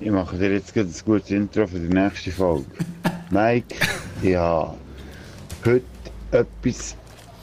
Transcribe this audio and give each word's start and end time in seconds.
ich 0.00 0.10
mache 0.10 0.36
dir 0.36 0.52
jetzt 0.52 0.74
gerade 0.74 0.88
ein 0.88 1.04
gutes 1.04 1.30
Intro 1.30 1.66
für 1.66 1.78
die 1.78 1.88
nächste 1.92 2.30
Folge. 2.30 2.66
Mike, 3.30 3.74
ich 4.22 4.36
habe 4.36 4.74
heute 5.64 5.84
etwas. 6.30 6.94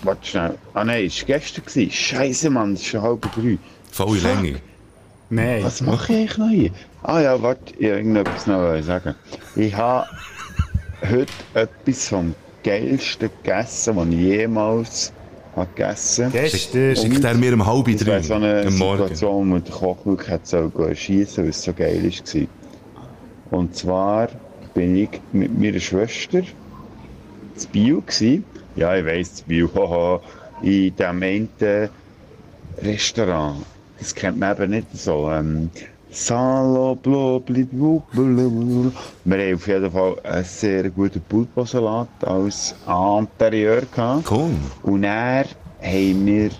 Warte 0.03 0.25
schnell. 0.25 0.57
Ah 0.73 0.83
nein, 0.83 1.05
es 1.05 1.19
war 1.21 1.37
gestern. 1.37 1.65
gewesen. 1.65 1.91
Scheiße, 1.91 2.49
Mann, 2.49 2.73
es 2.73 2.81
ist 2.81 2.87
schon 2.87 3.01
halb 3.01 3.21
drei. 3.33 3.57
Volle 3.91 4.19
Fuck. 4.19 4.43
Länge. 4.43 4.61
Nein. 5.29 5.63
Was 5.63 5.81
mache 5.81 6.13
ich 6.13 6.19
eigentlich 6.19 6.37
noch 6.37 6.49
hier? 6.49 6.71
Ah 7.03 7.19
ja, 7.21 7.41
warte, 7.41 7.73
ich 7.75 7.81
irgendetwas 7.81 8.47
noch 8.47 8.81
sagen. 8.83 9.15
Ich 9.55 9.75
habe 9.75 10.07
heute 11.01 11.31
etwas 11.53 12.07
vom 12.09 12.35
geilsten 12.63 13.29
gegessen, 13.43 13.95
was 13.95 14.07
ich 14.07 14.13
jemals 14.13 15.13
habe 15.55 15.69
gegessen 15.75 16.25
habe. 16.25 16.37
Gestern. 16.39 16.95
Schickt 16.95 17.23
er 17.23 17.33
mir 17.35 17.53
um 17.53 17.65
halb 17.65 17.85
Das 17.85 17.97
drei 17.97 18.07
wäre 18.07 18.23
so 18.23 18.33
eine. 18.35 18.71
Situation, 18.71 19.51
wo 19.51 19.57
der 19.59 19.73
Koch 19.73 20.05
wirklich 20.05 20.39
sollen 20.43 20.73
gehen 20.73 20.95
schiessen, 20.95 21.43
weil 21.43 21.49
es 21.49 21.63
so 21.63 21.73
geil 21.73 22.03
war. 22.03 22.47
Und 23.51 23.75
zwar 23.75 24.29
bin 24.73 24.95
ich 24.95 25.21
mit 25.31 25.57
meiner 25.57 25.79
Schwester 25.79 26.41
zu 27.55 27.67
Bio 27.69 28.01
gsi. 28.01 28.43
Ja, 28.75 28.95
ich 28.95 29.05
weiss, 29.05 29.35
zu 29.35 29.45
Bio, 29.45 29.69
haha, 29.75 30.21
in 30.61 30.95
diesem 30.95 31.23
einen 31.23 31.89
Restaurant. 32.81 33.65
Das 33.99 34.13
kennt 34.13 34.37
man 34.37 34.57
eben 34.57 34.71
nicht 34.71 34.87
so. 34.93 35.31
Ähm, 35.31 35.69
Salo, 36.17 36.95
blo, 36.95 37.41
bli, 37.41 37.65
blu, 37.65 38.01
blu, 38.13 38.23
blu. 38.49 38.91
Wir 39.25 39.37
haben 39.37 39.55
auf 39.55 39.67
jeden 39.67 39.91
Fall 39.91 40.15
einen 40.23 40.45
sehr 40.45 40.89
guten 40.89 41.19
Pulposalat 41.19 42.07
als 42.21 42.73
Interieur 42.87 43.81
gehabt. 43.81 44.31
Cool. 44.31 44.51
Und 44.83 45.03
er 45.03 45.43
haben 45.81 46.25
wir 46.25 46.51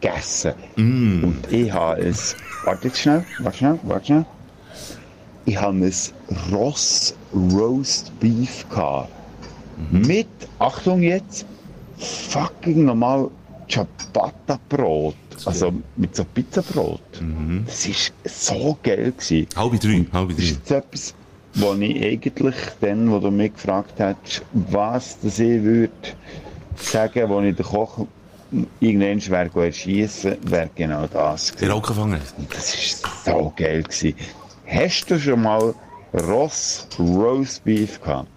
gegessen. 0.00 0.54
Und 0.76 1.52
ich 1.52 1.72
habe 1.72 2.00
es. 2.00 2.34
Warte 2.64 2.88
jetzt 2.88 2.98
schnell, 2.98 3.24
warte 3.38 3.58
schnell, 3.58 3.78
warte 3.84 4.06
schnell. 4.06 4.26
Ich 5.44 5.56
habe 5.56 5.76
ein 5.76 5.92
Ross 6.52 7.14
Roast 7.32 8.10
Beef 8.18 8.68
gehabt. 8.68 9.08
Mit, 9.92 10.26
Achtung 10.58 11.00
jetzt, 11.00 11.46
fucking 11.96 12.86
normal 12.86 13.30
Ciabatta-Brot. 13.68 15.14
Also 15.44 15.72
mit 15.96 16.14
so 16.16 16.24
Pizzabrot. 16.24 17.00
Das 17.66 17.88
war 17.88 17.94
so 18.24 18.78
geil. 18.82 19.12
Gewesen. 19.16 19.46
Halb 19.56 19.80
drei, 19.80 20.06
halb 20.12 20.28
Das 20.30 20.36
drei. 20.36 20.44
ist 20.44 20.70
etwas, 20.70 21.14
wo 21.54 21.74
ich 21.74 22.02
eigentlich 22.04 22.54
dann, 22.80 23.10
wo 23.10 23.18
du 23.18 23.30
mich 23.30 23.52
gefragt 23.54 23.94
hast, 23.98 24.42
was 24.52 25.18
das 25.20 25.38
ich 25.38 25.62
würde 25.62 25.92
sagen, 26.76 27.28
wo 27.28 27.40
ich 27.40 27.54
den 27.56 27.66
Koch 27.66 28.06
irgendwann 28.80 29.50
wäre 29.54 29.66
erschießen, 29.66 30.36
wäre 30.42 30.70
genau 30.74 31.06
das. 31.06 31.52
Der 31.52 31.56
gewesen. 31.56 31.72
auch 31.72 31.82
gefangen. 31.86 32.20
Und 32.38 32.54
das 32.54 33.02
war 33.02 33.40
so 33.40 33.52
geil. 33.56 33.82
Gewesen. 33.82 34.14
Hast 34.66 35.10
du 35.10 35.18
schon 35.18 35.42
mal 35.42 35.74
Ross 36.14 36.86
Roast 36.98 37.64
Beef 37.64 38.00
gehabt? 38.00 38.28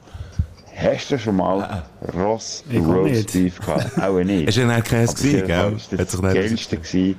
Hast 0.76 1.12
du 1.12 1.18
schon 1.18 1.38
mal 1.38 1.84
Ross 2.14 2.64
Ich 2.70 2.80
auch 2.82 2.88
Roast. 2.88 3.34
Beef 3.34 3.60
gehabt? 3.60 3.98
Auch 4.02 4.20
nicht. 4.24 4.48
Hast 4.48 4.58
du 4.58 4.68
auf 4.68 4.92
jeden 4.92 5.08
gesehen, 5.08 5.40
Fall 5.40 5.48
gell? 5.48 5.72
Das 5.72 5.90
sich 6.12 6.22
das 6.22 6.22
Geilste 6.22 6.78
gewesen, 6.78 7.16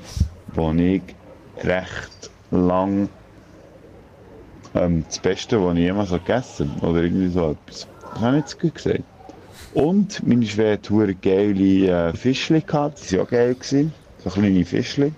wo 0.55 0.73
ich 0.73 1.03
recht 1.65 2.31
lang 2.51 3.09
ähm, 4.75 5.05
das 5.09 5.19
Beste, 5.19 5.63
was 5.65 5.75
ich 5.75 5.81
jemals 5.81 6.11
so 6.11 6.19
gegessen 6.19 6.71
habe. 6.77 6.87
Oder 6.91 7.03
irgendwie 7.05 7.29
so 7.29 7.53
etwas. 7.53 7.89
Das 8.01 8.21
habe 8.21 8.37
ich 8.37 8.43
nicht 8.43 8.49
so 8.49 8.59
gut 8.59 8.75
gesagt. 8.75 9.05
Und 9.75 10.27
meine 10.27 10.47
Schwester 10.47 10.73
hat 10.73 10.87
verdammt 10.87 11.23
geile 11.23 12.09
äh, 12.11 12.13
Fischli 12.17 12.61
gehabt. 12.61 13.11
Die 13.11 13.17
waren 13.17 13.27
auch 13.27 13.31
geil. 13.31 13.55
Gewesen. 13.55 13.93
So 14.23 14.31
kleine 14.31 14.65
Fischli. 14.65 15.13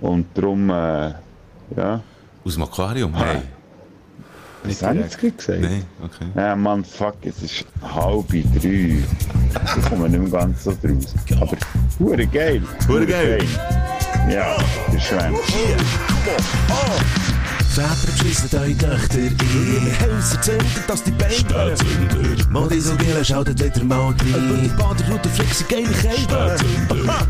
Und 0.00 0.26
darum, 0.34 0.70
äh, 0.70 1.12
ja, 1.76 2.02
Aus 2.44 2.54
dem 2.54 2.62
Aquarium? 2.62 3.12
Nein. 3.12 3.42
Nicht 4.64 4.78
so 4.78 4.86
gut 5.18 5.38
gesagt. 5.38 5.60
Nein, 5.60 5.84
okay. 6.02 6.26
Ja, 6.34 6.56
Mann, 6.56 6.84
fuck, 6.84 7.16
es 7.22 7.42
ist 7.42 7.64
halb 7.82 8.28
drei. 8.28 9.02
Ich 9.76 9.88
komme 9.88 10.08
nicht 10.08 10.20
mehr 10.20 10.30
ganz 10.30 10.64
so 10.64 10.72
draus. 10.82 11.14
Aber 11.40 11.56
hure 11.98 12.26
geil. 12.26 12.62
Hure 12.88 13.06
geil. 13.06 13.38
fein. 13.40 14.30
Ja, 14.30 14.56
der 14.92 15.00
Schwänz. 15.00 15.38
Väter 17.72 18.12
beschissen 18.18 18.48
eure 18.58 18.76
Töchter 18.76 19.18
in 19.18 19.36
Häuser 20.00 20.42
zünden, 20.42 20.66
dass 20.86 21.02
die 21.04 21.10
Beine 21.12 21.34
brennen. 21.48 22.46
Modisogele 22.50 23.24
schaltet 23.24 23.64
wieder 23.64 23.84
mal 23.84 24.08
rein. 24.08 24.14
Über 24.28 24.56
die 24.62 24.68
Baderroute 24.68 25.28
flexen 25.30 25.66
geile 25.68 25.88
Kälte. 25.88 26.56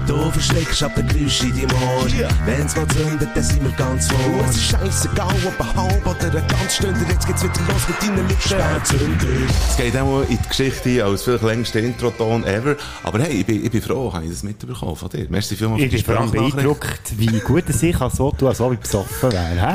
Du 0.09 0.31
verschreckst 0.33 0.83
ab 0.83 0.97
den 0.97 1.07
Geräusch 1.07 1.43
in 1.43 1.51
deinem 1.53 1.71
Ohr. 1.71 2.07
Wenn's 2.45 2.75
mal 2.75 2.87
zündet, 2.89 3.29
dann 3.35 3.45
sind 3.45 3.63
wir 3.63 3.71
ganz 3.73 4.09
vor. 4.09 4.45
Es 4.51 4.57
ist 4.57 4.65
scheissegal, 4.71 5.35
ob 5.47 5.61
ein 5.61 5.77
halb 5.77 6.07
oder 6.07 6.39
ein 6.39 6.49
ganz 6.49 6.75
Stunde. 6.75 6.99
Jetzt 7.09 7.27
geht's 7.27 7.45
wieder 7.45 7.61
los 7.69 7.83
mit 7.87 8.03
deinen 8.03 8.29
Lippen. 8.29 9.53
Es 9.69 9.77
geht 9.77 9.97
auch 9.97 10.23
in 10.23 10.39
die 10.43 10.49
Geschichte 10.49 11.05
als 11.05 11.23
vielleicht 11.23 11.45
längster 11.45 11.79
Introton 11.81 12.45
ever. 12.45 12.75
Aber 13.05 13.21
hey, 13.21 13.41
ich 13.41 13.47
bin, 13.47 13.65
ich 13.65 13.71
bin 13.71 13.81
froh, 13.81 14.13
habe 14.13 14.25
ich 14.25 14.31
das 14.33 14.43
mitbekommen 14.43 14.97
von 14.97 15.09
dir. 15.09 15.27
Merci 15.29 15.55
vielmals 15.55 15.83
Ich 15.83 15.91
für 15.91 15.97
die 15.99 16.03
bin 16.03 16.17
allem 16.17 16.29
Sprachnachricht. 16.29 16.57
beeindruckt, 16.57 17.13
wie 17.17 17.41
gut 17.41 17.65
es 17.69 17.81
ich 17.83 17.97
kann 17.97 18.11
so 18.11 18.33
tun, 18.33 18.49
als 18.49 18.61
ob 18.61 18.73
ich 18.73 18.81
besoffen 18.81 19.31
wäre. 19.33 19.75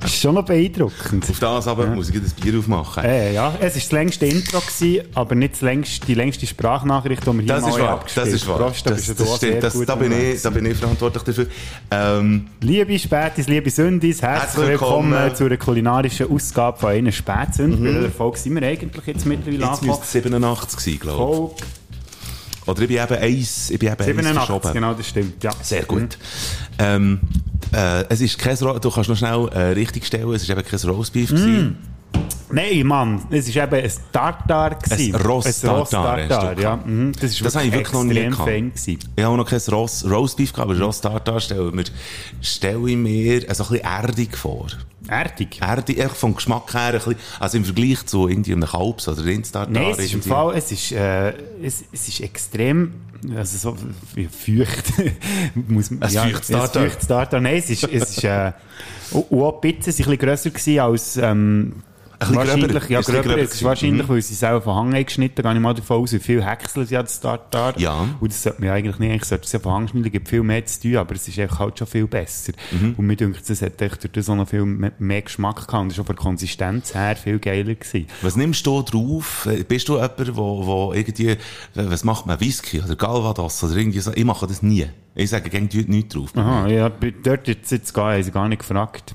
Das 0.00 0.10
ist 0.12 0.20
schon 0.20 0.34
noch 0.34 0.44
beeindruckend. 0.44 1.28
Auf 1.28 1.38
das 1.38 1.68
aber 1.68 1.86
muss 1.86 2.10
ich 2.10 2.22
das 2.22 2.32
Bier 2.34 2.58
aufmachen. 2.58 3.04
Äh, 3.04 3.34
ja, 3.34 3.54
es 3.60 3.74
war 3.74 3.80
das 3.80 3.92
längste 3.92 4.26
Intro, 4.26 4.60
gewesen, 4.60 5.06
aber 5.14 5.34
nicht 5.34 5.60
längste, 5.60 6.06
die 6.06 6.14
längste 6.14 6.46
Sprachnachricht, 6.46 7.22
die 7.22 7.26
wir 7.32 7.42
hier 7.42 7.46
Das 7.54 7.62
mal 7.62 7.80
abgespielt 7.88 8.26
das 8.26 8.34
ist 8.34 8.46
wahr. 8.48 8.58
Prost, 8.58 8.86
da 8.86 8.90
Das, 8.90 9.14
das 9.14 9.36
stimmt, 9.36 9.62
das, 9.62 9.72
gut 9.74 9.88
da, 9.88 9.94
bin 9.94 10.12
ich, 10.12 10.42
da 10.42 10.50
bin 10.50 10.66
ich 10.66 10.76
verantwortlich 10.78 11.22
dafür. 11.24 11.46
Ähm, 11.90 12.46
Liebe 12.60 12.98
Spätis, 12.98 13.48
liebe 13.48 13.70
Sündis, 13.70 14.22
herzlich 14.22 14.42
Herzlich 14.44 14.68
willkommen, 14.68 15.12
willkommen. 15.12 15.34
zu 15.36 15.44
einer 15.44 15.56
kulinarischen 15.56 16.30
Ausgabe 16.30 16.78
von 16.78 16.90
einer 16.90 17.12
Spätsünd. 17.12 17.82
Bei 17.82 17.94
welcher 17.94 18.10
Folge 18.10 18.38
sind 18.38 18.54
wir 18.54 18.62
eigentlich 18.66 19.06
jetzt 19.06 19.26
mittlerweile 19.26 19.64
jetzt 19.64 19.82
müsste 19.82 20.02
es 20.04 20.12
87 20.12 20.80
sein, 20.80 20.98
glaube 20.98 21.50
ich. 21.56 21.64
Oder 22.66 22.80
ich 22.80 22.88
bin 22.88 22.96
eben 22.96 23.14
eins, 23.22 23.70
ich 23.70 23.78
bin 23.78 23.88
eben 23.88 23.98
eins 23.98 24.06
87, 24.06 24.34
verschoben. 24.46 24.72
genau, 24.72 24.94
das 24.94 25.06
stimmt, 25.08 25.44
ja. 25.44 25.50
Sehr 25.60 25.82
gut. 25.82 26.16
Ähm, 26.78 27.20
äh, 27.74 28.04
es 28.08 28.20
ist 28.20 28.38
kein, 28.38 28.56
du 28.56 28.90
kannst 28.90 29.08
noch 29.08 29.16
schnell 29.16 29.48
äh, 29.52 29.58
richtig 29.72 30.06
stellen, 30.06 30.32
es 30.34 30.42
ist 30.42 30.50
eben 30.50 30.64
kein 30.64 30.80
Roastbeef 30.80 31.30
gewesen. 31.30 31.76
Nein, 32.50 32.86
Mann, 32.86 33.22
es 33.30 33.54
war 33.56 33.64
eben 33.64 33.74
ein 33.84 33.92
Tartar. 34.12 34.76
gewesen. 34.76 35.14
Ein 35.14 35.20
Ross-Tartar, 35.20 36.18
Ross-Tartar, 36.18 36.58
ja. 36.60 36.76
Mhm. 36.76 37.12
Das, 37.12 37.32
ist 37.32 37.44
Das 37.44 37.56
habe 37.56 37.66
ich 37.66 37.72
wirklich 37.72 37.92
noch 37.92 38.04
nie 38.04 38.14
gehabt. 38.14 38.46
gewesen. 38.46 38.98
Ich 39.16 39.24
habe 39.24 39.36
noch 39.36 39.48
kein 39.48 39.60
Ross, 39.70 40.04
Roastbeef 40.08 40.52
gehabt, 40.52 40.70
aber 40.70 40.78
Ross 40.78 41.00
Tartar 41.00 41.40
stelle, 41.40 41.72
stelle 42.40 42.90
ich 42.90 42.96
mir 42.96 43.48
äh, 43.48 43.54
so 43.54 43.64
ein 43.64 43.70
bisschen 43.70 43.84
erdig 43.84 44.36
vor. 44.36 44.66
Erdig. 45.08 45.60
Erdig, 45.60 45.98
echt 45.98 46.16
vom 46.16 46.34
Geschmack 46.36 46.72
her, 46.74 46.80
ein 46.88 46.92
bisschen, 46.92 47.16
also 47.40 47.56
im 47.58 47.64
Vergleich 47.64 48.06
zu 48.06 48.28
irgendwie 48.28 48.52
einem 48.52 48.68
Kalbs 48.68 49.08
oder 49.08 49.24
Rindstartar. 49.24 49.72
Nein, 49.72 49.90
es 49.90 49.98
ist 49.98 50.14
im. 50.14 50.22
Fall, 50.22 50.54
es 50.56 50.70
ist, 50.70 50.92
äh, 50.92 51.30
es, 51.62 51.84
es 51.92 52.08
ist 52.08 52.20
extrem, 52.20 52.92
also 53.36 53.56
so 53.58 53.76
wie 54.14 54.26
feucht. 54.28 54.92
Muss, 55.68 55.90
man- 55.90 56.02
Ein 56.02 56.10
feuchtes 56.10 56.48
Tartar. 56.48 56.82
Ein 56.82 56.90
feuchtes 56.90 57.08
Tartar. 57.08 57.40
Nein, 57.40 57.56
es 57.56 57.70
ist, 57.70 57.84
es 57.84 58.10
ist, 58.16 58.24
äh, 58.24 58.52
auch 59.12 59.60
sind 59.92 60.06
ein 60.06 60.12
bisschen 60.12 60.18
grösser 60.18 60.50
gewesen 60.50 60.78
als, 60.80 61.16
ähm, 61.16 61.72
Ein 62.03 62.03
wahrscheinlich, 62.32 62.68
gröber. 62.70 62.90
ja, 62.90 63.00
gröber. 63.00 63.22
gröber 63.22 63.38
ist 63.42 63.62
wahrscheinlich, 63.64 64.02
Mhm. 64.06 64.08
weil 64.08 64.22
sie 64.22 64.46
auch 64.48 64.62
von 64.62 64.74
Hang 64.74 64.94
haben 64.94 65.04
geschnitten, 65.04 65.42
gehe 65.42 65.52
ich 65.54 65.60
mal 65.60 65.74
davon 65.74 66.02
aus, 66.02 66.12
wie 66.12 66.18
viel 66.18 66.44
Häcksel 66.44 66.86
sie 66.86 66.96
hat, 66.96 67.06
das 67.06 67.20
Tartar. 67.20 67.78
Ja. 67.78 68.06
Und 68.20 68.32
das 68.32 68.42
sollte 68.42 68.60
man 68.60 68.68
ja 68.68 68.74
eigentlich 68.74 68.98
nicht, 68.98 69.10
eigentlich 69.10 69.24
sollte 69.24 69.44
es 69.44 69.52
ja 69.52 69.58
von 69.58 69.72
Hang 69.72 69.88
schneiden, 69.88 70.12
gibt 70.12 70.28
viel 70.28 70.42
mehr 70.42 70.64
zu 70.64 70.80
tun, 70.82 70.96
aber 70.96 71.14
es 71.14 71.26
ist 71.28 71.38
einfach 71.38 71.58
halt 71.60 71.78
schon 71.78 71.86
viel 71.88 72.06
besser. 72.06 72.52
Mhm. 72.70 72.94
Und 72.96 73.06
mir 73.06 73.16
denkt, 73.16 73.48
es 73.48 73.62
hat 73.62 73.80
echt 73.82 74.02
durch 74.04 74.12
das 74.12 74.28
auch 74.28 74.36
noch 74.36 74.48
viel 74.48 74.64
mehr, 74.64 75.22
Geschmack 75.22 75.66
gehabt 75.66 75.74
und 75.82 75.90
ist 75.92 75.98
auch 76.00 76.06
von 76.06 76.16
der 76.16 76.22
Konsistenz 76.22 76.94
her 76.94 77.16
viel 77.16 77.38
geiler 77.38 77.74
gewesen. 77.74 78.06
Was 78.22 78.36
nimmst 78.36 78.66
du 78.66 78.82
drauf? 78.82 79.46
Äh, 79.50 79.64
Bist 79.64 79.88
du 79.88 79.94
jemand, 79.94 80.36
wo, 80.36 80.66
wo 80.66 80.92
irgendwie, 80.92 81.36
was 81.74 82.04
macht 82.04 82.26
man, 82.26 82.40
Whisky 82.40 82.80
oder 82.80 82.96
Galvados 82.96 83.62
oder 83.64 83.76
irgendwie 83.76 84.00
so? 84.00 84.12
Ich 84.14 84.24
mache 84.24 84.46
das 84.46 84.62
nie. 84.62 84.86
Ich 85.14 85.30
sage, 85.30 85.48
gegen 85.48 85.68
nichts 85.90 86.14
drauf. 86.14 86.30
Aha, 86.36 86.66
ja, 86.66 86.90
dort 87.22 87.46
jetzt, 87.48 87.70
jetzt 87.70 87.94
gar, 87.94 88.14
haben 88.14 88.22
sie 88.22 88.30
gar 88.32 88.48
nicht 88.48 88.58
gefragt. 88.58 89.14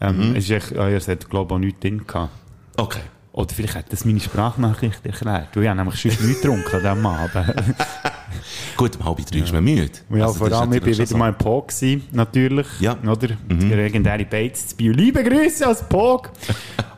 Ähm, 0.00 0.30
Mhm. 0.30 0.36
Es 0.36 0.44
ist 0.44 0.50
echt, 0.50 0.76
ah, 0.76 0.88
ja, 0.88 0.96
es 0.96 1.08
hat, 1.08 1.28
glaube 1.30 1.52
ich, 1.52 1.56
auch 1.56 1.58
nichts 1.58 1.80
drin 1.80 2.06
gehabt. 2.06 2.32
Okay. 2.76 3.00
Oder 3.32 3.52
vielleicht 3.54 3.74
hat 3.74 3.92
das 3.92 4.04
meine 4.06 4.20
Sprachnachricht 4.20 5.04
erklärt. 5.04 5.48
Du, 5.52 5.60
ich 5.60 5.68
habe 5.68 5.76
nämlich 5.78 6.00
schon 6.00 6.10
nichts 6.10 6.40
getrunken 6.40 6.74
an 6.74 6.80
diesem 6.82 7.06
Abend. 7.06 7.54
Gut, 8.76 8.96
um 8.96 9.04
halb 9.04 9.26
drei 9.26 9.38
ist 9.38 9.52
man 9.52 9.64
müde. 9.64 9.90
Ja, 10.10 10.24
Also, 10.26 10.38
vor 10.38 10.52
allem, 10.52 10.72
ich 10.72 10.80
natürlich 10.80 10.98
wieder 10.98 11.06
schon 11.06 11.18
mal 11.18 11.28
im 11.28 11.34
Pog 11.34 11.70
natürlich. 12.12 12.66
Ja. 12.80 12.96
Mhm. 13.00 13.08
Oder? 13.08 13.28
Die 13.48 13.54
legendäre 13.74 14.24
Bates 14.24 14.68
zu 14.68 14.76
Bio. 14.76 14.92
Liebe 14.92 15.22
Grüße 15.22 15.68
aus 15.68 15.82
Pog! 15.88 16.30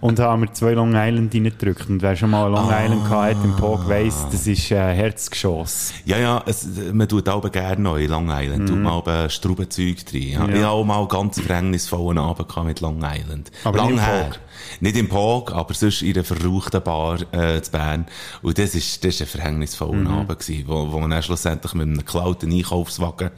Und 0.00 0.18
haben 0.20 0.42
wir 0.42 0.52
zwei 0.52 0.72
Long 0.72 0.94
Island 0.94 1.34
reingedrückt. 1.34 1.88
Und 1.88 2.02
wer 2.02 2.14
schon 2.16 2.30
mal 2.30 2.46
Long 2.50 2.70
Ah. 2.70 2.84
Island 2.84 3.04
gehabt 3.04 3.36
hat 3.36 3.44
im 3.44 3.56
Pog 3.56 3.88
weiss, 3.88 4.26
das 4.30 4.46
ist 4.46 4.70
äh, 4.70 4.94
Herzgeschoss. 4.94 5.92
Ja, 6.04 6.18
ja, 6.18 6.42
es, 6.46 6.66
man 6.92 7.08
tut 7.08 7.28
auch 7.28 7.50
gerne 7.50 7.80
neu 7.82 8.04
in 8.04 8.10
Long 8.10 8.30
Island. 8.30 8.68
Tut 8.68 8.78
man 8.78 8.92
auch 8.92 9.30
Straubenzeug 9.30 10.04
drin. 10.06 10.28
Ja. 10.30 10.40
Mhm. 10.44 10.50
Ja. 10.50 10.56
Ich 10.56 10.62
habe 10.62 10.72
auch 10.72 10.84
mal 10.84 11.06
ganz 11.08 11.40
verhängnisvollen 11.40 12.18
Abend 12.18 12.48
gehabt 12.48 12.66
mit 12.66 12.80
Long 12.80 13.02
Island. 13.02 13.50
Aber 13.64 13.78
Lang 13.78 13.88
nicht 13.88 13.98
im 13.98 14.04
her. 14.04 14.24
Pog. 14.24 14.38
Nicht 14.80 14.96
im 14.96 15.08
Pog, 15.08 15.52
aber 15.52 15.72
sonst 15.74 16.02
in 16.02 16.14
einer 16.14 16.24
verrauchten 16.24 16.82
Bar 16.82 17.18
äh, 17.32 17.60
zu 17.62 17.70
Bern. 17.70 18.06
Und 18.42 18.58
das 18.58 18.74
ist, 18.74 19.04
das 19.04 19.14
ist 19.14 19.20
ein 19.22 19.26
verhängnisvoller 19.26 19.92
Mhm. 19.98 20.06
Abend 20.08 20.38
gewesen, 20.38 20.64
wo, 20.66 20.92
wo 20.92 20.98
man 21.00 21.10
dann 21.10 21.22
schlussendlich 21.22 21.74
mit 21.74 21.86
einem 21.86 21.98
geklauten 21.98 22.52
Einkaufswagen 22.52 23.30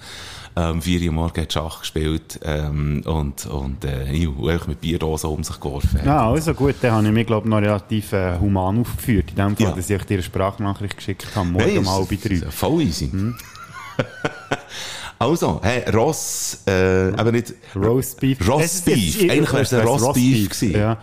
ähm, 0.56 0.82
vier 0.82 1.00
Uhr 1.02 1.08
am 1.10 1.14
Morgen 1.14 1.40
hat 1.40 1.52
Schach 1.52 1.80
gespielt 1.80 2.40
ähm, 2.44 3.02
und, 3.06 3.46
und 3.46 3.84
äh, 3.84 4.06
einfach 4.50 4.66
mit 4.66 4.80
Bierdosen 4.80 5.30
um 5.30 5.42
sich 5.44 5.58
geworfen. 5.60 5.98
hat. 6.00 6.06
Ja, 6.06 6.28
also 6.30 6.52
gut, 6.54 6.74
dann 6.82 6.92
habe 6.92 7.06
ich 7.06 7.12
mich, 7.12 7.26
glaube 7.26 7.46
ich, 7.46 7.50
noch 7.50 7.58
relativ 7.58 8.12
äh, 8.12 8.38
human 8.38 8.80
aufgeführt. 8.80 9.30
In 9.30 9.36
dem 9.36 9.56
Fall, 9.56 9.66
Ja. 9.68 9.72
dass 9.76 9.88
ich 9.88 10.02
dir 10.04 10.14
eine 10.14 10.22
Sprachnachricht 10.22 10.96
geschickt 10.96 11.26
habe, 11.34 11.48
morgen 11.48 11.78
um 11.78 11.84
ist- 11.84 11.90
halb 11.90 12.12
ist 12.12 12.24
drei. 12.28 12.34
ja 12.34 12.50
Voll 12.50 12.82
easy. 12.82 13.08
Mhm. 13.12 13.36
also, 15.18 15.60
hey, 15.62 15.88
Ross, 15.90 16.62
äh, 16.66 17.08
eben 17.10 17.30
nicht... 17.32 17.52
Roastbeef. 17.76 18.48
Rostbeef. 18.48 19.20
Eigentlich 19.30 19.52
wäre 19.52 19.62
es 19.62 19.72
ein 19.74 19.86
Rostbeef 19.86 20.48
gewesen. 20.48 20.72
Ja. 20.72 20.98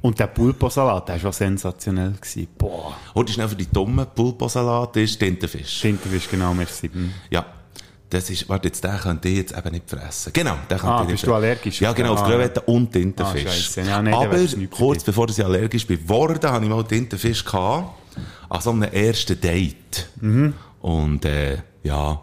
Und 0.00 0.18
der 0.18 0.28
Pulposalat, 0.28 1.08
der 1.08 1.22
war 1.22 1.32
sensationell. 1.32 2.12
Gewesen. 2.12 2.46
Boah, 2.56 2.96
Heute 3.14 3.32
schnell 3.32 3.48
für 3.48 3.56
die 3.56 3.66
dummen 3.70 4.06
Pulposalat 4.14 4.96
ist 4.96 5.18
Tintenfisch. 5.18 5.80
Tintenfisch, 5.80 6.28
genau, 6.30 6.54
merci. 6.54 6.88
Hm. 6.88 7.12
Ja. 7.30 7.44
Das 8.10 8.30
ist, 8.30 8.48
warte, 8.48 8.68
jetzt, 8.68 8.82
den 8.82 8.96
könnt 8.98 9.24
ihr 9.26 9.32
jetzt 9.32 9.56
eben 9.56 9.70
nicht 9.70 9.88
fressen. 9.90 10.32
Genau, 10.32 10.56
den 10.70 10.78
könnt 10.78 10.90
Ah, 10.92 10.98
ihr 11.00 11.04
nicht 11.04 11.10
bist 11.12 11.26
du 11.26 11.34
allergisch? 11.34 11.80
Ja, 11.80 11.92
genau, 11.92 12.14
auf 12.14 12.22
Ah, 12.22 12.28
Gröwetten 12.28 12.62
und 12.66 12.90
Tintenfisch. 12.92 13.76
Ah. 13.76 13.80
Ja, 13.82 14.02
dann 14.02 14.14
Aber 14.14 14.38
kurz 14.70 15.04
bevor 15.04 15.28
ich 15.28 15.44
allergisch 15.44 15.86
bin, 15.86 16.02
geworden, 16.02 16.40
habe 16.50 16.64
ich 16.64 16.70
mal 16.70 16.84
Tintenfisch 16.84 17.44
gehabt. 17.44 17.94
An 18.48 18.60
so 18.62 18.70
einem 18.70 18.84
ersten 18.84 19.38
Date. 19.38 20.08
Und, 20.80 21.24
äh, 21.26 21.58
ja. 21.82 22.22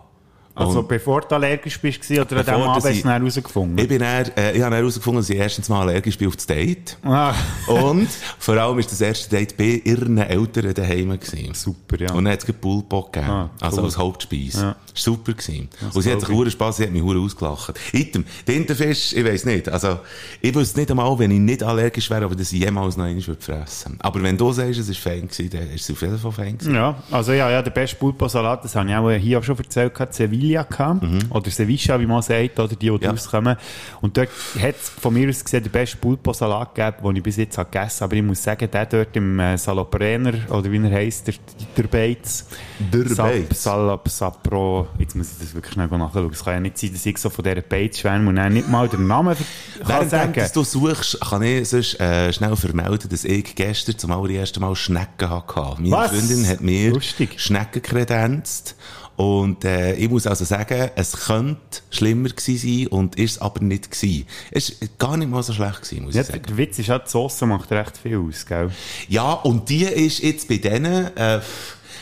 Also 0.55 0.79
Und 0.79 0.87
bevor 0.87 1.21
du 1.21 1.35
allergisch 1.35 1.79
bist 1.79 2.09
oder 2.09 2.21
an 2.37 2.45
diesem 2.45 2.53
Abend 2.61 2.83
hast 2.85 3.03
du 3.03 3.09
herausgefunden? 3.09 3.77
ich 3.77 3.87
bin 3.87 3.99
dann, 3.99 4.25
äh, 4.37 4.53
ich 4.53 4.61
habe 4.61 4.75
herausgefunden, 4.75 5.21
dass 5.21 5.29
ich 5.29 5.37
erstens 5.37 5.67
mal 5.69 5.81
allergisch 5.81 6.17
bin 6.17 6.27
auf 6.29 6.35
das 6.37 6.45
Date. 6.45 6.97
Ah, 7.03 7.33
Und 7.67 8.07
vor 8.39 8.55
allem 8.55 8.79
ist 8.79 8.91
das 8.91 9.01
erste 9.01 9.29
Date 9.29 9.57
bei 9.57 9.81
ihren 9.83 10.17
Eltern 10.17 10.73
daheim 10.73 11.09
gewesen. 11.19 11.53
super, 11.53 11.97
ja. 11.99 12.11
Und 12.13 12.23
dann 12.25 12.33
hat 12.33 12.47
es 12.47 12.53
Pulpo 12.53 13.03
gegeben. 13.03 13.29
Ah, 13.29 13.49
Also 13.59 13.79
cool. 13.79 13.85
als 13.85 13.97
Hauptspeise. 13.97 14.61
Ja. 14.61 14.75
Super 14.93 15.33
gewesen. 15.33 15.67
Und 15.93 16.01
sie 16.01 16.11
hat 16.11 16.21
sich 16.21 16.29
hure 16.29 16.49
Spass, 16.49 16.77
sie 16.77 16.83
hat 16.83 16.91
mich 16.91 17.03
ausgelacht. 17.03 17.77
Item, 17.91 18.23
Tintenfisch, 18.45 19.11
ich 19.13 19.25
weiss 19.25 19.43
nicht. 19.45 19.67
Also, 19.67 19.99
ich 20.41 20.55
wüsste 20.55 20.79
nicht 20.79 20.89
einmal, 20.89 21.19
wenn 21.19 21.31
ich 21.31 21.39
nicht 21.39 21.63
allergisch 21.63 22.09
wäre, 22.09 22.25
ob 22.25 22.31
ich 22.31 22.37
das 22.37 22.51
jemals 22.51 22.95
noch 22.95 23.03
einmal 23.03 23.27
würde 23.27 23.41
fressen 23.41 23.97
Aber 23.99 24.23
wenn 24.23 24.37
du 24.37 24.53
sagst, 24.53 24.79
es 24.79 24.87
war 24.87 24.95
fein 24.95 25.27
gewesen, 25.27 25.49
dann 25.49 25.69
ist 25.71 25.83
es 25.89 25.91
auf 25.91 26.01
jeden 26.01 26.17
Fall 26.17 26.31
fein 26.31 26.57
gewesen. 26.57 26.75
Ja, 26.75 26.95
also 27.11 27.33
ja, 27.33 27.49
ja, 27.49 27.61
der 27.61 27.71
beste 27.71 27.97
Pulposalat, 27.97 28.63
das 28.63 28.75
habe 28.75 28.89
ich 28.89 28.95
auch 28.95 29.11
hier 29.11 29.39
auch 29.39 29.43
schon 29.43 29.57
erzählt, 29.57 29.93
gehabt, 29.93 30.13
Sevilla 30.45 30.63
gehabt, 30.63 31.05
oder 31.29 31.49
Sevilla, 31.51 31.99
wie 31.99 32.05
man 32.05 32.21
sagt, 32.21 32.59
oder 32.59 32.67
die, 32.69 32.75
die 32.75 32.91
Mhm. 32.91 32.99
Ja. 33.01 33.09
rauskommen. 33.11 33.57
Und 34.01 34.15
dort 34.17 34.29
hat 34.61 34.75
es 34.75 34.89
von 34.89 35.13
mir 35.13 35.29
aus 35.29 35.43
gesehen 35.43 35.63
den 35.63 35.71
besten 35.71 35.99
Pulposalat 35.99 36.73
gegeben, 36.75 36.97
den 37.03 37.15
ich 37.17 37.23
bis 37.23 37.37
jetzt 37.37 37.57
habe 37.57 37.69
gegessen 37.69 38.01
habe. 38.01 38.05
Aber 38.05 38.15
ich 38.15 38.23
muss 38.23 38.43
sagen, 38.43 38.69
der 38.71 38.85
dort 38.85 39.15
im 39.15 39.39
äh, 39.39 39.57
Saloprenner, 39.57 40.33
oder 40.49 40.71
wie 40.71 40.77
er 40.77 40.91
heisst, 40.91 41.27
der, 41.27 41.33
der 41.77 41.83
Beiz. 41.83 42.45
Der 42.91 43.07
Sap, 43.09 43.27
Beiz. 43.27 43.63
Salop, 43.63 44.07
Sapro, 44.09 44.87
jetzt 44.99 45.15
muss 45.15 45.31
ich 45.33 45.39
das 45.39 45.53
wirklich 45.53 45.73
schnell 45.73 45.87
nachschauen. 45.87 46.29
Es 46.31 46.43
kann 46.43 46.53
ja 46.55 46.59
nicht 46.59 46.77
sein, 46.77 46.93
dass 46.93 47.05
ich 47.05 47.17
so 47.17 47.29
von 47.29 47.43
dieser 47.43 47.61
Beiz 47.61 47.99
schwärme 47.99 48.29
und 48.29 48.35
dann 48.35 48.53
nicht 48.53 48.69
mal 48.69 48.87
den 48.87 49.07
Namen 49.07 49.35
kann 49.79 49.87
Während 49.87 50.09
sagen. 50.09 50.33
dass 50.33 50.51
du 50.53 50.63
suchst, 50.63 51.19
kann 51.21 51.41
ich 51.43 51.69
sonst 51.69 51.99
äh, 51.99 52.31
schnell 52.33 52.55
vermelden, 52.55 53.09
dass 53.09 53.23
ich 53.23 53.55
gestern 53.55 53.97
zum 53.97 54.11
allerersten 54.11 54.61
Mal 54.61 54.75
Schnecken 54.75 55.29
hatte. 55.29 55.75
Meine 55.81 55.91
Was? 55.91 56.11
Freundin 56.11 56.47
hat 56.47 56.61
mir 56.61 56.91
Lustig. 56.91 57.39
Schnecken 57.39 57.81
kredenzt. 57.81 58.75
Und 59.15 59.63
äh, 59.63 59.93
ich 59.95 60.09
muss 60.09 60.27
also 60.27 60.43
sagen, 60.43 60.89
es 60.95 61.13
könnte 61.13 61.59
schlimmer 61.89 62.29
gewesen 62.29 62.57
sein 62.57 62.87
und 62.87 63.15
ist 63.17 63.31
es 63.33 63.41
aber 63.41 63.63
nicht 63.63 63.89
gewesen. 63.91 64.25
Es 64.51 64.69
ist 64.69 64.99
gar 64.99 65.15
nicht 65.15 65.29
mal 65.31 65.41
so 65.41 65.53
schlecht 65.53 65.83
gewesen, 65.83 66.03
muss 66.05 66.15
Ja, 66.15 66.21
ich 66.21 66.27
sagen. 66.27 66.43
der 66.47 66.57
Witz 66.57 66.79
ist 66.79 66.91
auch, 66.91 67.03
die 67.03 67.09
Sauce 67.09 67.41
macht 67.41 67.71
recht 67.71 67.97
viel 67.97 68.17
aus, 68.17 68.45
gell? 68.45 68.71
Ja, 69.07 69.31
und 69.33 69.69
die 69.69 69.83
ist 69.85 70.19
jetzt 70.19 70.47
bei 70.49 70.57
denen, 70.57 71.15
äh, 71.15 71.39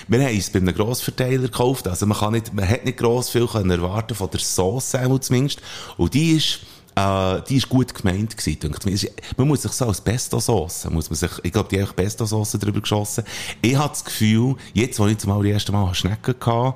wir 0.08 0.20
haben 0.24 0.38
es 0.38 0.50
bei 0.50 0.60
einem 0.60 0.74
Grossverteiler 0.74 1.44
gekauft, 1.44 1.88
also 1.88 2.06
man 2.06 2.18
kann 2.18 2.34
nicht, 2.34 2.54
man 2.54 2.68
hat 2.68 2.84
nicht 2.84 2.98
gross 2.98 3.30
viel 3.30 3.48
können 3.48 3.72
erwarten 3.72 4.16
von 4.16 4.30
der 4.30 4.40
Sauce 4.40 4.98
zumindest. 5.22 5.62
Und 5.98 6.14
die 6.14 6.32
ist, 6.32 6.60
äh, 6.96 7.42
die 7.48 7.58
ist 7.58 7.70
gut 7.70 7.94
gemeint 7.94 8.36
gewesen, 8.36 9.10
Man 9.38 9.48
muss 9.48 9.64
sich 9.64 9.72
so 9.72 9.86
als 9.86 10.02
Pesto-Sauce, 10.02 10.90
muss 10.92 11.10
man 11.10 11.18
sich, 11.18 11.32
ich 11.44 11.52
glaube, 11.52 11.70
die 11.70 11.82
haben 11.82 11.94
Pesto-Sauce 11.96 12.54
drüber 12.54 12.82
geschossen. 12.82 13.24
Ich 13.62 13.76
habe 13.76 13.90
das 13.90 14.04
Gefühl, 14.04 14.56
jetzt, 14.74 15.00
wo 15.00 15.08
ich 15.08 15.18
zum 15.18 15.32
allerersten 15.32 15.72
Mal 15.72 15.94
Schnecken 15.94 16.36
hatte, 16.46 16.76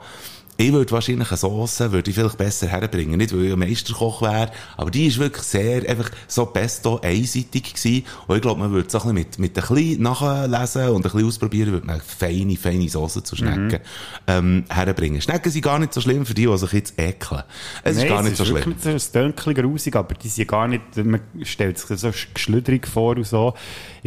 ich 0.58 0.74
würde 0.74 0.92
wahrscheinlich 0.92 1.30
eine 1.30 1.38
Sauce, 1.38 1.80
würde 1.80 2.10
ich 2.10 2.16
vielleicht 2.16 2.38
besser 2.38 2.68
herbringen. 2.68 3.18
Nicht, 3.18 3.34
weil 3.34 3.46
ich 3.46 3.54
ein 3.54 3.60
Meisterkoch 3.60 4.24
wäre, 4.24 4.52
aber 4.76 4.90
die 4.90 5.06
ist 5.06 5.20
wirklich 5.20 5.44
sehr, 5.44 5.88
einfach 5.88 6.10
so 6.28 6.48
pesto 6.48 7.00
einseitig 7.00 7.76
gewesen. 7.76 8.06
Und 8.26 8.36
ich 8.36 8.42
glaube, 8.42 8.60
man 8.60 8.72
würde 8.72 8.90
so 8.90 9.00
ein 9.00 9.14
mit, 9.14 9.38
mit 9.38 9.58
ein 9.58 9.76
bisschen 9.76 10.02
nachlesen 10.02 10.90
und 10.90 10.98
ein 10.98 11.02
bisschen 11.04 11.28
ausprobieren, 11.28 11.72
würde 11.72 11.86
man 11.86 11.96
eine 11.96 12.04
feine, 12.04 12.56
feine 12.56 12.90
Sauce 12.90 13.24
zu 13.24 13.36
Schnecken, 13.36 13.80
ähm, 14.26 14.66
herbringen. 14.70 15.22
Schnecken 15.22 15.52
sind 15.52 15.62
gar 15.62 15.78
nicht 15.78 15.94
so 15.94 16.02
schlimm 16.02 16.26
für 16.26 16.34
die, 16.34 16.48
die 16.48 16.58
sich 16.58 16.74
jetzt 16.74 17.00
ekeln. 17.00 17.44
Es 17.84 17.98
ist 17.98 18.02
Nein, 18.04 18.10
gar 18.10 18.20
es 18.22 18.26
nicht 18.26 18.38
so 18.38 18.46
schlimm. 18.46 18.66
Wirklich, 18.66 18.96
es 18.96 19.06
ist 19.06 19.16
ein 19.16 19.34
bisschen 19.34 19.54
grusig, 19.54 19.96
aber 19.96 20.16
die 20.16 20.28
sind 20.28 20.48
gar 20.48 20.68
nicht, 20.68 20.82
man 20.98 21.22
stellt 21.44 21.78
sich 21.78 22.00
so 22.00 22.12
geschlüdrig 22.34 22.88
vor 22.88 23.16
und 23.16 23.28
so. 23.28 23.54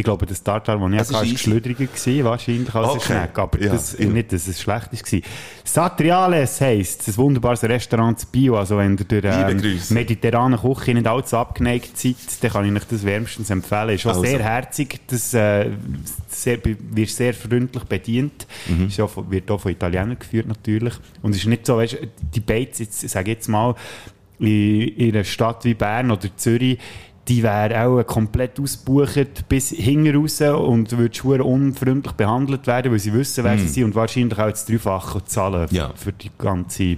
Ich 0.00 0.04
glaube, 0.04 0.24
das 0.24 0.42
Tartar, 0.42 0.78
das 0.78 0.92
ich 0.92 0.98
hatte, 0.98 1.12
war 1.12 1.22
gewesen, 1.24 2.24
wahrscheinlich 2.24 2.74
als 2.74 2.88
Okay. 2.88 3.00
Schneck. 3.04 3.38
Aber 3.38 3.60
Ja, 3.60 3.72
das, 3.72 3.98
ja. 3.98 4.06
nicht, 4.06 4.32
dass 4.32 4.48
es 4.48 4.60
schlecht 4.62 4.92
war. 4.92 5.20
Satriales 5.64 6.60
heisst, 6.60 7.06
ein 7.06 7.16
wunderbares 7.18 7.62
Restaurant 7.62 8.18
zu 8.18 8.26
Bio. 8.28 8.56
Also, 8.56 8.78
wenn 8.78 8.92
ihr 8.96 9.04
Liebe 9.06 9.22
ähm, 9.50 9.60
Grüße. 9.60 9.92
mediterranen 9.94 10.58
Küche 10.58 10.94
nicht 10.94 11.06
allzu 11.06 11.36
abgeneigt 11.36 11.98
seid, 11.98 12.16
dann 12.40 12.50
kann 12.50 12.64
ich 12.64 12.82
euch 12.82 12.88
das 12.88 13.04
wärmstens 13.04 13.50
empfehlen. 13.50 13.90
Ist 13.90 14.06
auch 14.06 14.10
Also. 14.10 14.22
sehr 14.24 14.42
herzig, 14.42 15.00
das, 15.06 15.34
äh, 15.34 15.70
sehr, 16.28 16.58
wird 16.64 17.08
sehr 17.10 17.34
freundlich 17.34 17.84
bedient. 17.84 18.46
Mhm. 18.68 18.86
Ist 18.86 18.98
auch, 19.00 19.10
von- 19.10 19.30
wird 19.30 19.50
auch 19.50 19.60
von 19.60 19.70
Italienern 19.72 20.18
geführt, 20.18 20.48
natürlich. 20.48 20.94
Und 21.22 21.32
es 21.32 21.38
ist 21.42 21.46
nicht 21.46 21.66
so, 21.66 21.76
weißt, 21.76 21.98
die 22.34 22.40
Bates, 22.40 22.78
jetzt, 22.78 23.08
sage 23.08 23.32
jetzt 23.32 23.48
mal, 23.48 23.74
in, 24.38 24.46
in 24.88 25.14
einer 25.14 25.24
Stadt 25.24 25.64
wie 25.66 25.74
Bern 25.74 26.10
oder 26.10 26.34
Zürich, 26.36 26.78
die 27.30 27.42
wäre 27.44 27.86
auch 27.86 28.02
komplett 28.04 28.58
ausgebucht 28.58 29.48
bis 29.48 29.70
hinten 29.70 30.14
raus 30.16 30.40
und 30.40 30.90
würde 30.98 31.14
schwer 31.14 31.46
unfreundlich 31.46 32.12
behandelt 32.14 32.66
werden, 32.66 32.90
weil 32.90 32.98
sie 32.98 33.12
wissen, 33.14 33.44
wer 33.44 33.56
sie 33.56 33.68
sind 33.68 33.84
und 33.84 33.94
wahrscheinlich 33.94 34.36
auch 34.38 34.50
das 34.50 34.66
Dreifache 34.66 35.24
zahlen 35.24 35.68
Mhm. 35.70 35.76
Ja. 35.76 35.92
für, 35.94 36.12
die 36.12 36.30
ganze, 36.36 36.96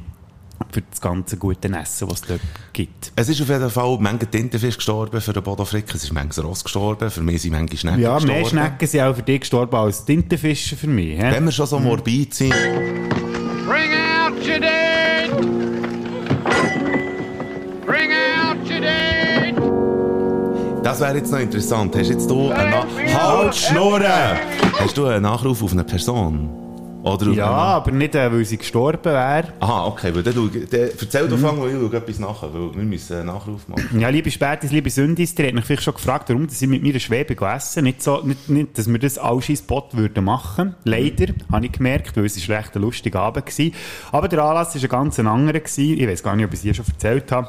für 0.71 0.81
das 0.91 1.01
ganze 1.01 1.37
gute 1.37 1.69
Essen, 1.69 2.09
was 2.11 2.23
es 2.23 2.27
dort 2.29 2.41
gibt. 2.73 3.13
Es 3.15 3.29
ist 3.29 3.43
auf 3.43 3.49
jeden 3.51 3.69
Fall, 3.69 3.99
manche 4.01 4.27
Tintenfisch 4.27 4.77
gestorben 4.77 5.21
für 5.21 5.35
den 5.35 5.43
Bodo 5.43 5.67
Frick, 5.67 5.95
es 5.95 6.03
ist 6.05 6.13
manche 6.15 6.41
Ross 6.41 6.65
gestorben, 6.65 7.11
für 7.11 7.21
mich 7.21 7.43
sind 7.43 7.53
manche 7.53 7.77
Schnecken 7.77 8.01
Ja, 8.01 8.15
gestorben. 8.15 8.41
mehr 8.41 8.49
Schnecken 8.49 8.87
sind 8.89 9.01
auch 9.03 9.15
für 9.15 9.23
dich 9.23 9.41
gestorben 9.41 9.77
als 9.77 10.05
Tintenfische 10.05 10.77
für 10.77 10.87
mich. 10.87 11.19
hä? 11.19 11.31
Wenn 11.31 11.45
wir 11.45 11.53
schon 11.53 11.67
so 11.67 11.79
morbid 11.79 12.33
sind, 12.33 12.55
Bring 13.67 13.91
out 13.93 14.35
your 14.49 14.59
dead! 14.61 15.02
Das 20.93 21.01
wäre 21.01 21.17
jetzt 21.17 21.33
noch 21.33 21.39
interessant. 21.39 21.97
Hast 21.97 22.11
jetzt 22.11 22.29
du 22.29 22.51
einen 22.51 22.71
Na 22.71 23.23
Halt, 23.39 23.55
Schnurren! 23.55 24.03
Hast 24.79 24.95
du 24.99 25.07
einen 25.07 25.23
Nachruf 25.23 25.63
auf 25.63 25.73
eine 25.73 25.85
Person? 25.85 26.51
Oder 27.03 27.31
auf 27.31 27.35
Ja, 27.35 27.47
einen... 27.47 27.55
aber 27.77 27.91
nicht, 27.93 28.15
äh, 28.15 28.31
weil 28.31 28.45
sie 28.45 28.59
gestorben 28.59 29.03
wäre. 29.07 29.45
Aha, 29.61 29.87
okay, 29.87 30.15
weil 30.15 30.23
dann, 30.23 30.35
dann 30.35 30.91
erzähl 31.01 31.25
Mhm. 31.25 31.31
doch 31.31 31.39
fang, 31.39 31.59
weil 31.63 31.71
ich 31.71 31.77
schaue 31.81 31.97
etwas 31.97 32.19
nachher, 32.19 32.53
weil 32.53 32.75
wir 32.77 32.83
müssen 32.85 33.17
einen 33.17 33.27
Nachruf 33.29 33.67
machen. 33.69 33.99
Ja, 33.99 34.11
liebe 34.11 34.31
Spätis, 34.31 34.71
liebe 34.71 34.91
Sündis, 34.91 35.35
ihr 35.39 35.47
habt 35.47 35.55
mich 35.55 35.65
vielleicht 35.65 35.83
schon 35.83 35.95
gefragt, 35.95 36.29
warum 36.29 36.47
dass 36.47 36.61
ich 36.61 36.69
mit 36.69 36.83
mir 36.83 37.01
Schwebe 37.01 37.35
essen. 37.55 37.85
Nicht 37.85 38.03
so, 38.03 38.21
nicht, 38.23 38.51
nicht, 38.51 38.77
dass 38.77 38.87
wir 38.87 38.99
das 38.99 39.17
alles 39.17 39.49
in 39.49 39.57
Spot 39.57 39.89
würden 39.93 40.23
machen. 40.27 40.75
Leider, 40.85 41.33
habe 41.51 41.65
ich 41.65 41.73
gemerkt, 41.73 42.19
weil 42.19 42.27
es 42.27 42.37
ist 42.37 42.51
recht 42.51 42.77
ein 42.77 42.83
lustiger 42.83 43.21
Abend 43.21 43.47
war. 43.59 43.67
Aber 44.13 44.29
der 44.29 44.45
Anlass 44.45 44.75
war 44.75 44.83
ein 44.83 44.89
ganz 44.91 45.19
anderer. 45.19 45.59
Gewesen. 45.61 45.99
Ich 45.99 46.07
weiß 46.07 46.23
gar 46.23 46.37
nicht, 46.37 46.45
ob 46.45 46.53
ich 46.53 46.59
es 46.59 46.63
hier 46.65 46.75
schon 46.75 46.85
erzählt 46.87 47.33
habe. 47.33 47.49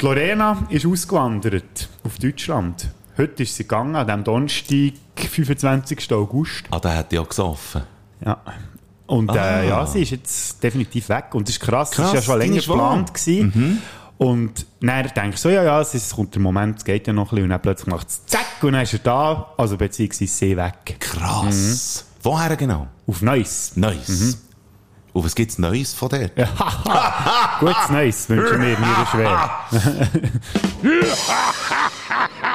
Die 0.00 0.04
Lorena 0.04 0.66
ist 0.68 0.84
ausgewandert 0.86 1.88
auf 2.04 2.18
Deutschland. 2.18 2.88
Heute 3.16 3.42
ist 3.44 3.54
sie 3.56 3.62
gegangen, 3.64 3.94
an 3.94 4.06
dem 4.06 4.24
Donnerstag, 4.24 4.94
25. 5.16 6.12
August. 6.12 6.64
Ah, 6.70 6.80
der 6.80 6.96
hat 6.96 7.12
ja 7.12 7.22
gesoffen. 7.22 7.82
Ja. 8.24 8.38
Und 9.06 9.30
Ah. 9.30 9.60
äh, 9.60 9.68
ja, 9.68 9.86
sie 9.86 10.02
ist 10.02 10.10
jetzt 10.10 10.62
definitiv 10.62 11.08
weg. 11.08 11.34
Und 11.34 11.46
das 11.48 11.56
ist 11.56 11.60
krass, 11.60 11.90
Krass, 11.90 12.12
das 12.12 12.20
ist 12.20 12.26
ja 12.26 12.32
schon 12.32 12.38
länger 12.40 12.56
geplant 12.60 13.14
gewesen. 13.14 13.82
Und 14.18 14.66
dann 14.80 15.02
denke 15.14 15.30
ich 15.34 15.36
so, 15.40 15.48
ja, 15.50 15.62
ja, 15.62 15.80
es 15.80 16.10
kommt 16.14 16.34
der 16.34 16.42
Moment, 16.42 16.78
es 16.78 16.84
geht 16.84 17.06
ja 17.06 17.12
noch 17.12 17.26
ein 17.26 17.28
bisschen. 17.30 17.44
Und 17.44 17.50
dann 17.50 17.62
plötzlich 17.62 17.86
macht 17.88 18.08
es 18.08 18.24
zack 18.26 18.46
und 18.62 18.72
dann 18.72 18.82
ist 18.82 18.92
er 18.94 18.98
da. 19.00 19.52
Also 19.56 19.76
beziehungsweise 19.76 20.32
sie 20.32 20.56
weg. 20.56 20.96
Krass. 21.00 22.06
Woher 22.22 22.56
genau? 22.56 22.86
Auf 23.06 23.20
Neues. 23.20 23.72
Neues. 23.76 24.08
Mhm. 24.08 24.34
Und 25.12 25.24
was 25.24 25.34
gibt's 25.34 25.58
Neues 25.58 25.92
von 25.92 26.08
dir? 26.08 26.30
Gutes 27.60 27.90
Neues 27.90 28.28
wünschen 28.30 28.60
wir 28.62 28.78
mir 28.78 29.06
schwer. 29.10 29.50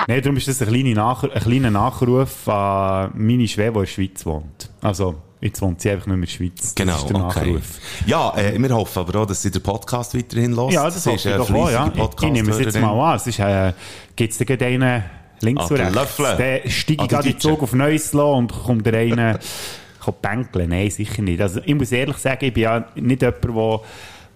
Nein, 0.07 0.21
darum 0.21 0.37
ist 0.37 0.47
das 0.47 0.61
ein 0.61 0.67
kleiner, 0.69 0.95
Nach 0.95 1.23
ein 1.23 1.41
kleiner 1.41 1.69
Nachruf 1.71 2.47
an 2.47 3.11
meine 3.15 3.47
Schwester, 3.47 3.71
die 3.71 3.77
in 3.77 3.83
der 3.83 3.85
Schweiz 3.85 4.25
wohnt. 4.25 4.69
Also, 4.81 5.15
jetzt 5.41 5.61
wohnt 5.61 5.81
sie 5.81 5.91
einfach 5.91 6.07
nicht 6.07 6.15
mehr 6.15 6.15
in 6.15 6.21
der 6.21 6.27
Schweiz. 6.51 6.61
Das 6.61 6.75
Genau, 6.75 6.95
ist 6.95 7.09
der 7.09 7.15
okay. 7.17 7.51
Nachruf. 7.53 7.63
Ja, 8.05 8.33
äh, 8.37 8.57
wir 8.61 8.69
hoffen 8.75 8.99
aber 8.99 9.19
auch, 9.21 9.25
dass 9.25 9.41
sie 9.41 9.51
den 9.51 9.61
Podcast 9.61 10.15
weiterhin 10.15 10.55
hört. 10.55 10.71
Ja, 10.71 10.85
das 10.85 11.05
hoffe 11.05 11.15
ist 11.15 11.25
ich 11.25 11.35
doch 11.35 11.51
auch, 11.53 11.69
ja. 11.69 11.91
Ich, 11.93 12.23
ich 12.23 12.31
nehme 12.31 12.49
es 12.51 12.59
jetzt 12.59 12.79
mal 12.79 13.11
an. 13.11 13.17
Es 13.17 13.27
ist, 13.27 13.39
äh, 13.39 13.73
gibt's 14.15 14.37
da 14.37 14.45
gerade 14.45 14.65
einen 14.65 15.03
links 15.41 15.61
Ah, 15.63 15.65
und 15.67 15.77
der 15.77 15.85
rechts. 15.95 15.95
Löffel. 16.17 16.37
Der 16.37 16.69
steige 16.69 17.01
Ah, 17.01 17.03
ich 17.03 17.07
der 17.09 17.17
gerade 17.19 17.29
den. 17.33 17.39
Zug 17.39 17.61
auf 17.63 17.73
Neuslo 17.73 18.35
und 18.37 18.51
kommt 18.53 18.85
der 18.85 18.97
eine, 18.99 19.39
bänkeln. 20.13 20.69
Nein, 20.69 20.89
sicher 20.89 21.21
nicht. 21.21 21.41
Also, 21.41 21.61
ich 21.65 21.75
muss 21.75 21.91
ehrlich 21.91 22.17
sagen, 22.17 22.45
ich 22.45 22.53
bin 22.53 22.63
ja 22.63 22.85
nicht 22.95 23.21
jemand, 23.21 23.43
der 23.43 23.81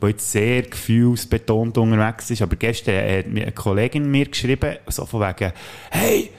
der 0.02 0.10
jetzt 0.10 0.32
sehr 0.32 0.64
gefühlsbetont 0.64 1.78
unterwegs 1.78 2.32
ist. 2.32 2.42
Aber 2.42 2.56
gestern 2.56 3.18
hat 3.18 3.28
mir 3.28 3.44
eine 3.44 3.52
Kollegin 3.52 4.10
mir 4.10 4.26
geschrieben, 4.26 4.78
so 4.88 5.06
von 5.06 5.22
wegen, 5.22 5.54
hey, 5.92 6.32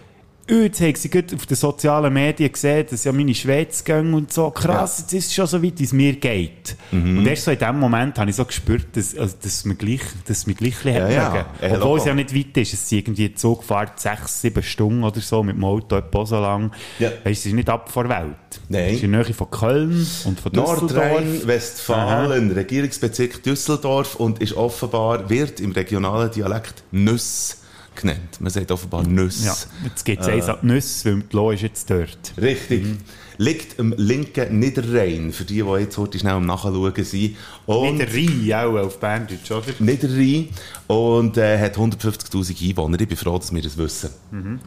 Jetzt 0.53 0.81
haben 0.81 0.95
sie 0.95 1.25
auf 1.35 1.47
den 1.47 1.57
sozialen 1.57 2.13
Medien 2.13 2.53
gesehen, 2.53 2.87
dass 2.91 3.05
ja 3.05 3.13
meine 3.13 3.35
Schweiz 3.35 3.83
gehen 3.83 4.13
und 4.13 4.33
so. 4.33 4.51
Krass, 4.51 4.99
jetzt 5.01 5.13
ist 5.13 5.27
es 5.27 5.35
schon 5.35 5.47
so 5.47 5.63
weit, 5.63 5.79
wie 5.79 5.85
es 5.85 5.93
mir 5.93 6.15
geht. 6.15 6.77
Mhm. 6.91 7.19
Und 7.19 7.27
erst 7.27 7.45
so 7.45 7.51
in 7.51 7.59
dem 7.59 7.79
Moment 7.79 8.19
habe 8.19 8.29
ich 8.29 8.37
so 8.37 8.45
gespürt, 8.45 8.89
dass, 8.95 9.17
also, 9.17 9.37
dass 9.43 9.65
mir 9.65 9.75
gleich, 9.75 10.03
dass 10.27 10.47
mir 10.47 10.55
gleich 10.55 10.85
Ja, 10.85 11.09
ja, 11.09 11.11
ja. 11.11 11.47
ja. 11.61 11.75
Obwohl 11.77 11.99
es 11.99 12.05
ja 12.05 12.15
nicht 12.15 12.35
weit 12.35 12.57
ist. 12.57 12.75
Es 12.75 12.89
sind 12.89 12.99
irgendwie 12.99 13.27
eine 13.27 13.35
Zugfahrt 13.35 13.99
sechs, 13.99 14.43
sieben 14.43 14.63
Stunden 14.63 15.05
oder 15.05 15.21
so 15.21 15.43
mit 15.43 15.57
dem 15.57 15.65
Auto 15.65 15.97
etwa 15.97 16.27
so 16.27 16.41
lang. 16.41 16.73
Ja. 16.99 17.11
Weisst, 17.25 17.41
es 17.41 17.47
ist 17.47 17.55
nicht 17.55 17.71
ab 17.71 17.91
vor 17.91 18.09
Welt. 18.09 18.37
Nein. 18.69 18.87
Es 18.87 18.93
ist 18.97 19.05
in 19.05 19.13
der 19.13 19.25
Nähe 19.25 19.35
von 19.35 19.51
Köln 19.51 20.07
und 20.25 20.41
von 20.41 20.53
Düsseldorf. 20.53 20.93
Nordrhein-Westfalen, 20.93 22.53
Regierungsbezirk 22.53 23.43
Düsseldorf 23.43 24.17
und 24.17 24.41
ist 24.41 24.55
offenbar, 24.55 25.31
wird 25.31 25.61
im 25.61 25.73
regionalen 25.73 26.31
Dialekt 26.31 26.85
Nüss 26.91 27.62
genannt. 27.95 28.41
Man 28.41 28.51
sagt 28.51 28.71
offenbar 28.71 29.03
Nüss. 29.05 29.45
Ja, 29.45 29.55
jetzt 29.85 30.05
geht 30.05 30.21
es 30.21 30.27
eins 30.29 30.49
an 30.49 30.59
die 30.63 30.67
Nüsse, 30.67 31.13
weil 31.13 31.23
die 31.23 31.37
Lo 31.37 31.51
ist 31.51 31.63
jetzt 31.63 31.91
dort. 31.91 32.33
Richtig. 32.41 32.85
Mhm. 32.85 32.99
Liegt 33.39 33.79
im 33.79 33.95
linken 33.97 34.59
Niederrhein, 34.59 35.33
für 35.33 35.45
die, 35.45 35.63
die 35.63 35.81
jetzt 35.81 35.97
heute 35.99 36.19
schnell 36.19 36.35
am 36.35 36.47
Nachschauen 36.47 36.93
sind. 37.05 37.37
Und 37.67 37.97
Nicht 37.97 38.13
der 38.13 38.55
Rhein, 38.55 38.67
auch 38.67 38.79
auf 38.79 39.01
Berndeutsch, 39.01 39.51
oder? 39.51 39.65
Niederrhein. 39.79 40.49
Und 40.87 41.37
äh, 41.39 41.59
hat 41.59 41.77
150'000 41.77 42.71
Einwohner. 42.71 43.01
Ich 43.01 43.09
bin 43.09 43.17
froh, 43.17 43.39
dass 43.39 43.53
wir 43.53 43.63
das 43.63 43.77
wissen. 43.77 44.11
Mhm, 44.31 44.61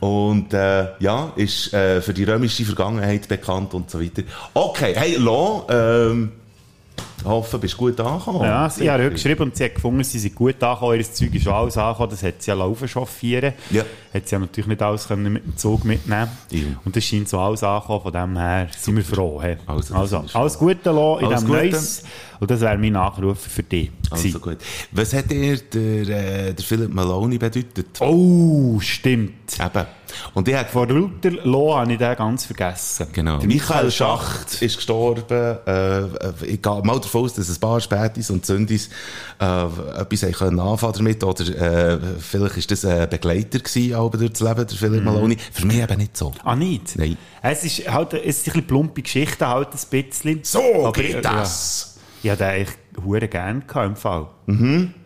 auch. 0.00 0.26
Und 0.30 0.52
äh, 0.52 0.88
ja, 1.00 1.32
ist 1.36 1.72
äh, 1.72 2.00
für 2.00 2.12
die 2.14 2.24
römische 2.24 2.64
Vergangenheit 2.64 3.26
bekannt 3.28 3.74
und 3.74 3.90
so 3.90 4.00
weiter. 4.00 4.22
Okay, 4.54 4.92
hey, 4.94 5.16
Lo, 5.16 5.66
ähm, 5.70 6.32
hoffe, 7.24 7.58
bist 7.58 7.76
gut 7.76 7.98
angekommen. 8.00 8.42
Ja, 8.44 8.68
sie 8.70 8.90
hat 8.90 9.00
geschrieben 9.10 9.42
und 9.44 9.56
sie 9.56 9.64
hat 9.64 9.74
gefunden, 9.74 10.04
sie 10.04 10.18
sind 10.18 10.34
gut 10.34 10.62
angekommen, 10.62 10.98
ihr 10.98 11.12
Zeug 11.12 11.34
ist 11.34 11.48
alles 11.48 11.76
angekommen, 11.76 12.10
das 12.10 12.22
hat 12.22 12.42
sie 12.42 12.50
ja 12.50 12.56
laufen 12.56 12.88
chauffieren. 12.88 13.52
Ja. 13.70 13.82
Hat 14.12 14.28
sie 14.28 14.34
ja 14.34 14.38
natürlich 14.38 14.66
nicht 14.68 14.82
alles 14.82 15.06
können 15.08 15.32
mit 15.32 15.44
dem 15.44 15.56
Zug 15.56 15.84
mitnehmen 15.84 16.28
Ja. 16.50 16.60
Und 16.84 16.94
das 16.96 17.04
scheint 17.04 17.28
so 17.28 17.38
alles 17.38 17.62
angekommen, 17.62 18.02
von 18.02 18.12
dem 18.12 18.36
her 18.36 18.68
sind 18.78 18.96
wir 18.96 19.04
froh. 19.04 19.40
Hey. 19.42 19.56
Also, 19.66 19.94
Also, 19.94 20.24
alles 20.34 20.58
Gute 20.58 20.90
Lo, 20.90 21.18
in 21.18 21.26
Alles 21.26 21.40
diesem 21.40 21.48
Gute. 21.54 21.66
Neues. 21.66 22.02
Und 22.40 22.50
das 22.50 22.60
wäre 22.60 22.76
mein 22.76 22.92
Nachruf 22.94 23.38
für 23.38 23.62
dich. 23.62 23.92
Also 24.10 24.40
gut. 24.40 24.56
Was 24.90 25.12
hat 25.14 25.30
dir 25.30 25.56
der, 25.58 26.48
äh, 26.48 26.52
der 26.54 26.64
Philip 26.64 26.92
Maloney 26.92 27.38
bedeutet? 27.38 28.00
Oh, 28.00 28.80
stimmt. 28.80 29.60
Eben. 29.64 29.86
Und 30.34 30.48
ich 30.48 30.54
habe 30.56 30.68
Vor 30.68 30.88
lauter 30.88 31.30
Lo 31.44 31.76
habe 31.76 31.92
ich 31.92 31.98
den 31.98 32.16
ganz 32.16 32.44
vergessen. 32.44 33.06
Genau. 33.12 33.38
Der 33.38 33.46
Michael 33.46 33.92
Schacht 33.92 34.60
ist 34.60 34.74
gestorben. 34.76 35.58
Äh, 35.66 36.00
äh, 36.00 36.08
ich 36.46 36.60
gehe 36.60 36.82
mal 36.82 36.98
davon 37.00 37.11
aus, 37.14 37.34
dass 37.34 37.48
ein 37.48 37.60
paar 37.60 37.80
Spätis 37.80 38.30
und 38.30 38.44
Sündis 38.46 38.88
äh, 39.40 39.44
etwas 39.44 40.22
haben 40.22 40.32
können 40.32 40.60
anfangen 40.60 40.94
damit. 40.96 41.24
Oder 41.24 41.92
äh, 41.94 41.98
vielleicht 42.18 42.56
ist 42.56 42.70
das 42.70 42.84
ein 42.84 43.08
Begleiter 43.08 43.58
gewesen, 43.58 43.94
aber 43.94 44.18
durch 44.18 44.32
das 44.32 44.40
Leben, 44.40 44.66
der 44.66 44.76
Philip 44.76 45.04
Maloney. 45.04 45.36
Für 45.52 45.66
mich 45.66 45.78
eben 45.78 45.98
nicht 45.98 46.16
so. 46.16 46.32
Ah, 46.44 46.56
nicht? 46.56 46.96
Nein. 46.96 47.16
Es 47.42 47.64
ist 47.64 47.90
halt, 47.90 48.14
es 48.14 48.38
ist 48.38 48.46
ein 48.46 48.52
bisschen 48.52 48.66
plumpe 48.66 49.02
Geschichte, 49.02 49.46
halt 49.46 49.68
ein 49.68 49.80
bisschen. 49.90 50.40
So 50.42 50.86
Aber, 50.86 50.92
geht 50.92 51.14
ja, 51.14 51.20
das. 51.20 51.96
Ich 52.22 52.30
hatte 52.30 52.44
den 52.44 52.50
eigentlich 52.50 52.76
hure 53.04 53.26
gern 53.26 53.64
im 53.74 53.96
Fall. 53.96 54.28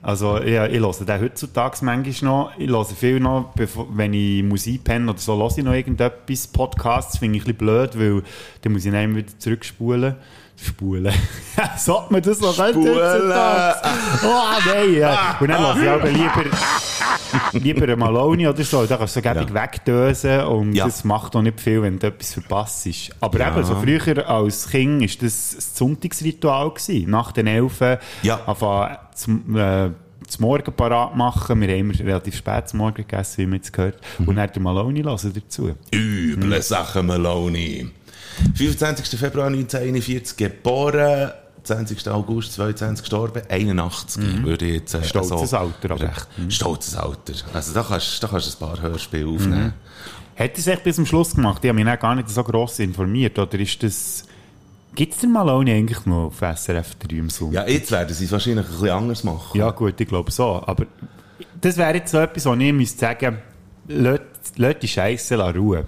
Also, 0.02 0.38
ich, 0.38 0.48
ich 0.48 0.80
höre 0.80 0.92
den 0.92 1.20
heutzutage 1.20 1.78
manchmal 1.82 2.30
noch. 2.30 2.52
Ich 2.58 2.68
höre 2.68 2.84
viel 2.84 3.20
noch, 3.20 3.52
bevor, 3.54 3.86
wenn 3.96 4.12
ich 4.12 4.42
Musik 4.42 4.84
penne 4.84 5.10
oder 5.10 5.18
so, 5.18 5.38
höre 5.38 5.50
ich 5.56 5.64
noch 5.64 5.72
irgendetwas. 5.72 6.46
Podcasts 6.46 7.18
finde 7.18 7.38
ich 7.38 7.44
ein 7.44 7.56
bisschen 7.56 7.58
blöd, 7.58 7.98
weil 7.98 8.22
dann 8.62 8.72
muss 8.72 8.84
ich 8.84 8.92
dann 8.92 9.04
immer 9.04 9.16
wieder 9.16 9.38
zurückspulen. 9.38 10.16
Spulen. 10.58 11.12
Sollte 11.76 12.12
man 12.12 12.22
das 12.22 12.40
noch 12.40 12.56
heutzutage? 12.58 13.76
Oh, 14.24 14.42
nein. 14.66 14.94
Ja. 14.94 15.36
Und 15.38 15.48
dann 15.48 15.74
höre 15.78 15.82
ich 15.82 15.88
aber 15.90 16.10
lieber, 16.10 16.44
lieber 17.52 17.82
einen 17.82 17.98
Maloney 17.98 18.48
oder 18.48 18.64
so. 18.64 18.86
Da 18.86 18.96
kannst 18.96 19.16
du 19.16 19.20
so 19.20 19.28
gäbig 19.28 19.52
wegdösen 19.52 20.40
und 20.46 20.72
Ja. 20.72 20.86
das 20.86 21.04
macht 21.04 21.36
auch 21.36 21.42
nicht 21.42 21.60
viel, 21.60 21.82
wenn 21.82 21.98
du 21.98 22.06
etwas 22.06 22.32
verpasst. 22.34 22.88
Aber 23.20 23.38
Ja. 23.38 23.52
eben, 23.52 23.64
so 23.64 23.74
früher 23.76 24.28
als 24.28 24.68
Kind 24.70 25.00
war 25.02 25.06
das 25.20 25.54
das 25.56 25.76
Sonntagsritual. 25.76 26.70
Gewesen. 26.70 27.10
Nach 27.10 27.32
den 27.32 27.46
Elfen 27.48 27.98
Ja. 28.22 28.40
anfangen 28.46 28.96
zum, 29.14 29.56
äh, 29.56 29.90
zum 30.26 30.42
Morgen 30.42 30.72
parat 30.72 31.14
machen. 31.16 31.60
Wir 31.60 31.68
haben 31.68 31.78
immer 31.90 31.98
relativ 31.98 32.36
spät 32.36 32.68
zum 32.68 32.78
Morgen 32.78 32.94
gegessen, 32.96 33.38
wie 33.38 33.46
man 33.46 33.56
jetzt 33.56 33.72
gehört. 33.72 34.00
Mhm. 34.18 34.28
Und 34.28 34.36
dann 34.36 34.50
den 34.50 34.62
Maloney 34.62 35.02
hören 35.02 35.32
dazu. 35.34 35.74
Üble 35.92 36.62
Sachen, 36.62 37.06
Maloney. 37.06 37.90
25. 38.54 39.18
Februar 39.18 39.46
1941 39.46 40.36
geboren, 40.36 41.30
20. 41.62 42.08
August 42.08 42.52
22 42.54 43.02
gestorben, 43.02 43.42
81 43.48 44.44
würde 44.44 44.66
ich 44.66 44.74
jetzt 44.74 44.94
äh, 44.94 45.02
Stolzes 45.02 45.52
Alter, 45.52 45.90
aber. 45.92 46.02
recht. 46.02 46.28
Stolzes 46.48 46.96
Alter. 46.96 47.34
Also 47.52 47.74
da 47.74 47.82
kannst, 47.82 48.22
du 48.22 48.26
ein 48.26 48.42
paar 48.58 48.80
Hörspiele 48.80 49.28
aufnehmen. 49.28 49.74
Hat 50.36 50.50
er 50.52 50.58
es 50.58 50.66
echt 50.66 50.84
bis 50.84 50.96
zum 50.96 51.06
Schluss 51.06 51.34
gemacht? 51.34 51.64
Ich 51.64 51.70
habe 51.70 51.82
mich 51.82 52.00
gar 52.00 52.14
nicht 52.14 52.28
so 52.28 52.44
gross 52.44 52.78
informiert. 52.78 53.38
Oder 53.38 53.58
ist 53.58 53.82
das... 53.82 54.24
Gibt 54.94 55.14
es 55.14 55.20
den 55.20 55.32
Maloney 55.32 55.72
eigentlich 55.72 56.06
noch 56.06 56.26
auf 56.26 56.38
SRF 56.38 56.94
3 56.96 57.16
im 57.16 57.30
Sonntag? 57.30 57.66
Ja, 57.66 57.72
jetzt 57.72 57.90
werden 57.90 58.14
sie 58.14 58.24
es 58.26 58.32
wahrscheinlich 58.32 58.64
ein 58.64 58.70
bisschen 58.70 58.90
anders 58.90 59.24
machen. 59.24 59.58
Ja, 59.58 59.70
gut, 59.70 60.00
ich 60.00 60.08
glaube 60.08 60.30
so. 60.30 60.62
Aber 60.64 60.86
das 61.60 61.76
wäre 61.76 61.94
jetzt 61.94 62.12
so 62.12 62.18
etwas, 62.18 62.46
wo 62.46 62.54
ich 62.54 62.72
müsste 62.72 62.98
sagen, 62.98 63.38
lasst 63.88 64.22
lasst 64.56 64.82
die 64.82 64.88
Scheiße 64.88 65.36
Ruhe. 65.54 65.86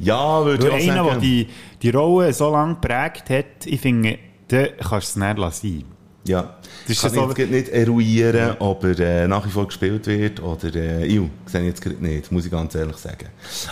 Ja, 0.00 0.44
würde 0.44 0.66
ich 0.66 0.72
auch 0.72 0.92
einer, 0.92 1.02
der 1.02 1.12
sagen. 1.12 1.20
die, 1.20 1.48
die 1.82 1.90
Rolle 1.90 2.32
so 2.32 2.50
lange 2.50 2.74
geprägt 2.74 3.30
hat, 3.30 3.66
ich 3.66 3.80
finde, 3.80 4.18
den 4.50 4.68
kannst 4.78 5.16
du 5.16 5.20
es 5.20 5.36
nicht 5.36 5.54
sein. 5.54 5.84
Ja. 6.24 6.54
Das 6.86 6.96
ist 6.96 7.02
kann 7.02 7.10
so- 7.12 7.30
ich 7.30 7.38
jetzt 7.38 7.50
nicht 7.50 7.68
eruieren, 7.70 8.56
ob 8.58 8.84
er 8.84 8.98
äh, 9.00 9.26
nach 9.28 9.44
wie 9.46 9.50
vor 9.50 9.66
gespielt 9.66 10.06
wird 10.06 10.42
oder, 10.42 10.74
äh, 10.74 11.06
ju, 11.06 11.28
sehe 11.46 11.62
ich 11.62 11.68
jetzt 11.68 11.80
gerade 11.80 11.96
nicht, 11.96 12.30
muss 12.30 12.44
ich 12.44 12.50
ganz 12.50 12.74
ehrlich 12.74 12.96
sagen. 12.96 13.28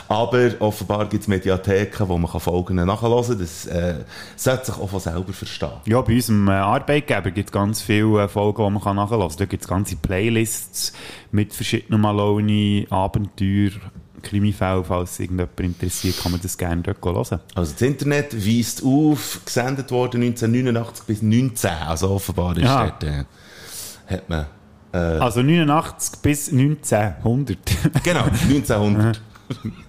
Aber 0.09 0.51
offenbar 0.61 1.07
gibt 1.09 1.23
es 1.23 1.29
Mediatheken, 1.29 2.09
wo 2.09 2.17
man 2.17 2.31
kann 2.31 2.41
Folgen 2.41 2.77
nachhören 2.77 3.25
kann. 3.27 3.39
Das 3.39 3.67
äh, 3.67 3.97
sollte 4.37 4.67
sich 4.67 4.75
auch 4.79 4.89
von 4.89 5.01
selber 5.01 5.33
verstehen. 5.33 5.69
Ja, 5.85 6.01
bei 6.01 6.15
unserem 6.15 6.49
äh, 6.49 6.53
Arbeitgeber 6.53 7.31
gibt 7.31 7.51
es 7.51 7.53
ganz 7.53 7.83
viele 7.83 8.23
äh, 8.25 8.29
Folgen, 8.29 8.65
die 8.65 8.71
man 8.73 8.83
kann 8.83 8.97
nachhören 8.97 9.29
kann. 9.29 9.37
Da 9.39 9.45
gibt 9.45 9.63
es 9.63 9.69
ganze 9.69 9.97
Playlists 9.97 10.93
mit 11.33 11.53
verschiedenen 11.53 12.01
Maloney, 12.01 12.87
Krimifällen, 14.23 14.85
falls 14.85 15.19
irgendjemand 15.21 15.61
interessiert, 15.61 16.19
kann 16.23 16.33
man 16.33 16.41
das 16.41 16.57
gerne 16.57 16.83
dort 16.83 17.05
hören. 17.05 17.41
Also 17.55 17.73
das 17.73 17.83
Internet 17.83 18.35
weist 18.35 18.83
auf, 18.85 19.41
gesendet 19.45 19.91
worden 19.91 20.23
1989 20.23 21.05
bis 21.07 21.23
19. 21.23 21.71
Also 21.71 22.11
offenbar 22.11 22.57
ist 22.57 22.63
Ja. 22.65 22.87
dort, 22.87 23.05
äh, 23.05 23.25
hat 24.07 24.29
man, 24.29 24.47
Also 24.93 25.43
89 25.43 26.21
bis 26.23 26.51
1900. 26.51 27.59
genau, 28.03 28.25
1900. 28.25 29.21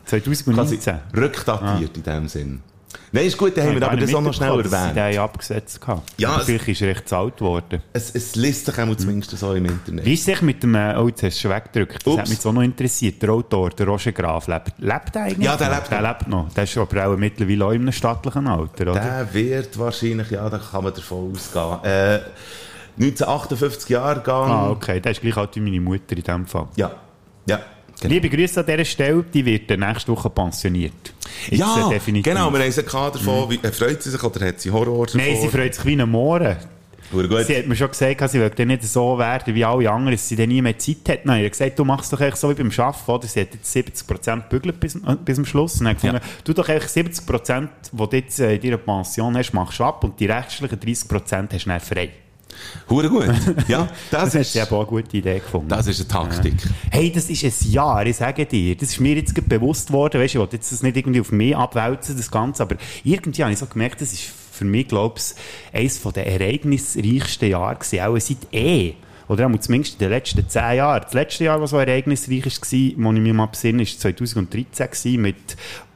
2019. 0.05 0.53
quasi 0.55 0.79
rückdatiert 1.15 1.98
in 1.98 2.03
dem 2.03 2.27
Sinn. 2.27 2.62
Nein, 3.11 3.25
ist 3.25 3.37
gut, 3.37 3.57
dann 3.57 3.65
haben 3.65 3.71
wir 3.75 3.81
Ich 3.81 3.87
aber 3.87 3.97
das 3.97 4.13
auch 4.13 4.21
noch 4.21 4.33
schnell 4.33 4.59
erwähnt. 4.59 4.95
den 4.95 5.19
abgesetzt 5.19 5.81
gehabt. 5.81 6.13
Ja, 6.17 6.29
Aber 6.29 6.39
es- 6.41 6.45
Vielleicht 6.45 6.67
ist 6.67 6.81
er 6.81 6.87
recht 6.89 7.11
alt 7.13 7.37
geworden. 7.37 7.81
Es, 7.93 8.11
es 8.13 8.35
liest 8.35 8.65
sich 8.67 8.77
auch 8.77 8.95
zumindest 8.95 9.37
so 9.37 9.53
im 9.53 9.65
Internet. 9.65 10.05
Wie 10.05 10.13
ist 10.13 10.25
sich 10.25 10.41
mit 10.41 10.61
dem, 10.61 10.75
äh, 10.75 10.95
oh, 10.97 11.07
jetzt 11.07 11.23
hast 11.23 11.37
du 11.37 11.41
schon 11.41 11.51
weggedrückt. 11.51 12.05
Das 12.05 12.13
Ups. 12.13 12.21
hat 12.21 12.29
mich 12.29 12.39
so 12.39 12.51
noch 12.51 12.61
interessiert. 12.61 13.21
Der 13.21 13.29
Autor, 13.31 13.71
der 13.71 13.87
Roger 13.87 14.11
Graf, 14.11 14.47
lebt, 14.47 14.73
lebt 14.77 15.15
der 15.15 15.21
eigentlich? 15.23 15.45
Ja, 15.45 15.57
der 15.57 15.69
lebt 15.69 15.91
Der 15.91 16.01
lebt 16.01 16.27
noch. 16.27 16.53
Der 16.53 16.63
ist 16.65 16.77
aber 16.77 17.07
auch 17.07 17.17
mittlerweile 17.17 17.65
auch 17.65 17.71
in 17.71 17.81
einem 17.81 17.91
stattlichen 17.91 18.47
Alter, 18.47 18.91
oder? 18.91 18.93
Der 18.99 19.33
wird 19.33 19.77
wahrscheinlich, 19.79 20.29
ja, 20.31 20.49
da 20.49 20.57
kann 20.59 20.83
man 20.83 20.93
davon 20.93 21.31
ausgehen. 21.33 21.83
Äh, 21.83 22.19
1958 22.97 23.89
Jahre 23.89 24.15
gegangen. 24.19 24.51
Ah, 24.51 24.69
okay. 24.69 24.99
Der 24.99 25.11
ist 25.13 25.21
gleich 25.21 25.37
alt 25.37 25.55
wie 25.55 25.61
meine 25.61 25.79
Mutter 25.79 26.15
in 26.17 26.23
dem 26.23 26.45
Fall. 26.45 26.67
Ja, 26.75 26.91
ja. 27.47 27.59
Genau. 28.01 28.13
Liebe 28.13 28.29
Grüße 28.29 28.59
an 28.61 28.65
dieser 28.65 28.85
Stelle, 28.85 29.23
die 29.33 29.45
wird 29.45 29.69
äh, 29.71 29.77
nächste 29.77 30.11
Woche 30.11 30.29
pensioniert. 30.29 30.93
Jetzt, 31.49 31.59
Ja, 31.59 31.87
äh, 31.87 31.93
definitiv. 31.93 32.23
genau, 32.33 32.51
wir 32.51 32.59
haben 32.59 32.71
sie 32.71 32.83
gehabt 32.83 33.15
davon. 33.15 33.49
Wie, 33.49 33.55
äh, 33.61 33.71
freut 33.71 34.01
sie 34.01 34.09
sich 34.09 34.23
oder 34.23 34.45
hat 34.47 34.59
sie 34.61 34.71
Horror 34.71 35.05
davor? 35.05 35.21
Nein, 35.21 35.37
sie 35.41 35.47
freut 35.49 35.75
sich 35.75 35.85
wie 35.85 35.99
ein 36.01 36.09
Mohren. 36.09 36.55
Sie 37.11 37.57
hat 37.57 37.65
mir 37.65 37.75
schon 37.75 37.89
gesagt, 37.89 38.29
sie 38.29 38.49
dann 38.55 38.67
nicht 38.67 38.83
so 38.83 39.17
werden 39.17 39.55
wie 39.55 39.65
alle 39.65 39.89
anderen, 39.89 40.11
dass 40.15 40.29
sie 40.29 40.35
dann 40.35 40.47
nie 40.49 40.61
mehr 40.61 40.77
Zeit 40.77 40.97
hat. 41.09 41.25
Nein, 41.25 41.39
sie 41.39 41.45
hat 41.45 41.51
gesagt, 41.53 41.79
du 41.79 41.83
machst 41.83 42.13
doch 42.13 42.21
eigentlich 42.21 42.35
so 42.35 42.51
wie 42.51 42.53
beim 42.53 42.71
Arbeiten, 42.77 43.11
oder? 43.11 43.27
Sie 43.27 43.41
hat 43.41 43.47
jetzt 43.53 43.75
70% 43.75 44.47
bügelt 44.47 44.79
bis, 44.79 44.93
äh, 44.95 45.15
bis 45.25 45.35
zum 45.35 45.45
Schluss. 45.45 45.79
Und 45.79 45.85
dann 45.85 45.95
gefunden, 45.95 46.17
Ja. 46.17 46.21
du 46.43 46.53
doch 46.53 46.69
eigentlich 46.69 46.91
70%, 46.91 47.69
die 47.91 47.97
du 47.97 48.15
jetzt 48.15 48.39
in 48.39 48.61
deiner 48.61 48.77
Pension 48.77 49.35
hast, 49.35 49.53
machst 49.53 49.79
du 49.79 49.83
ab 49.85 50.03
und 50.03 50.19
die 50.19 50.27
restlichen 50.27 50.79
30% 50.79 51.51
hast 51.51 51.65
du 51.65 51.69
dann 51.69 51.79
frei. 51.79 52.09
Hure 52.89 53.09
gut. 53.09 53.29
Ja, 53.67 53.87
das, 54.11 54.31
Das 54.31 54.35
ist, 54.35 54.55
eben 54.55 54.65
auch 54.67 54.79
eine 54.79 54.85
gute 54.85 55.17
Idee 55.17 55.39
gefunden. 55.39 55.69
das 55.69 55.87
ist 55.87 55.99
eine 55.99 56.07
Taktik. 56.07 56.55
Hey, 56.91 57.11
das 57.11 57.29
ist 57.29 57.43
ein 57.43 57.71
Jahr, 57.71 58.05
ich 58.05 58.17
sage 58.17 58.45
dir. 58.45 58.75
Das 58.75 58.89
ist 58.89 58.99
mir 58.99 59.15
jetzt 59.15 59.35
gerade 59.35 59.47
bewusst 59.47 59.91
worden. 59.91 60.21
Weißt 60.21 60.33
du, 60.33 60.37
ich 60.37 60.41
wollte 60.41 60.55
jetzt 60.57 60.71
das 60.71 60.83
nicht 60.83 60.97
irgendwie 60.97 61.21
auf 61.21 61.31
mich 61.31 61.55
abwälzen, 61.55 62.17
das 62.17 62.31
Ganze, 62.31 62.63
aber 62.63 62.75
irgendwie 63.03 63.43
habe 63.43 63.53
ich 63.53 63.59
so 63.59 63.65
gemerkt, 63.65 64.01
das 64.01 64.13
ist 64.13 64.31
für 64.51 64.65
mich, 64.65 64.87
glaube 64.87 65.19
ich, 65.19 65.79
eines 65.79 66.01
der 66.01 66.27
ereignisreichsten 66.27 67.49
Jahre 67.49 67.75
gewesen, 67.75 67.99
auch 68.01 68.19
seit 68.19 68.53
eh. 68.53 68.93
oder 69.29 69.47
auch 69.47 69.59
zumindest 69.59 69.93
in 69.93 69.99
den 69.99 70.09
letzten 70.09 70.49
zehn 70.49 70.77
Jahren. 70.77 71.01
Das 71.03 71.13
letzte 71.13 71.45
Jahr, 71.45 71.61
was 71.61 71.69
so 71.69 71.77
ereignisreich 71.77 72.45
war, 72.45 72.51
wo 72.51 73.13
ich 73.13 73.21
mich 73.21 73.33
mal 73.33 73.45
besinne, 73.45 73.79
war 73.79 73.85
2013 73.85 74.87
gewesen, 74.87 75.21
mit 75.21 75.35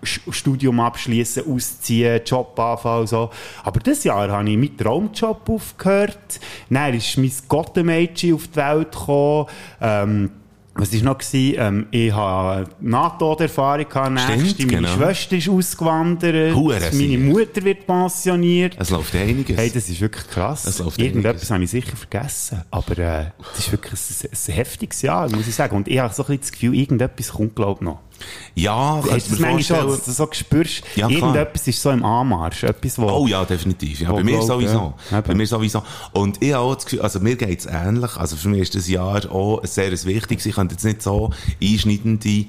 Studium 0.03 0.79
abschließen, 0.79 1.43
ausziehen, 1.51 2.21
Job 2.25 2.57
anfangen 2.59 3.01
und 3.01 3.07
so. 3.07 3.29
Aber 3.63 3.79
dieses 3.79 4.03
Jahr 4.03 4.29
habe 4.29 4.49
ich 4.49 4.57
meinen 4.57 4.77
Traumjob 4.77 5.49
aufgehört. 5.49 6.39
Dann 6.69 6.93
ist 6.93 7.17
mein 7.17 7.31
Gottemädchen 7.47 8.35
auf 8.35 8.47
die 8.47 8.55
Welt 8.55 8.91
gekommen. 8.91 9.47
Ähm, 9.81 10.29
was 10.75 10.91
war 10.91 11.01
noch? 11.03 11.17
Gewesen? 11.19 11.55
Ähm, 11.59 11.85
ich 11.91 12.11
habe 12.11 12.67
NATO-Erfahrung 12.79 13.87
gehabt. 13.87 14.19
Stimmt, 14.19 14.59
meine 14.59 14.87
genau. 14.87 14.95
Schwester 14.95 15.35
ist 15.35 15.49
ausgewandert. 15.49 16.55
Hure 16.55 16.79
meine. 16.93 17.17
Mutter 17.19 17.63
wird 17.63 17.85
pensioniert. 17.85 18.75
Es 18.79 18.89
läuft 18.89 19.13
einiges. 19.15 19.55
Hey, 19.55 19.69
das 19.71 19.87
ist 19.87 20.01
wirklich 20.01 20.27
krass. 20.27 20.65
Es 20.65 20.79
läuft 20.79 20.99
Irgendetwas 20.99 21.51
habe 21.51 21.63
ich 21.63 21.69
sicher 21.69 21.95
vergessen. 21.95 22.63
Aber 22.71 22.97
äh, 22.97 23.25
das 23.51 23.59
ist 23.59 23.71
wirklich 23.71 23.93
ein, 23.93 24.29
ein 24.31 24.53
heftiges 24.55 25.01
Jahr, 25.03 25.29
muss 25.29 25.47
ich 25.47 25.53
sagen. 25.53 25.75
Und 25.75 25.87
ich 25.87 25.99
habe 25.99 26.11
so 26.11 26.23
ein 26.23 26.27
bisschen 26.27 26.41
das 26.41 26.51
Gefühl, 26.51 26.73
irgendetwas 26.75 27.31
kommt, 27.31 27.55
glaube 27.55 27.79
ich, 27.79 27.85
noch. 27.85 27.99
Ja, 28.55 29.01
kannst 29.07 29.31
du 29.31 29.41
mir 29.41 29.49
vorstellen. 29.51 29.87
dass 29.87 30.05
du 30.05 30.11
so 30.11 30.27
spürst, 30.31 30.83
Ja, 30.95 31.09
irgendetwas 31.09 31.67
ist 31.67 31.81
so 31.81 31.89
im 31.89 32.03
Anmarsch. 32.05 32.63
Etwas, 32.63 32.97
wo... 32.99 33.09
Oh 33.09 33.27
ja, 33.27 33.43
definitiv. 33.45 34.01
Ja, 34.01 34.11
bei 34.11 34.23
mir 34.23 34.37
glaub, 34.37 34.47
sowieso. 34.47 34.93
ja. 35.11 35.21
Bei 35.21 35.33
mir 35.33 35.47
sowieso. 35.47 35.83
Und 36.11 36.41
ich 36.41 36.53
habe 36.53 36.63
auch 36.63 36.75
das 36.75 36.85
Gefühl, 36.85 37.01
also 37.01 37.19
mir 37.19 37.35
geht's 37.35 37.65
ähnlich. 37.65 38.15
Also 38.17 38.35
für 38.35 38.49
mich 38.49 38.61
ist 38.61 38.75
das 38.75 38.87
Jahr 38.87 39.29
auch 39.31 39.61
sehr 39.65 39.91
wichtiges. 39.91 40.45
Ich 40.45 40.55
könnte 40.55 40.75
jetzt 40.75 40.85
nicht 40.85 41.01
so 41.01 41.31
einschneidende 41.61 42.45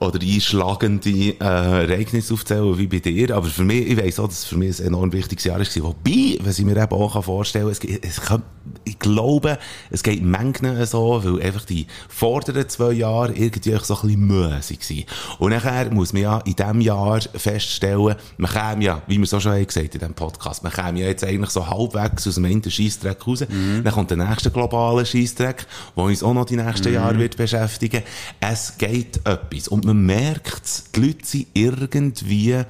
oder 0.00 0.18
einschlagende 0.20 1.10
äh, 1.10 1.34
Ereignisse 1.40 2.32
aufzählen 2.32 2.78
wie 2.78 2.86
bei 2.86 3.00
dir. 3.00 3.36
Aber 3.36 3.46
für 3.48 3.64
mich, 3.64 3.86
ich 3.86 3.96
weiss 3.98 4.18
auch, 4.18 4.28
dass 4.28 4.38
es 4.38 4.44
für 4.46 4.56
mich 4.56 4.80
ein 4.80 4.86
enorm 4.86 5.12
wichtiges 5.12 5.44
Jahr 5.44 5.58
war. 5.58 5.66
Wobei, 5.82 6.38
was 6.40 6.58
ich 6.58 6.64
mir 6.64 6.76
eben 6.76 6.92
auch 6.92 7.22
vorstellen 7.22 7.70
kann, 7.72 7.90
es, 7.90 8.00
es 8.02 8.20
kann, 8.22 8.42
ich 8.84 8.98
glaube, 8.98 9.58
es 9.90 10.02
geht 10.02 10.22
Mengen 10.22 10.86
so, 10.86 11.22
weil 11.22 11.42
einfach 11.42 11.66
die 11.66 11.86
vorderen 12.08 12.66
zwei 12.70 12.92
Jahre 12.92 13.34
irgendwie 13.34 13.72
so 13.82 13.94
ein 13.94 14.00
bisschen 14.08 14.26
müßig 14.26 14.80
waren. 14.80 15.04
Und 15.38 15.50
nachher 15.50 15.92
muss 15.92 16.14
man 16.14 16.22
ja 16.22 16.38
in 16.38 16.56
diesem 16.56 16.80
Jahr 16.80 17.20
feststellen, 17.20 18.14
man 18.38 18.50
käme 18.50 18.84
ja, 18.84 19.02
wie 19.06 19.18
wir 19.18 19.24
es 19.24 19.34
auch 19.34 19.40
schon 19.40 19.52
haben 19.52 19.66
gesagt 19.66 19.94
in 19.94 20.00
diesem 20.00 20.14
Podcast, 20.14 20.62
man 20.62 20.72
käme 20.72 21.00
ja 21.00 21.08
jetzt 21.08 21.24
eigentlich 21.24 21.50
so 21.50 21.68
halbwegs 21.68 22.26
aus 22.26 22.36
dem 22.36 22.46
einen 22.46 22.70
Scheissdreck 22.70 23.26
raus. 23.26 23.40
Dann 23.40 23.92
kommt 23.92 24.10
der 24.10 24.16
nächste 24.16 24.50
globale 24.50 25.04
Scheissdreck, 25.04 25.66
der 25.94 26.04
uns 26.04 26.22
auch 26.22 26.32
noch 26.32 26.46
die 26.46 26.56
nächsten 26.56 26.92
Jahre 26.92 27.18
wird 27.18 27.36
beschäftigen. 27.36 28.02
Es 28.40 28.78
geht 28.78 29.20
etwas. 29.26 29.68
Und 29.68 29.89
man 29.90 30.06
merkt 30.06 30.94
die 30.94 31.00
Leute 31.00 31.26
sind 31.26 31.46
irgendwie 31.54 32.62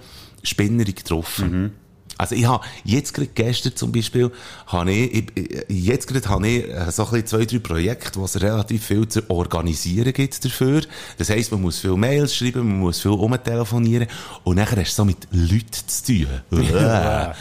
spinnerig 0.42 0.96
getroffen. 0.96 1.72
Also 2.16 2.34
ich 2.34 2.44
habe 2.44 2.66
jetzt 2.84 3.14
gerade 3.14 3.30
gestern 3.34 3.74
zum 3.74 3.92
Beispiel, 3.92 4.30
habe 4.66 4.92
ich, 4.92 5.24
jetzt 5.68 6.06
gerade 6.06 6.28
habe 6.28 6.48
ich 6.48 6.68
äh, 6.68 6.90
so 6.90 7.06
ein 7.06 7.26
zwei, 7.26 7.46
drei 7.46 7.58
Projekte, 7.60 8.20
wo 8.20 8.26
es 8.26 8.38
relativ 8.42 8.84
viel 8.84 9.08
zu 9.08 9.22
organisieren 9.30 10.12
gibt 10.12 10.44
dafür. 10.44 10.82
Das 11.16 11.30
heisst, 11.30 11.50
man 11.50 11.62
muss 11.62 11.78
viel 11.78 11.96
Mails 11.96 12.34
schreiben, 12.34 12.68
man 12.68 12.80
muss 12.80 13.00
viel 13.00 13.12
umtelefonieren 13.12 14.06
und 14.44 14.56
nachher 14.56 14.80
hast 14.82 14.92
du 14.92 14.96
so 14.96 15.04
mit 15.06 15.28
Leuten 15.30 15.70
zu 15.86 16.04
tun. 16.04 16.26
ja. 16.74 17.34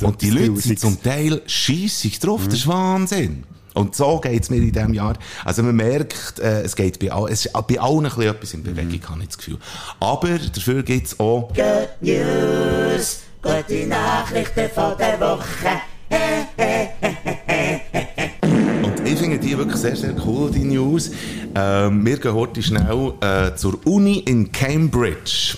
so 0.00 0.06
Und 0.08 0.22
die 0.22 0.30
Leute 0.30 0.60
sind 0.60 0.80
zum 0.80 1.00
Teil 1.00 1.42
scheissig 1.46 2.18
drauf, 2.18 2.46
das 2.46 2.54
ist 2.54 2.66
Wahnsinn. 2.66 3.44
Und 3.74 3.94
so 3.96 4.20
geht's 4.20 4.50
mir 4.50 4.56
in 4.56 4.72
diesem 4.72 4.94
Jahr. 4.94 5.14
Also 5.44 5.62
man 5.62 5.76
merkt, 5.76 6.38
äh, 6.38 6.62
es 6.62 6.76
geht 6.76 6.98
bei, 7.00 7.12
all, 7.12 7.30
es 7.30 7.46
ist 7.46 7.52
bei 7.52 7.78
allen 7.78 7.98
ein 7.98 8.02
bisschen 8.04 8.22
etwas 8.22 8.54
in 8.54 8.62
Bewegung, 8.62 9.00
habe 9.10 9.22
ich 9.22 9.28
das 9.28 9.38
Gefühl. 9.38 9.58
Aber 10.00 10.38
dafür 10.38 10.82
gibt's 10.82 11.18
auch 11.18 11.48
Good 11.54 11.88
News, 12.00 13.20
gute 13.42 13.86
Nachrichten 13.86 14.70
von 14.72 14.96
der 14.96 15.20
Woche. 15.20 15.80
Und 18.82 19.06
ich 19.08 19.18
finde 19.18 19.38
die 19.38 19.58
wirklich 19.58 19.80
sehr, 19.80 19.96
sehr 19.96 20.14
cool, 20.24 20.50
die 20.50 20.64
News. 20.64 21.10
Ähm, 21.54 22.06
wir 22.06 22.18
gehen 22.18 22.34
heute 22.34 22.62
schnell 22.62 23.12
äh, 23.20 23.56
zur 23.56 23.84
Uni 23.86 24.18
in 24.20 24.52
Cambridge. 24.52 25.56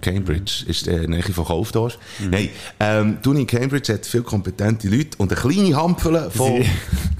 Cambridge 0.00 0.64
ist 0.66 0.88
äh, 0.88 1.06
Nähe 1.06 1.22
von 1.22 1.44
Kaufdorf. 1.44 1.98
Nein, 2.30 2.48
ähm, 2.80 3.18
die 3.24 3.28
Uni 3.28 3.40
in 3.42 3.46
Cambridge 3.46 3.92
hat 3.92 4.06
viele 4.06 4.22
kompetente 4.24 4.88
Leute 4.88 5.16
und 5.18 5.30
eine 5.32 5.40
kleine 5.40 5.76
Handvoll 5.76 6.30
von 6.30 6.62
Sie- 6.62 6.68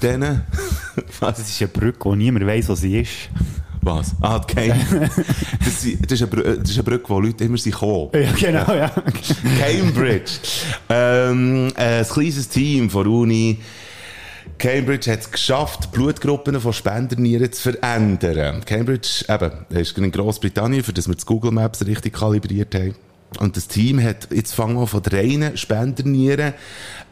denen... 0.01 0.41
Das 1.21 1.39
ist 1.39 1.61
eine 1.61 1.67
Brücke, 1.69 1.99
wo 2.05 2.15
niemand 2.15 2.45
weiss, 2.45 2.67
wo 2.67 2.75
sie 2.75 2.99
ist. 2.99 3.11
Was? 3.81 4.13
Ah, 4.21 4.39
die 4.49 4.53
Cam 4.53 4.77
das, 5.63 5.83
ist- 5.85 5.85
eine 6.33 6.57
das 6.57 6.69
ist 6.69 6.75
eine 6.75 6.83
Brücke, 6.83 7.09
wo 7.09 7.19
Leute 7.21 7.45
immer 7.45 7.57
sind 7.57 7.71
gekommen. 7.73 8.09
Ja, 8.13 8.31
genau, 8.33 8.73
ja. 8.73 8.91
Cambridge. 9.59 10.31
ähm, 10.89 11.71
ein 11.75 12.05
kleines 12.07 12.49
Team 12.49 12.89
von 12.89 13.03
der 13.03 13.11
Uni. 13.13 13.59
Cambridge 14.59 15.09
hat 15.09 15.21
es 15.21 15.31
geschafft, 15.31 15.93
Blutgruppen 15.93 16.59
von 16.59 16.73
Spendernieren 16.73 17.49
zu 17.51 17.71
verändern. 17.71 18.63
Cambridge, 18.65 19.23
eben, 19.29 19.51
ist 19.69 19.97
in 19.97 20.11
Großbritannien, 20.11 20.83
für 20.83 20.91
das 20.91 21.07
wir 21.07 21.15
das 21.15 21.25
Google 21.25 21.51
Maps 21.51 21.85
richtig 21.85 22.13
kalibriert 22.13 22.75
haben. 22.75 22.93
Und 23.39 23.55
das 23.55 23.69
Team 23.69 24.03
hat 24.03 24.27
jetzt 24.31 24.53
fangen 24.53 24.85
von 24.85 25.01
der 25.01 25.13
reinen 25.13 25.55
Spendernieren, 25.55 26.53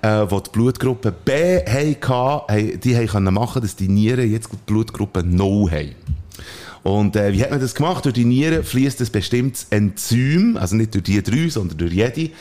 äh, 0.02 0.28
die 0.28 0.44
die 0.44 0.50
Blutgruppe 0.52 1.14
B 1.14 1.60
hatten, 1.66 2.80
die 2.82 2.98
haben 2.98 3.34
machen, 3.34 3.62
dass 3.62 3.78
die 3.78 3.88
Nieren 3.88 4.30
jetzt 4.30 4.52
die 4.52 4.58
Blutgruppe 4.66 5.24
0 5.24 5.72
haben. 5.72 5.96
Und 6.88 7.17
äh, 7.17 7.34
wie 7.34 7.43
hat 7.43 7.52
man 7.52 7.60
das 7.60 7.76
gemacht? 7.76 8.06
Durch 8.06 8.13
die 8.13 8.23
Nieren 8.23 8.63
fließt 8.63 9.02
ein 9.02 9.12
bestimmtes 9.12 9.67
Enzym, 9.71 10.56
also 10.56 10.78
nicht 10.78 10.93
durch 10.93 11.04
die 11.04 11.21
drei, 11.21 11.50
sondern 11.50 11.78
durch 11.78 11.91
jede, 11.91 12.32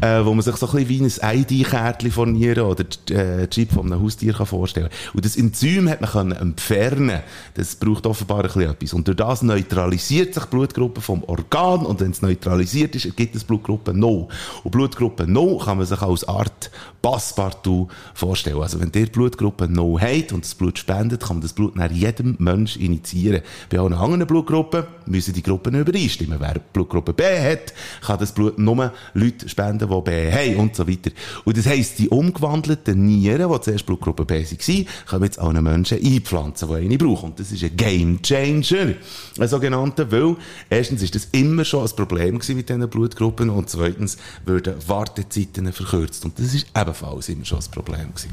äh, 0.00 0.24
wo 0.24 0.34
man 0.34 0.42
sich 0.42 0.56
so 0.56 0.66
ein 0.66 0.84
bisschen 0.84 1.20
wie 1.20 1.24
ein 1.24 1.38
ID-Kärtchen 1.38 2.10
von 2.10 2.32
Nieren 2.32 2.64
oder 2.64 2.84
äh, 3.10 3.46
Chip 3.46 3.70
von 3.70 3.86
einem 3.86 4.02
Haustier 4.02 4.32
kann 4.32 4.46
vorstellen 4.46 4.88
Und 5.14 5.24
das 5.24 5.36
Enzym 5.36 5.88
hat 5.88 6.00
man 6.00 6.10
können 6.10 6.32
entfernen 6.32 7.20
Das 7.54 7.76
braucht 7.76 8.04
offenbar 8.06 8.38
ein 8.38 8.46
bisschen 8.46 8.62
etwas. 8.62 8.92
Und 8.92 9.06
durch 9.06 9.18
das 9.18 9.42
neutralisiert 9.42 10.34
sich 10.34 10.42
die 10.42 10.50
Blutgruppe 10.50 11.00
vom 11.00 11.22
Organ 11.22 11.86
und 11.86 12.00
wenn 12.00 12.10
es 12.10 12.22
neutralisiert 12.22 12.96
ist, 12.96 13.04
ergibt 13.04 13.36
es 13.36 13.44
Blutgruppe 13.44 13.94
0. 13.94 14.26
Und 14.64 14.70
Blutgruppe 14.72 15.28
0 15.28 15.60
kann 15.64 15.78
man 15.78 15.86
sich 15.86 16.02
als 16.02 16.26
Art 16.26 16.72
Passepartout 17.02 17.88
vorstellen. 18.14 18.62
Also 18.62 18.80
wenn 18.80 18.92
der 18.92 19.06
Blutgruppe 19.06 19.68
0 19.68 20.00
hat 20.00 20.32
und 20.32 20.44
das 20.44 20.54
Blut 20.54 20.78
spendet, 20.78 21.20
kann 21.22 21.36
man 21.36 21.42
das 21.42 21.52
Blut 21.52 21.76
nach 21.76 21.90
jedem 21.90 22.36
Mensch 22.38 22.76
initiieren. 22.76 23.42
Bei 23.68 23.80
allen 23.80 23.92
anderen 23.92 24.26
Blutgruppen 24.26 24.84
müssen 25.06 25.34
die 25.34 25.42
Gruppen 25.42 25.74
übereinstimmen. 25.74 26.38
Wer 26.40 26.60
Blutgruppe 26.72 27.12
B 27.12 27.24
hat, 27.24 27.74
kann 28.00 28.18
das 28.18 28.32
Blut 28.32 28.58
nur 28.58 28.92
Leute 29.14 29.48
spenden, 29.48 29.88
die 29.88 30.00
B 30.02 30.32
haben 30.32 30.56
und 30.56 30.76
so 30.76 30.88
weiter. 30.88 31.10
Und 31.44 31.58
das 31.58 31.66
heisst, 31.66 31.98
die 31.98 32.08
umgewandelten 32.08 33.04
Nieren, 33.04 33.52
die 33.52 33.60
zuerst 33.60 33.84
Blutgruppe 33.84 34.24
B 34.24 34.44
waren, 34.44 34.86
können 35.06 35.24
jetzt 35.24 35.38
allen 35.38 35.62
Menschen 35.62 35.98
einpflanzen, 35.98 36.68
die 36.68 36.74
eine 36.74 36.98
brauchen. 36.98 37.30
Und 37.30 37.40
das 37.40 37.50
ist 37.50 37.64
ein 37.64 37.76
Game 37.76 38.22
Changer. 38.22 38.94
Ein 39.38 39.48
sogenannter, 39.48 40.10
weil 40.12 40.36
erstens 40.70 41.02
ist 41.02 41.14
das 41.14 41.28
immer 41.32 41.64
schon 41.64 41.84
ein 41.84 41.96
Problem 41.96 42.38
gewesen 42.38 42.56
mit 42.56 42.68
diesen 42.68 42.88
Blutgruppen 42.88 43.50
und 43.50 43.68
zweitens 43.68 44.16
würden 44.44 44.74
Wartezeiten 44.86 45.72
verkürzt. 45.72 46.24
Und 46.24 46.38
das 46.38 46.54
ist 46.54 46.66
ebenfalls 46.92 47.28
immer 47.28 47.44
schon 47.44 47.58
ein 47.58 47.70
Problem 47.70 48.14
gewesen. 48.14 48.32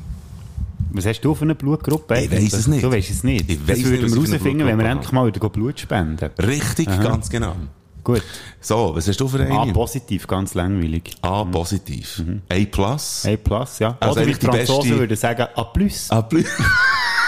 Was 0.91 1.05
hast 1.05 1.21
du 1.21 1.35
für 1.35 1.43
eine 1.43 1.55
Blutgruppe? 1.55 2.19
Ich 2.19 2.31
weiss 2.31 2.53
es 2.53 2.67
nicht. 2.67 2.83
Du 2.83 2.91
weißt 2.91 3.09
es 3.09 3.23
nicht. 3.23 3.49
Ich 3.49 3.59
das 3.65 3.83
würden 3.83 4.09
wir 4.09 4.09
herausfinden, 4.09 4.65
wenn 4.65 4.77
wir 4.77 4.85
endlich 4.85 5.11
mal 5.11 5.27
wieder 5.27 5.49
Blut 5.49 5.79
spenden. 5.79 6.29
Richtig, 6.39 6.87
ganz 6.87 7.29
genau. 7.29 7.55
Gut. 8.03 8.23
So, 8.61 8.95
was 8.95 9.07
hast 9.07 9.19
du 9.19 9.27
für 9.27 9.41
eine? 9.41 9.51
A 9.51 9.65
positiv, 9.65 10.25
ganz 10.25 10.53
langweilig. 10.53 11.15
A 11.21 11.43
positiv. 11.43 12.23
A 12.49 12.55
plus. 12.71 13.25
A 13.25 13.35
plus, 13.35 13.79
ja. 13.79 13.97
Also 13.99 14.21
Oder 14.21 14.27
wie 14.27 14.33
die 14.33 14.45
Franzosen 14.45 14.89
beste- 14.89 14.99
würden 14.99 15.17
sagen, 15.17 15.47
A 15.53 15.63
plus. 15.65 16.09
A 16.09 16.21
plus. 16.21 16.45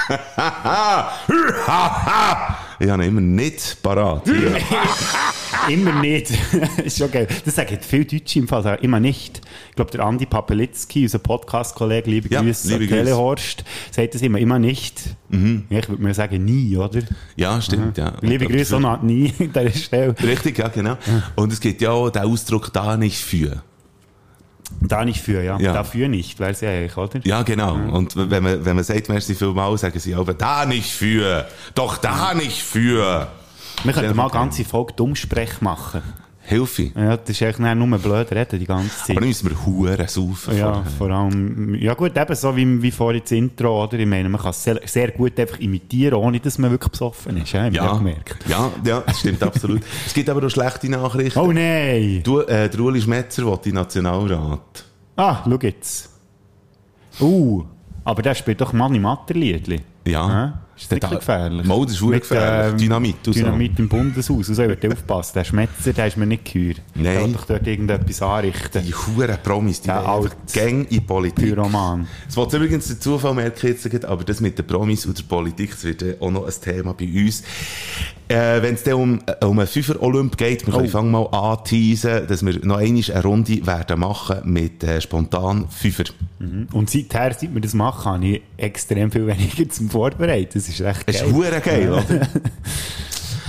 ich 2.79 2.89
habe 2.89 3.05
immer 3.05 3.21
nicht 3.21 3.77
parat. 3.83 4.23
Immer 5.69 6.01
nicht. 6.01 6.31
ist 6.85 6.97
schon 6.97 7.11
geil. 7.11 7.27
Das 7.45 7.55
sagen 7.55 7.77
viele 7.81 8.05
Deutsche 8.05 8.39
im 8.39 8.47
Fall. 8.47 8.79
Immer 8.81 8.99
nicht. 8.99 9.41
Ich 9.69 9.75
glaube, 9.75 9.91
der 9.91 10.01
Andi 10.01 10.25
Papelitzki, 10.25 11.03
unser 11.03 11.19
Podcast-Kollege, 11.19 12.09
liebe 12.09 12.29
Ja, 12.29 12.41
Grüße 12.41 12.77
liebe. 12.77 12.87
Telehorst, 12.87 13.63
sagt 13.91 14.15
das 14.15 14.21
immer, 14.21 14.39
immer 14.39 14.59
nicht. 14.59 15.01
Ja, 15.29 15.79
ich 15.79 15.89
würde 15.89 16.01
mir 16.01 16.13
sagen, 16.13 16.43
nie, 16.43 16.75
oder? 16.75 17.01
Ja, 17.35 17.61
stimmt, 17.61 17.97
ja. 17.97 18.13
Liebe 18.21 18.45
Aber 18.45 18.53
Grüße 18.53 18.75
auch 18.75 18.79
noch 18.79 19.01
nie 19.01 19.33
an 19.39 19.51
dieser 19.53 19.71
Stelle. 19.71 20.15
Richtig, 20.21 20.57
ja, 20.57 20.67
genau. 20.67 20.97
Und 21.35 21.53
es 21.53 21.59
gibt 21.59 21.81
ja 21.81 21.91
auch 21.91 22.09
den 22.09 22.23
Ausdruck 22.23 22.73
da 22.73 22.97
nicht 22.97 23.19
für. 23.19 23.63
Da 24.81 25.05
nicht 25.05 25.21
für, 25.21 25.43
ja. 25.43 25.59
Ja. 25.59 25.73
Dafür 25.73 26.07
nicht, 26.07 26.39
weil 26.39 26.55
sie 26.55 26.67
eigentlich, 26.67 26.97
oder? 26.97 27.19
Ja, 27.23 27.43
genau. 27.43 27.75
Und 27.75 28.15
wenn 28.15 28.43
man, 28.43 28.65
wenn 28.65 28.75
man 28.75 28.83
sagt, 28.83 29.09
merci 29.09 29.35
vielmals, 29.35 29.81
sagen 29.81 29.99
sie 29.99 30.15
aber 30.15 30.33
da 30.33 30.65
nicht 30.65 30.91
für. 30.91 31.47
Doch 31.75 31.97
da 31.97 32.33
nicht 32.33 32.61
für. 32.63 33.27
Wir 33.83 33.93
könnten 33.93 34.15
mal 34.15 34.23
eine 34.23 34.31
ganze 34.31 34.63
Folge 34.65 34.93
Dummsprech 34.93 35.61
machen. 35.61 36.01
Hilfe. 36.43 36.91
Ja, 36.95 37.17
das 37.17 37.29
ist 37.29 37.41
eigentlich 37.43 37.75
nur 37.75 37.97
blöd 37.99 38.31
reden 38.31 38.59
die 38.59 38.65
ganze 38.65 38.89
Zeit. 38.89 39.11
Aber 39.11 39.19
dann 39.21 39.27
müssen 39.29 39.49
wir 39.49 39.65
Huren 39.65 40.07
saufen. 40.07 40.57
Ja, 40.57 40.73
vorher. 40.73 40.91
vor 40.97 41.09
allem, 41.11 41.75
ja 41.75 41.93
gut, 41.93 42.17
eben 42.17 42.35
so 42.35 42.55
wie, 42.57 42.81
wie 42.81 42.91
vorhin 42.91 43.21
das 43.21 43.31
Intro, 43.31 43.83
oder? 43.83 43.99
Ich 43.99 44.07
meine, 44.07 44.27
man 44.27 44.41
kann 44.41 44.49
es 44.49 44.63
sehr, 44.63 44.81
sehr 44.85 45.11
gut 45.11 45.39
einfach 45.39 45.59
imitieren, 45.59 46.15
ohne 46.15 46.39
dass 46.39 46.57
man 46.57 46.71
wirklich 46.71 46.91
besoffen 46.91 47.37
ist, 47.37 47.51
ja, 47.51 47.67
Ja, 47.67 47.91
auch 47.91 47.99
gemerkt. 47.99 48.37
ja, 48.47 48.71
ja, 48.83 49.01
das 49.05 49.19
stimmt 49.19 49.41
absolut. 49.43 49.81
Es 50.05 50.13
gibt 50.13 50.29
aber 50.29 50.45
auch 50.45 50.49
schlechte 50.49 50.89
Nachrichten. 50.89 51.39
Oh 51.39 51.51
nein! 51.51 52.21
Du, 52.23 52.39
äh, 52.39 52.67
der 52.69 52.79
Uli 52.79 52.99
Schmetzer 53.01 53.45
will 53.45 53.59
in 53.65 53.75
Nationalrat. 53.75 54.83
Ah, 55.15 55.43
schau 55.45 55.57
jetzt. 55.61 56.09
Uh, 57.19 57.63
Aber 58.03 58.21
der 58.23 58.33
spielt 58.33 58.59
doch 58.61 58.73
Manni 58.73 58.97
Matterliedli. 58.99 59.81
Ja. 60.07 60.59
Ist 60.81 60.89
wirklich 60.91 61.09
Da- 61.11 61.17
gefährlich. 61.17 61.65
Mal, 61.65 61.85
das 61.85 61.91
ist 61.93 62.01
Mit, 62.01 62.21
gefährlich. 62.21 62.71
ähm, 62.71 62.77
Dynamit 62.77 63.15
und 63.27 63.33
so. 63.33 63.39
Dynamit 63.39 63.79
im 63.79 63.87
Bundeshaus. 63.89 64.49
Also, 64.49 64.63
würde 64.63 64.91
aufpassen. 64.91 65.31
Der 65.35 65.43
Schmetzer, 65.43 65.93
der 65.93 66.07
ist 66.07 66.17
mir 66.17 66.25
nicht 66.25 66.45
geheuer. 66.51 66.75
Nein. 66.95 67.03
Der 67.03 67.23
will 67.25 67.33
doch 67.33 67.45
dort 67.45 67.67
irgendetwas 67.67 68.21
anrichten. 68.21 68.83
Die 68.85 68.93
Huren 68.93 69.37
Promis, 69.43 69.81
die 69.81 69.91
alte 69.91 70.31
Gang 70.53 70.91
in 70.91 71.05
Politik. 71.05 71.53
Pyroman. 71.53 72.07
Es 72.27 72.35
wollte 72.35 72.57
übrigens 72.57 72.87
der 72.87 72.99
Zufall 72.99 73.33
merken 73.33 74.05
aber 74.05 74.23
das 74.23 74.41
mit 74.41 74.57
den 74.57 74.65
Promis 74.65 75.05
und 75.05 75.17
der 75.17 75.23
Politik, 75.23 75.71
das 75.71 75.83
wird 75.83 76.21
auch 76.21 76.31
noch 76.31 76.45
ein 76.47 76.53
Thema 76.61 76.93
bei 76.93 77.05
uns. 77.05 77.43
Äh, 78.31 78.61
Wenn 78.61 78.75
es 78.75 78.83
dann 78.83 78.93
um, 78.95 79.19
äh, 79.25 79.45
um 79.45 79.59
einen 79.59 79.67
Fünfer-Olymp 79.67 80.37
geht, 80.37 80.65
wir 80.65 80.73
können 80.73 80.87
fangen 80.89 81.11
mal 81.11 81.25
anteasen, 81.27 82.27
dass 82.27 82.45
wir 82.45 82.53
noch 82.65 82.77
einmal 82.77 83.03
eine 83.11 83.23
Runde 83.23 83.65
werden 83.67 83.99
machen 83.99 84.37
mit 84.45 84.83
äh, 84.83 85.01
spontan 85.01 85.65
Fünfer. 85.69 86.05
Und 86.73 86.89
seither, 86.89 87.33
seit 87.33 87.53
wir 87.53 87.61
das 87.61 87.73
machen, 87.73 88.11
habe 88.13 88.25
ich 88.27 88.41
extrem 88.57 89.11
viel 89.11 89.27
weniger 89.27 89.69
zum 89.69 89.89
Vorbereiten. 89.89 90.49
Das 90.53 90.67
ist 90.67 90.79
echt 90.79 91.07
Das 91.07 91.15
ist 91.17 91.23
geil. 91.23 91.33
hure 91.33 91.61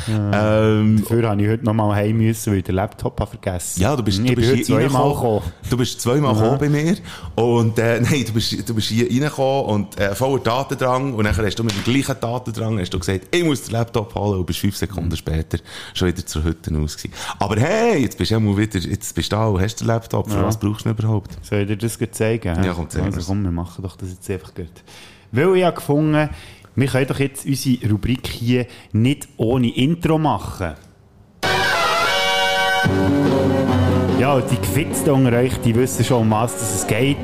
ähm, 0.09 1.03
Dafür 1.03 1.29
habe 1.29 1.43
ich 1.43 1.49
heute 1.49 1.65
noch 1.65 1.75
mal 1.75 1.95
heim 1.95 2.17
müssen, 2.17 2.53
weil 2.53 2.59
ich 2.59 2.65
den 2.65 2.75
Laptop 2.75 3.21
habe 3.21 3.31
vergessen 3.31 3.81
ja, 3.81 3.95
du 3.97 4.03
bist, 4.03 4.19
ich 4.19 4.27
du 4.27 4.35
bist 4.35 4.49
bin 4.49 4.57
hier 4.57 4.65
zweimal 4.65 5.13
gekommen. 5.13 5.43
Du 5.69 5.77
bist 5.77 6.01
zweimal 6.01 6.35
gekommen 6.35 6.59
bei 6.59 6.69
mir. 6.69 6.97
Und, 7.35 7.79
äh, 7.79 8.01
nein, 8.03 8.25
du 8.27 8.33
bist, 8.33 8.69
du 8.69 8.75
bist 8.75 8.89
hier 8.89 9.09
reingekommen 9.09 9.65
und, 9.67 10.01
äh, 10.01 10.15
voller 10.15 10.43
Datendrang. 10.43 11.15
Und 11.15 11.25
dann 11.25 11.37
hast 11.37 11.59
du 11.59 11.65
mit 11.65 11.75
dem 11.75 11.85
gleichen 11.85 12.21
Datendrang, 12.21 12.79
hast 12.79 12.91
du 12.93 12.99
gesagt, 12.99 13.35
ich 13.35 13.45
muss 13.45 13.63
den 13.63 13.73
Laptop 13.73 14.15
holen. 14.15 14.39
Und 14.41 14.47
bist 14.47 14.61
fünf 14.61 14.77
Sekunden 14.77 15.17
später 15.17 15.59
schon 15.95 16.09
wieder 16.09 16.25
zur 16.27 16.45
Hütte 16.45 16.71
aus 16.79 16.97
gewesen. 16.97 17.15
Aber 17.39 17.57
hey, 17.57 18.03
jetzt 18.03 18.19
bist 18.19 18.31
du 18.31 18.35
ja 18.35 18.41
mal 18.41 18.57
wieder, 18.57 18.79
jetzt 18.79 19.15
bist 19.15 19.33
du 19.33 19.37
da 19.37 19.47
und 19.47 19.61
hast 19.61 19.81
den 19.81 19.87
Laptop. 19.87 20.31
Für 20.31 20.39
Ja. 20.39 20.47
was 20.47 20.59
brauchst 20.59 20.85
du 20.85 20.91
ihn 20.91 20.97
überhaupt? 20.97 21.37
Soll 21.43 21.61
ich 21.61 21.67
dir 21.69 21.77
das 21.77 21.99
zeigen? 22.13 22.63
Ja, 22.65 22.73
komm, 22.75 22.89
zeig 22.89 23.05
Also 23.05 23.21
komm, 23.27 23.43
wir 23.43 23.51
machen 23.51 23.83
doch 23.83 23.97
das 23.97 24.11
jetzt 24.11 24.31
einfach 24.31 24.55
gut. 24.55 24.67
Weil 25.33 25.57
ich 25.57 25.65
habe 25.65 25.77
gefunden, 25.77 26.29
wir 26.75 26.89
können 26.89 27.07
doch 27.07 27.19
jetzt 27.19 27.47
unsere 27.47 27.91
Rubrik 27.91 28.27
hier 28.27 28.67
nicht 28.93 29.29
ohne 29.37 29.69
Intro 29.75 30.19
machen. 30.19 30.73
Ja, 34.19 34.41
die 34.41 34.57
Gefitzten 34.57 35.11
unter 35.11 35.37
euch, 35.37 35.57
die 35.65 35.75
wissen 35.75 36.05
schon, 36.05 36.23
um 36.23 36.31
was 36.31 36.55
dass 36.55 36.75
es 36.75 36.87
geht. 36.87 37.17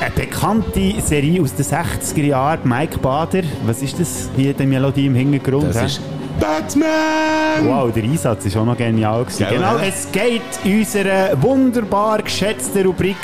Eine 0.00 0.10
bekannte 0.10 1.00
Serie 1.00 1.40
aus 1.40 1.54
den 1.54 1.64
60er 1.64 2.22
Jahren, 2.22 2.68
Mike 2.68 2.98
Bader. 2.98 3.42
Was 3.64 3.80
ist 3.80 3.98
das 3.98 4.28
hier, 4.36 4.52
die 4.52 4.66
Melodie 4.66 5.06
im 5.06 5.14
Hintergrund? 5.14 5.74
Das 5.74 5.92
ist 5.92 6.00
Batman! 6.40 7.66
Wow, 7.66 7.92
der 7.92 8.04
Einsatz 8.04 8.46
ist 8.46 8.56
auch 8.56 8.64
noch 8.64 8.76
genial. 8.76 9.24
Gewesen. 9.24 9.46
Genau, 9.48 9.74
oder? 9.76 9.86
es 9.86 10.10
geht 10.12 10.42
in 10.64 10.78
unserer 10.78 11.40
wunderbar 11.42 12.22
geschätzten 12.22 12.86
Rubrik 12.86 13.16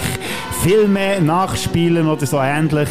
Filme 0.62 1.20
nachspielen 1.20 2.08
oder 2.08 2.24
so 2.24 2.38
ähnlich. 2.38 2.88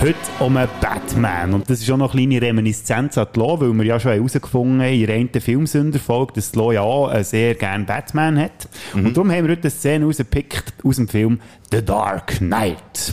Heute 0.00 0.16
um 0.40 0.56
einen 0.56 0.68
Batman. 0.80 1.54
Und 1.54 1.70
das 1.70 1.80
ist 1.80 1.90
auch 1.90 1.96
noch 1.96 2.12
eine 2.12 2.26
kleine 2.26 2.46
Reminiszenz 2.46 3.16
an 3.18 3.28
Lo, 3.34 3.60
weil 3.60 3.72
wir 3.72 3.84
ja 3.84 3.98
schon 3.98 4.12
herausgefunden 4.12 4.82
haben, 4.82 5.10
in 5.10 5.32
der 5.32 5.40
Filmsünderfolge, 5.40 6.34
dass 6.34 6.54
Lo 6.54 6.72
ja 6.72 6.82
auch 6.82 7.12
sehr 7.22 7.54
gerne 7.54 7.84
Batman 7.84 8.38
hat. 8.38 8.68
Mhm. 8.94 9.06
Und 9.06 9.16
darum 9.16 9.30
haben 9.30 9.44
wir 9.44 9.52
heute 9.52 9.62
eine 9.62 9.70
Szene 9.70 10.04
rausgepickt 10.04 10.74
aus 10.84 10.96
dem 10.96 11.08
Film 11.08 11.40
The 11.72 11.84
Dark 11.84 12.38
Knight. 12.38 13.12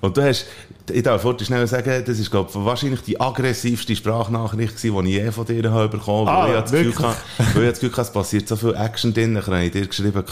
Und 0.00 0.16
du 0.16 0.22
hast, 0.22 0.46
ich 0.90 1.02
darf 1.02 1.22
vorher 1.22 1.44
schnell 1.44 1.66
sagen, 1.66 2.02
das 2.04 2.18
ist, 2.18 2.30
glaube 2.30 2.50
ich, 2.50 2.64
wahrscheinlich 2.64 3.00
die 3.02 3.20
aggressivste 3.20 3.94
Sprachnachricht 3.94 4.76
gewesen, 4.76 5.04
die 5.04 5.10
ich 5.16 5.22
je 5.24 5.30
von 5.30 5.44
dir 5.46 5.70
habe 5.70 5.88
bekommen 5.88 6.28
Ah, 6.28 6.46
weil 6.48 6.54
ich 6.56 6.60
das 6.62 6.70
Gefühl 6.72 6.94
hatte, 6.98 7.16
weil 7.54 7.62
ich 7.64 7.70
das 7.70 7.80
Gefühl 7.80 7.92
hatte, 7.92 8.02
es 8.02 8.10
passiert 8.12 8.48
so 8.48 8.56
viel 8.56 8.74
Action 8.74 9.14
drin, 9.14 9.34
dann 9.34 9.46
habe 9.46 9.64
ich 9.64 9.70
dir 9.72 9.86
geschrieben, 9.86 10.24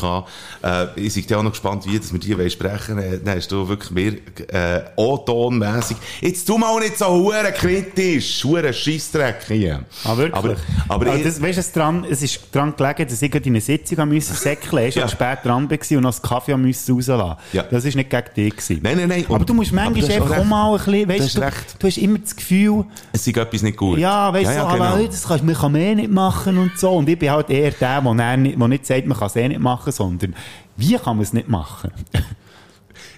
äh, 0.62 0.86
ich 1.00 1.26
bin 1.26 1.36
auch 1.36 1.42
noch 1.42 1.50
gespannt, 1.50 1.86
wie 1.86 1.98
dass 1.98 2.12
wir 2.12 2.18
die 2.20 2.50
sprechen 2.50 2.96
wollen. 2.96 3.24
Dann 3.24 3.36
hast 3.36 3.52
du 3.52 3.68
wirklich 3.68 3.90
mehr, 3.90 4.12
äh, 4.48 4.82
O-Ton-mässig, 4.96 5.96
jetzt 6.20 6.46
tu 6.46 6.58
mal 6.58 6.78
nicht 6.80 6.98
so 6.98 7.06
hure 7.06 7.52
kritisch, 7.52 8.44
hure 8.44 8.72
Scheissdreck 8.72 9.42
hier. 9.46 9.84
Ah, 10.04 10.16
wirklich? 10.16 10.34
Aber, 10.34 10.56
aber, 10.88 11.06
Aber 11.06 11.16
ich, 11.16 11.24
das, 11.24 11.40
weißt 11.40 11.56
du, 11.56 11.60
es, 11.60 11.72
dran, 11.72 12.04
es 12.10 12.22
ist 12.22 12.40
daran 12.52 12.74
gelegen, 12.76 13.08
dass 13.08 13.22
ich 13.22 13.34
in 13.34 13.42
eine 13.44 13.60
Sitzung 13.60 14.08
müssen 14.08 14.34
säckeln 14.34 14.84
musste, 14.84 15.00
Ja. 15.00 15.06
ja. 15.06 15.08
spät 15.10 15.38
dran 15.44 15.70
war 15.70 15.78
und 15.96 16.02
noch 16.02 16.10
das 16.10 16.22
Kaffee 16.22 16.52
rauslassen. 16.52 17.36
Ja. 17.52 17.62
Das 17.64 17.84
war 17.84 17.94
nicht 17.94 18.10
gegen 18.10 18.24
dich. 18.36 18.50
Gewesen. 18.56 18.80
Nein, 18.82 18.96
nein, 18.96 19.08
nein. 19.08 19.24
Aber 19.26 19.34
Und- 19.36 19.48
du 19.48 19.54
musst 19.54 19.72
manchmal 19.72 20.10
einfach 20.10 20.39
auch 20.40 20.44
mal 20.44 20.72
ein 20.72 20.85
bisschen, 20.85 21.09
weißt 21.09 21.37
du, 21.37 21.40
recht. 21.40 21.76
du 21.79 21.87
hast 21.87 21.98
immer 21.98 22.18
das 22.18 22.37
Gefühl, 22.37 22.85
es 23.12 23.26
ist 23.26 23.37
etwas 23.37 23.62
nicht 23.62 23.76
gut. 23.76 23.98
ja, 23.98 24.33
weißt 24.33 24.50
du, 24.50 24.55
ja, 24.55 24.62
so, 24.62 24.72
genau. 24.72 24.85
aber 24.85 25.05
das 25.05 25.26
kannst, 25.26 25.44
man 25.44 25.55
kann 25.55 25.72
mehr 25.72 25.94
nicht 25.94 26.11
machen 26.11 26.59
und 26.59 26.79
so. 26.79 26.92
Und 26.92 27.09
ich 27.09 27.18
bin 27.18 27.31
halt 27.31 27.50
eher 27.50 27.70
der, 27.70 28.00
der, 28.00 28.37
nicht, 28.37 28.59
der 28.59 28.68
nicht 28.68 28.87
sagt, 28.87 29.07
man 29.07 29.18
kann 29.18 29.29
es 29.29 29.37
eh 29.37 29.48
nicht 29.48 29.61
machen, 29.61 29.92
sondern 29.92 30.35
wie 30.76 30.96
kann 30.96 31.16
man 31.16 31.22
es 31.22 31.33
nicht 31.33 31.48
machen? 31.48 31.90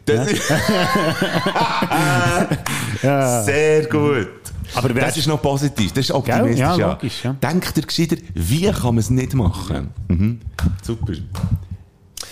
Das 0.04 0.32
ist 0.32 0.48
Sehr 3.46 3.86
gut. 3.86 4.28
Aber 4.74 4.88
das 4.88 5.16
ist 5.16 5.28
noch 5.28 5.40
positiv, 5.40 5.92
das 5.92 6.06
ist 6.06 6.10
optimistisch. 6.10 6.58
Ja, 6.58 6.76
ja. 6.76 6.92
logisch, 6.92 7.24
ja. 7.24 7.34
Denkt 7.34 7.76
ihr 7.76 7.84
gescheiter, 7.84 8.16
wie 8.34 8.68
kann 8.70 8.94
man 8.94 8.98
es 8.98 9.10
nicht 9.10 9.34
machen? 9.34 9.90
Mhm. 10.08 10.40
Super. 10.82 11.12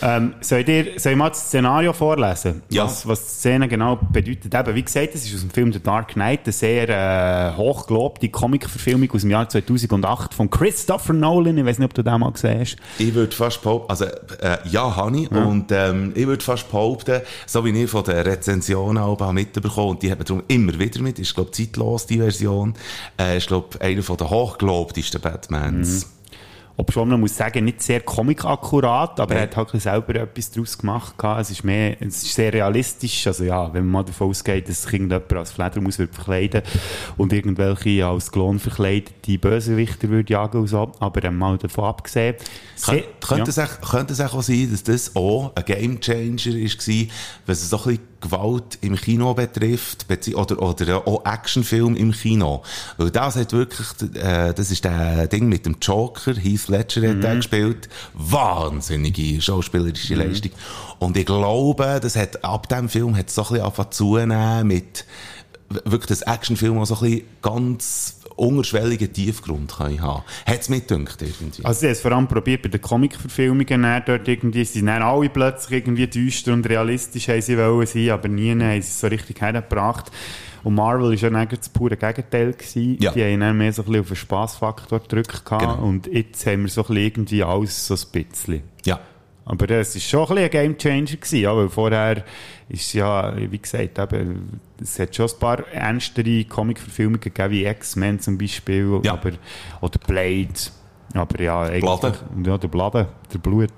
Ähm, 0.02 0.34
soll, 0.40 0.60
ich 0.60 0.66
dir, 0.66 0.98
soll 0.98 1.12
ich 1.12 1.18
mal 1.18 1.28
das 1.28 1.46
Szenario 1.46 1.92
vorlesen? 1.92 2.62
Ja. 2.70 2.84
Was, 2.84 3.06
was 3.06 3.20
die 3.24 3.30
Szene 3.30 3.68
genau 3.68 3.96
bedeutet? 3.96 4.54
Eben, 4.54 4.74
wie 4.74 4.82
gesagt, 4.82 5.14
das 5.14 5.24
ist 5.24 5.34
aus 5.34 5.40
dem 5.40 5.50
Film 5.50 5.72
The 5.72 5.82
Dark 5.82 6.14
Knight, 6.14 6.40
eine 6.44 6.52
sehr 6.52 6.88
äh, 6.88 7.56
hochgelobte 7.56 8.28
Comic-Verfilmung 8.28 9.10
aus 9.12 9.22
dem 9.22 9.30
Jahr 9.30 9.48
2008 9.48 10.34
von 10.34 10.50
Christopher 10.50 11.12
Nolan. 11.12 11.58
Ich 11.58 11.64
weiß 11.64 11.78
nicht, 11.78 11.86
ob 11.86 11.94
du 11.94 12.02
den 12.02 12.20
mal 12.20 12.32
gesehen 12.32 12.60
hast. 12.60 12.76
Ich 12.98 13.14
würde 13.14 13.34
fast 13.34 13.62
behaupten, 13.62 13.90
also 13.90 14.04
äh, 14.04 14.58
ja, 14.70 14.96
habe 14.96 15.18
ich. 15.18 15.30
Und 15.30 15.70
ähm, 15.72 16.12
ich 16.14 16.26
würde 16.26 16.44
fast 16.44 16.70
behaupten, 16.70 17.20
so 17.46 17.64
wie 17.64 17.70
ich 17.70 17.90
von 17.90 18.04
den 18.04 18.18
Rezensionen 18.18 19.02
auch 19.02 19.20
habe 19.20 19.32
mitbekommen, 19.32 19.90
und 19.90 20.02
die 20.02 20.10
hat 20.10 20.18
man 20.18 20.26
darum 20.26 20.42
immer 20.48 20.78
wieder 20.78 21.00
mit, 21.02 21.18
ist 21.18 21.34
glaube 21.34 21.50
zeitlos 21.50 22.06
die 22.06 22.18
Version, 22.18 22.74
äh, 23.18 23.36
ist 23.36 23.48
glaube 23.48 23.80
einer 23.80 24.02
von 24.02 24.16
den 24.16 24.30
hochgelobtesten 24.30 25.20
Batmans. 25.20 26.04
Ob 26.04 26.19
schon, 26.90 27.08
man 27.08 27.20
muss 27.20 27.36
sagen, 27.36 27.64
nicht 27.64 27.82
sehr 27.82 28.00
comic-akkurat, 28.00 29.18
aber 29.20 29.34
Nein. 29.34 29.48
er 29.50 29.56
hat 29.56 29.72
halt 29.72 29.82
selber 29.82 30.14
etwas 30.14 30.50
daraus 30.50 30.78
gemacht. 30.78 31.14
Es 31.38 31.50
ist 31.50 31.64
mehr, 31.64 31.96
es 32.00 32.22
ist 32.22 32.34
sehr 32.34 32.52
realistisch. 32.52 33.26
Also 33.26 33.44
ja, 33.44 33.72
wenn 33.72 33.84
man 33.84 33.92
mal 33.92 34.04
davon 34.04 34.28
ausgeht, 34.28 34.68
dass 34.68 34.82
sich 34.82 34.92
irgendjemand 34.92 35.32
als 35.32 35.52
Fledermaus 35.52 35.98
wird 35.98 36.14
verkleiden 36.14 36.62
und 37.16 37.32
irgendwelche 37.32 38.06
als 38.06 38.30
Klon 38.30 38.58
verkleidete 38.58 39.38
Bösewichter 39.38 40.08
würde 40.08 40.32
jagen 40.32 40.60
und 40.60 40.66
so. 40.68 40.92
Aber 41.00 41.24
ähm, 41.24 41.38
mal 41.38 41.58
davon 41.58 41.84
abgesehen. 41.84 42.36
Kön 42.84 43.02
könnte, 43.20 43.50
es 43.50 43.58
auch, 43.58 43.80
könnte 43.80 44.12
es 44.12 44.20
auch 44.20 44.42
sein, 44.42 44.68
dass 44.70 44.82
das 44.82 45.16
auch 45.16 45.54
ein 45.54 45.64
Gamechanger 45.64 46.54
war, 46.54 47.06
was 47.46 47.70
so 47.70 47.76
ein 47.76 47.82
bisschen 47.84 48.09
Gewalt 48.20 48.78
im 48.80 48.96
Kino 48.96 49.34
betrifft, 49.34 50.06
oder, 50.34 50.62
oder 50.62 51.06
auch 51.06 51.24
Actionfilm 51.24 51.96
im 51.96 52.12
Kino. 52.12 52.62
Weil 52.96 53.10
das 53.10 53.36
hat 53.36 53.52
wirklich, 53.52 53.88
äh, 54.14 54.52
das 54.52 54.70
ist 54.70 54.84
der 54.84 55.26
Ding 55.26 55.48
mit 55.48 55.66
dem 55.66 55.76
Joker, 55.80 56.34
Heath 56.34 56.68
Ledger 56.68 57.08
hat 57.10 57.22
der 57.22 57.36
gespielt, 57.36 57.88
wahnsinnige 58.14 59.40
schauspielerische 59.40 60.14
Leistung. 60.14 60.52
Und 60.98 61.16
ich 61.16 61.26
glaube, 61.26 61.98
das 62.02 62.16
hat, 62.16 62.44
ab 62.44 62.68
dem 62.68 62.88
Film 62.88 63.16
hat 63.16 63.28
es 63.28 63.34
so 63.34 63.42
ein 63.42 63.48
bisschen 63.48 63.64
angefangen 63.64 63.92
zunehmen 63.92 64.66
mit, 64.66 65.04
wirklich 65.70 66.06
das 66.06 66.22
Actionfilm 66.22 66.78
auch 66.78 66.86
so 66.86 66.96
ein 66.96 67.00
bisschen 67.00 67.26
ganz 67.42 68.19
unterschwelligen 68.40 69.12
Tiefgrund 69.12 69.72
kann 69.76 70.00
haben. 70.00 70.24
Hat 70.46 70.60
es 70.60 70.68
mir 70.68 70.80
gedacht, 70.80 71.20
irgendwie. 71.22 71.64
Also 71.64 71.80
sie 71.80 71.86
haben 71.86 71.92
es 71.92 72.00
vor 72.00 72.12
allem 72.12 72.26
probiert 72.26 72.62
bei 72.62 72.68
den 72.68 72.80
Comic-Verfilmungen, 72.80 73.82
dann 73.82 74.02
dort 74.06 74.26
irgendwie, 74.26 74.64
sie 74.64 74.78
sind 74.78 74.86
dann 74.86 75.02
alle 75.02 75.28
plötzlich 75.28 75.78
irgendwie 75.78 76.06
düster 76.06 76.52
und 76.52 76.68
realistisch 76.68 77.28
haben 77.28 77.42
sie 77.42 77.58
wollen 77.58 77.86
sein, 77.86 78.10
aber 78.10 78.28
nie 78.28 78.50
haben 78.50 78.60
sie 78.60 78.78
es 78.78 79.00
so 79.00 79.06
richtig 79.06 79.40
hergebracht. 79.40 80.10
Und 80.62 80.74
Marvel 80.74 81.08
war 81.08 81.14
ja 81.14 81.30
dann 81.30 81.48
das 81.48 81.68
pure 81.68 81.96
Gegenteil. 81.96 82.52
Gewesen. 82.52 82.98
Ja. 83.00 83.12
Die 83.12 83.22
haben 83.22 83.40
dann 83.40 83.56
mehr 83.56 83.72
so 83.72 83.82
ein 83.82 83.86
bisschen 83.86 84.00
auf 84.00 84.08
den 84.08 84.16
Spassfaktor 84.16 85.00
gedrückt. 85.00 85.44
Genau. 85.46 85.82
Und 85.82 86.06
jetzt 86.06 86.44
haben 86.46 86.62
wir 86.62 86.68
so 86.68 86.82
ein 86.82 86.88
bisschen 86.88 87.02
irgendwie 87.02 87.42
alles 87.42 87.86
so 87.86 87.94
ein 87.94 88.24
bisschen. 88.24 88.62
ja. 88.84 89.00
Aber 89.44 89.66
das 89.66 89.94
war 89.94 90.00
schon 90.00 90.20
ein 90.20 90.26
bisschen 90.50 90.62
ein 90.64 90.76
Gamechanger 90.78 91.16
gewesen, 91.16 91.38
ja, 91.40 91.56
weil 91.56 91.68
vorher 91.68 92.24
ist 92.68 92.92
ja, 92.92 93.34
wie 93.36 93.58
gesagt, 93.58 93.98
eben, 93.98 94.60
es 94.80 94.98
hat 94.98 95.14
schon 95.16 95.28
ein 95.28 95.38
paar 95.40 95.66
ernstere 95.68 96.44
Comic-Verfilmungen 96.44 97.20
gegeben, 97.20 97.50
wie 97.50 97.64
X-Men 97.64 98.20
zum 98.20 98.38
Beispiel, 98.38 99.00
Ja. 99.02 99.14
aber, 99.14 99.32
oder 99.80 99.98
Blade, 100.06 100.48
aber 101.14 101.40
ja, 101.42 101.62
eigentlich, 101.62 101.80
Blade. 101.80 102.18
ja, 102.44 102.58
der 102.58 102.68
Blade, 102.68 103.08
der 103.32 103.38
Blut. 103.38 103.72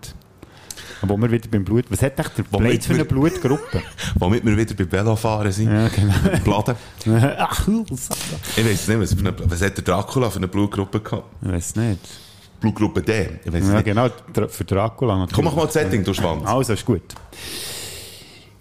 Aber 1.00 1.16
wir 1.16 1.30
wieder 1.30 1.48
beim 1.48 1.64
Blut, 1.64 1.86
was 1.90 2.00
hat 2.02 2.18
echt 2.20 2.38
der 2.38 2.42
Blade 2.44 2.80
für 2.80 2.94
eine 2.94 3.04
Blutgruppe? 3.04 3.82
Womit 4.16 4.44
wir 4.44 4.56
wieder 4.56 4.74
beim 4.74 4.92
Velofahren 4.92 5.50
sind. 5.50 5.72
Ja, 5.72 5.88
genau. 5.88 6.14
Platten. 6.44 6.76
Ach, 7.38 7.66
ich 7.68 7.90
Ich 8.56 8.64
weiß 8.64 8.88
nicht, 8.88 9.00
was, 9.00 9.14
für 9.14 9.18
eine, 9.20 9.34
was 9.50 9.62
hat 9.62 9.76
der 9.78 9.84
Dracula 9.84 10.30
für 10.30 10.36
eine 10.36 10.48
Blutgruppe 10.48 11.00
gehabt? 11.00 11.24
weiß 11.40 11.76
nicht. 11.76 12.00
Blutgruppe 12.62 13.02
D. 13.02 13.28
Ich 13.44 13.52
Ja, 13.52 13.60
nicht. 13.60 13.84
genau, 13.84 14.08
für 14.48 14.64
Dracula 14.64 15.16
natürlich. 15.16 15.34
Komm, 15.36 15.44
mach 15.44 15.54
mal 15.56 15.64
das 15.64 15.74
Setting, 15.74 16.02
du 16.04 16.14
Schwanz. 16.14 16.46
Also, 16.46 16.72
ist 16.72 16.84
gut. 16.86 17.02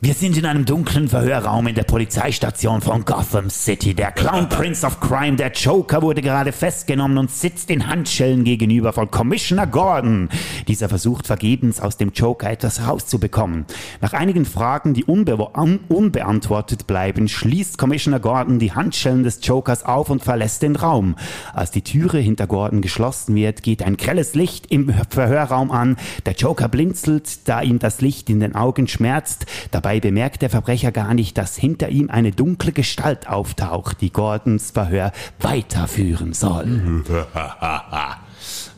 Wir 0.03 0.15
sind 0.15 0.35
in 0.35 0.47
einem 0.47 0.65
dunklen 0.65 1.07
Verhörraum 1.07 1.67
in 1.67 1.75
der 1.75 1.83
Polizeistation 1.83 2.81
von 2.81 3.05
Gotham 3.05 3.51
City. 3.51 3.93
Der 3.93 4.11
Clown 4.11 4.49
Prince 4.49 4.83
of 4.83 4.99
Crime, 4.99 5.35
der 5.35 5.51
Joker, 5.51 6.01
wurde 6.01 6.23
gerade 6.23 6.51
festgenommen 6.51 7.19
und 7.19 7.29
sitzt 7.29 7.69
in 7.69 7.85
Handschellen 7.85 8.43
gegenüber 8.43 8.93
von 8.93 9.11
Commissioner 9.11 9.67
Gordon. 9.67 10.29
Dieser 10.67 10.89
versucht 10.89 11.27
vergebens 11.27 11.79
aus 11.79 11.97
dem 11.97 12.13
Joker 12.13 12.49
etwas 12.49 12.87
rauszubekommen. 12.87 13.67
Nach 14.01 14.13
einigen 14.13 14.45
Fragen, 14.45 14.95
die 14.95 15.03
unbe 15.03 15.37
un 15.37 15.81
unbeantwortet 15.87 16.87
bleiben, 16.87 17.27
schließt 17.27 17.77
Commissioner 17.77 18.19
Gordon 18.19 18.57
die 18.57 18.71
Handschellen 18.71 19.21
des 19.21 19.45
Jokers 19.45 19.85
auf 19.85 20.09
und 20.09 20.23
verlässt 20.23 20.63
den 20.63 20.77
Raum. 20.77 21.15
Als 21.53 21.69
die 21.69 21.83
Türe 21.83 22.17
hinter 22.17 22.47
Gordon 22.47 22.81
geschlossen 22.81 23.35
wird, 23.35 23.61
geht 23.61 23.83
ein 23.83 23.97
grelles 23.97 24.33
Licht 24.33 24.65
im 24.71 24.91
Verhörraum 25.09 25.69
an. 25.69 25.97
Der 26.25 26.33
Joker 26.33 26.69
blinzelt, 26.69 27.47
da 27.47 27.61
ihm 27.61 27.77
das 27.77 28.01
Licht 28.01 28.31
in 28.31 28.39
den 28.39 28.55
Augen 28.55 28.87
schmerzt. 28.87 29.45
Dabei 29.69 29.90
bemerkt 29.99 30.41
der 30.41 30.49
Verbrecher 30.49 30.91
gar 30.91 31.13
nicht, 31.13 31.37
dass 31.37 31.55
hinter 31.57 31.89
ihm 31.89 32.09
eine 32.09 32.31
dunkle 32.31 32.71
Gestalt 32.71 33.27
auftaucht, 33.27 34.01
die 34.01 34.11
Gordons 34.11 34.71
Verhör 34.71 35.11
weiterführen 35.39 36.33
soll. 36.33 37.03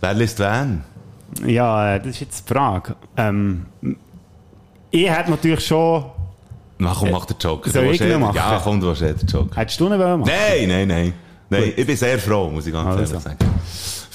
Wer 0.01 0.13
liest 0.13 0.39
wen? 0.39 0.83
Ja, 1.45 1.95
äh, 1.95 1.99
das 1.99 2.07
ist 2.09 2.19
jetzt 2.21 2.49
die 2.49 2.53
Frage. 2.53 2.95
Ähm, 3.17 3.65
ich 4.91 5.09
hätte 5.09 5.31
natürlich 5.31 5.65
schon... 5.65 6.05
Na 6.77 6.93
komm, 6.97 7.11
mach 7.11 7.25
den 7.25 7.37
Joker. 7.39 7.69
Soll 7.69 7.85
ich 7.85 8.01
ihn 8.01 8.11
eh- 8.11 8.17
machen? 8.17 8.35
Ja, 8.35 8.59
komm, 8.63 8.79
du 8.79 8.87
willst 8.87 9.01
eh 9.01 9.13
den 9.13 9.27
Joker. 9.27 9.55
Hättest 9.59 9.79
du 9.79 9.85
ihn 9.87 9.97
wollen 9.99 10.19
machen? 10.19 10.31
Nein, 10.49 10.67
nein, 10.67 10.87
nein. 10.87 11.13
Nein, 11.49 11.63
Gut. 11.65 11.73
ich 11.77 11.87
bin 11.87 11.95
sehr 11.97 12.17
froh, 12.19 12.49
muss 12.49 12.65
ich 12.67 12.73
ganz 12.73 12.87
Also. 12.87 13.13
ehrlich 13.15 13.23
sagen. 13.23 13.37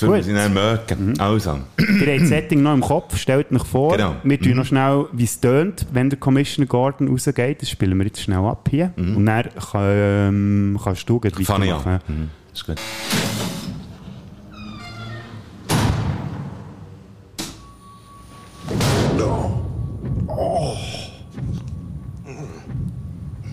Gut. 0.06 0.16
mich 0.16 0.26
sind 0.26 0.36
dann 0.36 0.54
mögen. 0.54 1.18
Also. 1.18 1.58
Ihr 1.78 2.12
habt 2.12 2.22
das 2.22 2.28
Setting 2.28 2.62
noch 2.62 2.74
im 2.74 2.80
Kopf, 2.80 3.16
stellt 3.16 3.50
euch 3.52 3.64
vor. 3.64 3.96
Genau. 3.96 4.16
Wir 4.22 4.40
tun 4.40 4.56
noch 4.56 4.64
schnell, 4.64 5.06
wie 5.12 5.24
es 5.24 5.40
tönt, 5.40 5.86
wenn 5.92 6.10
der 6.10 6.18
Commissioner 6.18 6.66
Gordon 6.66 7.08
rausgeht. 7.08 7.62
Das 7.62 7.70
spielen 7.70 7.98
wir 7.98 8.06
jetzt 8.06 8.20
schnell 8.20 8.38
ab 8.44 8.68
hier. 8.70 8.92
Und 8.96 9.26
dann 9.26 9.44
kann, 9.72 9.82
ähm, 9.84 10.80
kannst 10.82 11.08
du 11.08 11.18
gleich 11.18 11.32
ich 11.38 11.48
weitermachen. 11.48 11.92
an. 11.92 12.00
Mhm. 12.06 12.30
Ist 12.52 12.66
gut. 12.66 12.76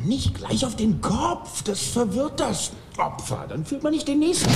Nicht 0.05 0.35
gleich 0.35 0.63
auf 0.63 0.75
den 0.75 1.01
Kopf, 1.01 1.63
das 1.63 1.81
verwirrt 1.81 2.39
das 2.39 2.71
Opfer. 2.97 3.45
Dann 3.49 3.65
fühlt 3.65 3.81
man 3.81 3.91
nicht 3.91 4.07
den 4.07 4.19
nächsten. 4.19 4.51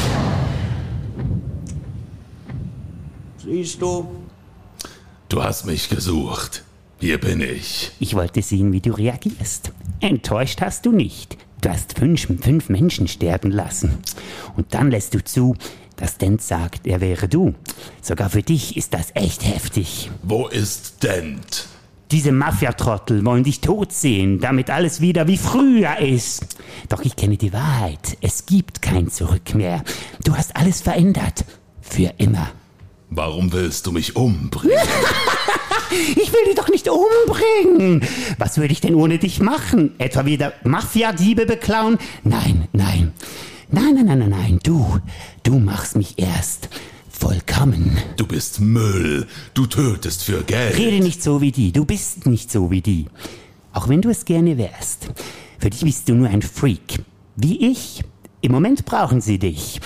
Siehst 3.50 3.82
du? 3.82 4.08
Du 5.28 5.44
hast 5.44 5.66
mich 5.66 5.90
gesucht. 5.90 6.64
Hier 7.00 7.20
bin 7.20 7.42
ich. 7.42 7.92
Ich 8.00 8.14
wollte 8.14 8.44
sehen, 8.44 8.72
wie 8.74 8.80
du 8.80 8.92
reagierst. 8.92 9.72
Enttäuscht 10.02 10.62
hast 10.62 10.86
du 10.86 10.92
nicht. 10.92 11.36
Du 11.62 11.70
hast 11.70 11.98
fünf, 11.98 12.28
fünf 12.44 12.70
Menschen 12.70 13.08
sterben 13.08 13.50
lassen. 13.50 13.98
Und 14.56 14.76
dann 14.76 14.92
lässt 14.92 15.16
du 15.16 15.24
zu, 15.24 15.56
dass 15.96 16.20
Dent 16.20 16.44
sagt, 16.44 16.86
er 16.86 17.02
wäre 17.02 17.28
du. 17.28 17.56
Sogar 18.04 18.30
für 18.30 18.44
dich 18.44 18.78
ist 18.78 18.94
das 18.94 19.16
echt 19.16 19.44
heftig. 19.44 20.12
Wo 20.22 20.48
ist 20.48 21.02
Dent? 21.02 21.66
Diese 22.12 22.32
Mafiatrottel 22.32 23.26
wollen 23.26 23.44
dich 23.44 23.62
tot 23.62 23.92
sehen, 23.92 24.40
damit 24.40 24.70
alles 24.70 25.02
wieder 25.02 25.28
wie 25.28 25.38
früher 25.38 25.98
ist. 25.98 26.56
Doch 26.88 27.02
ich 27.02 27.16
kenne 27.16 27.38
die 27.38 27.54
Wahrheit. 27.54 28.16
Es 28.22 28.46
gibt 28.46 28.84
kein 28.84 29.10
Zurück 29.10 29.56
mehr. 29.56 29.84
Du 30.24 30.36
hast 30.36 30.56
alles 30.56 30.82
verändert. 30.82 31.46
Für 31.82 32.14
immer. 32.18 32.52
Warum 33.10 33.52
willst 33.52 33.88
du 33.88 33.92
mich 33.92 34.16
umbringen? 34.16 34.78
Ich 35.92 36.32
will 36.32 36.46
dich 36.46 36.56
doch 36.56 36.70
nicht 36.70 36.88
umbringen. 36.88 38.08
Was 38.38 38.58
würde 38.58 38.72
ich 38.72 38.80
denn 38.80 38.94
ohne 38.94 39.18
dich 39.18 39.40
machen? 39.40 39.96
Etwa 39.98 40.24
wieder 40.26 40.54
Mafia-Diebe 40.64 41.48
beklauen? 41.48 41.98
Nein, 42.24 42.68
nein. 42.74 43.12
Nein, 43.72 43.96
nein, 43.96 44.06
nein, 44.06 44.20
nein, 44.20 44.30
nein. 44.30 44.60
Du, 44.62 45.00
du 45.42 45.58
machst 45.58 45.96
mich 45.96 46.20
erst 46.20 46.70
vollkommen. 47.10 47.98
Du 48.18 48.28
bist 48.28 48.60
Müll. 48.60 49.26
Du 49.56 49.66
tötest 49.66 50.24
für 50.24 50.44
Geld. 50.44 50.78
Rede 50.78 51.04
nicht 51.04 51.24
so 51.24 51.42
wie 51.42 51.52
die. 51.52 51.72
Du 51.72 51.86
bist 51.86 52.28
nicht 52.28 52.52
so 52.52 52.70
wie 52.70 52.82
die. 52.82 53.08
Auch 53.74 53.90
wenn 53.90 54.02
du 54.02 54.10
es 54.10 54.26
gerne 54.26 54.58
wärst. 54.60 55.08
Für 55.58 55.72
dich 55.72 55.82
bist 55.82 56.08
du 56.08 56.14
nur 56.14 56.30
ein 56.30 56.44
Freak. 56.44 57.04
Wie 57.36 57.72
ich. 57.72 58.04
Im 58.42 58.52
Moment 58.52 58.86
brauchen 58.86 59.20
sie 59.22 59.38
dich. 59.38 59.82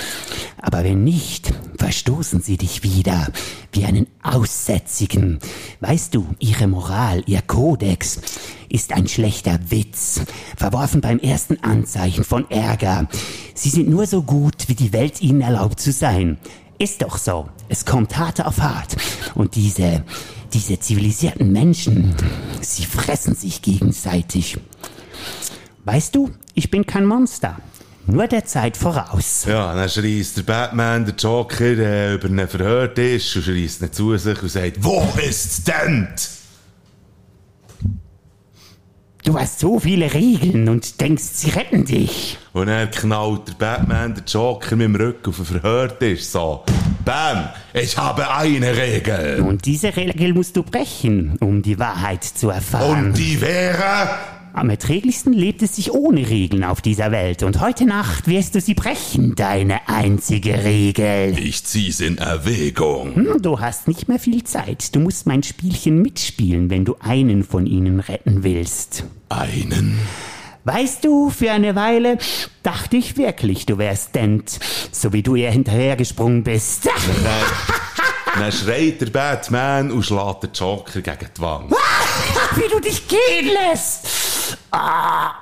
Aber 0.62 0.84
wenn 0.84 1.04
nicht, 1.04 1.54
verstoßen 1.78 2.42
sie 2.42 2.58
dich 2.58 2.84
wieder. 2.84 3.28
Wie 3.72 3.86
einen 3.86 4.08
Aussätzigen. 4.22 5.40
Weißt 5.80 6.14
du, 6.14 6.28
ihre 6.40 6.68
Moral, 6.68 7.24
ihr 7.26 7.42
Kodex 7.42 8.22
ist 8.70 8.94
ein 8.94 9.08
schlechter 9.08 9.60
Witz. 9.70 10.22
Verworfen 10.56 11.02
beim 11.02 11.20
ersten 11.20 11.64
Anzeichen 11.64 12.24
von 12.24 12.50
Ärger. 12.50 13.08
Sie 13.56 13.70
sind 13.70 13.90
nur 13.90 14.06
so 14.06 14.22
gut, 14.24 14.68
wie 14.68 14.76
die 14.76 14.94
Welt 14.94 15.22
ihnen 15.22 15.42
erlaubt 15.42 15.80
zu 15.80 15.92
sein. 15.92 16.38
Ist 16.78 17.02
doch 17.02 17.18
so. 17.18 17.50
Es 17.70 17.86
kommt 17.86 18.18
hart 18.18 18.46
auf 18.46 18.62
hart. 18.62 18.96
Und 19.36 19.56
diese, 19.56 20.04
diese 20.54 20.80
zivilisierten 20.80 21.52
Menschen, 21.52 22.16
sie 22.62 22.86
fressen 22.86 23.36
sich 23.36 23.62
gegenseitig. 23.62 24.58
Weißt 25.86 26.16
du, 26.16 26.30
ich 26.54 26.72
bin 26.72 26.86
kein 26.86 27.06
Monster. 27.06 27.58
Nur 28.06 28.28
der 28.28 28.46
Zeit 28.46 28.76
voraus. 28.76 29.46
Ja, 29.48 29.74
dann 29.74 29.90
schreist 29.90 30.38
der 30.38 30.44
Batman, 30.44 31.06
der 31.06 31.16
Joker, 31.16 31.62
äh, 31.62 32.16
über 32.16 32.28
einen 32.28 32.48
Verhörtisch 32.48 33.36
und 33.38 33.44
schreist 33.44 33.82
ihn 33.82 33.92
zu 33.92 34.18
sich 34.18 34.42
und 34.42 34.50
sagt, 34.50 34.84
wo 34.84 35.08
ist 35.26 35.68
Dent? 35.68 36.30
Du 39.24 39.40
hast 39.40 39.60
so 39.60 39.80
viele 39.80 40.14
Regeln 40.14 40.68
und 40.68 41.00
denkst, 41.00 41.24
sie 41.24 41.52
retten 41.52 41.86
dich. 41.86 42.38
Und 42.52 42.68
dann 42.68 42.92
knallt 42.92 43.48
der 43.48 43.54
Batman, 43.54 44.14
der 44.14 44.24
Joker 44.26 44.76
mit 44.76 44.86
dem 44.86 44.96
Rücken 44.96 45.30
auf 45.30 45.38
den 45.38 45.46
Verhörtisch 45.46 46.26
so. 46.26 46.66
Bam, 47.06 47.48
ich 47.74 47.98
habe 47.98 48.30
eine 48.30 48.76
Regel. 48.76 49.40
Und 49.40 49.66
diese 49.66 49.96
Regel 49.96 50.34
musst 50.34 50.58
du 50.58 50.64
brechen, 50.64 51.38
um 51.40 51.62
die 51.62 51.80
Wahrheit 51.80 52.26
zu 52.26 52.50
erfahren. 52.50 53.08
Und 53.08 53.18
die 53.18 53.40
wäre... 53.40 54.10
Am 54.56 54.70
erträglichsten 54.70 55.34
lebt 55.34 55.64
es 55.64 55.78
sich 55.78 55.92
ohne 55.94 56.30
Regeln 56.30 56.64
auf 56.64 56.80
dieser 56.80 57.12
Welt. 57.12 57.42
Und 57.42 57.60
heute 57.60 57.86
Nacht 57.86 58.28
wirst 58.28 58.54
du 58.54 58.62
sie 58.62 58.76
brechen, 58.76 59.34
deine 59.34 59.90
einzige 59.90 60.64
Regel. 60.64 61.36
Ich 61.40 61.64
zieh's 61.64 62.00
in 62.00 62.20
Erwägung. 62.20 63.16
Hm, 63.16 63.42
Du 63.42 63.60
hast 63.60 63.88
nicht 63.88 64.08
mehr 64.08 64.20
viel 64.20 64.44
Zeit. 64.44 64.94
Du 64.94 65.00
musst 65.00 65.26
mein 65.26 65.42
Spielchen 65.42 66.04
mitspielen, 66.04 66.70
wenn 66.70 66.86
du 66.86 66.96
einen 67.00 67.44
von 67.44 67.66
ihnen 67.66 68.00
retten 68.00 68.44
willst. 68.44 69.06
Einen? 69.30 69.98
Weißt 70.66 71.04
du, 71.04 71.32
für 71.32 71.52
eine 71.52 71.76
Weile 71.76 72.20
dachte 72.62 72.96
ich 72.98 73.18
wirklich, 73.18 73.66
du 73.66 73.80
wärst 73.80 74.14
Dent, 74.14 74.60
so 74.92 75.12
wie 75.14 75.24
du 75.24 75.34
ihr 75.34 75.50
hinterhergesprungen 75.50 76.44
bist. 76.44 76.86
Dann, 76.86 76.94
dann 78.40 78.52
schreit 78.52 79.02
der 79.02 79.08
Batman 79.08 79.92
und 79.92 80.04
schlägt 80.04 80.44
den 80.44 80.52
Joker 80.54 81.02
gegen 81.02 81.18
die 81.36 81.42
Wand. 81.42 81.72
wie 82.56 82.70
du 82.70 82.80
dich 82.80 83.08
gehen 83.08 83.50
lässt. 83.72 84.23
Ah, 84.76 85.34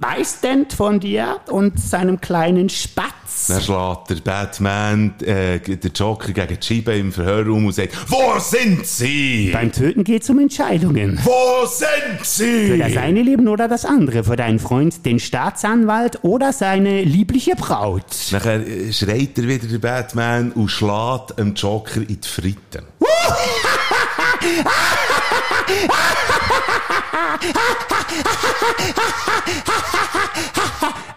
weiß 0.00 0.40
Dent 0.40 0.72
von 0.72 0.98
dir 0.98 1.38
und 1.48 1.78
seinem 1.78 2.20
kleinen 2.20 2.68
Spatz. 2.68 3.46
Dann 3.46 3.62
schlägt 3.62 4.10
der 4.10 4.16
Batman 4.16 5.14
äh, 5.20 5.60
den 5.60 5.92
Joker 5.94 6.32
gegen 6.32 6.60
Scheibe 6.60 6.96
im 6.96 7.12
Verhörraum 7.12 7.66
und 7.66 7.72
sagt, 7.72 7.96
wo 8.10 8.36
sind 8.40 8.84
sie? 8.84 9.50
Beim 9.52 9.70
Töten 9.70 10.02
geht's 10.02 10.28
um 10.28 10.40
Entscheidungen. 10.40 11.20
Wo 11.22 11.64
sind 11.66 12.26
Für 12.26 12.78
das 12.78 12.90
sie? 12.92 12.98
eine 12.98 13.22
Leben 13.22 13.46
oder 13.46 13.68
das 13.68 13.84
andere. 13.84 14.24
Für 14.24 14.34
deinen 14.34 14.58
Freund, 14.58 15.06
den 15.06 15.20
Staatsanwalt 15.20 16.18
oder 16.24 16.52
seine 16.52 17.04
liebliche 17.04 17.54
Braut. 17.54 18.02
Nachher 18.32 18.66
äh, 18.66 18.92
schreit 18.92 19.38
er 19.38 19.46
wieder 19.46 19.68
der 19.68 19.78
Batman 19.78 20.50
und 20.50 20.68
schlägt 20.68 21.38
dem 21.38 21.54
Joker 21.54 22.00
in 22.00 22.20
die 22.20 22.28
Fritten. 22.28 22.86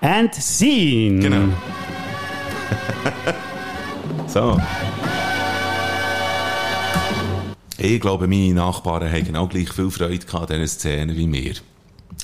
And 0.01 0.33
scene. 0.35 1.19
Genau. 1.21 1.53
so. 4.27 4.59
Ich 7.77 7.99
glaube, 7.99 8.27
meine 8.27 8.53
Nachbarn 8.53 9.11
haben 9.11 9.23
genau 9.23 9.47
gleich 9.47 9.71
viel 9.71 9.89
Freude 9.89 10.25
an 10.33 10.47
diesen 10.47 10.67
Szenen 10.67 11.15
wie 11.15 11.27
mir. 11.27 11.53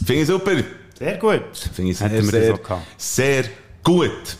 Finde 0.05 0.21
ich 0.21 0.27
super. 0.27 0.51
Sehr 0.97 1.17
gut. 1.17 1.57
Finde 1.73 1.91
ich 1.91 1.97
sehr, 1.97 2.23
sehr, 2.23 2.59
sehr 2.97 3.43
gut. 3.83 4.37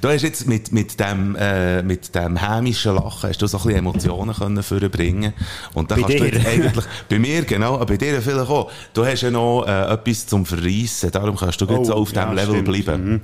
Du 0.00 0.08
hast 0.08 0.22
jetzt 0.22 0.46
mit, 0.46 0.72
mit 0.72 0.98
dem, 1.00 1.36
äh, 1.36 1.82
mit 1.82 2.14
dem 2.14 2.36
hämischen 2.36 2.94
Lachen 2.94 3.28
hast 3.30 3.40
du 3.42 3.46
so 3.46 3.58
ein 3.58 3.62
bisschen 3.64 3.78
Emotionen 3.78 4.34
können 4.34 4.62
vorbringen 4.62 5.32
Und 5.74 5.90
dann 5.90 6.00
Bei 6.02 6.08
kannst 6.08 6.18
du 6.24 6.30
dir? 6.30 6.38
jetzt 6.38 6.46
eigentlich, 6.46 6.84
bei 7.08 7.18
mir 7.18 7.42
genau, 7.42 7.74
aber 7.76 7.86
bei 7.86 7.96
dir 7.96 8.20
vielleicht 8.22 8.50
auch. 8.50 8.70
Du 8.94 9.04
hast 9.04 9.20
ja 9.22 9.30
noch, 9.30 9.64
äh, 9.66 9.92
etwas 9.94 10.26
zum 10.26 10.44
Verreissen, 10.46 11.10
darum 11.10 11.36
kannst 11.36 11.60
du 11.60 11.64
jetzt 11.66 11.78
Oh, 11.78 11.84
so 11.84 11.94
auf 11.94 12.12
ja, 12.12 12.22
diesem 12.24 12.36
Level 12.36 12.54
stimmt. 12.62 12.68
Mhm. 12.68 12.82
bleiben. 12.84 13.20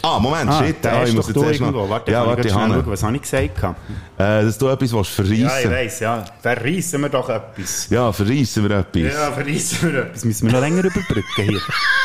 Ah, 0.00 0.18
Moment, 0.20 0.48
Ah, 0.50 0.64
shit, 0.64 0.76
ich 1.06 1.12
muss 1.12 1.26
du 1.26 1.40
jetzt 1.42 1.60
erst 1.60 1.72
noch, 1.72 1.90
Warte, 1.90 2.10
ja, 2.12 2.24
warte, 2.24 2.54
Hanne. 2.54 2.74
schauen, 2.74 2.86
was 2.86 3.02
habe 3.02 3.16
ich 3.16 3.22
gesagt? 3.22 3.58
Äh, 3.64 3.74
dass 4.16 4.56
du 4.56 4.68
etwas 4.68 4.92
willst 4.92 5.18
Ja, 5.18 5.34
ich 5.34 5.66
verreissen. 5.66 5.70
weiss, 5.72 6.00
ja. 6.00 6.24
Verreissen 6.40 7.00
wir 7.02 7.08
doch 7.08 7.28
etwas. 7.28 7.88
Ja, 7.90 8.12
verreissen 8.12 8.68
wir 8.68 8.78
etwas. 8.78 9.02
Ja, 9.02 9.32
verreissen 9.32 9.92
wir 9.92 10.00
etwas. 10.04 10.24
Müssen 10.24 10.46
wir 10.46 10.52
noch 10.54 10.60
länger 10.60 10.84
überbrücken 10.84 11.24
hier. 11.42 11.60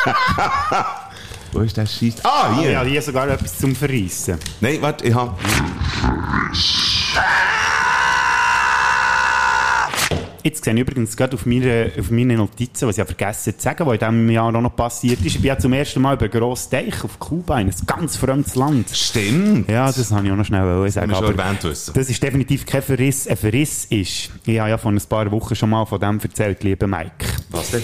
Wo 1.53 1.59
ist 1.59 1.77
der 1.77 1.85
Scheiß? 1.85 2.15
Ah, 2.23 2.57
hier! 2.57 2.71
Ja, 2.71 2.83
hier 2.83 3.01
sogar 3.01 3.29
etwas 3.29 3.59
zum 3.59 3.75
Verreissen. 3.75 4.39
Nein, 4.59 4.79
warte, 4.81 5.05
ich 5.05 5.13
hab... 5.13 5.39
Jetzt 10.43 10.65
sehe 10.65 10.73
ich 10.73 10.79
übrigens 10.79 11.15
gerade 11.15 11.35
auf 11.35 11.45
meine, 11.45 11.91
auf 11.97 12.09
meine 12.09 12.35
Notizen, 12.35 12.87
was 12.87 12.95
ich 12.95 12.97
ja 12.97 13.05
vergessen 13.05 13.53
zu 13.55 13.61
sagen, 13.61 13.85
was 13.85 13.93
in 13.93 13.99
diesem 13.99 14.29
Jahr 14.31 14.47
auch 14.47 14.61
noch 14.61 14.75
passiert 14.75 15.19
ist. 15.19 15.27
Ich 15.27 15.35
bin 15.35 15.45
ja 15.45 15.57
zum 15.57 15.71
ersten 15.73 16.01
Mal 16.01 16.15
über 16.15 16.27
Gross 16.27 16.67
Teich 16.67 17.03
auf 17.03 17.19
Kuba, 17.19 17.59
in 17.59 17.69
ein 17.69 17.75
ganz 17.85 18.17
fremdes 18.17 18.55
Land. 18.55 18.89
Stimmt. 18.89 19.69
Ja, 19.69 19.85
das 19.85 20.11
habe 20.11 20.25
ich 20.25 20.31
auch 20.33 20.35
noch 20.35 20.45
schnell 20.45 20.89
sagen. 20.91 21.11
wir 21.11 21.15
schon 21.15 21.37
erwähnt 21.39 21.63
wissen. 21.63 21.93
Das 21.93 22.09
ist 22.09 22.21
definitiv 22.21 22.65
kein 22.65 22.81
Verriss. 22.81 23.27
Ein 23.27 23.37
Verriss 23.37 23.85
ist, 23.85 24.31
ich 24.45 24.59
habe 24.59 24.69
ja 24.71 24.77
vor 24.79 24.91
ein 24.91 24.99
paar 25.07 25.31
Wochen 25.31 25.55
schon 25.55 25.69
mal 25.69 25.85
von 25.85 25.99
dem 25.99 26.19
erzählt, 26.19 26.63
lieber 26.63 26.87
Mike. 26.87 27.25
Was 27.51 27.71
denn? 27.71 27.83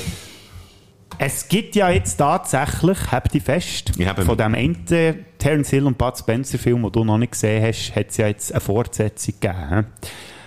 Es 1.22 1.50
gibt 1.50 1.76
ja 1.76 1.90
jetzt 1.90 2.16
tatsächlich, 2.16 2.98
habt 3.12 3.36
ihr 3.36 3.42
fest, 3.42 3.92
von 4.26 4.38
dem 4.38 4.56
einen 4.56 4.86
Terence 5.38 5.70
Hill 5.70 5.86
und 5.86 5.98
Bud 5.98 6.18
Spencer 6.18 6.58
Film, 6.58 6.82
den 6.84 6.92
du 6.94 7.04
noch 7.04 7.18
nicht 7.18 7.34
gesehen 7.34 7.62
hast, 7.62 7.94
hat 7.94 8.08
es 8.10 8.18
ja 8.18 8.28
jetzt 8.28 8.54
eine 8.54 8.62
Fortsetzung 8.62 9.34
gegeben. 9.38 9.88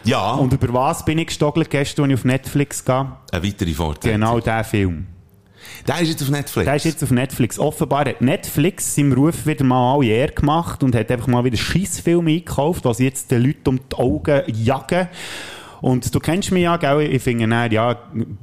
Ja, 0.04 0.32
Und 0.32 0.52
über 0.54 0.72
was 0.72 1.04
bin 1.04 1.18
ich 1.18 1.26
gestockelt 1.26 1.68
gestern, 1.68 2.04
als 2.04 2.12
ich 2.12 2.18
auf 2.20 2.24
Netflix 2.24 2.84
gehe? 2.84 3.12
eine 3.30 3.46
weitere 3.46 3.72
Fortsetzung. 3.72 4.20
Genau 4.20 4.40
der 4.40 4.64
Film. 4.64 5.06
Der 5.86 6.00
ist 6.00 6.08
jetzt 6.08 6.22
auf 6.22 6.30
Netflix. 6.30 6.64
Der 6.64 6.76
ist 6.76 6.84
jetzt 6.84 7.02
auf 7.04 7.10
Netflix. 7.10 7.58
Offenbar 7.58 8.06
hat 8.06 8.20
Netflix 8.22 8.94
seinem 8.94 9.12
Ruf 9.12 9.46
wieder 9.46 9.64
mal 9.64 9.94
alle 9.94 10.06
Ehre 10.06 10.32
gemacht 10.32 10.82
und 10.82 10.94
hat 10.94 11.10
einfach 11.10 11.26
mal 11.26 11.44
wieder 11.44 11.56
Scheissfilme 11.58 12.30
eingekauft, 12.30 12.84
was 12.84 12.98
jetzt 12.98 13.30
den 13.30 13.42
Leuten 13.42 13.68
um 13.68 13.80
die 13.90 13.96
Augen 13.96 14.42
jagen. 14.46 15.08
Und 15.82 16.14
du 16.14 16.20
kennst 16.20 16.50
mich 16.52 16.62
ja, 16.62 16.76
gell? 16.76 17.00
Ich 17.02 17.22
finde 17.22 17.46
dann, 17.48 17.70
ja, 17.72 17.96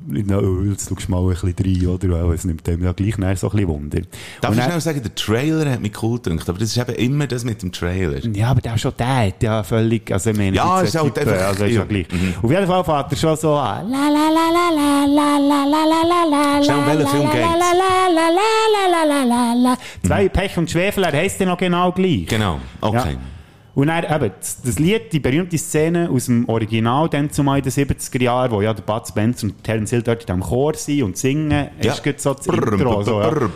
na, 0.08 0.42
jetzt 0.70 0.90
schaust 0.90 1.08
du 1.08 1.12
mal 1.12 1.22
ein 1.22 1.30
bisschen 1.30 1.56
rein, 1.58 1.88
oder? 1.88 2.28
Weil 2.28 2.36
Es 2.36 2.44
nimmt 2.44 2.68
dem 2.68 2.84
ja 2.84 2.92
gleich 2.92 3.16
so 3.16 3.24
ein 3.24 3.34
bisschen 3.54 3.68
Wunder. 3.70 4.02
Darf 4.42 4.52
Und 4.52 4.58
ich 4.58 4.64
dann- 4.64 4.70
schnell 4.72 4.82
sagen, 4.82 5.02
der 5.02 5.16
Trailer 5.16 5.72
hat 5.72 5.82
mich 5.82 5.94
cool 6.04 6.20
gedacht, 6.20 6.50
aber 6.50 6.60
das 6.60 6.76
ist 6.76 6.78
eben 6.78 6.96
immer 6.96 7.28
das 7.28 7.46
mit 7.46 7.62
dem 7.64 7.72
Trailer. 7.72 8.20
Ja, 8.36 8.50
aber 8.52 8.60
der 8.60 8.76
ist 8.76 8.82
schon 8.82 8.92
der, 9.00 9.28
hat 9.28 9.42
ja 9.42 9.64
völlig, 9.64 10.12
also 10.12 10.32
ich 10.32 10.38
meine, 10.38 10.56
Ja, 10.56 10.82
ist 10.82 10.96
halt 11.00 11.16
Typen, 11.16 11.30
einfach- 11.30 11.48
also 11.48 11.64
ist 11.64 11.76
ja 11.76 11.84
gleich. 11.86 12.08
Auf 12.44 12.52
jeden 12.52 12.68
Fall 12.68 12.84
fährt 12.84 13.12
er 13.14 13.18
schon 13.18 13.38
so 13.38 13.54
an. 13.56 13.90
La 13.90 13.98
la 13.98 14.30
la 14.30 14.48
la 14.52 14.70
la 14.76 15.06
la 15.08 15.38
la 15.40 15.66
la 15.66 15.86
la 15.86 16.02
la 16.04 16.58
la 16.58 16.64
Schnell, 16.64 16.78
um 16.78 16.86
welchen 16.88 17.08
Film 17.08 17.24
la, 17.24 17.32
geht's? 17.32 17.48
la, 17.58 17.72
la, 17.80 18.20
la, 18.20 18.28
la, 18.36 19.06
la, 19.06 19.24
la, 19.24 19.54
la, 19.54 19.54
la. 19.72 19.78
Zwei 20.06 20.28
Pech 20.28 20.58
und 20.58 20.70
Schwefel, 20.70 21.06
er 21.06 21.14
heisst 21.14 21.40
ja 21.40 21.46
noch 21.46 21.58
genau 21.58 21.92
gleich. 21.94 22.26
Genau, 22.28 22.60
okay. 22.82 23.14
Ja. 23.14 23.39
Und 23.80 23.88
dann 23.88 24.04
eben, 24.04 24.34
das, 24.66 24.78
Lied, 24.78 25.14
die 25.14 25.22
berühmte 25.22 25.58
Szene 25.58 26.10
aus 26.10 26.26
dem 26.26 26.50
Original, 26.50 27.08
dann 27.08 27.32
zumal 27.32 27.60
in 27.60 27.64
den 27.64 27.72
70er 27.72 28.22
Jahren, 28.22 28.52
wo 28.52 28.62
ja 28.62 28.74
der 28.74 28.84
Bud 28.84 29.08
Spencer 29.08 29.48
und 29.48 29.64
Terence 29.64 29.92
Hill 29.92 30.02
dort 30.02 30.20
in 30.22 30.26
diesem 30.28 30.42
Chor 30.42 30.74
sind 30.74 31.04
und 31.04 31.16
singen, 31.18 31.70
Ja. 31.82 31.94
ist 31.94 32.20
so 32.20 32.34
das 32.34 32.46
Brrr, 32.46 32.74
Intro. 32.74 33.04
So, 33.04 33.22
ja. 33.22 33.30
brrr, 33.30 33.50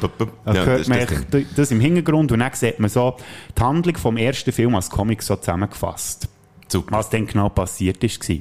Da 0.46 0.54
Ja, 0.54 0.64
hört 0.66 0.80
das 0.80 0.88
man 0.88 1.00
das 1.00 1.12
echt 1.12 1.58
das 1.58 1.72
im 1.72 1.82
Hintergrund 1.82 2.32
und 2.32 2.40
dann 2.40 2.54
sieht 2.54 2.80
man 2.80 2.90
so 2.90 3.18
die 3.58 3.62
Handlung 3.62 3.98
vom 3.98 4.16
ersten 4.16 4.54
Film 4.54 4.76
als 4.76 4.90
Comic 4.90 5.22
so 5.22 5.36
zusammengefasst. 5.36 6.30
Super. 6.70 6.98
Was 7.00 7.10
dann 7.10 7.28
genau 7.28 7.50
passiert 7.50 8.02
ist. 8.02 8.30
war. 8.30 8.38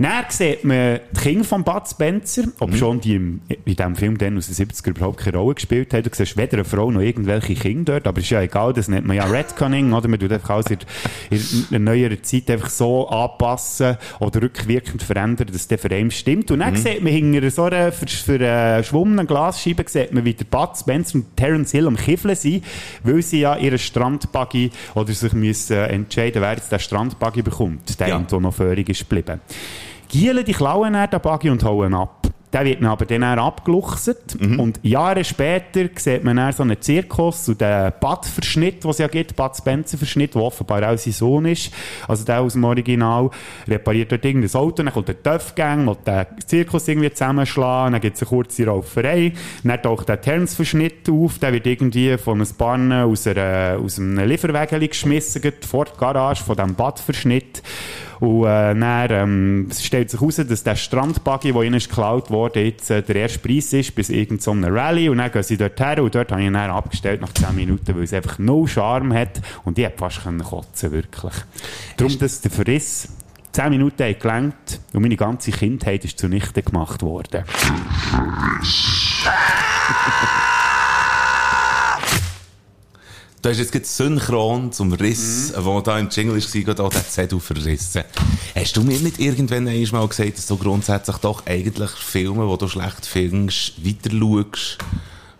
Dann 0.00 0.24
sieht 0.28 0.62
man 0.64 1.00
die 1.12 1.20
Kinder 1.20 1.44
von 1.44 1.64
Bud 1.64 1.82
Spencer, 1.90 2.44
ob 2.60 2.72
schon 2.76 3.00
die 3.00 3.16
im, 3.16 3.40
in 3.64 3.74
diesem 3.74 3.96
Film 3.96 4.16
dann 4.16 4.38
aus 4.38 4.46
den 4.46 4.54
70er 4.68 4.90
überhaupt 4.90 5.18
keine 5.18 5.38
Rolle 5.38 5.56
gespielt 5.56 5.92
haben. 5.92 6.04
Du 6.04 6.10
siehst 6.12 6.36
weder 6.36 6.52
eine 6.58 6.64
Frau 6.64 6.90
noch 6.92 7.00
irgendwelche 7.00 7.54
Kinder 7.56 7.94
dort, 7.94 8.06
aber 8.06 8.20
ist 8.20 8.30
ja 8.30 8.40
egal, 8.40 8.72
das 8.72 8.86
nennt 8.86 9.06
man 9.08 9.16
ja 9.16 9.24
Redconning, 9.24 9.92
oder? 9.92 10.06
Man 10.06 10.20
tut 10.20 10.30
einfach 10.32 10.50
alles 10.50 10.66
in, 10.70 10.78
in 11.30 11.40
einer 11.70 11.78
neueren 11.80 12.22
Zeit 12.22 12.48
einfach 12.48 12.70
so 12.70 13.08
anpassen 13.08 13.96
oder 14.20 14.40
rückwirkend 14.42 15.02
verändern, 15.02 15.48
dass 15.48 15.56
es 15.56 15.66
dann 15.68 15.78
für 15.78 15.90
einen 15.90 16.12
stimmt. 16.12 16.52
Und 16.52 16.60
dann 16.60 16.76
sieht 16.76 17.02
man 17.02 17.12
hinter 17.12 17.50
so 17.50 17.64
einer 17.64 17.90
ver- 17.90 18.06
verschwommenen 18.06 19.26
Glasscheibe, 19.26 19.82
sieht 19.88 20.12
man, 20.12 20.24
wie 20.24 20.34
der 20.34 20.44
Bud 20.44 20.76
Spencer 20.78 21.16
und 21.16 21.36
Terence 21.36 21.72
Hill 21.72 21.88
am 21.88 21.96
Kiffeln 21.96 22.36
sind, 22.36 22.64
weil 23.02 23.20
sie 23.22 23.40
ja 23.40 23.56
ihren 23.56 23.78
Strandbuggy 23.78 24.70
oder 24.94 25.12
sich 25.12 25.32
müssen 25.32 25.76
entscheiden, 25.76 26.40
wer 26.40 26.52
jetzt 26.52 26.70
den 26.70 26.78
Strandbuggy 26.78 27.42
bekommt. 27.42 27.98
Der, 27.98 28.08
Ja. 28.08 28.18
der 28.20 28.40
noch 28.40 28.54
völlig 28.54 28.88
ist 28.88 29.00
geblieben. 29.00 29.40
Gielen, 30.08 30.44
die 30.44 30.52
klauen 30.52 30.94
dann 30.94 31.10
den 31.10 31.20
Buggy 31.20 31.50
und 31.50 31.64
hauen 31.64 31.94
ab. 31.94 32.18
Der 32.52 32.64
wird 32.64 32.80
dann 32.80 32.88
aber 32.88 33.04
dann 33.04 33.22
abgeluchset. 33.22 34.36
Und 34.58 34.80
Jahre 34.82 35.22
später 35.22 35.88
sieht 35.96 36.24
man 36.24 36.38
dann 36.38 36.52
so 36.52 36.62
einen 36.62 36.80
Zirkus 36.80 37.48
und 37.48 37.60
den 37.60 37.92
Bud-Verschnitt, 38.00 38.84
den 38.84 38.90
es 38.90 38.98
ja 38.98 39.06
gibt, 39.06 39.36
Bud-Spencer-Verschnitt, 39.36 40.34
der 40.34 40.42
offenbar 40.42 40.90
auch 40.90 40.96
sein 40.96 41.12
Sohn 41.12 41.44
ist. 41.44 41.70
Also 42.06 42.24
der 42.24 42.40
aus 42.40 42.54
dem 42.54 42.64
Original 42.64 43.30
repariert 43.66 44.12
dort 44.12 44.24
irgendein 44.24 44.54
Auto, 44.54 44.82
dann 44.82 44.92
kommt 44.92 45.08
der 45.08 45.22
Töff-Gang, 45.22 45.86
will 45.86 45.96
den 46.06 46.26
Zirkus 46.46 46.88
irgendwie 46.88 47.10
zusammenschlagen, 47.10 47.92
dann 47.92 48.00
gibt 48.00 48.16
es 48.16 48.22
eine 48.22 48.28
kurze 48.30 48.66
Rauferei, 48.66 49.32
dann 49.62 49.82
taucht 49.82 50.08
der 50.08 50.20
Terence-Verschnitt 50.20 51.08
auf, 51.10 51.38
der 51.38 51.52
wird 51.52 51.66
irgendwie 51.66 52.16
von 52.16 52.40
einem 52.40 52.50
Barn 52.56 52.92
aus, 52.92 53.26
einer, 53.26 53.78
aus 53.78 53.98
einem 53.98 54.26
Lieferwagen 54.26 54.80
geschmissen, 54.80 55.42
vor 55.68 55.84
der 55.84 55.94
Garage 55.96 56.42
von 56.42 56.56
diesem 56.56 56.74
Bud-Verschnitt. 56.74 57.62
Und 58.20 58.44
äh, 58.44 58.74
dann 58.74 59.10
ähm, 59.10 59.66
es 59.70 59.84
stellt 59.84 60.10
sich 60.10 60.20
heraus, 60.20 60.36
dass 60.36 60.64
der 60.64 60.76
Strandbuggy, 60.76 61.52
der 61.52 61.62
ihnen 61.62 61.74
ist 61.74 61.88
geklaut 61.88 62.30
wurde, 62.30 62.60
jetzt 62.60 62.90
äh, 62.90 63.02
der 63.02 63.16
erste 63.16 63.38
Preis 63.38 63.72
ist 63.72 63.94
bis 63.94 64.10
irgendeiner 64.10 64.68
so 64.68 64.74
Rallye. 64.74 65.08
Und 65.08 65.18
dann 65.18 65.30
gehen 65.30 65.42
sie 65.42 65.56
dort 65.56 65.78
her 65.78 66.02
und 66.02 66.14
dort 66.14 66.30
habe 66.32 66.40
ich 66.40 66.46
ihn 66.46 66.54
dann 66.54 66.70
abgestellt 66.70 67.20
nach 67.20 67.32
10 67.32 67.54
Minuten, 67.54 67.94
weil 67.94 68.02
es 68.02 68.12
einfach 68.12 68.38
no 68.38 68.66
Charme 68.66 69.14
hat. 69.14 69.40
Und 69.64 69.78
ich 69.78 69.84
hätte 69.84 69.98
fast 69.98 70.22
können 70.24 70.42
kotzen 70.42 70.90
wirklich. 70.90 71.34
Darum, 71.96 72.18
dass 72.18 72.40
der 72.40 72.50
Verriss 72.50 73.08
10 73.52 73.70
Minuten 73.70 74.04
hat 74.04 74.20
gelangt 74.20 74.80
und 74.92 75.02
meine 75.02 75.16
ganze 75.16 75.50
Kindheit 75.50 76.04
ist 76.04 76.18
zunichte 76.18 76.62
gemacht 76.62 77.02
worden. 77.02 77.44
Du 83.40 83.50
hast 83.50 83.58
jetzt 83.58 83.70
gerade 83.70 83.84
synchron 83.84 84.72
zum 84.72 84.92
Riss, 84.92 85.52
wo 85.56 85.80
da 85.80 85.96
im 85.98 86.08
Jingle 86.08 86.42
war, 86.42 86.86
auch 86.86 86.90
den 86.90 87.04
Zettel 87.08 87.38
verrissen. 87.38 88.02
Hast 88.56 88.76
du 88.76 88.82
mir 88.82 88.98
nicht 88.98 89.20
irgendwann 89.20 89.68
einmal 89.68 90.08
gesagt, 90.08 90.38
dass 90.38 90.46
du 90.46 90.56
grundsätzlich 90.56 91.18
doch 91.18 91.46
eigentlich 91.46 91.90
Filme, 91.90 92.50
die 92.50 92.58
du 92.58 92.68
schlecht 92.68 93.06
findest, 93.06 93.84
weiter 93.84 94.10
schaust, 94.10 94.78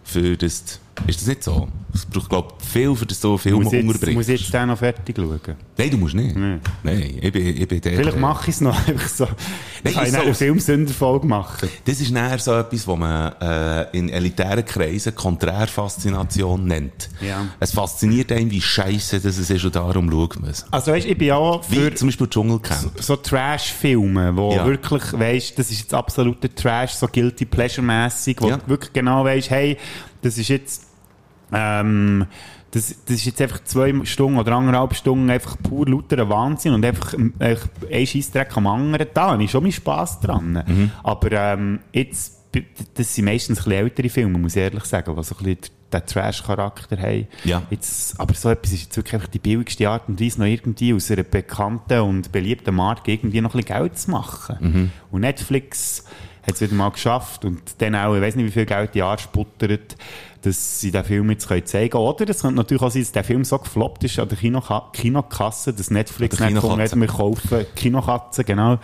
für 0.04 0.36
das... 0.36 0.78
Ist 1.06 1.20
das 1.20 1.28
nicht 1.28 1.42
so? 1.44 1.68
Es 1.94 2.04
braucht, 2.04 2.28
glaube 2.28 2.48
ich, 2.60 2.66
viel, 2.68 2.94
für 2.94 3.06
das 3.06 3.18
du 3.18 3.38
Filme 3.38 3.64
Muss 3.64 3.72
unterbringst. 3.72 4.14
muss 4.14 4.28
ich 4.28 4.40
jetzt 4.42 4.52
den 4.52 4.68
noch 4.68 4.78
fertig 4.78 5.16
schauen? 5.16 5.40
Nein, 5.78 5.90
du 5.90 5.96
musst 5.96 6.14
nicht. 6.14 6.36
Nee. 6.36 6.58
Nein, 6.82 7.18
ich 7.20 7.32
bin, 7.32 7.46
ich 7.46 7.66
bin 7.66 7.80
der... 7.80 7.92
Vielleicht 7.94 8.18
mache 8.18 8.50
ich 8.50 8.56
es 8.56 8.60
noch 8.60 8.76
einfach 8.88 9.08
so. 9.08 9.24
Nein, 9.24 9.34
ich 9.84 9.94
kann 9.94 10.06
ist 10.06 10.14
eine 10.14 10.26
so. 10.26 10.34
Filmsünderfolge 10.34 11.26
machen. 11.26 11.68
Das 11.86 12.00
ist 12.00 12.10
näher 12.10 12.38
so 12.38 12.52
etwas, 12.54 12.86
was 12.86 12.98
man 12.98 13.32
äh, 13.40 13.96
in 13.96 14.10
elitären 14.10 14.64
Kreisen 14.64 15.14
Konträrfaszination 15.14 16.66
nennt. 16.66 17.08
Ja. 17.20 17.46
Es 17.58 17.72
fasziniert 17.72 18.32
einen, 18.32 18.50
wie 18.50 18.60
scheiße 18.60 19.20
das 19.20 19.38
es 19.38 19.48
ist 19.50 19.64
und 19.64 19.74
darum 19.74 20.10
schaut 20.10 20.40
man 20.40 20.50
es. 20.50 20.66
Also 20.70 20.92
weißt, 20.92 21.06
ich 21.06 21.16
bin 21.18 21.30
auch 21.32 21.62
Wie 21.70 21.76
für 21.76 21.94
zum 21.94 22.08
Beispiel 22.08 22.28
Dschungelcamp. 22.28 22.92
so 23.02 23.16
Trash-Filme, 23.16 24.36
wo 24.36 24.52
Ja. 24.52 24.66
wirklich 24.66 25.02
weißt, 25.12 25.58
das 25.58 25.70
ist 25.70 25.80
jetzt 25.80 25.94
absoluter 25.94 26.54
Trash, 26.54 26.92
so 26.92 27.06
guilty 27.08 27.44
pleasure-mässig, 27.46 28.36
wo 28.40 28.50
Ja. 28.50 28.56
du 28.58 28.68
wirklich 28.68 28.92
genau 28.92 29.24
weißt, 29.24 29.50
hey, 29.50 29.78
das 30.22 30.36
ist 30.38 30.48
jetzt 30.48 30.82
ähm, 31.52 32.26
das, 32.70 32.94
das 33.04 33.16
ist 33.16 33.24
jetzt 33.24 33.40
einfach 33.40 33.64
zwei 33.64 33.94
Stunden 34.04 34.38
oder 34.38 34.52
anderthalb 34.52 34.94
Stunden 34.94 35.30
einfach 35.30 35.56
pur 35.62 35.86
lauter 35.88 36.28
Wahnsinn 36.28 36.74
und 36.74 36.84
einfach, 36.84 37.14
ähm, 37.14 37.32
einfach 37.38 37.68
ein 37.90 38.06
Scheissdreck 38.06 38.56
am 38.56 38.66
anderen. 38.66 39.06
Da 39.14 39.30
habe 39.32 39.42
ich 39.42 39.50
schon 39.50 39.62
meinen 39.62 39.72
Spass 39.72 40.20
dran. 40.20 40.62
Mhm. 40.66 40.90
Aber 41.02 41.32
ähm, 41.32 41.80
jetzt, 41.92 42.36
das 42.94 43.14
sind 43.14 43.24
meistens 43.24 43.58
ein 43.58 43.64
bisschen 43.64 43.84
ältere 43.84 44.08
Filme, 44.08 44.38
muss 44.38 44.56
ich 44.56 44.62
ehrlich 44.62 44.84
sagen, 44.84 45.14
die 45.16 45.22
so 45.24 45.34
ein 45.36 45.44
bisschen 45.44 45.78
den 45.92 46.04
Trash-Charakter 46.04 46.98
haben. 46.98 47.26
Ja. 47.44 47.62
Jetzt, 47.70 48.20
aber 48.20 48.34
so 48.34 48.50
etwas 48.50 48.72
ist 48.72 48.82
jetzt 48.82 48.96
wirklich 48.96 49.14
einfach 49.14 49.28
die 49.28 49.38
billigste 49.38 49.88
Art 49.88 50.08
und 50.08 50.20
Weise, 50.20 50.38
noch 50.40 50.46
irgendwie 50.46 50.92
aus 50.92 51.10
einer 51.10 51.22
bekannten 51.22 52.00
und 52.00 52.30
beliebten 52.30 52.74
Marke 52.74 53.12
irgendwie 53.12 53.40
noch 53.40 53.54
ein 53.54 53.62
bisschen 53.62 53.78
Geld 53.78 53.98
zu 53.98 54.10
machen. 54.10 54.56
Mhm. 54.60 54.90
Und 55.10 55.22
Netflix 55.22 56.04
hat 56.46 56.54
es 56.54 56.60
wieder 56.60 56.74
mal 56.74 56.90
geschafft 56.90 57.44
und 57.44 57.60
dann 57.78 57.94
auch, 57.94 58.14
ich 58.14 58.22
weiß 58.22 58.36
nicht, 58.36 58.46
wie 58.46 58.50
viel 58.50 58.66
Geld 58.66 58.94
die 58.94 59.04
sputtert, 59.18 59.96
dass 60.42 60.80
sie 60.80 60.90
den 60.90 61.04
Film 61.04 61.30
jetzt 61.30 61.48
können 61.48 61.66
zeigen 61.66 61.90
können. 61.90 62.04
Oder 62.04 62.28
es 62.28 62.42
könnte 62.42 62.56
natürlich 62.56 62.82
auch 62.82 62.90
sein, 62.90 63.02
dass 63.02 63.12
der 63.12 63.24
Film 63.24 63.44
so 63.44 63.58
gefloppt 63.58 64.04
ist 64.04 64.18
an 64.18 64.28
der 64.28 64.38
Kinoka 64.38 64.90
Kinokasse, 64.92 65.72
dass 65.72 65.90
Netflix 65.90 66.38
nicht 66.38 66.48
Kinokatze. 66.48 67.00
wir 67.00 67.06
kaufen 67.06 67.66
Kinokatzen, 67.74 68.44
genau. 68.44 68.78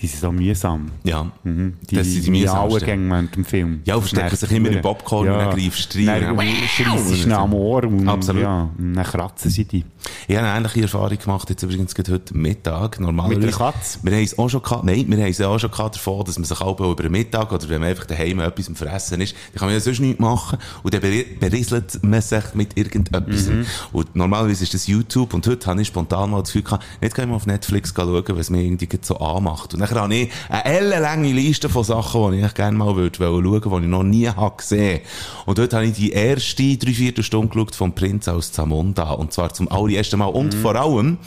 Die 0.00 0.06
sind 0.06 0.20
so 0.20 0.32
mühsam. 0.32 0.90
Ja. 1.02 1.30
Mhm. 1.42 1.74
Die, 1.90 1.96
Das 1.96 2.06
sind 2.06 2.26
die 2.26 2.32
die. 2.32 2.48
Auengänge 2.48 3.10
während 3.10 3.36
dem 3.36 3.44
Film. 3.44 3.82
Ja, 3.84 3.98
verstecken 4.00 4.36
sich 4.36 4.50
immer 4.52 4.70
im 4.70 4.80
Popcorn 4.80 5.28
und 5.28 5.38
dann 5.38 5.50
greifst 5.56 5.94
du 5.94 5.98
rein. 5.98 6.22
Dann 6.22 6.36
du 6.36 7.14
schnell 7.16 7.32
am 7.34 7.54
Ohr 7.54 7.84
und, 7.84 8.08
Absolut. 8.08 8.42
ja, 8.42 8.70
und 8.76 8.94
dann 8.94 9.04
kratzen 9.04 9.50
sie 9.50 9.64
die. 9.64 9.84
Ich 10.28 10.36
habe 10.36 10.46
eine 10.46 10.58
ähnliche 10.58 10.82
Erfahrung 10.82 11.18
gemacht, 11.18 11.50
jetzt 11.50 11.62
übrigens 11.62 11.94
heute 11.96 12.36
Mittag. 12.36 13.00
Normalerweise. 13.00 13.40
Mit 13.40 13.50
der 13.50 13.56
Katze? 13.56 13.98
Wir 14.02 14.12
haben 14.12 14.22
es 14.22 14.38
auch 14.38 14.48
schon 14.48 14.62
gehabt, 14.62 14.84
nein, 14.84 15.04
wir 15.08 15.16
haben 15.18 15.30
es 15.30 15.38
ja 15.38 15.48
auch 15.48 15.58
schon 15.58 15.70
gehabt 15.70 15.96
davon, 15.96 16.24
dass 16.24 16.38
man 16.38 16.44
sich 16.44 16.60
auch 16.60 16.78
über 16.78 17.02
den 17.02 17.12
Mittag 17.12 17.52
oder 17.52 17.68
wenn 17.68 17.80
man 17.80 17.90
einfach 17.90 18.06
daheim 18.06 18.40
etwas 18.40 18.68
am 18.68 18.76
Fressen 18.76 19.20
ist, 19.20 19.34
dann 19.52 19.58
kann 19.58 19.68
man 19.68 19.74
ja 19.74 19.80
sonst 19.80 20.00
nichts 20.00 20.20
machen 20.20 20.58
und 20.82 20.94
dann 20.94 21.02
berieselt 21.40 22.02
man 22.02 22.20
sich 22.20 22.54
mit 22.54 22.76
irgendetwas. 22.76 23.46
Mhm. 23.46 23.66
Und 23.92 24.16
normalerweise 24.16 24.64
ist 24.64 24.74
das 24.74 24.86
YouTube 24.86 25.34
und 25.34 25.46
heute 25.46 25.66
habe 25.66 25.80
ich 25.82 25.88
spontan 25.88 26.30
mal 26.30 26.40
das 26.40 26.48
Gefühl 26.48 26.62
gehabt, 26.62 26.84
nicht 27.00 27.14
kann 27.14 27.24
ich 27.24 27.30
mal 27.30 27.36
auf 27.36 27.46
Netflix 27.46 27.92
schauen, 27.94 28.24
was 28.26 28.50
mir 28.50 28.62
irgendwie 28.62 28.88
so 29.00 29.16
anmacht. 29.18 29.74
Und 29.74 29.80
dann 29.80 29.90
habe 29.90 30.14
ich 30.14 30.30
eine 30.48 30.64
ellenlange 30.64 31.32
Liste 31.32 31.68
von 31.68 31.84
Sachen, 31.84 32.32
die 32.32 32.40
ich 32.40 32.54
gerne 32.54 32.76
mal 32.76 32.96
würde 32.96 33.18
schauen, 33.18 33.42
die 33.42 33.86
ich 33.86 33.90
noch 33.90 34.02
nie 34.02 34.28
habe 34.28 34.56
gesehen. 34.56 35.00
Und 35.46 35.58
dort 35.58 35.72
habe 35.74 35.86
ich 35.86 35.92
die 35.92 36.12
erste 36.12 36.76
drei 36.76 36.92
Viertelstunde 36.92 37.48
geschaut 37.48 37.74
vom 37.74 37.94
Prinz 37.94 38.28
aus 38.28 38.52
Zamunda. 38.52 39.10
Und 39.12 39.32
zwar 39.32 39.52
zum 39.52 39.70
allerersten 39.70 40.18
Mal. 40.18 40.26
Und 40.26 40.54
vor 40.54 40.74
allem, 40.74 41.18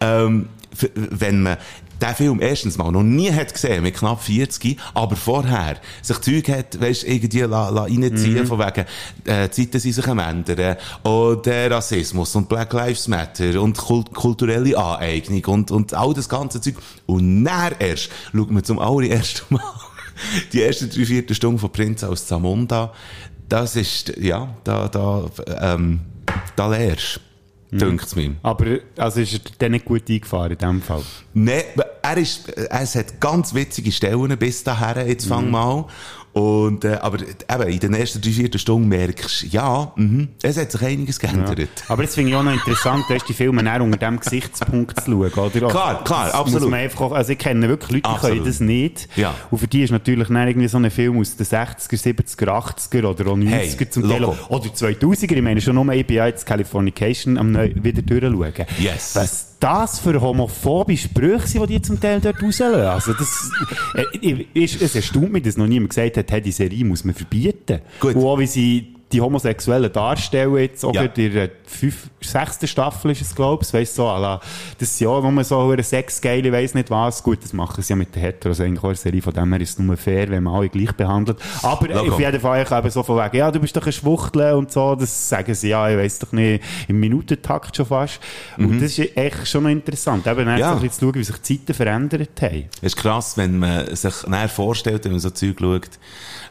ähm, 0.00 0.48
wenn 0.94 1.42
man 1.42 1.56
den 2.04 2.14
Film 2.14 2.40
erstens 2.40 2.76
mal 2.76 2.90
noch 2.90 3.02
nie 3.02 3.32
hat 3.32 3.52
gesehen, 3.52 3.82
mit 3.82 3.96
knapp 3.96 4.22
40, 4.22 4.76
aber 4.94 5.16
vorher 5.16 5.76
sich 6.02 6.18
Zeug 6.20 6.48
hat, 6.48 6.80
weisst, 6.80 7.04
irgendwie 7.04 7.40
la, 7.40 7.70
la 7.70 7.82
reinziehen, 7.82 8.46
von 8.46 8.58
wegen, 8.58 8.86
äh, 9.24 9.48
Zeiten 9.50 9.78
sind 9.78 9.92
sich 9.92 10.06
am 10.06 10.18
ändern, 10.18 10.76
und 11.02 11.46
äh, 11.46 11.66
Rassismus 11.66 12.34
und 12.36 12.48
Black 12.48 12.72
Lives 12.72 13.08
Matter 13.08 13.60
und 13.60 13.78
kult 13.78 14.12
kulturelle 14.12 14.76
Aneignung 14.76 15.44
und, 15.46 15.70
und 15.70 15.94
all 15.94 16.14
das 16.14 16.28
ganze 16.28 16.60
Zeug. 16.60 16.76
Und 17.06 17.44
dann 17.44 17.74
erst 17.78 18.10
schaut 18.32 18.50
man 18.50 18.64
zum 18.64 18.78
allerersten 18.78 19.54
Mal 19.54 19.62
die 20.52 20.62
ersten 20.62 20.90
drei 20.90 21.04
Viertelstunde 21.04 21.58
von 21.58 21.70
Prinz 21.70 22.04
aus 22.04 22.26
Zamunda. 22.26 22.92
Das 23.48 23.76
ist, 23.76 24.16
ja, 24.18 24.54
da, 24.64 24.88
da, 24.88 25.26
ähm, 25.60 26.00
da 26.56 26.68
lehrst 26.68 27.16
du, 27.16 27.33
dünkt's 27.78 28.14
mir. 28.16 28.36
Aber, 28.42 28.78
also 28.96 29.20
ist 29.20 29.34
er 29.34 29.40
dann 29.58 29.72
nicht 29.72 29.84
gut 29.84 30.08
eingefahren 30.08 30.52
in 30.52 30.58
dem 30.58 30.82
Fall. 30.82 31.02
Nee, 31.34 31.62
er 32.02 32.16
ist, 32.16 32.48
es 32.56 32.94
hat 32.94 33.20
ganz 33.20 33.54
witzige 33.54 33.90
Stellen 33.92 34.36
bis 34.38 34.62
dahin, 34.64 35.06
jetzt 35.08 35.26
Mhm. 35.26 35.30
fang 35.30 35.50
mal. 35.50 35.84
Und, 36.34 36.84
äh, 36.84 36.98
aber 37.00 37.20
eben, 37.20 37.68
in 37.72 37.78
den 37.78 37.94
ersten 37.94 38.20
drei, 38.20 38.30
vierten 38.30 38.58
Stunden 38.58 38.88
merkst 38.88 39.44
du, 39.44 39.46
ja, 39.46 39.92
mhm, 39.94 40.30
es 40.42 40.58
hat 40.58 40.72
sich 40.72 40.82
einiges 40.82 41.20
geändert. 41.20 41.68
Aber 41.86 42.02
das 42.02 42.16
finde 42.16 42.30
ich 42.30 42.36
auch 42.36 42.42
noch 42.42 42.52
interessant, 42.52 43.04
da 43.08 43.14
ist 43.14 43.28
die 43.28 43.34
Filme 43.34 43.62
dann 43.62 43.82
unter 43.82 43.98
diesem 43.98 44.18
Gesichtspunkt 44.18 45.00
zu 45.00 45.12
schauen, 45.12 45.32
oder? 45.32 45.68
Klar, 45.68 46.02
klar, 46.02 46.24
das 46.26 46.34
absolut. 46.34 46.62
Muss 46.62 46.70
man 46.72 46.80
einfach 46.80 47.12
also 47.12 47.32
ich 47.32 47.38
kenne 47.38 47.68
wirklich 47.68 48.02
Leute, 48.02 48.08
die 48.12 48.26
können 48.26 48.44
das 48.44 48.58
nicht. 48.58 49.08
Ja. 49.14 49.32
Und 49.52 49.58
für 49.58 49.68
die 49.68 49.84
ist 49.84 49.92
natürlich 49.92 50.26
dann 50.26 50.48
irgendwie 50.48 50.66
so 50.66 50.76
ein 50.76 50.90
Film 50.90 51.20
aus 51.20 51.36
den 51.36 51.46
60er, 51.46 52.02
70er, 52.02 52.48
80er 52.48 53.04
oder 53.04 53.26
auch 53.30 53.36
90er 53.36 53.48
Hey, 53.48 53.90
zum 53.90 54.08
Teil. 54.08 54.24
Oder 54.24 54.68
2000er. 54.70 55.36
Ich 55.36 55.42
meine 55.42 55.60
schon 55.60 55.76
nur, 55.76 55.88
ich 55.92 56.04
bin 56.04 56.16
ja 56.16 56.26
jetzt 56.26 56.46
Californication 56.46 57.38
am 57.38 57.52
neu 57.52 57.72
wieder 57.76 58.02
durchschauen. 58.02 58.66
Yes. 58.80 59.14
Was 59.14 59.53
das 59.64 59.98
für 59.98 60.20
homophobe 60.20 60.94
Sprüche 60.96 61.46
sind, 61.46 61.70
die 61.70 61.74
die 61.76 61.82
zum 61.82 61.98
Teil 61.98 62.20
dort 62.20 62.42
rauslassen. 62.42 62.82
Also 62.82 63.12
das, 63.14 63.50
äh, 63.94 64.46
ich- 64.52 64.82
es 64.82 64.94
erstaunt 64.94 65.32
mich, 65.32 65.42
dass 65.42 65.56
noch 65.56 65.66
niemand 65.66 65.88
gesagt 65.90 66.18
hat, 66.18 66.30
hey, 66.30 66.42
die 66.42 66.52
Serie 66.52 66.84
muss 66.84 67.02
man 67.04 67.14
verbieten. 67.14 67.80
Gut. 67.98 68.14
Und 68.14 68.24
auch 68.24 68.38
wie 68.38 68.46
sie 68.46 68.93
die 69.14 69.20
Homosexuellen 69.20 69.92
darstellen, 69.92 70.56
jetzt 70.58 70.84
auch 70.84 70.92
Ja. 70.94 71.02
in 71.02 71.32
der 71.32 71.50
fünf, 71.64 72.08
sechsten 72.20 72.66
Staffel 72.66 73.12
ist 73.12 73.22
es, 73.22 73.34
glaube 73.34 73.64
ich, 73.64 73.72
weißt 73.72 73.94
so, 73.94 74.04
la, 74.04 74.40
das 74.78 74.90
ist 74.90 75.00
ja 75.00 75.20
nur 75.20 75.44
so 75.44 75.70
eine 75.70 75.82
Sexgeile, 75.82 76.50
weiss 76.52 76.74
nicht 76.74 76.90
was. 76.90 77.22
Gut, 77.22 77.38
das 77.42 77.52
machen 77.52 77.82
sie 77.82 77.92
ja 77.92 77.96
mit 77.96 78.14
den 78.14 78.20
Heteros 78.22 78.60
eigentlich 78.60 78.82
auch 78.82 78.94
Serie, 78.94 79.22
von 79.22 79.32
dem 79.32 79.52
her 79.52 79.60
ist 79.60 79.70
es 79.70 79.78
nur 79.78 79.96
fair, 79.96 80.28
wenn 80.30 80.42
man 80.42 80.54
alle 80.54 80.68
gleich 80.68 80.92
behandelt. 80.92 81.38
Aber 81.62 81.86
Logo. 81.88 82.12
auf 82.14 82.20
jeden 82.20 82.40
Fall 82.40 82.62
ich 82.64 82.70
eben 82.70 82.90
so 82.90 83.02
von 83.02 83.16
wegen, 83.18 83.36
ja, 83.36 83.50
du 83.50 83.60
bist 83.60 83.76
doch 83.76 83.86
ein 83.86 83.92
Schwuchtel 83.92 84.54
und 84.54 84.72
so, 84.72 84.94
das 84.94 85.28
sagen 85.28 85.54
sie, 85.54 85.68
ja, 85.68 85.88
ich 85.88 85.96
weiss 85.96 86.18
doch 86.18 86.32
nicht, 86.32 86.62
im 86.88 86.98
Minutentakt 86.98 87.76
schon 87.76 87.86
fast. 87.86 88.18
Und 88.58 88.80
das 88.82 88.98
ist 88.98 89.16
echt 89.16 89.46
schon 89.48 89.62
noch 89.64 89.70
interessant, 89.70 90.26
eben 90.26 90.44
Mhm. 90.44 90.58
Ja. 90.58 90.70
so 90.70 90.74
ein 90.76 90.80
bisschen 90.82 90.92
zu 90.92 91.00
schauen, 91.06 91.14
wie 91.14 91.24
sich 91.24 91.36
die 91.36 91.58
Zeiten 91.58 91.74
verändert 91.74 92.42
haben. 92.42 92.64
Es 92.82 92.94
ist 92.94 92.96
krass, 92.96 93.36
wenn 93.36 93.58
man 93.58 93.94
sich 93.94 94.26
näher 94.26 94.48
vorstellt, 94.48 95.04
wenn 95.04 95.12
man 95.12 95.20
so 95.20 95.30
Zeug 95.30 95.56
schaut, 95.60 95.90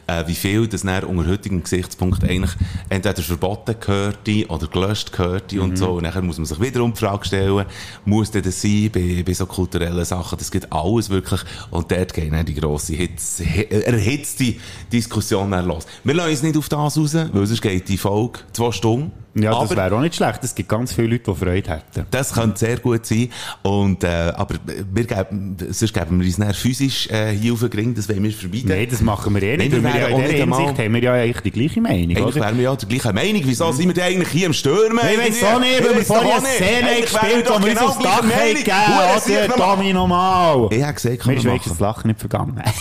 äh, 0.06 0.26
wie 0.26 0.34
viel 0.34 0.66
das 0.68 0.84
näher 0.84 1.08
unter 1.08 1.26
heutigem 1.28 1.62
Gesichtspunkt 1.62 2.22
eigentlich 2.24 2.53
entweder 2.88 3.22
verboten 3.22 3.76
gehörte 3.78 4.46
oder 4.48 4.66
gelöscht 4.66 5.12
gehörte 5.12 5.60
und 5.60 5.76
so. 5.76 5.90
Und 5.92 6.02
nachher 6.04 6.22
muss 6.22 6.38
man 6.38 6.46
sich 6.46 6.60
wiederum 6.60 6.92
die 6.92 6.98
Frage 7.00 7.24
stellen, 7.26 7.66
muss 8.04 8.30
denn 8.30 8.42
das 8.42 8.60
sein 8.62 8.90
bei, 8.92 9.22
bei 9.24 9.32
so 9.34 9.46
kulturellen 9.46 10.04
Sachen? 10.04 10.38
Das 10.38 10.50
geht 10.50 10.72
alles 10.72 11.10
wirklich. 11.10 11.40
Und 11.70 11.90
dort 11.90 12.12
gehen 12.14 12.32
dann 12.32 12.44
die 12.46 12.54
grosse 12.54 12.94
Hitz, 12.94 13.40
hi- 13.40 13.66
erhitzte 13.70 14.54
Diskussion 14.92 15.50
dann 15.50 15.66
los. 15.66 15.86
Wir 16.04 16.14
lassen 16.14 16.30
uns 16.30 16.42
nicht 16.42 16.56
auf 16.56 16.68
das 16.68 16.96
raus, 16.98 17.14
weil 17.14 17.46
sonst 17.46 17.62
geht 17.62 17.88
die 17.88 17.98
Folge 17.98 18.40
zwei 18.52 18.70
Stunden. 18.72 19.12
Ja, 19.36 19.50
das 19.60 19.70
wäre 19.70 19.94
auch 19.96 20.00
nicht 20.00 20.14
schlecht. 20.14 20.44
Es 20.44 20.54
gibt 20.54 20.68
ganz 20.68 20.92
viele 20.92 21.08
Leute, 21.08 21.32
die 21.32 21.36
Freude 21.36 21.70
hätten. 21.70 22.06
das 22.10 22.32
könnte 22.32 22.58
sehr 22.58 22.78
gut 22.78 23.04
sein. 23.04 23.30
Und, 23.62 24.04
äh, 24.04 24.32
aber 24.36 24.54
wir 24.92 25.04
geben, 25.04 25.56
sonst 25.70 25.92
geben 25.92 26.20
wir 26.20 26.26
uns 26.26 26.36
dann 26.36 26.54
physisch 26.54 27.08
äh, 27.10 27.32
hier 27.32 27.52
auf 27.52 27.60
den 27.60 27.72
Ring, 27.72 27.94
das 27.94 28.08
wollen 28.08 28.22
wir 28.22 28.32
vermeiden. 28.32 28.68
Nein, 28.68 28.86
das 28.90 29.00
machen 29.00 29.34
wir 29.34 29.42
eh 29.42 29.56
Nein, 29.56 29.68
nicht. 29.68 29.72
wir 29.72 29.82
weil 29.84 29.94
wir 29.94 30.00
ja 30.00 30.06
in 30.08 30.42
einmal- 30.42 30.58
Hinsicht 30.60 30.78
haben 30.84 30.94
wir 30.94 31.02
ja 31.02 31.12
eigentlich 31.14 31.40
die 31.40 31.50
gleiche 31.50 31.80
Meinung, 31.80 32.16
Eigentlich 32.16 32.34
wären 32.36 32.56
wir 32.56 32.64
ja 32.64 32.76
der 32.76 32.88
gleichen 32.88 33.14
Meinung. 33.14 33.42
Wieso 33.44 33.72
sind 33.72 33.86
wir 33.88 33.94
denn 33.94 34.04
eigentlich 34.04 34.28
hier 34.28 34.46
im 34.46 34.52
Stürmen? 34.52 34.98
Ich 35.12 35.18
weiss 35.18 35.42
auch 35.44 35.58
nicht, 35.60 35.84
weil 35.84 35.96
wir 35.96 36.04
vorhin 36.04 36.30
eine 36.30 36.46
Szene 36.46 37.00
gespielt 37.02 37.50
haben, 37.50 37.62
wo 37.62 37.66
wir 37.66 37.72
uns 37.72 37.80
aufs 37.82 37.98
Dach 37.98 38.22
haben 38.22 38.54
gegeben 38.54 38.72
haben. 38.72 39.32
Oder, 39.32 39.56
Tommy, 39.56 39.92
nochmal. 39.92 40.68
Ich 40.70 40.82
habe 40.82 40.94
Mir 41.04 41.16
kann 41.16 41.34
ist 41.34 41.44
man 41.44 41.52
wenigstens 41.52 41.72
das 41.72 41.80
machen. 41.80 41.80
Lachen 41.80 42.08
nicht 42.08 42.20
vergangen. 42.20 42.62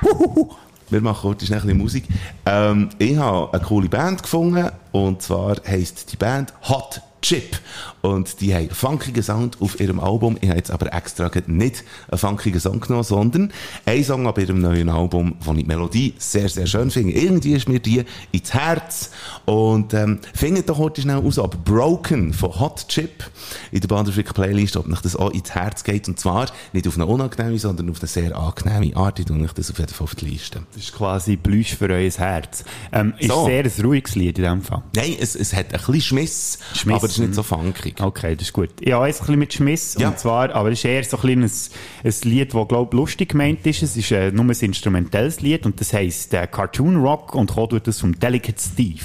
Wir 0.90 1.00
machen 1.00 1.20
kurz 1.22 1.44
schnell 1.44 1.60
ein 1.60 1.66
bisschen 1.66 1.78
Musik. 1.78 2.04
Ähm, 2.46 2.88
ich 2.98 3.16
habe 3.16 3.52
eine 3.52 3.62
coole 3.62 3.88
Band 3.88 4.22
gefunden. 4.22 4.70
Und 4.92 5.22
zwar 5.22 5.56
heisst 5.66 6.12
die 6.12 6.16
Band 6.16 6.52
Hot 6.68 7.02
Chip. 7.22 7.58
Und 8.00 8.40
die 8.40 8.54
haben 8.54 8.70
funkigen 8.70 9.22
Sound 9.22 9.60
auf 9.60 9.80
ihrem 9.80 10.00
Album. 10.00 10.38
Ich 10.40 10.48
habe 10.48 10.58
jetzt 10.58 10.70
aber 10.70 10.92
extra 10.92 11.30
nicht 11.46 11.84
einen 12.08 12.18
funkigen 12.18 12.60
Song 12.60 12.80
genommen, 12.80 13.04
sondern 13.04 13.52
einen 13.84 14.04
Song 14.04 14.26
auf 14.26 14.38
ihrem 14.38 14.60
neuen 14.60 14.88
Album, 14.88 15.34
wo 15.40 15.52
ich 15.52 15.58
die 15.58 15.64
Melodie 15.64 16.14
sehr, 16.18 16.48
sehr 16.48 16.66
schön 16.66 16.90
finde. 16.90 17.12
Irgendwie 17.12 17.54
ist 17.54 17.68
mir 17.68 17.80
die 17.80 18.04
ins 18.32 18.54
Herz. 18.54 19.10
Und 19.44 19.94
ähm, 19.94 20.20
findet 20.34 20.68
doch 20.68 20.78
heute 20.78 21.00
schnell 21.02 21.16
aus, 21.16 21.38
ob 21.38 21.64
Broken 21.64 22.32
von 22.32 22.58
Hot 22.60 22.86
Chip 22.88 23.24
in 23.72 23.80
der 23.80 23.88
Baderfrick 23.88 24.32
Playlist, 24.32 24.76
ob 24.76 24.88
euch 24.88 25.00
das 25.00 25.16
auch 25.16 25.30
ins 25.30 25.50
Herz 25.54 25.84
geht. 25.84 26.08
Und 26.08 26.20
zwar 26.20 26.46
nicht 26.72 26.86
auf 26.86 26.94
eine 26.94 27.06
unangenehme, 27.06 27.58
sondern 27.58 27.90
auf 27.90 27.98
eine 28.00 28.08
sehr 28.08 28.36
angenehme 28.36 28.96
Art. 28.96 29.18
Ich 29.18 29.26
tue 29.26 29.40
euch 29.42 29.52
das 29.52 29.70
auf 29.70 29.78
jeden 29.78 29.92
Fall 29.92 30.04
auf 30.04 30.14
die 30.14 30.26
Liste. 30.26 30.62
Das 30.72 30.84
ist 30.84 30.94
quasi 30.94 31.36
Plüsch 31.36 31.74
für 31.76 31.88
euer 31.88 32.10
Herz. 32.10 32.64
Ähm, 32.92 33.14
ist 33.18 33.28
So. 33.28 33.46
sehr 33.46 33.64
ein 33.64 33.72
ruhiges 33.84 34.14
Lied 34.14 34.38
in 34.38 34.44
dem 34.44 34.62
Fall. 34.62 34.82
Nein, 34.94 35.16
es, 35.20 35.34
es 35.34 35.52
hat 35.52 35.66
ein 35.66 35.72
bisschen 35.72 36.00
Schmiss, 36.00 36.58
Schmiss, 36.74 37.17
ist 37.18 37.20
nicht 37.20 37.30
mhm. 37.30 37.34
so 37.34 37.42
funkig. 37.42 38.00
Okay, 38.00 38.34
das 38.34 38.48
ist 38.48 38.52
gut. 38.52 38.70
Ja, 38.80 39.00
eins 39.00 39.16
ein 39.16 39.26
bisschen 39.26 39.38
mit 39.38 39.52
Schmiss. 39.52 39.96
Ja. 39.98 40.08
Und 40.08 40.18
zwar, 40.18 40.54
aber 40.54 40.70
es 40.70 40.78
ist 40.78 40.84
eher 40.84 41.04
so 41.04 41.18
ein, 41.18 41.40
bisschen 41.40 41.70
ein, 42.04 42.10
ein 42.10 42.30
Lied, 42.30 42.54
das, 42.54 42.68
glaube 42.68 42.88
ich, 42.90 42.96
lustig 42.96 43.28
gemeint 43.30 43.66
ist. 43.66 43.82
Es 43.82 43.96
ist 43.96 44.10
äh, 44.10 44.30
nur 44.30 44.44
ein 44.44 44.50
instrumentelles 44.50 45.40
Lied 45.40 45.66
und 45.66 45.80
das 45.80 45.92
heisst 45.92 46.34
äh, 46.34 46.46
Cartoon 46.46 46.96
Rock 46.96 47.34
und 47.34 47.52
kommt 47.52 47.72
durch 47.72 47.82
das 47.82 48.00
vom 48.00 48.18
Delicate 48.18 48.60
Steve. 48.60 49.04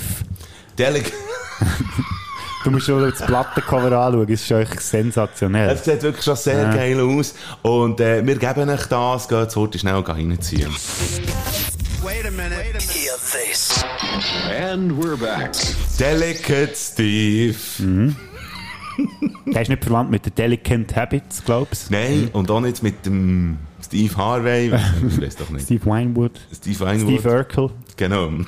Delig 0.78 1.12
Du 2.64 2.72
musst 2.72 2.86
schon 2.86 3.02
das 3.02 3.26
Plattencover 3.26 3.92
anschauen, 3.92 4.24
es 4.24 4.42
ist 4.42 4.48
schon 4.48 4.62
echt 4.62 4.82
sensationell. 4.82 5.70
es 5.72 5.84
sieht 5.84 6.02
wirklich 6.02 6.24
schon 6.24 6.38
sehr 6.38 6.70
geil 6.70 7.00
aus. 7.02 7.36
Und 7.62 8.00
äh, 8.00 8.26
wir 8.26 8.38
geben 8.38 8.70
euch 8.70 8.86
das, 8.86 9.28
geht 9.28 9.56
heute 9.56 9.80
schnell 9.80 9.96
reinziehen. 9.96 10.72
And 14.14 14.92
we're 14.92 15.18
back. 15.18 15.54
Delicate 16.00 16.76
Steve. 16.76 17.56
Der 19.48 19.62
ist 19.64 19.70
nicht 19.70 19.84
verwandt 19.84 20.12
mit 20.12 20.24
den 20.28 20.36
Delicate 20.36 20.96
Habits, 20.96 21.44
glaubst 21.44 21.90
du? 21.90 21.94
Nein, 21.96 22.30
und 22.32 22.52
auch 22.52 22.62
nicht 22.62 22.84
mit 22.84 23.08
dem 23.08 23.58
Steve 23.84 24.16
Harvey. 24.16 24.72
Ich 25.20 25.36
doch 25.36 25.50
nicht. 25.50 25.66
Steve 25.66 25.86
Winewood, 25.86 26.40
Steve 26.56 26.80
Winwood. 26.80 27.20
Steve 27.22 27.36
Urkel. 27.36 27.70
Genau. 27.98 28.28
Und 28.28 28.48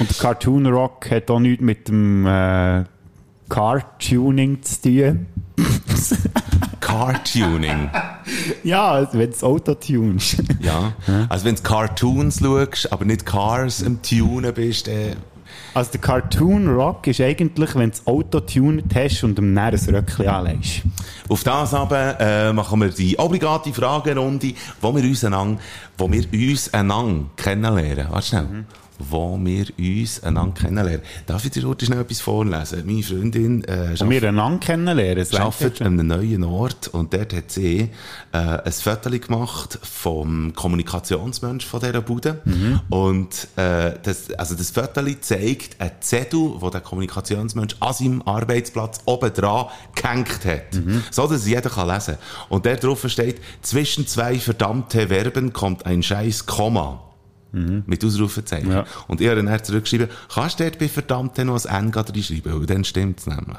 der 0.00 0.16
Cartoon 0.18 0.66
Rock 0.66 1.08
hat 1.08 1.30
auch 1.30 1.38
nichts 1.38 1.62
mit 1.62 1.86
dem 1.86 2.26
äh, 2.26 2.82
Car-Tuning 3.48 4.60
zu 4.62 4.82
tun. 4.82 5.26
Car-Tuning. 6.80 7.90
Ja, 8.64 9.08
wenn 9.12 9.20
du 9.20 9.28
das 9.28 9.42
Auto 9.42 9.74
tunst. 9.74 10.42
Ja. 10.60 10.92
Also 11.28 11.44
wenn 11.44 11.54
du 11.54 11.62
Cartoons 11.62 12.40
schaust, 12.40 12.92
aber 12.92 13.04
nicht 13.04 13.26
Cars 13.26 13.84
am 13.84 14.02
Tunen 14.02 14.52
bist, 14.54 14.86
dann 14.86 15.16
Also 15.74 15.92
der 15.92 16.00
Cartoon 16.00 16.68
Rock 16.68 17.06
ist 17.06 17.20
eigentlich, 17.20 17.74
wenn 17.74 17.90
du 17.90 17.96
das 17.96 18.06
Auto 18.06 18.40
tuned 18.40 18.94
hast 18.94 19.22
und 19.24 19.36
dann 19.38 19.56
ein 19.56 19.74
Röckchen 19.74 20.28
anlegst. 20.28 20.82
Auf 21.28 21.44
das 21.44 21.74
aber 21.74 22.20
äh, 22.20 22.52
machen 22.52 22.80
wir 22.80 22.88
die 22.88 23.18
obligate 23.18 23.72
Fragerunde, 23.72 24.54
wo 24.80 24.94
wir 24.94 25.02
uns 25.02 25.24
einander, 25.24 25.60
wo 25.98 26.10
wir 26.10 26.24
uns 26.32 26.72
einander 26.72 27.26
kennenlernen. 27.36 28.06
Warte 28.10 28.26
schnell. 28.26 28.64
Wo 28.98 29.38
wir 29.42 29.66
uns 29.78 30.22
einander 30.22 30.60
kennenlernen. 30.60 31.02
Darf 31.26 31.44
ich 31.44 31.50
dir 31.50 31.62
heute 31.64 31.84
schnell 31.86 32.00
etwas 32.00 32.20
vorlesen? 32.20 32.82
Meine 32.86 33.02
Freundin 33.02 33.64
äh, 33.64 33.94
Und 34.00 34.10
wir 34.10 34.22
einander 34.24 34.58
kennenlernen. 34.58 35.26
arbeitet 35.34 35.82
an 35.82 35.98
einem 35.98 36.06
neuen 36.06 36.44
Ort 36.44 36.88
und 36.88 37.12
dort 37.12 37.32
hat 37.34 37.50
sie 37.50 37.90
äh, 38.32 38.36
ein 38.38 38.72
Foto 38.72 39.10
gemacht 39.10 39.78
vom 39.82 40.52
Kommunikationsmensch 40.54 41.66
von 41.66 41.80
dieser 41.80 42.00
Bude. 42.00 42.40
Und 42.88 43.48
äh, 43.56 43.92
das, 44.02 44.32
also 44.32 44.54
das 44.54 44.70
Foto 44.70 45.02
zeigt 45.20 45.80
einen 45.80 45.92
Zettel, 46.00 46.52
wo 46.58 46.70
der 46.70 46.80
Kommunikationsmensch 46.80 47.76
an 47.80 47.92
seinem 47.92 48.22
Arbeitsplatz 48.22 49.00
oben 49.04 49.32
dran 49.32 49.66
gehängt 49.94 50.44
hat. 50.44 50.74
So, 51.10 51.22
dass 51.26 51.42
es 51.42 51.46
jeder 51.46 51.70
kann 51.70 51.88
lesen 51.88 52.16
Und 52.48 52.64
der 52.64 52.76
drauf 52.76 53.04
steht, 53.08 53.40
zwischen 53.62 54.06
zwei 54.06 54.38
verdammte 54.38 55.08
Verben 55.08 55.52
kommt 55.52 55.86
ein 55.86 56.02
scheiß 56.02 56.46
Komma. 56.46 57.05
Mit 57.86 58.04
Ausrufezeichen. 58.04 58.70
Ja. 58.70 58.84
Und 59.08 59.20
ich 59.20 59.28
habe 59.28 59.42
dann 59.42 59.64
zurückgeschrieben, 59.64 60.08
kannst 60.32 60.60
du 60.60 60.64
dort 60.64 60.78
bei 60.78 60.88
verdammt 60.88 61.38
noch 61.38 61.64
ein 61.66 61.86
N 61.86 61.92
reinschreiben? 61.94 62.60
Weil 62.60 62.66
dann 62.66 62.84
stimmt 62.84 63.20
es 63.20 63.26
nämlich. 63.26 63.58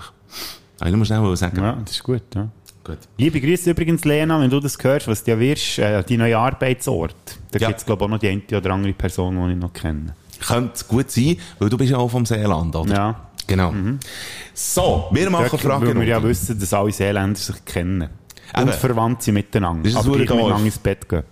Ich 0.85 0.91
nur 0.91 1.05
schnell 1.05 1.35
sagen. 1.35 1.57
Ja, 1.61 1.73
das 1.83 1.91
ist 1.91 2.03
gut. 2.03 2.21
Ja. 2.35 2.49
Gut. 2.83 2.99
Liebe 3.17 3.41
Grüße 3.41 3.71
übrigens, 3.71 4.05
Lena, 4.05 4.39
wenn 4.39 4.49
du 4.49 4.59
das 4.59 4.77
hörst, 4.81 5.07
was 5.07 5.23
du 5.23 5.37
wirst, 5.39 5.79
äh, 5.79 6.03
dein 6.03 6.19
neuer 6.19 6.39
Arbeitsort. 6.39 7.15
Da 7.51 7.59
Ja. 7.59 7.67
gibt 7.67 7.79
es, 7.79 7.85
glaube 7.85 8.03
ich, 8.03 8.05
auch 8.05 8.11
noch 8.11 8.19
die 8.19 8.29
eine 8.29 8.41
oder 8.57 8.71
andere 8.71 8.93
Person, 8.93 9.35
die 9.47 9.53
ich 9.53 9.59
noch 9.59 9.73
kenne. 9.73 10.15
Könnte 10.39 10.85
gut 10.87 11.09
sein, 11.11 11.35
weil 11.59 11.69
du 11.69 11.77
bist 11.77 11.89
ja 11.91 11.97
auch 11.97 12.09
vom 12.09 12.25
Seeland, 12.25 12.75
oder? 12.75 12.93
Ja. 12.93 13.21
Genau. 13.47 13.73
So, 14.53 15.07
wir 15.11 15.29
machen 15.29 15.47
Dort, 15.49 15.61
Fragen. 15.61 15.87
weil 15.87 15.95
wir 16.01 16.03
ja 16.07 16.23
wissen, 16.23 16.59
dass 16.59 16.73
alle 16.73 16.91
Seeländer 16.91 17.39
sich 17.39 17.63
kennen. 17.65 18.09
Eben. 18.53 18.63
Und 18.63 18.73
verwandt 18.75 19.23
sind 19.23 19.33
miteinander. 19.33 19.83
Das 19.83 19.93
ist 19.93 19.97
ein 19.97 20.05
aber 20.07 20.17
gleich 20.17 20.29
miteinander 20.29 20.65
ins 20.65 20.77
Bett 20.79 21.09
gehen. 21.09 21.23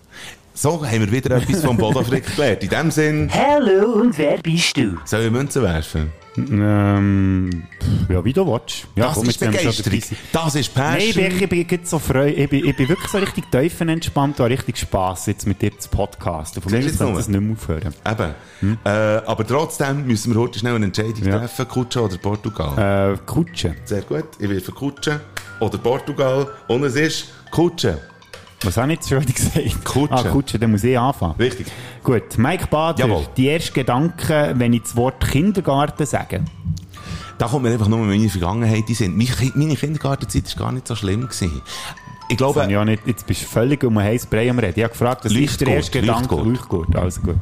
So, 0.58 0.86
haben 0.86 1.01
wir 1.01 1.12
wieder 1.12 1.36
etwas 1.36 1.62
vom 1.66 1.76
Bodafrick 1.76 2.34
gelernt. 2.34 2.64
In 2.64 2.70
dem 2.70 2.89
Sinn, 2.89 3.30
Hallo 3.34 3.91
und 4.01 4.18
wer 4.18 4.38
bist 4.38 4.78
du? 4.78 4.95
soll 5.03 5.24
ich 5.24 5.32
Münzen 5.32 5.62
werfen? 5.64 6.14
Ähm, 6.38 7.64
ja, 8.10 8.24
wie 8.24 8.32
du 8.32 8.45
willst. 8.47 8.88
Ja, 8.95 9.08
Das 9.08 9.16
komm, 9.16 9.28
ist 9.30 9.39
Begeisterung. 9.39 9.99
Das 10.32 10.56
ist 10.56 10.72
Nein, 10.78 10.97
ich 10.99 11.06
Passion. 11.16 11.30
bin, 11.30 11.43
ich 11.43 11.49
bin 11.49 11.68
jetzt 11.70 11.89
so 11.89 11.99
freu, 11.99 12.28
ich 12.30 12.49
bin, 12.49 12.66
ich 12.66 12.76
bin 12.76 12.88
wirklich 12.88 13.10
so 13.12 13.18
richtig 13.18 13.51
tiefenentspannt 13.51 14.39
und 14.39 14.43
habe 14.45 14.53
richtig 14.53 14.78
Spass 14.78 15.26
jetzt 15.28 15.45
mit 15.45 15.62
dir 15.62 15.78
zu 15.78 15.89
podcasten. 15.89 16.62
Von 16.62 16.72
mir 16.72 16.80
aus 16.86 16.91
du 16.91 16.97
kann 16.97 17.16
das 17.16 17.28
nicht 17.28 17.41
mehr 17.41 17.51
aufhören. 17.53 17.93
Eben. 18.10 18.76
Äh, 18.86 18.89
aber 18.89 19.45
trotzdem 19.45 20.08
müssen 20.08 20.34
wir 20.34 20.39
heute 20.39 20.60
schnell 20.60 20.76
eine 20.76 20.86
Entscheidung 20.86 21.24
Ja. 21.26 21.39
treffen. 21.39 21.68
Kutsche 21.68 22.01
oder 22.01 22.18
Portugal? 22.18 23.14
Äh, 23.14 23.18
Kutsche. 23.26 23.76
Sehr 23.84 24.01
gut. 24.03 24.26
Ich 24.39 24.47
will 24.49 24.62
für 24.62 24.72
Kutsche 24.72 25.20
oder 25.60 25.78
Portugal. 25.78 26.47
Und 26.70 26.84
es 26.86 26.95
ist 26.95 27.28
Kutsche. 27.51 27.97
Was 28.64 28.78
habe 28.78 28.93
ich 28.93 28.99
jetzt 28.99 29.10
schon 29.10 29.26
gesagt? 29.26 29.86
Kutsche. 29.86 30.14
Ah, 30.14 30.24
Kutsche, 30.32 30.58
dann 30.60 30.72
muss 30.72 30.84
ich 30.84 30.97
anfangen. 30.97 31.36
Richtig. 31.38 31.68
Gut, 32.03 32.38
Mike 32.38 32.68
Bader, 32.68 33.08
Jawohl. 33.08 33.26
die 33.38 33.49
ersten 33.49 33.74
Gedanken, 33.74 34.60
wenn 34.60 34.74
ich 34.74 34.84
das 34.84 34.95
Wort 34.95 35.28
Kindergarten 35.30 36.06
sage. 36.06 36.43
Da 37.38 37.47
kommt 37.47 37.64
mir 37.64 37.72
einfach 37.72 37.88
nur 37.89 37.99
meine 37.99 38.30
Vergangenheit 38.30 38.88
in 38.88 38.95
Sinn. 38.95 39.18
Meine 39.18 39.30
Ki- 39.30 39.51
Meine 39.56 39.76
Kindergartenzeit 39.76 40.45
war 40.58 40.66
gar 40.68 40.72
nicht 40.72 40.88
so 40.88 40.95
schlimm. 40.95 41.22
Gewesen. 41.22 41.62
Ich 42.30 42.38
glaube, 42.38 42.66
ich 42.68 42.86
nicht, 42.86 43.06
jetzt 43.06 43.28
bist 43.28 43.43
du 43.43 43.45
völlig 43.45 43.84
um 43.84 43.97
einen 43.97 44.08
heißen 44.08 44.30
Brei 44.30 44.49
am 44.49 44.58
Reden. 44.58 44.74
Ich 44.78 44.84
habe 44.84 44.93
gefragt, 44.93 45.26
was 45.26 45.32
ist 45.32 45.62
der 45.62 45.68
erste 45.68 45.99
Gedanke? 46.01 46.34
Leuchtgurt. 46.36 46.45
Leuchtgurt, 46.47 46.95
also 46.95 47.22
gut. 47.22 47.36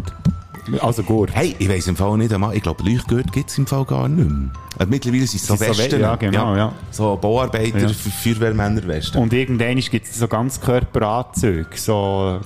Also 0.82 1.04
gut. 1.04 1.30
Hey, 1.34 1.56
ich 1.60 1.68
weiss 1.70 1.88
im 1.88 1.96
Fall 1.96 2.18
nicht 2.18 2.34
einmal, 2.34 2.56
ich 2.56 2.64
glaube, 2.64 2.84
Leuchtgurt 2.84 3.32
gibt 3.34 3.50
es 3.50 3.58
im 3.58 3.68
Fall 3.68 3.84
gar 3.86 4.08
nicht 4.08 4.30
mehr. 4.30 4.50
Also 4.78 4.90
mittlerweile 4.90 5.28
sind 5.28 5.42
es 5.42 5.48
so 5.48 5.56
so 5.56 5.60
Westen. 5.60 5.92
We- 5.94 6.00
ja, 6.02 6.16
genau, 6.16 6.56
ja. 6.56 6.72
So 6.92 7.18
Bauarbeiter, 7.22 7.80
Ja. 7.80 7.90
F- 7.90 8.14
Feuerwehrmänner 8.24 8.88
Westen. 8.88 9.18
Und 9.18 9.34
irgendwann 9.34 9.78
gibt 9.78 10.08
es 10.08 10.18
so 10.18 10.28
Ganzkörperanzüge. 10.28 11.68
So, 11.76 12.40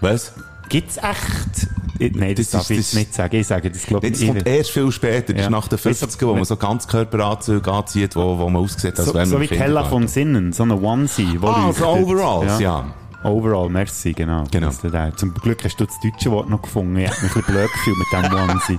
Was? 0.00 0.32
gibt 0.68 0.90
es 0.90 0.96
echt? 0.98 1.68
Nein, 2.16 2.34
das, 2.34 2.50
Das 2.50 2.50
darf 2.50 2.70
ist- 2.70 2.70
ich 2.70 2.76
das- 2.86 2.94
nicht 2.94 3.14
sagen. 3.14 3.36
Ich 3.36 3.46
sage 3.46 3.70
das, 3.70 3.82
glaube 3.86 4.06
ich, 4.06 4.12
Das 4.18 4.26
kommt 4.26 4.46
erst 4.46 4.70
viel 4.70 4.90
später, 4.90 5.32
das 5.32 5.40
Ja. 5.40 5.46
ist 5.46 5.50
nach 5.50 5.68
den 5.68 5.78
50er, 5.78 6.26
wo 6.26 6.34
man 6.34 6.44
so 6.44 6.56
Ganzkörperanzüge 6.56 7.70
anzieht, 7.72 8.16
wo, 8.16 8.38
wo 8.38 8.48
man 8.48 8.62
aussieht, 8.62 8.98
als 8.98 9.06
so, 9.08 9.14
wäre 9.14 9.26
so 9.26 9.34
man 9.34 9.42
wie 9.42 9.44
im 9.46 9.50
Kella 9.50 9.64
Kindergarten. 9.64 9.90
von 9.90 10.08
Sinnen, 10.08 10.52
so 10.52 10.62
eine 10.64 10.80
Onesie. 10.80 11.36
wo 11.40 11.46
Ah, 11.48 11.72
so 11.72 11.86
Overalls, 11.86 12.58
ja. 12.60 12.86
Overall, 13.24 13.68
merci, 13.68 14.12
genau. 14.12 14.44
Genau. 14.50 14.70
Zum 15.16 15.34
Glück 15.34 15.64
hast 15.64 15.78
du 15.78 15.86
das 15.86 16.00
deutsche 16.00 16.30
Wort 16.30 16.50
noch 16.50 16.62
gefunden. 16.62 16.96
Ich 16.96 17.08
habe 17.08 17.22
mich 17.22 17.36
ein 17.36 17.42
bisschen 17.42 17.54
blöd 17.54 17.70
gefühlt 17.72 17.98
mit 17.98 18.30
dem 18.30 18.34
Onesie. 18.34 18.78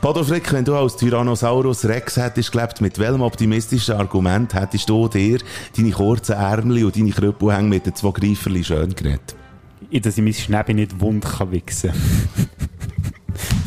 Bodo 0.00 0.24
Frick, 0.24 0.52
wenn 0.52 0.64
du 0.64 0.74
als 0.74 0.96
Tyrannosaurus 0.96 1.84
Rex 1.84 2.16
hättest 2.16 2.50
gelebt, 2.50 2.80
mit 2.80 2.98
welchem 2.98 3.22
optimistischen 3.22 3.94
Argument 3.94 4.52
hättest 4.54 4.88
du 4.88 5.06
dir 5.08 5.38
deine 5.76 5.90
kurzen 5.92 6.32
Ärmel 6.32 6.84
und 6.84 6.96
deine 6.96 7.10
Krüppelhänge 7.10 7.68
mit 7.68 7.86
den 7.86 7.94
zwei 7.94 8.10
Greiferli 8.10 8.64
schön 8.64 8.94
geredet? 8.94 9.36
Dass 9.92 10.18
ich 10.18 10.24
mein 10.24 10.34
Schnäbi 10.34 10.74
nicht 10.74 11.00
wund 11.00 11.24
kann 11.24 11.52
wichsen 11.52 11.92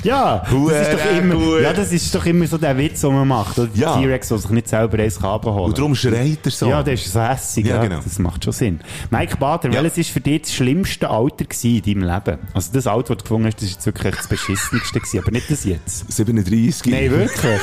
Ja, 0.04 0.44
das 0.50 0.88
ist, 0.88 0.94
doch 0.94 1.18
immer, 1.18 1.60
ja, 1.60 1.74
das 1.74 1.92
ist 1.92 2.16
doch 2.16 2.26
immer 2.26 2.48
so 2.48 2.58
der 2.58 2.78
Witz, 2.78 3.02
den 3.02 3.14
man 3.14 3.28
macht. 3.28 3.58
Oder? 3.60 3.68
Der 3.68 3.82
Ja. 3.82 3.98
T-Rex, 3.98 4.28
der 4.30 4.38
sich 4.38 4.50
nicht 4.52 4.68
selber 4.68 5.00
eins 5.00 5.20
kann 5.20 5.30
abholen 5.32 5.58
Und 5.66 5.78
darum 5.78 5.96
schreit 5.96 6.40
er 6.44 6.52
so. 6.52 6.70
Ja, 6.70 6.84
das 6.84 7.02
ist 7.02 7.14
so 7.14 7.22
hässig. 7.22 7.66
Ja, 7.66 7.76
Ja, 7.76 7.84
genau. 7.84 8.00
Das 8.04 8.20
macht 8.20 8.44
schon 8.44 8.54
Sinn. 8.54 8.80
Mike 9.10 9.38
Bader, 9.38 9.70
Ja. 9.72 9.82
welches 9.84 9.98
ist 9.98 10.10
für 10.12 10.20
dich 10.22 10.42
das 10.44 10.54
schlimmste 10.54 11.10
Alter 11.10 11.46
in 11.64 11.82
deinem 11.82 12.04
Leben? 12.04 12.38
Also 12.54 12.72
das 12.74 12.88
Alter, 12.88 13.16
das 13.16 13.18
du 13.18 13.24
gefunden 13.24 13.48
hast, 13.48 13.58
das 13.58 13.64
ist 13.64 13.76
jetzt 13.76 13.86
wirklich 13.86 14.16
das 14.16 14.28
beschissenste 14.28 15.00
gewesen, 15.00 15.20
aber 15.20 15.32
nicht 15.32 15.50
das 15.52 15.64
jetzt. 15.66 16.12
37. 16.12 16.92
Nein, 16.92 17.12
wirklich? 17.12 17.62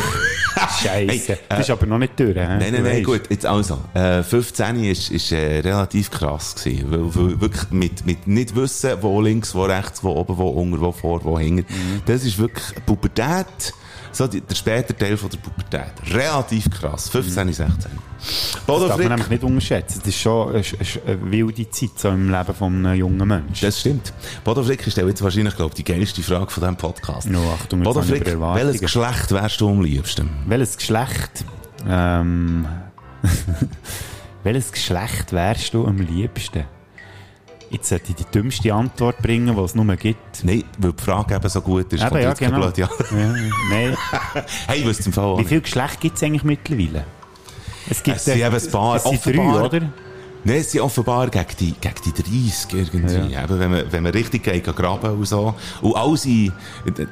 Scheiße. 0.83 0.87
Hey, 0.97 1.19
äh, 1.29 1.37
das 1.51 1.61
ist 1.61 1.71
aber 1.71 1.87
noch 1.87 1.99
nicht 1.99 2.19
durch. 2.19 2.35
Nein, 2.35 2.59
nein, 2.73 2.83
nein, 2.83 3.03
gut. 3.03 3.23
Jetzt 3.29 3.45
also, 3.45 3.79
äh, 3.95 4.23
15 4.23 4.85
ist, 4.85 5.11
ist 5.11 5.33
äh, 5.33 5.61
relativ 5.61 6.11
krass 6.11 6.55
gewesen, 6.55 6.91
weil, 6.91 7.15
weil 7.15 7.41
wirklich 7.41 7.71
mit, 7.71 8.07
mit 8.07 8.27
nicht 8.27 8.57
wissen, 8.57 8.91
wo 9.03 9.21
links, 9.21 9.55
wo 9.55 9.65
rechts, 9.65 10.03
wo 10.03 10.11
oben, 10.13 10.37
wo 10.39 10.49
unten, 10.49 10.81
wo 10.81 10.93
vor, 10.93 11.23
wo 11.25 11.39
hinten. 11.39 11.67
Mhm. 11.73 11.96
Das 12.05 12.25
ist 12.25 12.39
wirklich 12.39 12.65
Pubertät, 12.85 13.73
so 14.13 14.27
die, 14.27 14.41
der 14.41 14.55
späte 14.55 14.97
Teil 14.97 15.17
von 15.17 15.31
der 15.31 15.39
Pubertät. 15.39 15.93
Relativ 16.13 16.71
krass. 16.71 17.09
15, 17.09 17.53
16. 17.53 17.91
Bodo 18.67 18.87
Mhm. 18.87 18.89
Das 18.89 18.89
darf 18.89 18.89
man 18.89 18.97
Frick. 18.97 19.09
nämlich 19.09 19.29
nicht 19.29 19.45
unterschätzen. 19.45 19.99
Das 20.01 20.09
ist 20.09 20.21
schon 20.21 20.49
eine, 20.49 20.65
eine, 21.07 21.31
wilde 21.31 21.71
Zeit 21.71 21.91
so 21.97 22.09
im 22.09 22.31
Leben 22.31 22.55
von 22.55 22.87
einem 22.87 22.99
jungen 22.99 23.29
Menschen. 23.29 23.67
Das 23.67 23.81
stimmt. 23.81 24.13
Bodo 24.45 24.63
Frick 24.63 24.87
ist 24.87 24.97
jetzt 24.97 25.23
wahrscheinlich, 25.23 25.57
glaube 25.57 25.71
ich, 25.71 25.85
die 25.85 25.85
geilste 25.85 26.23
Frage 26.23 26.51
von 26.51 26.63
diesem 26.63 26.77
Podcast. 26.77 27.29
No, 27.29 27.41
Achtung, 27.53 27.83
Bodo 27.83 28.03
Frick, 28.03 28.27
welches 28.27 28.81
Geschlecht 28.81 29.31
wärst 29.33 29.61
du 29.61 29.69
am 29.69 29.81
liebsten? 29.83 30.31
Welches 30.47 30.77
Geschlecht? 30.77 31.45
Ähm, 31.89 32.67
welches 34.45 34.73
Geschlecht 34.73 35.33
wärst 35.33 35.75
du 35.75 35.87
am 35.87 35.99
liebsten? 35.99 36.65
Jetzt 37.71 37.89
sollte 37.89 38.11
ich 38.11 38.17
die 38.17 38.25
dümmste 38.33 38.73
Antwort 38.73 39.19
bringen, 39.19 39.55
die 39.57 39.63
es 39.63 39.75
nur 39.75 39.97
gibt. 39.97 40.45
Nein, 40.45 40.65
weil 40.79 40.93
die 40.93 41.03
Frage 41.03 41.35
eben 41.35 41.49
so 41.49 41.61
gut 41.61 41.93
ist. 41.93 42.01
Eben, 42.01 42.11
kommt 42.11 42.23
ja, 42.23 42.33
genau. 42.35 42.61
Blöd, 42.61 42.79
ja. 42.79 42.89
Ja, 43.11 43.35
nein. 43.71 43.97
hey, 44.69 44.79
ich 44.81 44.87
wüsste 44.87 45.07
im 45.07 45.13
Fall 45.13 45.35
Wie 45.35 45.39
nicht. 45.39 45.49
viele 45.49 45.61
Geschlechter 45.63 45.99
gibt 46.01 46.17
es 46.17 46.23
eigentlich 46.23 46.45
mittlerweile? 46.45 47.05
Es 47.89 48.03
gibt 48.03 48.17
Es 48.17 48.25
sind 48.25 48.39
eben 48.39 48.55
ein 48.55 48.71
paar. 48.71 48.97
Es 48.97 49.05
sind 49.05 49.27
drei, 49.27 49.61
oder? 49.61 49.81
Nein, 50.45 50.59
es 50.59 50.71
sind 50.71 50.81
offenbar 50.81 51.29
gegen 51.29 51.45
die, 51.59 51.73
gegen 51.73 51.95
die 52.05 52.13
30 52.13 52.73
irgendwie. 52.73 53.35
Eben, 53.35 53.59
wenn, 53.59 53.71
man, 53.71 53.93
wenn 53.93 54.03
man 54.05 54.13
richtig 54.13 54.45
geht, 54.45 54.63
geht 54.63 54.77
graben 54.77 55.11
und 55.11 55.25
so. 55.25 55.55
Und 55.81 55.97
all 55.97 56.17
sie, 56.17 56.53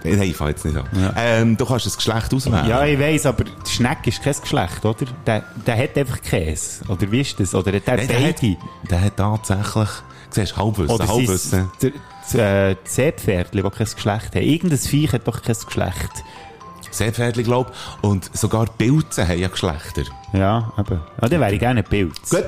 nein, 0.05 0.23
ich 0.23 0.37
fange 0.37 0.51
jetzt 0.51 0.65
nicht 0.65 0.77
an. 0.77 0.85
Ähm, 1.17 1.57
du 1.57 1.67
kannst 1.67 1.85
das 1.87 1.97
Geschlecht 1.97 2.33
auswählen. 2.33 2.69
Ja, 2.69 2.85
ich 2.85 2.97
weiss, 2.97 3.27
aber 3.27 3.43
die 3.43 3.71
Schnecke 3.71 4.11
ist 4.11 4.23
kein 4.23 4.37
Geschlecht, 4.41 4.85
oder? 4.85 5.07
Der, 5.27 5.43
der 5.67 5.77
hat 5.77 5.99
einfach 5.99 6.23
Käse. 6.23 6.85
Oder 6.87 7.11
wie 7.11 7.23
ist 7.23 7.41
das? 7.41 7.57
Oder 7.57 7.73
hat 7.73 7.87
der 7.89 7.97
Nein, 7.97 8.07
der, 8.07 8.29
hat, 8.29 8.41
beide? 8.41 8.57
der 8.89 9.01
hat 9.01 9.17
tatsächlich, 9.17 9.89
siehst 10.35 10.57
Halbwissen, 10.57 10.95
Oder 10.95 11.07
sind 11.07 11.25
es 11.25 11.53
Halbwissen. 11.53 11.71
der- 11.83 11.93
das, 12.23 12.35
äh, 12.35 12.75
die 12.85 12.89
Seepferdchen, 12.91 13.63
die 13.63 13.71
kein 13.71 13.87
Geschlecht 13.87 14.35
haben? 14.35 14.43
Irgendein 14.43 14.79
Viech 14.79 15.13
hat 15.13 15.27
doch 15.29 15.43
kein 15.43 15.57
Geschlecht. 15.65 16.11
Seepferdli, 16.91 17.43
glaub 17.43 17.73
Und 18.03 18.31
sogar 18.37 18.67
Pilze 18.67 19.27
haben 19.27 19.39
ja 19.39 19.49
Geschlechter. 19.49 20.05
Ja, 20.33 20.73
eben. 20.79 21.01
Ja, 21.21 21.29
dann 21.29 21.41
wäre 21.41 21.53
ich 21.55 21.59
gerne 21.61 21.83
Pilz. 21.83 22.31
Gut. 22.31 22.45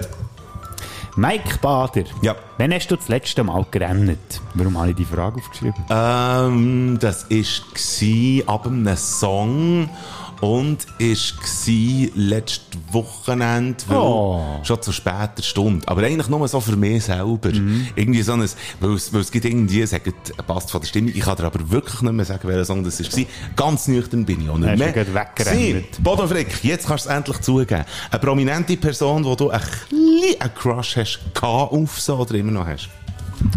Mike 1.19 1.59
Bader. 1.63 2.05
Ja. 2.21 2.37
Wann 2.59 2.73
hast 2.75 2.89
du 2.91 2.97
das 2.97 3.09
letzte 3.09 3.43
Mal 3.43 3.65
gerannt? 3.71 4.19
Warum 4.55 4.77
habe 4.79 4.91
ich 4.91 4.97
die 4.97 5.05
Frage 5.07 5.37
aufgeschrieben? 5.41 5.83
Ähm, 5.89 6.99
das 7.01 7.27
war 7.31 8.55
ab 8.55 8.67
einem 8.67 8.97
Song 8.97 9.89
und 10.47 10.79
ist 10.99 11.35
gsi 11.41 12.13
letztes 12.15 12.61
Wochenende, 12.93 13.77
weil 13.89 13.97
Oh. 13.97 14.61
schon 14.63 14.81
zu 14.81 14.93
später 14.93 15.43
Stunde. 15.43 15.87
Aber 15.89 16.03
eigentlich 16.03 16.29
nur 16.29 16.47
so 16.47 16.61
für 16.61 16.77
mich 16.77 17.05
selber. 17.05 17.51
Mhm. 17.53 17.89
Irgendwie 17.97 18.23
so 18.23 18.33
ein, 18.35 18.49
weil 18.81 18.93
es, 18.95 19.13
weil 19.13 19.21
es 19.23 19.31
gibt 19.31 19.45
irgendwie, 19.45 19.85
sagen, 19.87 20.13
passt 20.47 20.71
von 20.71 20.81
der 20.81 20.89
Stimmung. 20.89 21.11
Ich 21.15 21.21
kann 21.21 21.37
dir 21.37 21.45
aber 21.45 21.71
wirklich 21.71 22.01
nicht 22.03 22.13
mehr 22.13 22.25
sagen, 22.25 22.47
welcher 22.49 22.65
Song 22.65 22.85
das 22.85 23.01
war. 23.01 23.25
Ganz 23.57 23.89
nüchtern 23.89 24.25
bin 24.25 24.43
ich 24.43 24.49
auch 24.49 24.59
nicht 24.59 24.71
Hast 24.71 24.79
du 24.81 24.85
mehr. 24.85 25.15
weggerannt? 25.15 26.03
Bodo 26.03 26.27
Frick, 26.27 26.63
jetzt 26.63 26.87
kannst 26.87 27.07
du 27.07 27.11
es 27.11 27.17
endlich 27.17 27.41
zugeben. 27.41 27.85
Eine 28.11 28.21
prominente 28.21 28.77
Person, 28.77 29.25
wo 29.25 29.35
du 29.35 29.51
ein 29.51 29.61
bisschen 29.61 30.41
einen 30.41 30.55
Crush 30.55 30.97
hast, 30.97 31.19
auf 31.43 32.01
so 32.01 32.17
oder 32.19 32.35
immer 32.37 32.53
noch 32.53 32.67
hast. 32.67 32.89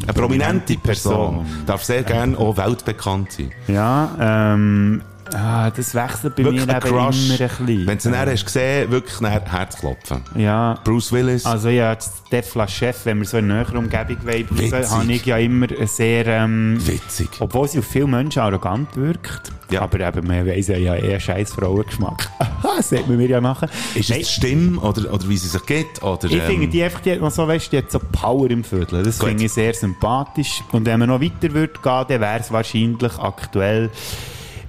Eine 0.03 0.13
prominente 0.13 0.75
Person. 0.77 1.13
Person. 1.45 1.45
Darf 1.65 1.83
sehr 1.83 2.03
gerne 2.03 2.37
auch 2.37 2.57
weltbekannt 2.57 3.31
sein. 3.31 3.51
Ja, 3.67 4.53
ähm, 4.53 5.01
Ah, 5.33 5.69
das 5.69 5.93
wechselt 5.93 6.35
bei 6.35 6.43
Wirklich 6.43 6.65
mir 6.65 6.73
ein 6.75 6.81
eben 6.81 6.89
Crush. 6.95 7.25
immer 7.25 7.33
ein 7.33 7.47
bisschen. 7.67 7.87
Wenn 7.87 7.97
du 7.97 8.09
ihn 8.09 8.11
dann 8.13 8.29
hast 8.29 8.45
gesehen, 8.45 8.91
wirklich 8.91 9.17
dann 9.19 9.31
Herzklopfen. 9.49 10.21
Ja. 10.35 10.75
Bruce 10.83 11.11
Willis. 11.11 11.45
Also 11.45 11.69
ja, 11.69 11.97
Stefla 12.27 12.67
Chef, 12.67 13.05
wenn 13.05 13.19
wir 13.19 13.25
so 13.25 13.37
in 13.37 13.47
näherer 13.47 13.75
Umgebung 13.77 14.17
bleiben, 14.17 14.57
habe 14.71 15.11
ich 15.11 15.25
ja 15.25 15.37
immer 15.37 15.67
sehr... 15.85 16.25
Ähm, 16.27 16.77
Witzig. 16.85 17.29
obwohl 17.39 17.67
sie 17.67 17.79
auf 17.79 17.85
viele 17.85 18.07
Menschen 18.07 18.41
arrogant 18.41 18.95
wirkt. 18.95 19.51
Ja. 19.71 19.81
Aber 19.81 19.99
eben, 19.99 20.27
man 20.27 20.47
weiss 20.47 20.67
ja, 20.67 20.77
ja 20.77 20.95
eher 20.95 21.19
scheiß 21.19 21.53
Frauengeschmack. 21.53 22.29
das 22.63 22.89
sollte 22.89 23.07
man 23.07 23.17
mir 23.17 23.27
ja 23.29 23.41
machen. 23.41 23.69
Ist 23.93 24.09
es 24.09 24.17
die 24.17 24.25
Stimme 24.25 24.79
oder, 24.79 25.13
oder 25.13 25.29
wie 25.29 25.37
sie 25.37 25.47
sich 25.47 25.65
geht? 25.65 26.01
Oder, 26.01 26.25
Ich 26.25 26.41
finde, 26.41 26.65
ähm, 26.65 26.71
die 26.71 26.83
einfach, 26.83 27.01
die 27.01 27.11
hat 27.11 27.21
noch 27.21 27.29
so, 27.31 27.47
weißt, 27.47 27.71
die 27.71 27.77
hat 27.77 27.91
so 27.91 27.99
Power 27.99 28.49
im 28.49 28.63
Viertel. 28.63 29.03
Das 29.03 29.19
Gut. 29.19 29.29
finde 29.29 29.45
ich 29.45 29.51
sehr 29.53 29.73
sympathisch. 29.73 30.63
Und 30.71 30.85
wenn 30.85 30.99
man 30.99 31.09
noch 31.09 31.21
weiter 31.21 31.53
würde 31.53 31.73
gehen, 31.73 32.05
dann 32.07 32.21
wäre 32.21 32.39
es 32.39 32.51
wahrscheinlich 32.51 33.17
aktuell, 33.19 33.91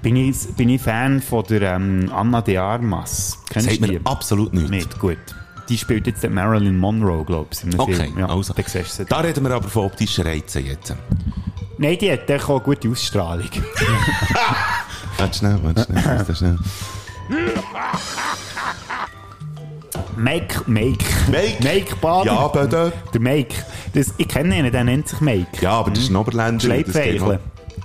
bin 0.02 0.16
ich, 0.16 0.36
bin 0.56 0.68
ich 0.68 0.80
Fan 0.82 1.20
von 1.20 1.44
der 1.48 1.62
ähm, 1.62 2.10
Anna 2.14 2.40
de 2.40 2.56
Armas. 2.56 3.38
Kennst 3.48 3.68
sagt 3.68 3.82
du 3.82 3.86
die? 3.86 4.00
absolut 4.04 4.54
nichts. 4.54 4.70
Nicht, 4.70 4.98
gut. 4.98 5.18
Die 5.68 5.78
spielt 5.78 6.06
jetzt 6.06 6.28
Marilyn 6.28 6.78
Monroe, 6.78 7.24
glaube 7.24 7.50
ich, 7.52 7.78
Okay, 7.78 7.94
Film. 7.94 8.18
Ja, 8.18 8.28
also. 8.28 8.54
Da 9.08 9.20
reden 9.20 9.44
wir 9.44 9.52
aber 9.52 9.68
von 9.68 9.86
optischen 9.86 10.24
Reizen 10.24 10.66
jetzt. 10.66 10.94
Nein, 11.78 11.96
die 11.98 12.10
hat 12.10 12.30
auch 12.30 12.50
eine 12.50 12.60
gute 12.60 12.88
Ausstrahlung. 12.90 13.48
Warte 15.16 15.38
schnell, 15.38 15.58
warte 15.62 15.84
schnell, 15.84 16.04
warte 16.04 16.34
schnell. 16.34 16.58
Make, 20.16 20.62
Make. 20.66 21.04
Make? 21.30 21.62
Make 21.62 21.96
Bader. 22.00 22.32
Ja, 22.32 22.48
bitte. 22.48 22.92
Der 23.12 23.20
Make. 23.20 23.54
Das, 23.94 24.14
ich 24.16 24.28
kenne 24.28 24.58
ihn, 24.58 24.72
der 24.72 24.84
nennt 24.84 25.08
sich 25.08 25.20
Make. 25.20 25.46
Ja, 25.60 25.72
aber 25.72 25.90
das 25.90 26.04
ist 26.04 26.10
ein 26.10 26.16
Oberländer. 26.16 26.82
das 26.82 27.40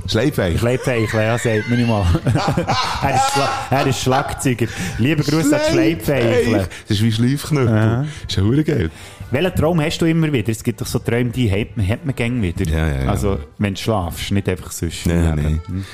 Schleipfeichle. 0.07 0.59
Schleipfeichle, 0.59 1.23
ja, 1.23 1.37
sagt 1.37 1.69
man 1.69 1.77
nicht 1.79 1.87
mal. 1.87 2.05
er, 3.01 3.15
ist 3.15 3.71
er 3.71 3.87
ist 3.87 4.01
Schlagzeuger. 4.01 4.67
Lieber 4.97 5.23
Gruß 5.23 5.51
an 5.53 5.61
die 5.67 5.71
Schleipfeichle. 5.73 6.67
Das 6.87 6.97
ist 6.97 7.03
wie 7.03 7.11
Schleifknüppel. 7.11 8.07
Ist 8.27 8.37
ja 8.37 8.63
geil. 8.63 8.91
Welchen 9.31 9.55
Traum 9.55 9.81
hast 9.81 9.97
du 9.99 10.05
immer 10.05 10.31
wieder? 10.31 10.49
Es 10.49 10.63
gibt 10.63 10.81
doch 10.81 10.85
so 10.85 10.99
Träume, 10.99 11.31
die 11.31 11.51
hat 11.51 11.75
man, 11.75 11.87
hat 11.87 12.05
man 12.05 12.15
gäng 12.15 12.41
wieder. 12.41 12.65
Ja, 12.65 12.87
ja, 12.87 13.03
ja. 13.03 13.09
Also, 13.09 13.39
wenn 13.57 13.73
du 13.73 13.81
schlafst, 13.81 14.31
nicht 14.31 14.47
einfach 14.47 14.71
sonst. 14.71 15.05
Nein, 15.07 15.35
Leben. 15.35 15.61
Hm. 15.65 15.85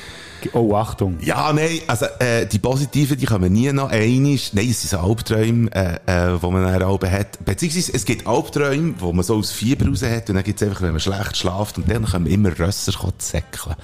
Oh, 0.53 0.75
Achtung. 0.75 1.17
Ja, 1.21 1.51
nein, 1.53 1.79
also 1.87 2.05
äh, 2.19 2.45
die 2.45 2.59
Positiven, 2.59 3.17
die 3.17 3.25
kommen 3.25 3.51
nie 3.51 3.71
noch 3.71 3.89
einisch. 3.89 4.53
Nein, 4.53 4.69
es 4.69 4.81
sind 4.81 4.99
Albträume, 4.99 5.69
äh, 5.73 5.95
äh, 6.05 6.41
wo 6.41 6.51
man 6.51 6.63
dann 6.63 6.81
Alben 6.81 7.11
hat. 7.11 7.43
Beziehungsweise, 7.43 7.93
es 7.93 8.05
gibt 8.05 8.27
Albträume, 8.27 8.95
wo 8.99 9.13
man 9.13 9.23
so 9.23 9.35
aus 9.35 9.51
Fieber 9.51 9.87
raus 9.87 10.03
hat 10.03 10.29
und 10.29 10.35
dann 10.35 10.43
gibt 10.43 10.61
es 10.61 10.67
einfach, 10.67 10.81
wenn 10.81 10.91
man 10.91 10.99
schlecht 10.99 11.37
schlaft 11.37 11.77
und 11.77 11.89
dann 11.89 12.05
kommen 12.05 12.27
immer 12.27 12.57
Rösser 12.57 12.93
zäckeln. 13.17 13.75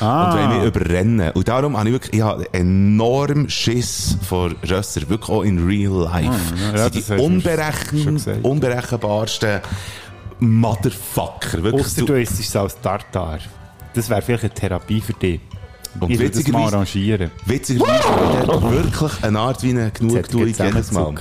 Ah. 0.00 0.30
Und 0.30 0.38
wollen 0.38 0.58
mich 0.58 0.66
überrennen. 0.68 1.30
Und 1.32 1.48
darum 1.48 1.76
habe 1.76 1.88
ich 1.88 1.92
wirklich, 1.94 2.14
ich 2.14 2.22
habe 2.22 2.46
enorm 2.52 3.48
Schiss 3.48 4.16
vor 4.22 4.50
Rösser, 4.68 5.08
wirklich 5.08 5.30
auch 5.30 5.42
in 5.42 5.66
real 5.66 6.04
life. 6.04 6.30
Ah, 6.72 6.76
ja, 6.76 6.84
sind 6.84 6.84
das 6.84 6.92
die 6.92 7.00
du 7.00 7.06
schon 7.06 7.18
unberechen, 7.20 8.40
unberechenbarsten 8.42 9.60
Motherfucker. 10.40 11.72
Ausser 11.72 12.04
du 12.04 12.14
isst 12.14 12.40
es 12.40 12.56
als 12.56 12.80
Tartar. 12.80 13.38
Das 13.94 14.10
wäre 14.10 14.22
vielleicht 14.22 14.44
eine 14.44 14.54
Therapie 14.54 15.00
für 15.00 15.12
dich. 15.12 15.40
Und 16.00 16.10
ich 16.10 16.18
würde 16.18 16.52
mal 16.52 16.64
arrangieren. 16.64 17.30
Witzigerweise 17.46 18.08
hat 18.08 18.48
er 18.48 18.72
wirklich 18.72 19.12
eine 19.22 19.38
Art 19.38 19.62
wie 19.62 19.70
eine 19.70 19.90
Genugtuung 19.90 20.46
jedes 20.46 20.92
Mal. 20.92 21.14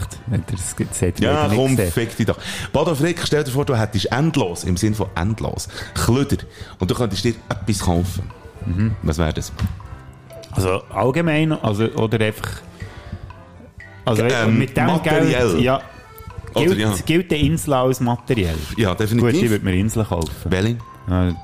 Ja, 1.19 1.49
komm, 1.53 1.77
fick 1.77 2.17
dich 2.17 2.25
doch. 2.25 2.37
Bodo 2.71 2.95
Frick, 2.95 3.21
stell 3.23 3.43
dir 3.43 3.51
vor, 3.51 3.65
du 3.65 3.75
hättest 3.75 4.11
endlos, 4.11 4.63
im 4.63 4.77
Sinn 4.77 4.95
von 4.95 5.07
endlos, 5.15 5.67
Klöder. 5.93 6.37
Und 6.79 6.89
du 6.89 6.95
könntest 6.95 7.23
dir 7.23 7.35
etwas 7.49 7.79
kaufen. 7.79 8.23
Mhm. 8.65 8.91
Was 9.03 9.17
wäre 9.17 9.33
das? 9.33 9.51
Also 10.51 10.81
allgemein, 10.93 11.51
also, 11.51 11.85
oder 11.85 12.19
einfach... 12.23 12.49
Also 14.05 14.23
Ähm, 14.23 14.57
mit 14.57 14.75
dem 14.75 14.85
materiell. 14.87 15.27
Geld... 15.53 15.61
Ja, 15.61 15.81
Oder 16.53 16.65
gilt, 16.65 16.79
ja. 16.79 16.93
gilt 17.05 17.31
der 17.31 17.39
Insel 17.39 17.73
als 17.73 17.99
materiell? 17.99 18.55
Ja, 18.77 18.89
Gut, 18.91 18.99
definitiv. 18.99 19.43
ich 19.43 19.49
würde 19.49 19.65
mir 19.65 19.75
Inseln 19.75 20.05
kaufen. 20.05 20.29
Welche? 20.45 20.77
Ja, 21.09 21.31
pff, 21.31 21.37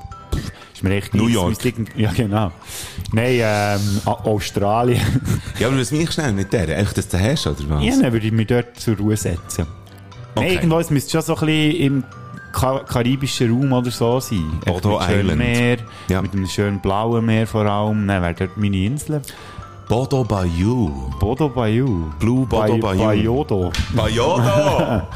ist 0.80 0.84
mir 0.84 0.94
echt 0.94 1.14
New 1.14 1.24
nice, 1.28 1.34
York. 1.34 1.56
Ja, 1.96 2.10
genau. 2.12 2.52
Nein, 3.12 3.40
ähm, 3.42 4.00
Australien. 4.06 5.00
Ja, 5.58 5.68
aber 5.68 5.78
was 5.78 5.92
mich 5.92 6.10
schnell 6.10 6.32
mit 6.32 6.52
der? 6.52 6.78
Echt, 6.78 6.96
dass 6.96 7.06
du 7.08 7.18
hast, 7.20 7.46
oder 7.46 7.58
was? 7.68 7.84
ja, 7.84 8.00
dann 8.00 8.12
würde 8.12 8.26
ich 8.26 8.32
mich 8.32 8.46
dort 8.46 8.78
zur 8.80 8.96
Ruhe 8.96 9.16
setzen. 9.16 9.66
Nein, 10.34 10.44
Okay. 10.44 10.54
irgendwo, 10.54 10.78
es 10.78 10.90
müsste 10.90 11.10
schon 11.10 11.22
so 11.22 11.34
ein 11.36 11.46
bisschen 11.46 11.76
im 11.80 12.04
Ka 12.52 12.78
karibischen 12.80 13.50
Raum 13.52 13.72
oder 13.72 13.90
so 13.90 14.20
sein. 14.20 14.44
Bodo 14.64 14.98
mit 14.98 15.08
Island. 15.10 15.38
Meer, 15.38 15.76
Ja. 16.08 16.22
mit 16.22 16.32
einem 16.32 16.46
schönen 16.46 16.80
blauen 16.80 17.24
Meer 17.26 17.46
vor 17.46 17.66
allem. 17.66 18.06
Dann 18.08 18.22
wäre 18.22 18.34
dort 18.34 18.56
meine 18.56 18.76
Insel. 18.76 19.20
Bodo 19.88 20.24
Bayou. 20.24 21.10
Bodo 21.18 21.48
Bayou. 21.48 22.10
Blue 22.18 22.46
Bodo 22.46 22.78
Bay- 22.78 22.80
Bayou. 22.80 23.04
Bayodo. 23.44 23.72
Bayodo! 23.94 25.02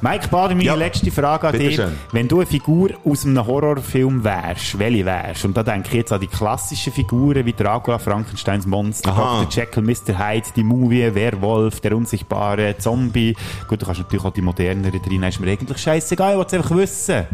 Mike 0.00 0.28
Bader, 0.28 0.54
meine 0.54 0.64
Ja, 0.64 0.74
letzte 0.74 1.10
Frage 1.10 1.48
an 1.48 1.58
dich. 1.58 1.80
Wenn 2.12 2.28
du 2.28 2.36
eine 2.38 2.46
Figur 2.46 2.90
aus 3.04 3.24
einem 3.24 3.44
Horrorfilm 3.44 4.22
wärst, 4.22 4.78
welche 4.78 5.04
wärst? 5.04 5.44
Und 5.44 5.56
da 5.56 5.62
denke 5.64 5.88
ich 5.88 5.94
jetzt 5.94 6.12
an 6.12 6.20
die 6.20 6.28
klassischen 6.28 6.92
Figuren 6.92 7.44
wie 7.44 7.52
Dracula, 7.52 7.98
Frankensteins 7.98 8.64
Monster, 8.66 9.10
Aha. 9.10 9.42
Dr. 9.42 9.64
Jekyll, 9.64 9.82
Mr. 9.82 10.18
Hyde, 10.18 10.46
die 10.54 10.62
Mumie, 10.62 11.14
Werwolf, 11.14 11.80
der 11.80 11.96
unsichtbare 11.96 12.76
Zombie. 12.78 13.34
Gut, 13.66 13.82
du 13.82 13.86
kannst 13.86 14.00
natürlich 14.02 14.24
auch 14.24 14.32
die 14.32 14.42
moderneren 14.42 15.02
drin. 15.02 15.22
Ist 15.24 15.40
mir 15.40 15.50
eigentlich 15.50 15.78
scheißegal, 15.78 16.32
ich 16.32 16.38
will 16.38 16.46
es 16.46 16.54
einfach 16.54 16.76
wissen. 16.76 17.26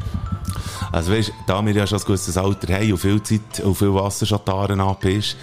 Also 0.93 1.13
weißt, 1.13 1.33
da 1.47 1.65
wir 1.65 1.73
ja 1.75 1.87
schon 1.87 1.99
ein 1.99 2.05
gewisses 2.05 2.37
Alter 2.37 2.73
haben 2.75 2.93
und 2.93 2.99
viel 2.99 3.21
Zeit 3.23 3.61
und 3.65 3.75
viel 3.75 3.93
Wasser 3.95 4.27
schon 4.27 4.45
Taren 4.45 4.81
ab 4.81 5.05
ist, 5.05 5.37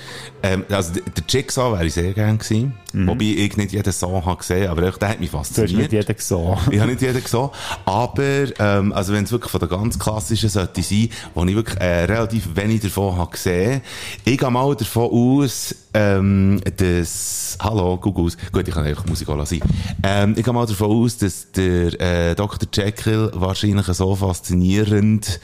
ähm, 0.44 0.64
also 0.70 0.94
der 0.94 1.24
Jigsaw 1.28 1.74
wäre 1.74 1.86
ich 1.86 1.94
sehr 1.94 2.14
gerne 2.14 2.38
gewesen. 2.38 2.74
Wobei 2.94 3.24
ich 3.26 3.58
nicht 3.58 3.72
jeden 3.74 3.92
Song 3.92 4.26
habe 4.26 4.38
gesehen, 4.38 4.70
aber 4.70 4.82
der 4.92 5.10
hat 5.10 5.20
mich 5.20 5.30
Mhm. 5.32 5.34
Du 5.34 5.40
hast 5.40 5.50
fasziniert. 5.56 5.80
nicht 5.80 5.94
jeden 5.94 6.16
gesehen. 6.16 6.58
Ich 6.72 6.80
habe 6.80 6.92
nicht 6.92 7.02
jeden 7.02 7.11
gesehen. 7.20 7.50
Aber, 7.86 8.60
ähm, 8.60 8.94
also 8.94 9.14
wenn 9.14 9.24
es 9.24 9.32
wirklich 9.32 9.52
von 9.52 9.60
der 9.60 9.70
ganz 9.70 10.00
klassischen 10.00 10.50
sollte 10.50 10.82
sein, 10.82 11.10
wo 11.34 11.44
ich 11.46 11.56
wirklich 11.56 11.80
äh, 11.80 12.06
relativ 12.06 12.56
wenig 12.56 12.82
davon 12.82 13.18
habe 13.18 13.32
gesehen, 13.32 13.82
ich 14.26 14.38
gehe 14.38 14.52
mal 14.52 14.76
davon 14.76 15.10
aus, 15.12 15.76
ähm, 15.94 16.62
dass, 16.78 17.58
hallo, 17.62 17.98
Google, 17.98 18.32
gut, 18.52 18.68
ich 18.68 18.74
kann 18.74 18.86
einfach 18.86 19.06
Musik 19.06 19.28
lassen. 19.28 19.60
Ähm, 20.04 20.36
ich 20.38 20.44
gehe 20.46 20.54
mal 20.54 20.66
davon 20.66 20.90
aus, 21.04 21.18
dass 21.18 21.52
der 21.52 22.00
äh, 22.00 22.36
Dr. 22.36 22.68
Jekyll 22.74 23.32
wahrscheinlich 23.34 23.86
so 23.88 24.16
faszinierend 24.16 25.40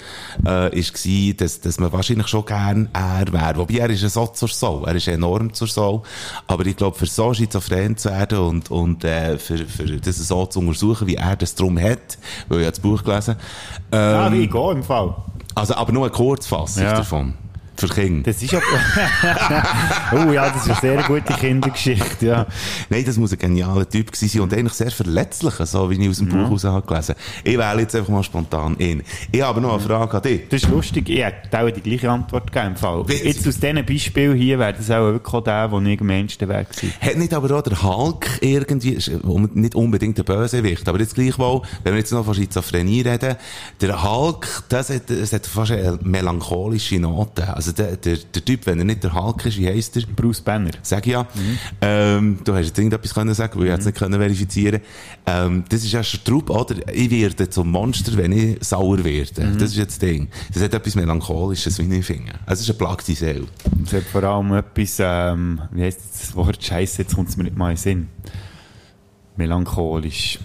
äh, 0.45 0.77
ist 0.79 0.93
gewesen, 0.93 1.37
dass, 1.37 1.59
dass 1.59 1.79
man 1.79 1.91
wahrscheinlich 1.91 2.27
schon 2.27 2.45
gern 2.45 2.89
er 2.93 3.25
wäre. 3.31 3.57
Wobei 3.57 3.75
er 3.79 3.89
ist 3.89 4.03
ja 4.03 4.09
so 4.09 4.27
zur 4.27 4.47
Sau, 4.47 4.83
er 4.85 4.95
ist 4.95 5.07
enorm 5.07 5.53
zur 5.53 5.67
Sau. 5.67 6.03
Aber 6.47 6.65
ich 6.65 6.75
glaube, 6.77 6.97
für 6.97 7.05
so 7.07 7.33
schizophren 7.33 7.97
zu 7.97 8.09
werden 8.09 8.37
und, 8.39 8.71
und 8.71 9.03
äh, 9.03 9.37
für, 9.37 9.57
für 9.57 9.85
das 9.97 10.17
so 10.17 10.45
zu 10.45 10.59
untersuchen, 10.59 11.07
wie 11.07 11.15
er 11.15 11.35
das 11.35 11.55
drum 11.55 11.77
hat, 11.79 12.17
weil 12.47 12.59
ich 12.59 12.65
habe 12.65 12.71
das 12.71 12.79
Buch 12.79 13.03
gelesen, 13.03 13.35
ähm, 13.91 14.31
wie 14.33 14.43
ich 14.45 14.51
gehe 14.51 14.71
im 14.71 14.83
Fall. 14.83 15.13
also 15.55 15.75
aber 15.75 15.91
nur 15.91 16.05
eine 16.05 16.11
Kurzfassung 16.13 16.83
Ja. 16.83 16.93
davon. 16.93 17.33
Für 17.77 17.87
Kinder. 17.87 18.23
Das 18.31 18.41
ist 18.41 18.51
ja... 18.51 18.59
oh 20.13 20.31
ja, 20.31 20.49
das 20.49 20.63
ist 20.65 20.69
eine 20.71 20.79
sehr 20.81 21.03
gute 21.03 21.33
Kindergeschichte, 21.33 22.25
ja. 22.25 22.45
Nein, 22.89 23.03
das 23.05 23.17
muss 23.17 23.31
ein 23.33 23.37
genialer 23.39 23.87
Typ 23.87 24.11
gewesen 24.11 24.29
sein 24.29 24.41
und 24.41 24.53
eigentlich 24.53 24.73
sehr 24.73 24.89
verletzlicher, 24.91 25.65
so 25.65 25.89
wie 25.89 26.01
ich 26.01 26.09
aus 26.09 26.17
dem 26.17 26.29
Buch 26.29 26.49
raus 26.51 26.63
habe 26.63 26.85
gelesen. 26.87 27.15
Ich 27.43 27.57
wähle 27.57 27.81
jetzt 27.81 27.95
einfach 27.95 28.09
mal 28.09 28.23
spontan 28.23 28.75
ihn. 28.79 29.03
Ich 29.31 29.41
habe 29.41 29.61
noch 29.61 29.73
eine 29.73 29.79
Frage 29.79 30.17
an 30.17 30.23
dich. 30.23 30.47
Das 30.49 30.63
ist 30.63 30.69
lustig, 30.69 31.09
ich 31.09 31.23
hätte 31.23 31.59
auch 31.59 31.69
die 31.69 31.81
gleiche 31.81 32.09
Antwort 32.09 32.51
gegeben. 32.51 32.67
im 32.71 32.75
Fall. 32.77 33.05
Jetzt 33.23 33.47
aus 33.47 33.59
diesen 33.59 33.85
Beispielen 33.85 34.35
hier 34.37 34.59
wäre 34.59 34.73
das 34.73 34.89
auch 34.89 35.03
wirklich 35.05 35.43
der, 35.43 35.67
der 35.67 35.81
ich 35.81 36.01
am 36.01 36.07
menschsten 36.07 36.49
wäre. 36.49 36.65
Hat 37.01 37.15
nicht 37.17 37.33
aber 37.33 37.57
auch 37.57 37.61
der 37.61 37.81
Hulk 37.83 38.27
irgendwie, 38.41 38.97
um- 39.23 39.49
nicht 39.53 39.75
unbedingt 39.75 40.17
der 40.17 40.23
Bösewicht, 40.23 40.87
aber 40.89 40.99
jetzt 40.99 41.15
gleichwohl, 41.15 41.61
wenn 41.83 41.93
wir 41.93 41.99
jetzt 41.99 42.11
noch 42.11 42.25
von 42.25 42.33
Schizophrenie 42.33 43.01
reden, 43.01 43.35
der 43.81 44.03
Hulk, 44.03 44.63
das 44.69 44.89
hat, 44.89 45.09
das 45.09 45.31
hat 45.33 45.45
fast 45.45 45.71
eine 45.71 45.99
melancholische 46.01 46.99
Note. 46.99 47.53
Also 47.53 47.66
der, 47.71 47.97
der, 47.97 48.17
der 48.17 48.45
Typ, 48.45 48.65
wenn 48.65 48.79
er 48.79 48.85
nicht 48.85 49.03
der 49.03 49.13
Hulk 49.13 49.45
ist, 49.45 49.57
wie 49.57 49.67
heisst 49.67 49.95
er? 49.95 50.03
Bruce 50.15 50.41
Banner. 50.41 50.71
Sag 50.81 51.05
ich 51.05 51.13
ja. 51.13 51.27
Ähm, 51.81 52.39
du 52.43 52.53
hast 52.53 52.67
jetzt 52.67 52.77
irgendetwas 52.77 53.13
können 53.13 53.33
sagen, 53.33 53.59
weil 53.59 53.67
ich 53.67 53.73
jetzt 53.73 53.85
nicht 53.85 53.97
können 53.97 54.19
verifizieren. 54.19 54.81
Ähm, 55.25 55.63
das 55.69 55.83
ist 55.83 55.91
ja 55.91 56.03
schon 56.03 56.23
Trupp, 56.23 56.49
oder? 56.49 56.75
Ich 56.93 57.09
werde 57.11 57.49
zum 57.49 57.71
Monster, 57.71 58.15
wenn 58.17 58.31
ich 58.31 58.57
sauer 58.63 59.03
werde. 59.03 59.53
Das 59.57 59.71
ist 59.71 59.77
jetzt 59.77 60.01
das 60.01 60.09
Ding. 60.09 60.27
Das 60.53 60.63
hat 60.63 60.73
etwas 60.73 60.95
Melancholisches, 60.95 61.79
wie 61.79 61.95
ich 61.95 62.05
finde. 62.05 62.33
Also, 62.45 62.61
es 62.61 62.61
ist 62.61 62.69
eine 62.69 62.77
plagte 62.77 63.13
Seele. 63.13 63.45
Es 63.83 63.93
hat 63.93 64.03
vor 64.03 64.23
allem 64.23 64.53
etwas, 64.53 64.97
ähm, 64.99 65.61
wie 65.71 65.83
heisst 65.83 66.01
das 66.13 66.35
Wort? 66.35 66.63
Scheiße, 66.63 67.03
jetzt 67.03 67.15
kommt 67.15 67.29
es 67.29 67.37
mir 67.37 67.43
nicht 67.43 67.57
mal 67.57 67.69
in 67.69 67.75
den 67.75 67.81
Sinn. 67.81 68.07
Melancholisch. 69.35 70.39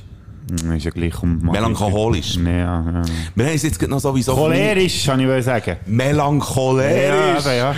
Hm, 0.60 0.72
Ist 0.72 0.84
ja 0.84 0.90
gleich 0.90 1.22
um... 1.22 1.38
Melancholisch. 1.38 2.36
Ja, 2.36 2.50
ja. 2.50 3.02
Wir 3.34 3.46
haben 3.46 3.54
es 3.54 3.62
jetzt 3.62 3.80
noch 3.88 4.00
sowieso... 4.00 4.34
Cholerisch, 4.34 5.06
kann 5.06 5.20
ich 5.20 5.44
sagen. 5.44 5.76
Melancholisch. 5.86 7.44
Ja, 7.44 7.52
ja. 7.52 7.74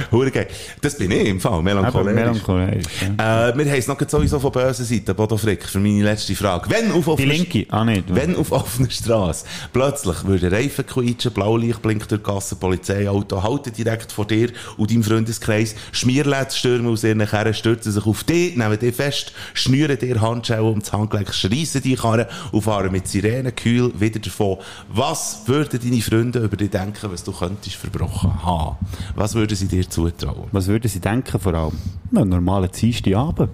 Das 0.80 0.98
bin 0.98 1.10
ich 1.10 1.28
im 1.28 1.40
Fall, 1.40 1.62
melancholisch. 1.62 2.08
Eben, 2.08 2.14
melancholisch. 2.14 2.84
Ja. 3.18 3.48
Äh, 3.48 3.56
wir 3.56 3.64
haben 3.66 3.78
es 3.78 3.86
noch 3.86 3.98
sowieso 4.08 4.40
von 4.40 4.50
böser 4.50 4.84
Seite, 4.84 5.14
Bodo 5.14 5.36
Frick, 5.36 5.64
für 5.64 5.78
meine 5.78 6.02
letzte 6.02 6.34
Frage. 6.34 6.68
Wenn 6.70 6.90
auf 6.90 7.04
Die 7.04 7.10
offener, 7.10 7.32
linke? 7.32 7.66
Ah, 7.70 7.84
nicht. 7.84 8.12
wenn 8.12 8.34
auf 8.36 8.50
offener 8.50 8.90
Straße 8.90 9.44
plötzlich 9.72 10.24
würde 10.24 10.50
Reifen 10.50 10.86
quietschen, 10.86 11.32
Blaulicht 11.32 11.80
blinkt 11.80 12.10
durch 12.10 12.22
die 12.22 12.26
Gasse, 12.26 12.56
Polizeiauto, 12.56 13.42
halten 13.42 13.72
direkt 13.72 14.10
vor 14.10 14.26
dir 14.26 14.48
und 14.76 14.90
deinem 14.90 15.04
Freundeskreis, 15.04 15.76
Schmierläds 15.92 16.58
stürmen 16.58 16.92
aus 16.92 17.04
ihren 17.04 17.24
Kerren, 17.26 17.54
stürzen 17.54 17.92
sich 17.92 18.04
auf 18.04 18.24
dich, 18.24 18.56
nehmen 18.56 18.78
dich 18.78 18.94
fest, 18.94 19.32
schnüren 19.52 19.98
dir 19.98 20.20
Handschellen 20.20 20.64
um 20.64 20.80
das 20.80 20.92
Handgelenk, 20.92 21.32
schreissen 21.32 21.82
die 21.82 21.94
Karren 21.94 22.26
und 22.50 22.63
fahren 22.64 22.90
mit 22.90 23.06
Sirenenkühl 23.06 23.92
wieder 24.00 24.18
davon. 24.18 24.58
Was 24.88 25.42
würden 25.46 25.78
deine 25.80 26.00
Freunde 26.00 26.40
über 26.40 26.56
dich 26.56 26.70
denken, 26.70 27.10
was 27.10 27.22
du 27.22 27.32
könntest 27.32 27.76
verbrochen 27.76 28.42
haben? 28.44 28.76
Was 29.14 29.34
würden 29.34 29.56
sie 29.56 29.68
dir 29.68 29.88
zutrauen? 29.88 30.48
Was 30.50 30.66
würden 30.66 30.88
Sie 30.88 31.00
denken 31.00 31.38
vor 31.38 31.54
allem? 31.54 31.78
Na, 32.10 32.22
einen 32.22 32.30
normalen 32.30 32.70
Dienstagabend. 32.70 33.50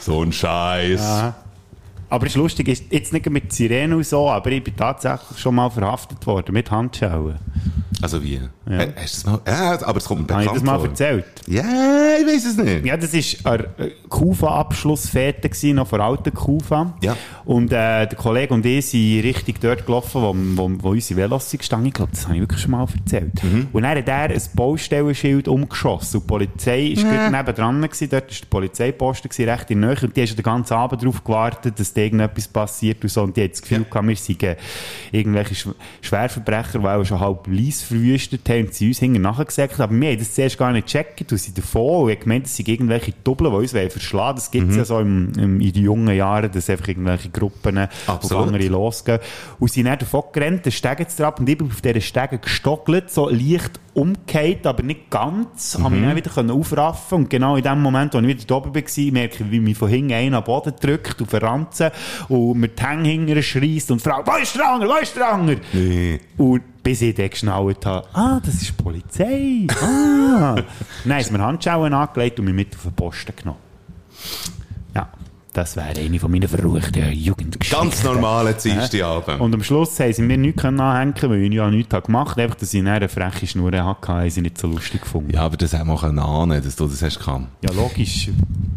So 0.00 0.22
ein 0.22 0.32
Scheiß. 0.32 1.32
Aber 2.08 2.26
es 2.26 2.32
ist 2.32 2.36
lustig, 2.36 2.68
ist 2.68 2.84
jetzt 2.90 3.12
nicht 3.12 3.28
mit 3.30 3.52
Sirene 3.52 3.96
und 3.96 4.06
so, 4.06 4.30
aber 4.30 4.50
ich 4.50 4.62
bin 4.62 4.76
tatsächlich 4.76 5.38
schon 5.38 5.54
mal 5.54 5.70
verhaftet 5.70 6.26
worden 6.26 6.52
mit 6.52 6.70
Handschellen. 6.70 7.38
Also 8.02 8.22
wie? 8.22 8.34
Ja. 8.68 8.78
Hast 8.96 9.24
du 9.24 9.26
das 9.26 9.26
mal? 9.26 9.40
Ja, 9.46 9.86
aber 9.86 9.96
es 9.98 10.04
kommt 10.04 10.28
mir 10.28 10.34
Habe 10.34 10.42
ich 10.44 10.48
bekannt 10.50 10.56
das 10.56 10.62
mal 10.72 10.78
vor. 10.78 10.88
erzählt? 10.88 11.24
Ja, 11.46 11.62
ich 12.20 12.26
weiß 12.26 12.44
es 12.44 12.56
nicht. 12.56 12.84
Ja, 12.84 12.96
das 12.96 13.12
war 13.44 13.52
eine 13.52 13.64
äh, 13.78 13.90
Kufa-Abschlussfete, 14.08 15.74
noch 15.74 15.86
vor 15.86 16.00
alten 16.00 16.32
Kufa. 16.34 16.94
Ja. 17.02 17.16
Und 17.44 17.66
äh, 17.72 18.06
der 18.06 18.14
Kollege 18.16 18.54
und 18.54 18.64
ich 18.66 18.86
sind 18.86 19.22
richtig 19.22 19.60
dort 19.60 19.86
gelaufen, 19.86 20.20
wo, 20.22 20.34
wo, 20.62 20.70
wo 20.82 20.90
unsere 20.90 21.20
Velos 21.20 21.50
gestanden. 21.50 21.88
Ich 21.88 21.94
glaube, 21.94 22.12
das 22.12 22.24
habe 22.24 22.34
ich 22.34 22.40
wirklich 22.40 22.60
schon 22.60 22.72
mal 22.72 22.86
erzählt. 22.92 23.42
Mhm. 23.42 23.68
Und 23.72 23.82
dann 23.82 23.96
hat 23.98 24.08
er 24.08 24.14
ein 24.30 24.42
Baustellenschild 24.54 25.48
umgeschossen. 25.48 26.16
Und 26.18 26.24
die 26.24 26.28
Polizei 26.28 26.94
war 26.96 27.14
ja. 27.14 27.30
nebendran. 27.30 27.82
Gewesen. 27.82 28.08
Dort 28.10 28.30
war 28.30 28.38
der 28.40 28.46
Polizeiposten 28.50 29.28
gewesen, 29.30 29.48
recht 29.48 29.70
in 29.70 29.80
der 29.80 29.90
Nähe. 29.90 29.98
Und 30.02 30.16
die 30.16 30.22
haben 30.22 30.36
den 30.36 30.42
ganzen 30.42 30.74
Abend 30.74 31.02
darauf 31.02 31.24
gewartet, 31.24 31.78
dass 31.78 31.92
da 31.94 32.00
irgendetwas 32.02 32.48
passiert 32.48 33.02
und 33.02 33.08
so. 33.10 33.22
Und 33.22 33.36
die 33.36 33.44
hat 33.44 33.52
das 33.52 33.62
Gefühl 33.62 33.78
Ja. 33.78 33.84
gehabt, 33.88 34.08
wir 34.08 34.16
seien 34.16 34.56
irgendwelche 35.12 35.54
Schw- 35.54 35.74
Schwerverbrecher, 36.00 36.78
die 36.78 36.86
auch 36.86 37.04
schon 37.04 37.20
halb 37.20 37.46
Lies 37.46 37.82
verwüstet 37.92 38.48
haben 38.48 38.66
und 38.66 38.74
sie 38.74 38.88
uns 38.88 38.98
hinten 38.98 39.22
nachgesagt 39.22 39.78
Aber 39.80 39.94
wir 39.94 40.10
haben 40.10 40.18
das 40.18 40.34
zuerst 40.34 40.58
gar 40.58 40.72
nicht 40.72 40.86
gecheckt 40.86 41.30
und 41.30 41.38
sind 41.38 41.58
davon 41.58 42.04
und 42.04 42.10
haben 42.10 42.20
gemeint, 42.20 42.44
das 42.46 42.56
sind 42.56 42.68
irgendwelche 42.68 43.12
Doppel, 43.24 43.50
die 43.50 43.56
uns 43.56 43.74
wollen 43.74 43.90
verschlagen 43.90 44.36
Das 44.36 44.50
gibt 44.50 44.70
es 44.70 44.76
ja 44.76 44.84
so 44.84 44.98
im, 45.00 45.32
im, 45.38 45.60
in 45.60 45.72
den 45.72 45.84
jungen 45.84 46.16
Jahren, 46.16 46.50
dass 46.50 46.70
einfach 46.70 46.88
irgendwelche 46.88 47.30
Gruppen 47.30 47.78
auf 47.78 47.88
Absolut. 48.06 48.46
andere 48.48 48.68
losgehen. 48.68 49.18
Und 49.58 49.70
sind 49.70 49.86
dann 49.86 49.98
davon 49.98 50.24
gerannt, 50.32 50.64
den 50.64 50.72
Stegen 50.72 51.08
zu 51.08 51.26
ab 51.26 51.40
und 51.40 51.48
ich 51.48 51.58
bin 51.58 51.68
auf 51.68 51.80
dieser 51.80 52.00
Stege 52.00 52.38
gestockelt, 52.38 53.10
so 53.10 53.28
leicht 53.28 53.80
umgekehrt, 53.94 54.66
aber 54.66 54.82
nicht 54.82 55.10
ganz. 55.10 55.78
Habe 55.80 55.94
mich 55.94 56.04
dann 56.04 56.16
wieder 56.16 56.30
können 56.30 56.50
aufraffen 56.50 57.18
und 57.18 57.30
genau 57.30 57.56
in 57.56 57.62
dem 57.62 57.82
Moment, 57.82 58.14
wo 58.14 58.18
ich 58.18 58.26
wieder 58.26 58.44
da 58.46 58.54
oben 58.56 58.74
war, 58.74 59.12
merke 59.12 59.44
ich, 59.44 59.50
wie 59.50 59.60
mich 59.60 59.76
von 59.76 59.88
hinten 59.88 60.12
einer 60.12 60.38
am 60.38 60.44
Boden 60.44 60.72
drückt 60.80 61.20
und 61.20 61.28
verranzen 61.28 61.90
und 62.28 62.58
mir 62.58 62.68
die 62.68 62.82
Hänge 62.82 63.08
hinterher 63.08 63.82
und 63.90 64.02
fragt, 64.02 64.26
wo 64.26 64.36
ist 64.36 64.56
der 64.56 64.68
andere, 64.68 64.90
wo 64.90 64.96
ist 64.96 65.16
der 65.16 65.32
andere? 65.32 65.60
Nee. 65.72 66.20
Und 66.38 66.62
bis 66.82 67.02
ich 67.02 67.14
dann 67.14 67.30
geschnallt 67.30 67.86
habe, 67.86 68.06
ah, 68.12 68.40
das 68.44 68.54
ist 68.54 68.68
die 68.68 68.82
Polizei. 68.82 69.66
Ah. 69.82 70.56
Dann 71.04 71.12
haben 71.12 71.22
sie 71.22 71.32
mir 71.32 71.42
Handschuhe 71.44 71.94
angelegt 71.94 72.38
und 72.38 72.46
mich 72.46 72.54
mit 72.54 72.74
auf 72.74 72.84
den 72.84 72.94
Posten 72.94 73.36
genommen. 73.36 73.58
Ja, 74.94 75.08
das 75.52 75.76
wäre 75.76 76.00
eine 76.00 76.18
von 76.18 76.30
meinen 76.30 76.48
verruchten 76.48 77.12
Jugendgeschichten. 77.12 77.90
Ganz 77.90 78.02
normale 78.04 78.54
Dienstagabend. 78.54 79.40
Und 79.40 79.54
am 79.54 79.62
Schluss 79.62 80.00
haben 80.00 80.12
sie 80.12 80.22
mir 80.22 80.38
nichts 80.38 80.62
können 80.62 80.80
anhängen 80.80 81.14
weil 81.22 81.42
ich 81.42 81.52
ja 81.52 81.70
nichts 81.70 81.92
habe 81.92 82.06
gemacht 82.06 82.32
habe. 82.32 82.42
Einfach, 82.44 82.56
dass 82.56 82.72
ich 82.72 82.80
eine 82.80 83.08
freche 83.08 83.46
Schnur 83.46 83.70
hatte, 83.72 84.08
haben 84.08 84.30
sie 84.30 84.40
nicht 84.40 84.56
so 84.56 84.66
lustig 84.66 85.02
gefunden. 85.02 85.32
Ja, 85.34 85.42
aber 85.42 85.58
das 85.58 85.74
haben 85.74 85.88
wir 85.88 85.94
auch 85.94 86.02
ahnen, 86.04 86.62
dass 86.62 86.76
du 86.76 86.86
das 86.86 87.02
hast 87.02 87.20
kann. 87.20 87.48
Ja, 87.62 87.70
logisch. 87.72 88.30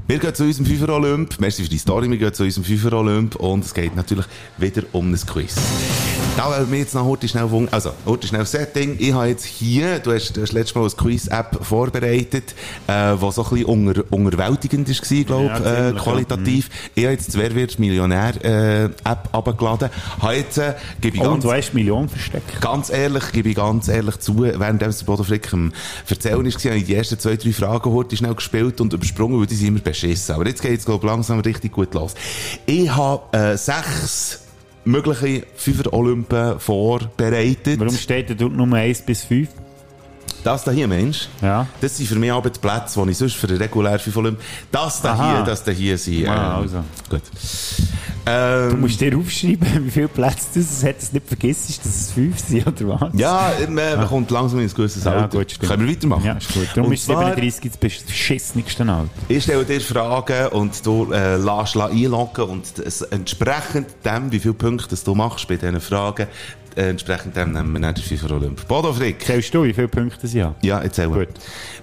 Wir 0.07 0.19
gehen 0.19 0.35
zu 0.35 0.43
unserem 0.43 0.65
Fünfer 0.65 0.89
Olymp. 0.89 1.39
Merci 1.39 1.63
für 1.63 1.69
die 1.69 1.77
Story. 1.77 2.09
Wir 2.09 2.17
gehen 2.17 2.33
zu 2.33 2.43
unserem 2.43 2.65
Fünfer 2.65 2.93
Olymp 2.93 3.35
und 3.37 3.63
es 3.63 3.73
geht 3.73 3.95
natürlich 3.95 4.25
wieder 4.57 4.83
um 4.91 5.11
ein 5.11 5.19
Quiz. 5.19 5.55
Da 6.37 6.49
wollen 6.49 6.69
wir 6.69 6.79
jetzt 6.79 6.93
noch 6.93 7.05
heute 7.05 7.27
schnell. 7.27 7.49
Also, 7.71 7.91
heute 8.05 8.27
schnell 8.27 8.45
Setting. 8.45 8.97
Ich 8.99 9.13
habe 9.13 9.27
jetzt 9.27 9.45
hier, 9.45 9.99
du 9.99 10.11
hast, 10.11 10.35
du 10.35 10.41
hast 10.41 10.51
letztes 10.51 10.75
Mal 10.75 10.81
eine 10.81 10.91
Quiz-App 10.91 11.57
vorbereitet, 11.65 12.53
äh, 12.87 13.15
die 13.15 13.31
so 13.31 13.43
ein 13.43 13.49
bisschen 13.49 13.65
unter, 13.65 14.03
unterwältigend 14.11 14.89
war, 14.89 15.23
glaube 15.23 15.45
Ja, 15.45 15.57
ich, 15.57 15.65
äh, 15.65 15.93
ziemlich, 16.25 16.64
qualitativ. 16.65 16.91
Ich 16.95 17.03
habe 17.03 17.13
jetzt 17.13 17.33
die 17.33 17.37
Wer 17.37 17.55
wird 17.55 17.79
Millionär 17.79 18.43
äh, 18.43 18.85
App 18.85 19.29
abgeladen. 19.31 19.89
Habe 20.19 20.35
jetzt, 20.35 20.57
äh, 20.57 20.73
gebe 21.01 21.17
ich 21.17 21.23
Oh, 21.23 21.31
ganz 21.31 21.43
du 21.43 21.51
hast 21.51 21.73
Millionen 21.73 22.09
versteckt. 22.09 22.61
Ganz 22.61 22.89
ehrlich, 22.89 23.31
gebe 23.31 23.49
ich 23.49 23.55
ganz 23.55 23.87
ehrlich 23.87 24.17
zu, 24.19 24.39
während 24.41 24.81
der 24.81 24.93
Bodo 25.05 25.23
Frick 25.23 25.51
am 25.53 25.73
Erzählen 26.09 26.43
war, 26.43 26.51
habe 26.51 26.77
ich 26.77 26.85
die 26.85 26.95
ersten 26.95 27.19
zwei, 27.19 27.35
drei 27.35 27.51
Fragen 27.51 27.91
heute 27.91 28.15
schnell 28.15 28.35
gespielt 28.35 28.81
und 28.81 28.93
übersprungen, 28.93 29.39
weil 29.39 29.47
die 29.47 29.55
sind 29.55 29.67
immer 29.69 29.79
beschissen. 29.79 30.35
Aber 30.35 30.47
jetzt 30.47 30.61
geht 30.61 30.79
es, 30.79 30.85
glaube 30.85 31.05
langsam 31.07 31.39
richtig 31.39 31.71
gut 31.71 31.93
los. 31.93 32.13
Ich 32.65 32.93
habe 32.93 33.37
äh, 33.37 33.57
sechs 33.57 34.41
mögliche 34.85 35.43
Fünfer-Olympen 35.55 36.59
vorbereitet. 36.59 37.79
Warum 37.79 37.95
steht 37.95 38.29
da 38.29 38.33
dort 38.35 38.53
Nummer 38.53 38.77
1 38.77 39.01
bis 39.01 39.23
5? 39.23 39.49
Das 40.45 40.63
da 40.63 40.69
hier, 40.69 40.87
Mensch, 40.87 41.27
Ja. 41.41 41.65
das 41.81 41.97
sind 41.97 42.05
für 42.07 42.19
mich 42.19 42.31
aber 42.31 42.51
die 42.51 42.59
Plätze, 42.59 43.03
die 43.03 43.09
ich 43.11 43.17
sonst 43.17 43.33
für 43.35 43.47
einen 43.47 43.57
regulären 43.57 43.97
Fünfer-Olymp... 43.97 44.39
Das 44.71 45.01
da 45.01 45.13
Aha. 45.13 45.31
hier, 45.37 45.43
das 45.43 45.63
da 45.63 45.71
hier 45.71 45.97
sind... 45.97 46.27
Ah, 46.27 46.57
ähm, 46.57 46.61
also. 46.61 46.83
Gut. 47.09 47.21
Du 48.25 48.31
Ähm, 48.31 48.79
musst 48.81 49.01
dir 49.01 49.17
aufschreiben, 49.17 49.67
wie 49.85 49.89
viele 49.91 50.07
Plätze 50.07 50.45
das 50.53 50.57
ist, 50.57 50.83
dass 50.83 50.91
du 50.93 50.95
es 50.99 51.13
nicht 51.13 51.27
vergisst, 51.27 51.79
dass 51.83 51.95
es 51.95 52.11
5 52.11 52.39
sind, 52.39 52.67
oder 52.81 52.99
was? 53.01 53.09
ja, 53.19 53.53
man 53.69 53.97
man 53.97 54.07
kommt 54.07 54.29
langsam 54.29 54.59
in 54.59 54.67
ein 54.67 54.73
gewisses 54.73 55.03
Ja, 55.03 55.11
Alter. 55.13 55.37
gut, 55.39 55.51
stimmt. 55.51 55.69
Können 55.71 55.87
wir 55.87 55.95
weitermachen? 55.95 56.25
Ja, 56.25 56.33
ist 56.33 56.53
gut. 56.53 56.67
Darum 56.75 56.87
Und 56.89 56.93
ist 56.93 57.05
zwar- 57.05 57.25
37 57.35 57.71
das 57.71 57.77
beschissenigste 57.79 58.83
Alter. 58.83 59.09
Ich 59.27 59.43
stelle 59.43 59.65
dir 59.65 59.81
Fragen 59.81 60.47
und 60.49 60.85
du 60.85 61.11
äh, 61.11 61.37
lässt 61.37 61.75
einloggen 61.75 62.43
und 62.45 62.65
entsprechend 63.11 63.87
dem, 64.05 64.31
wie 64.31 64.39
viele 64.39 64.53
Punkte 64.53 64.95
du 65.03 65.15
machst 65.15 65.47
bei 65.47 65.55
diesen 65.55 65.79
Fragen, 65.81 66.27
äh, 66.75 66.89
entsprechend 66.89 67.35
dem 67.35 67.53
nehmen 67.53 67.73
wir 67.73 67.79
dann 67.79 67.95
den 67.95 68.03
FIFA 68.03 68.35
Olymp. 68.35 68.67
Bodo 68.67 68.93
Frick. 68.93 69.21
Zählst 69.23 69.53
du, 69.53 69.63
wie 69.63 69.73
viele 69.73 69.87
Punkte 69.87 70.27
sie 70.27 70.43
haben? 70.43 70.55
Ja, 70.61 70.79
erzähl 70.79 71.07
mal. 71.07 71.25
Gut. 71.25 71.35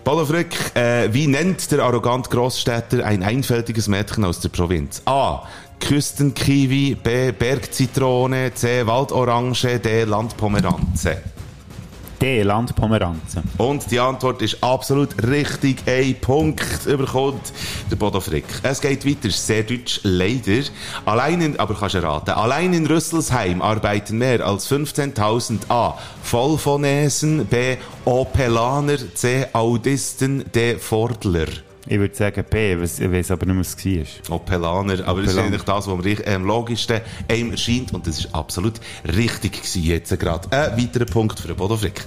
Bodo 0.04 0.24
Frick, 0.24 0.54
äh, 0.74 1.12
wie 1.12 1.26
nennt 1.26 1.70
der 1.70 1.80
arrogant 1.80 2.30
Großstädter 2.30 3.04
ein 3.04 3.22
einfältiges 3.22 3.88
Mädchen 3.88 4.24
aus 4.24 4.40
der 4.40 4.48
Provinz? 4.50 5.02
A. 5.06 5.46
Küstenkiwi, 5.80 6.94
B. 6.94 7.32
Bergzitrone, 7.32 8.52
C. 8.54 8.86
Waldorange, 8.86 9.80
D. 9.80 10.04
Landpomeranze. 10.04 11.16
D, 12.22 12.42
Land 12.44 12.76
Pomeranzen. 12.76 13.42
Und 13.58 13.90
die 13.90 13.98
Antwort 13.98 14.42
ist 14.42 14.62
absolut 14.62 15.20
richtig. 15.24 15.82
Ein 15.86 16.14
Punkt 16.20 16.86
überkommt 16.86 17.52
der 17.90 17.96
Bodo 17.96 18.20
Frick. 18.20 18.44
Es 18.62 18.80
geht 18.80 19.04
weiter, 19.04 19.28
sehr 19.28 19.64
deutsch, 19.64 19.98
leider. 20.04 20.62
Allein 21.04 21.40
in, 21.40 21.58
aber 21.58 21.74
kannst 21.74 21.96
du 21.96 22.02
raten, 22.04 22.30
allein 22.30 22.74
in 22.74 22.86
Rüsselsheim 22.86 23.60
arbeiten 23.60 24.18
mehr 24.18 24.46
als 24.46 24.70
15.000 24.70 25.68
A. 25.68 25.98
Vollphonesen, 26.22 27.44
B. 27.46 27.76
Opelaner, 28.04 28.98
C. 29.14 29.48
Audisten, 29.52 30.44
D. 30.54 30.78
Fordler. 30.78 31.48
Ich 31.86 31.98
würde 31.98 32.14
sagen 32.14 32.44
B, 32.48 32.80
was- 32.80 33.00
ich 33.00 33.10
weiß 33.10 33.32
aber 33.32 33.46
nicht 33.46 33.58
was 33.58 33.74
es 33.76 33.76
war. 34.28 34.36
Opelaner, 34.36 35.06
aber 35.06 35.20
das 35.22 35.30
ist 35.32 35.36
Opelaner. 35.36 35.48
eigentlich 35.48 35.62
das, 35.62 35.86
was 35.88 36.04
am 36.06 36.34
am 36.34 36.44
logischsten 36.44 37.00
einem 37.28 37.50
erscheint 37.50 37.92
und 37.92 38.06
das 38.06 38.20
ist 38.20 38.34
absolut 38.34 38.74
richtig 39.16 39.52
gewesen 39.54 39.82
jetzt 39.82 40.18
gerade. 40.18 40.48
Ein 40.52 40.78
weiterer 40.80 41.06
Punkt 41.06 41.40
für 41.40 41.48
den 41.48 41.56
Bodo 41.56 41.76
Frick. 41.76 42.04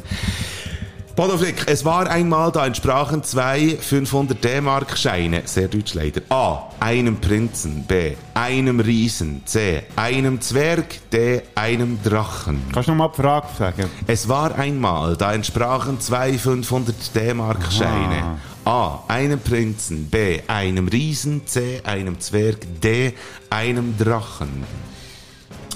Bodo 1.16 1.38
Frick, 1.38 1.64
es 1.68 1.86
war 1.86 2.10
einmal, 2.10 2.52
da 2.52 2.66
entsprachen 2.66 3.24
zwei 3.24 3.78
500 3.80 4.44
D-Mark-Scheine, 4.44 5.44
sehr 5.46 5.70
deutsch 5.70 5.94
leider, 5.94 6.22
A, 6.30 6.70
einem 6.82 7.22
Prinzen, 7.22 7.84
B, 7.84 8.16
einem 8.34 8.82
Riesen, 8.82 9.42
C, 9.46 9.84
einem 9.96 10.42
Zwerg, 10.42 11.10
D, 11.12 11.42
einem 11.56 12.00
Drachen. 12.04 12.62
Kannst 12.74 12.90
du 12.90 12.94
noch 12.94 12.98
mal 12.98 13.12
die 13.16 13.22
Frage 13.22 13.48
sagen? 13.58 13.90
Es 14.08 14.28
war 14.28 14.56
einmal, 14.56 15.16
da 15.16 15.34
entsprachen 15.34 16.02
zwei 16.02 16.38
500 16.38 17.16
D-Mark-Scheine. 17.16 18.38
A. 18.66 19.04
Einem 19.08 19.40
Prinzen. 19.40 20.10
B. 20.10 20.42
Einem 20.48 20.88
Riesen. 20.88 21.46
C. 21.46 21.82
Einem 21.84 22.20
Zwerg. 22.20 22.66
D. 22.82 23.14
Einem 23.50 23.96
Drachen. 23.98 24.64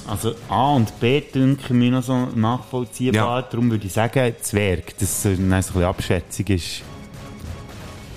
Also 0.07 0.33
A 0.49 0.73
und 0.73 0.99
B 0.99 1.21
dünken 1.21 1.77
mir 1.77 1.91
noch 1.91 2.03
so 2.03 2.25
nachvollziehbar. 2.33 3.41
Ja. 3.41 3.47
Darum 3.47 3.69
würde 3.69 3.85
ich 3.85 3.93
sagen 3.93 4.33
Zwerg, 4.41 4.97
dass 4.97 5.19
es 5.19 5.25
äh, 5.25 5.35
dann 5.35 5.49
so 5.49 5.53
ein 5.53 5.61
bisschen 5.61 5.83
Abschätzung 5.83 6.47
ist. 6.47 6.81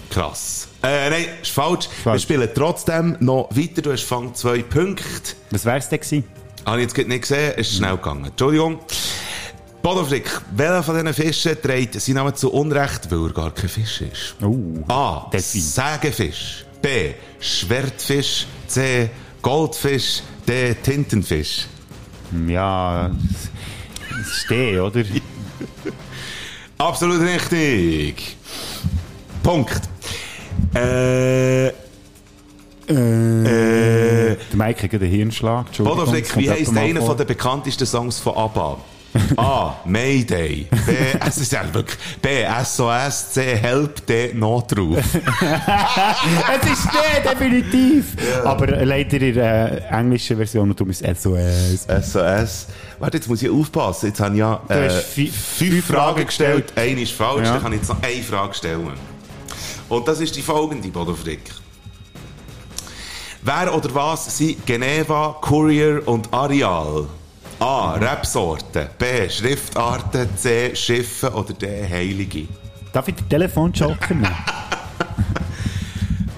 Krass. 0.08 0.68
Äh, 0.82 1.10
nein, 1.10 1.24
ist 1.42 1.50
falsch. 1.50 1.88
Wir 1.88 2.02
Falsch. 2.04 2.22
spielen 2.22 2.48
trotzdem 2.54 3.16
noch 3.20 3.48
weiter. 3.50 3.82
Du 3.82 3.92
hast 3.92 4.04
fang 4.04 4.34
zwei 4.34 4.62
Punkte. 4.62 5.04
Was 5.50 5.66
wär's 5.66 5.90
denn 5.90 6.00
gewesen? 6.00 6.24
Habe 6.64 6.80
ich 6.80 6.88
jetzt 6.88 7.08
nicht 7.08 7.20
gesehen. 7.20 7.54
Ist 7.58 7.74
schnell 7.76 7.96
gegangen. 7.96 8.24
Entschuldigung. 8.24 8.78
Bodo 9.82 10.04
Frick, 10.04 10.30
welcher 10.54 10.82
von 10.84 10.94
diesen 10.94 11.12
Fischen 11.12 11.60
trägt 11.60 12.00
seinen 12.00 12.14
Namen 12.14 12.36
zu 12.36 12.52
Unrecht, 12.52 13.10
weil 13.10 13.26
er 13.26 13.32
gar 13.32 13.50
kein 13.50 13.68
Fisch 13.68 14.02
ist? 14.02 14.36
Oh. 14.40 14.56
A. 14.86 15.28
Sägefisch. 15.36 16.64
B. 16.80 17.14
Schwertfisch. 17.40 18.46
C. 18.68 19.10
Goldfisch. 19.42 20.22
D. 20.46 20.74
Tintenfisch. 20.74 21.66
Ja, 22.46 23.10
es 24.20 24.42
steht, 24.44 24.78
oder? 24.78 25.02
Absolut 26.78 27.20
richtig. 27.20 28.36
Punkt. 29.42 29.82
Äh, 30.74 31.66
äh, 31.66 31.72
Der 32.86 34.36
Mike 34.54 34.82
hat 34.84 34.94
einen 34.94 35.10
Hirnschlag. 35.10 35.66
Entschuldigung, 35.66 35.98
Bodo 35.98 36.10
Frick, 36.10 36.28
das 36.28 36.36
wie 36.36 36.50
heisst 36.50 36.76
einer 36.76 37.02
von 37.02 37.16
den 37.16 37.26
bekanntesten 37.26 37.86
Songs 37.86 38.20
von 38.20 38.36
ABBA? 38.36 38.78
A. 39.36 39.76
Mayday. 39.84 40.66
B. 40.86 40.92
Es 41.26 41.38
ist 41.38 41.52
ja 41.52 41.62
wirklich. 41.72 41.98
B. 42.20 42.44
SOS. 42.64 43.32
C. 43.32 43.56
Help. 43.56 44.06
D. 44.06 44.32
Notruf. 44.34 44.98
Es 46.62 46.70
ist 46.70 46.88
der, 46.92 47.32
definitiv! 47.34 48.16
Aber 48.44 48.68
äh, 48.68 48.84
leider 48.84 49.20
in 49.20 49.34
der 49.34 49.90
äh, 49.90 49.94
englischen 49.94 50.36
Version 50.36 50.70
und 50.70 50.78
darum 50.78 50.90
ist 50.90 51.00
SOS. 51.04 51.86
SOS. 52.12 52.66
Warte, 52.98 53.16
jetzt 53.18 53.28
muss 53.28 53.42
ich 53.42 53.50
aufpassen. 53.50 54.08
Jetzt 54.08 54.20
habe 54.20 54.34
ich 54.34 54.38
ja 54.40 54.60
Du 54.68 54.74
äh, 54.74 54.90
fünf, 54.90 55.34
fünf 55.34 55.86
Fragen 55.86 56.02
Fragen 56.12 56.26
gestellt. 56.26 56.72
Eine 56.76 57.00
ist 57.02 57.12
falsch, 57.12 57.44
Ja. 57.46 57.54
dann 57.54 57.62
kann 57.62 57.72
ich 57.72 57.78
jetzt 57.80 57.88
noch 57.88 58.02
eine 58.02 58.22
Frage 58.22 58.54
stellen. 58.54 58.90
Und 59.88 60.08
das 60.08 60.20
ist 60.20 60.34
die 60.36 60.42
folgende, 60.42 60.88
Bodo 60.88 61.14
Frick. 61.14 61.42
Wer 63.42 63.74
oder 63.74 63.94
was 63.94 64.36
sind 64.38 64.64
Geneva, 64.64 65.36
Courier 65.40 66.02
und 66.06 66.32
Areal? 66.32 67.06
A. 67.62 67.94
Rebsorten. 67.94 68.88
B. 68.98 69.30
Schriftarten. 69.30 70.28
C. 70.36 70.74
Schiffe. 70.74 71.30
Oder 71.32 71.52
D. 71.52 71.88
Heilige. 71.88 72.48
Darf 72.92 73.06
ich 73.06 73.14
den 73.14 73.28
Telefonjoker 73.28 74.14
nehmen? 74.14 74.28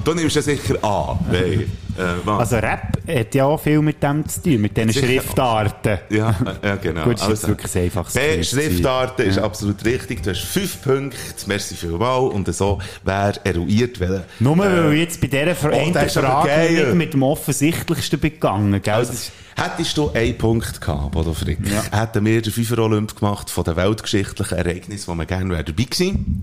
Du 0.04 0.12
nimmst 0.12 0.36
ja 0.36 0.42
sicher 0.42 0.76
A. 0.84 1.18
Nein. 1.32 1.72
Äh? 1.96 2.30
Also 2.30 2.56
Rap 2.56 2.98
hat 3.08 3.34
ja 3.34 3.46
auch 3.46 3.58
viel 3.58 3.80
mit 3.80 4.02
dem 4.02 4.28
zu 4.28 4.42
tun, 4.42 4.60
mit 4.60 4.76
diesen 4.76 4.90
Sicher. 4.90 5.06
Schriftarten. 5.06 5.98
Ja, 6.10 6.30
äh, 6.62 6.66
ja, 6.68 6.76
genau. 6.76 7.04
Gut, 7.04 7.14
das 7.14 7.22
ist 7.22 7.28
jetzt 7.28 7.48
wirklich 7.48 7.74
ein 7.74 7.82
einfaches 7.84 8.12
B, 8.12 8.44
Schriftarten 8.44 9.26
ist 9.26 9.36
Ja. 9.36 9.44
absolut 9.44 9.82
richtig. 9.82 10.22
Du 10.22 10.28
hast 10.28 10.42
fünf 10.42 10.82
Punkte. 10.82 11.16
Merci 11.46 11.74
vielmals. 11.74 12.34
Und 12.34 12.54
so 12.54 12.80
wäre 13.02 13.40
eruiert, 13.44 13.98
welcher. 13.98 14.24
Nur 14.40 14.58
weil 14.58 14.92
ich 14.92 15.00
jetzt 15.00 15.20
bei 15.22 15.28
dieser 15.28 15.54
Fra 15.54 15.70
oh, 15.72 15.98
ist 16.04 16.18
Frage 16.18 16.70
nicht 16.70 16.94
mit 16.94 17.14
dem 17.14 17.22
Offensichtlichsten 17.22 18.20
begangen, 18.20 18.82
gell? 18.82 18.92
Also, 18.92 19.30
hättest 19.57 19.96
du 19.96 20.11
einen 20.12 20.36
Punkt 20.38 20.80
gehabt, 20.80 21.11
Bodo 21.12 21.32
Frick, 21.34 21.59
Ja. 21.68 21.82
hätten 21.98 22.24
wir 22.24 22.42
den 22.42 22.52
Fünfer 22.52 22.78
Olymp 22.78 23.16
gemacht 23.18 23.50
von 23.50 23.64
den 23.64 23.76
weltgeschichtlichen 23.76 24.59
Ereignissen, 24.59 25.09
wo 25.09 25.14
wir 25.14 25.26
gerne 25.26 25.62
dabei 25.62 25.82
gewesen. 25.84 26.42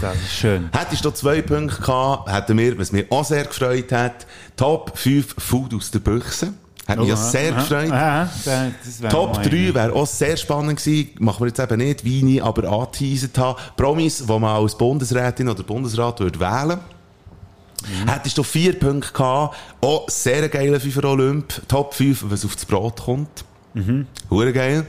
Das 0.00 0.14
ist 0.16 0.32
schön. 0.32 0.68
Hättest 0.72 1.04
du 1.04 1.10
zwei 1.10 1.42
Punkte 1.42 1.80
gehabt, 1.80 2.30
hätten 2.32 2.58
wir, 2.58 2.78
was 2.78 2.92
mir 2.92 3.06
auch 3.10 3.24
sehr 3.24 3.44
gefreut 3.44 3.92
hat, 3.92 4.26
Top 4.56 4.96
5 4.96 5.34
Food 5.38 5.74
aus 5.74 5.90
der 5.90 5.98
Büchse. 6.00 6.52
Hat 6.88 6.98
mich 6.98 7.08
ja 7.08 7.14
Oh, 7.14 7.30
sehr 7.30 7.50
ja, 7.50 7.56
gefreut. 7.60 7.90
Das 7.90 9.00
wäre 9.02 9.12
Top 9.12 9.34
noch 9.34 9.42
3 9.42 9.48
einer. 9.56 9.74
wäre 9.74 9.92
auch 9.94 10.06
sehr 10.06 10.36
spannend 10.36 10.78
gewesen. 10.82 11.10
Machen 11.20 11.40
wir 11.40 11.46
jetzt 11.48 11.60
eben 11.60 11.76
nicht, 11.78 12.04
wie 12.04 12.36
ich 12.36 12.42
aber 12.42 12.68
angeteasert 12.68 13.38
habe. 13.38 13.60
Promis, 13.76 14.18
die 14.18 14.26
man 14.26 14.44
als 14.44 14.76
Bundesrätin 14.76 15.48
oder 15.48 15.62
Bundesrat 15.62 16.18
würde 16.20 16.40
wählen 16.40 16.78
Hättest 18.06 18.36
du 18.38 18.42
vier 18.42 18.78
Punkte 18.78 19.12
gehabt, 19.12 19.56
auch 19.80 20.08
sehr 20.08 20.48
geiler 20.48 20.80
FIFA 20.80 21.08
Olymp, 21.08 21.62
Top 21.68 21.94
5, 21.94 22.24
was 22.28 22.44
auf 22.44 22.54
das 22.54 22.64
Brot 22.66 23.00
kommt. 23.00 23.44
Mhm. 23.74 24.06
Hure 24.30 24.52
geil. 24.52 24.84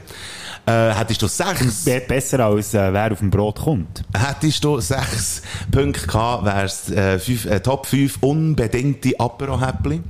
Äh, 0.66 0.90
hättest 0.92 1.22
du 1.22 1.26
sechs, 1.26 1.84
Be- 1.84 2.02
Besser 2.06 2.40
als 2.40 2.74
äh, 2.74 2.92
wer 2.92 3.12
auf 3.12 3.18
dem 3.18 3.30
Brot 3.30 3.60
kommt. 3.60 4.04
hättest 4.16 4.62
du 4.62 4.78
sechs 4.80 5.42
Punkte 5.70 6.06
gehabt, 6.06 6.44
wär's 6.44 6.90
äh, 6.90 7.18
fünf, 7.18 7.46
äh, 7.46 7.60
Top 7.60 7.86
5 7.86 8.18
unbedingte 8.20 9.18
Apero-Häppli. 9.18 9.96
Ja. 9.96 10.02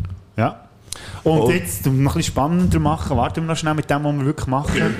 Und 1.24 1.40
Und- 1.40 1.54
jetzt, 1.54 1.86
um 1.86 2.02
noch 2.02 2.12
ein 2.12 2.18
bisschen 2.18 2.32
spannender 2.32 2.78
machen, 2.80 3.16
warten 3.16 3.42
wir 3.42 3.48
noch 3.48 3.56
schnell 3.56 3.74
mit 3.74 3.88
dem, 3.88 4.04
was 4.04 4.14
wir 4.14 4.24
wirklich 4.26 4.46
machen. 4.46 4.94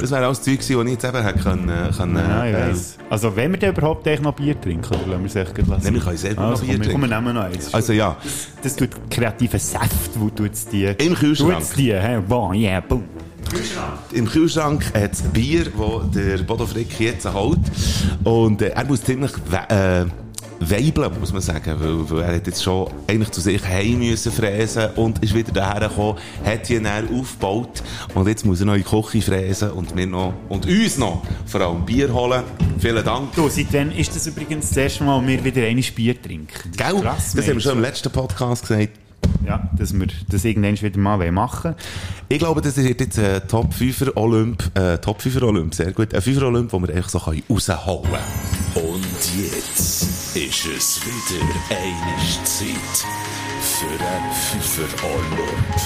Das 0.00 0.10
wäre 0.10 0.26
alles 0.26 0.42
Zeug 0.42 0.58
gewesen, 0.60 0.76
das 0.78 0.86
ich 0.86 0.92
jetzt 0.92 1.04
eben 1.04 1.22
hätte 1.24 1.38
können, 1.40 1.68
äh, 1.68 1.90
können 1.96 2.16
Ja, 2.16 2.46
ich 2.46 2.54
äh, 2.54 2.68
weiss. 2.70 2.98
Also, 3.10 3.36
wenn 3.36 3.50
wir 3.52 3.58
denn 3.58 3.72
überhaupt 3.74 4.06
eigentlich 4.06 4.20
noch 4.22 4.34
Bier 4.34 4.58
trinken, 4.60 4.86
oder 4.94 5.06
lassen 5.06 5.20
wir 5.20 5.26
es 5.26 5.36
echt 5.36 5.54
gleich 5.54 5.66
lassen? 5.68 5.84
Nein, 5.84 5.94
wir 5.94 6.00
können 6.00 6.16
sehr 6.16 6.30
gut 6.30 6.38
noch 6.44 6.50
also, 6.50 6.62
Bier 6.64 6.72
komm, 6.74 6.82
trinken. 6.82 7.00
Komm, 7.00 7.10
wir 7.10 7.20
nehmen 7.20 7.34
noch 7.34 7.42
eins. 7.42 7.74
Also 7.74 7.92
ja, 7.92 8.16
Das 8.62 8.76
tut 8.76 8.90
kreative 9.10 9.58
Säfte, 9.58 9.88
wo 10.20 10.30
tut's 10.30 10.66
die... 10.66 10.84
Im 10.84 11.14
Kühlschrank. 11.14 11.58
Tut's 11.58 11.72
die, 11.74 11.92
hä? 11.92 12.20
Bon, 12.26 12.54
yeah, 12.54 12.80
boom. 12.80 13.04
im 14.12 14.26
Kühlschrank 14.26 14.84
hat 14.94 15.12
es 15.12 15.22
Bier, 15.22 15.64
das 15.64 16.10
der 16.14 16.38
Bodo 16.44 16.66
Frick 16.66 16.98
jetzt 17.00 17.30
holt. 17.32 17.58
Und 18.24 18.62
äh, 18.62 18.68
er 18.68 18.84
muss 18.84 19.02
ziemlich 19.02 19.32
äh, 19.68 20.04
weibeln, 20.60 21.10
muss 21.18 21.32
man 21.32 21.42
sagen. 21.42 21.74
Weil, 21.78 22.10
weil 22.10 22.22
er 22.22 22.36
hat 22.36 22.46
jetzt 22.46 22.62
schon 22.62 22.88
eigentlich 23.06 23.30
zu 23.30 23.40
sich 23.40 23.62
heim 23.66 23.98
müssen 23.98 24.30
fräsen 24.30 24.90
und 24.96 25.22
ist 25.22 25.34
wieder 25.34 25.52
daher 25.52 25.88
gekommen, 25.88 26.18
hat 26.44 26.66
hier 26.66 26.80
näher 26.80 27.04
aufgebaut. 27.12 27.82
Und 28.14 28.28
jetzt 28.28 28.44
muss 28.44 28.60
er 28.60 28.66
noch 28.66 28.74
in 28.74 28.84
die 28.84 28.88
Küche 28.88 29.22
fräsen 29.22 29.70
und 29.72 29.94
mir 29.94 30.06
noch, 30.06 30.34
und 30.48 30.66
uns 30.66 30.98
noch, 30.98 31.22
vor 31.46 31.60
allem 31.60 31.84
Bier 31.84 32.12
holen. 32.12 32.42
Vielen 32.78 33.04
Dank. 33.04 33.34
Du, 33.34 33.48
seit 33.48 33.72
wann 33.72 33.92
ist 33.92 34.14
das 34.14 34.26
übrigens 34.26 34.68
das 34.68 34.76
erste 34.76 35.04
Mal, 35.04 35.26
wir 35.26 35.42
wieder 35.44 35.62
ein 35.62 35.82
Bier 35.94 36.20
trinken? 36.20 36.70
Das 36.76 36.88
ist 36.88 36.92
Gell? 36.92 37.02
krass, 37.02 37.32
das 37.34 37.46
haben 37.48 37.54
wir 37.54 37.60
schon 37.60 37.72
im 37.72 37.82
letzten 37.82 38.10
Podcast 38.10 38.62
gesagt. 38.62 38.90
Ja, 39.46 39.70
dass 39.76 39.92
wir 39.92 40.06
das 40.28 40.44
irgendwann 40.44 40.80
wieder 40.80 40.98
mal 40.98 41.30
machen 41.30 41.64
wollen. 41.64 41.76
Ich 42.28 42.38
glaube, 42.38 42.60
das 42.60 42.76
ist 42.76 42.86
jetzt 42.86 43.18
ein 43.18 43.40
Top 43.48 43.72
5er 43.72 44.16
Olymp, 44.16 44.70
äh, 44.76 44.98
Top 44.98 45.20
5er 45.20 45.44
Olymp, 45.44 45.74
sehr 45.74 45.92
gut. 45.92 46.14
Ein 46.14 46.20
5er 46.20 46.46
Olymp, 46.46 46.72
wo 46.72 46.80
wir 46.80 46.94
einfach 46.94 47.08
so 47.08 47.18
rausholen 47.18 47.40
können. 47.48 48.86
Und 48.86 49.06
jetzt 49.36 50.19
ist 50.34 50.64
es 50.66 51.00
wieder 51.04 51.44
eine 51.70 52.44
Zeit 52.44 53.04
für 53.60 53.86
ein 53.86 54.32
Pfeffer 54.32 55.04
Olymp. 55.04 55.76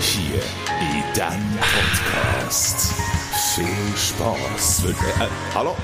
Hier 0.00 0.40
in 0.80 1.04
diesem 1.12 1.58
Podcast. 1.60 2.94
Viel 3.54 3.66
Spaß. 3.96 4.84
Äh, 4.86 5.26
hallo? 5.54 5.76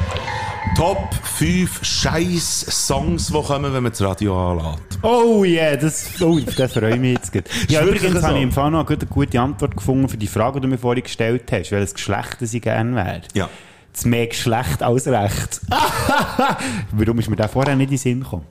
Top 0.75 1.15
5 1.25 1.85
Scheiß-Songs, 1.85 3.27
die 3.27 3.33
kommen, 3.43 3.75
wenn 3.75 3.83
man 3.83 3.93
das 3.93 4.01
Radio 4.01 4.51
anlässt. 4.53 4.99
Oh 5.03 5.45
yeah, 5.45 5.77
das, 5.77 6.09
oh, 6.23 6.39
das 6.57 6.73
freue 6.73 6.95
ich 6.95 7.01
mich 7.01 7.13
jetzt. 7.19 7.33
gerade. 7.33 7.51
Ja, 7.69 7.83
übrigens 7.85 8.21
so? 8.21 8.23
habe 8.23 8.39
ich 8.39 8.45
im 8.45 8.53
Fall 8.53 8.71
noch 8.71 8.79
eine 8.79 8.97
gute, 8.97 9.07
gute 9.07 9.41
Antwort 9.41 9.77
gefunden 9.77 10.09
für 10.09 10.17
die 10.17 10.27
Frage, 10.27 10.61
die 10.61 10.63
du 10.63 10.69
mir 10.69 10.79
vorhin 10.79 11.03
gestellt 11.03 11.53
hast, 11.53 11.71
welches 11.71 11.93
Geschlecht 11.93 12.41
ich 12.41 12.63
gerne 12.63 12.97
wäre. 12.97 13.23
Ja. 13.35 13.51
Das 13.97 14.05
mehr 14.05 14.27
Geschlecht 14.27 14.83
als 14.83 15.07
Recht. 15.07 15.63
Warum 16.93 17.19
ist 17.19 17.31
mir 17.31 17.37
der 17.37 17.49
vorher 17.49 17.75
nicht 17.77 17.87
in 17.87 17.91
den 17.97 17.99
Sinn 17.99 18.21
gekommen? 18.21 18.45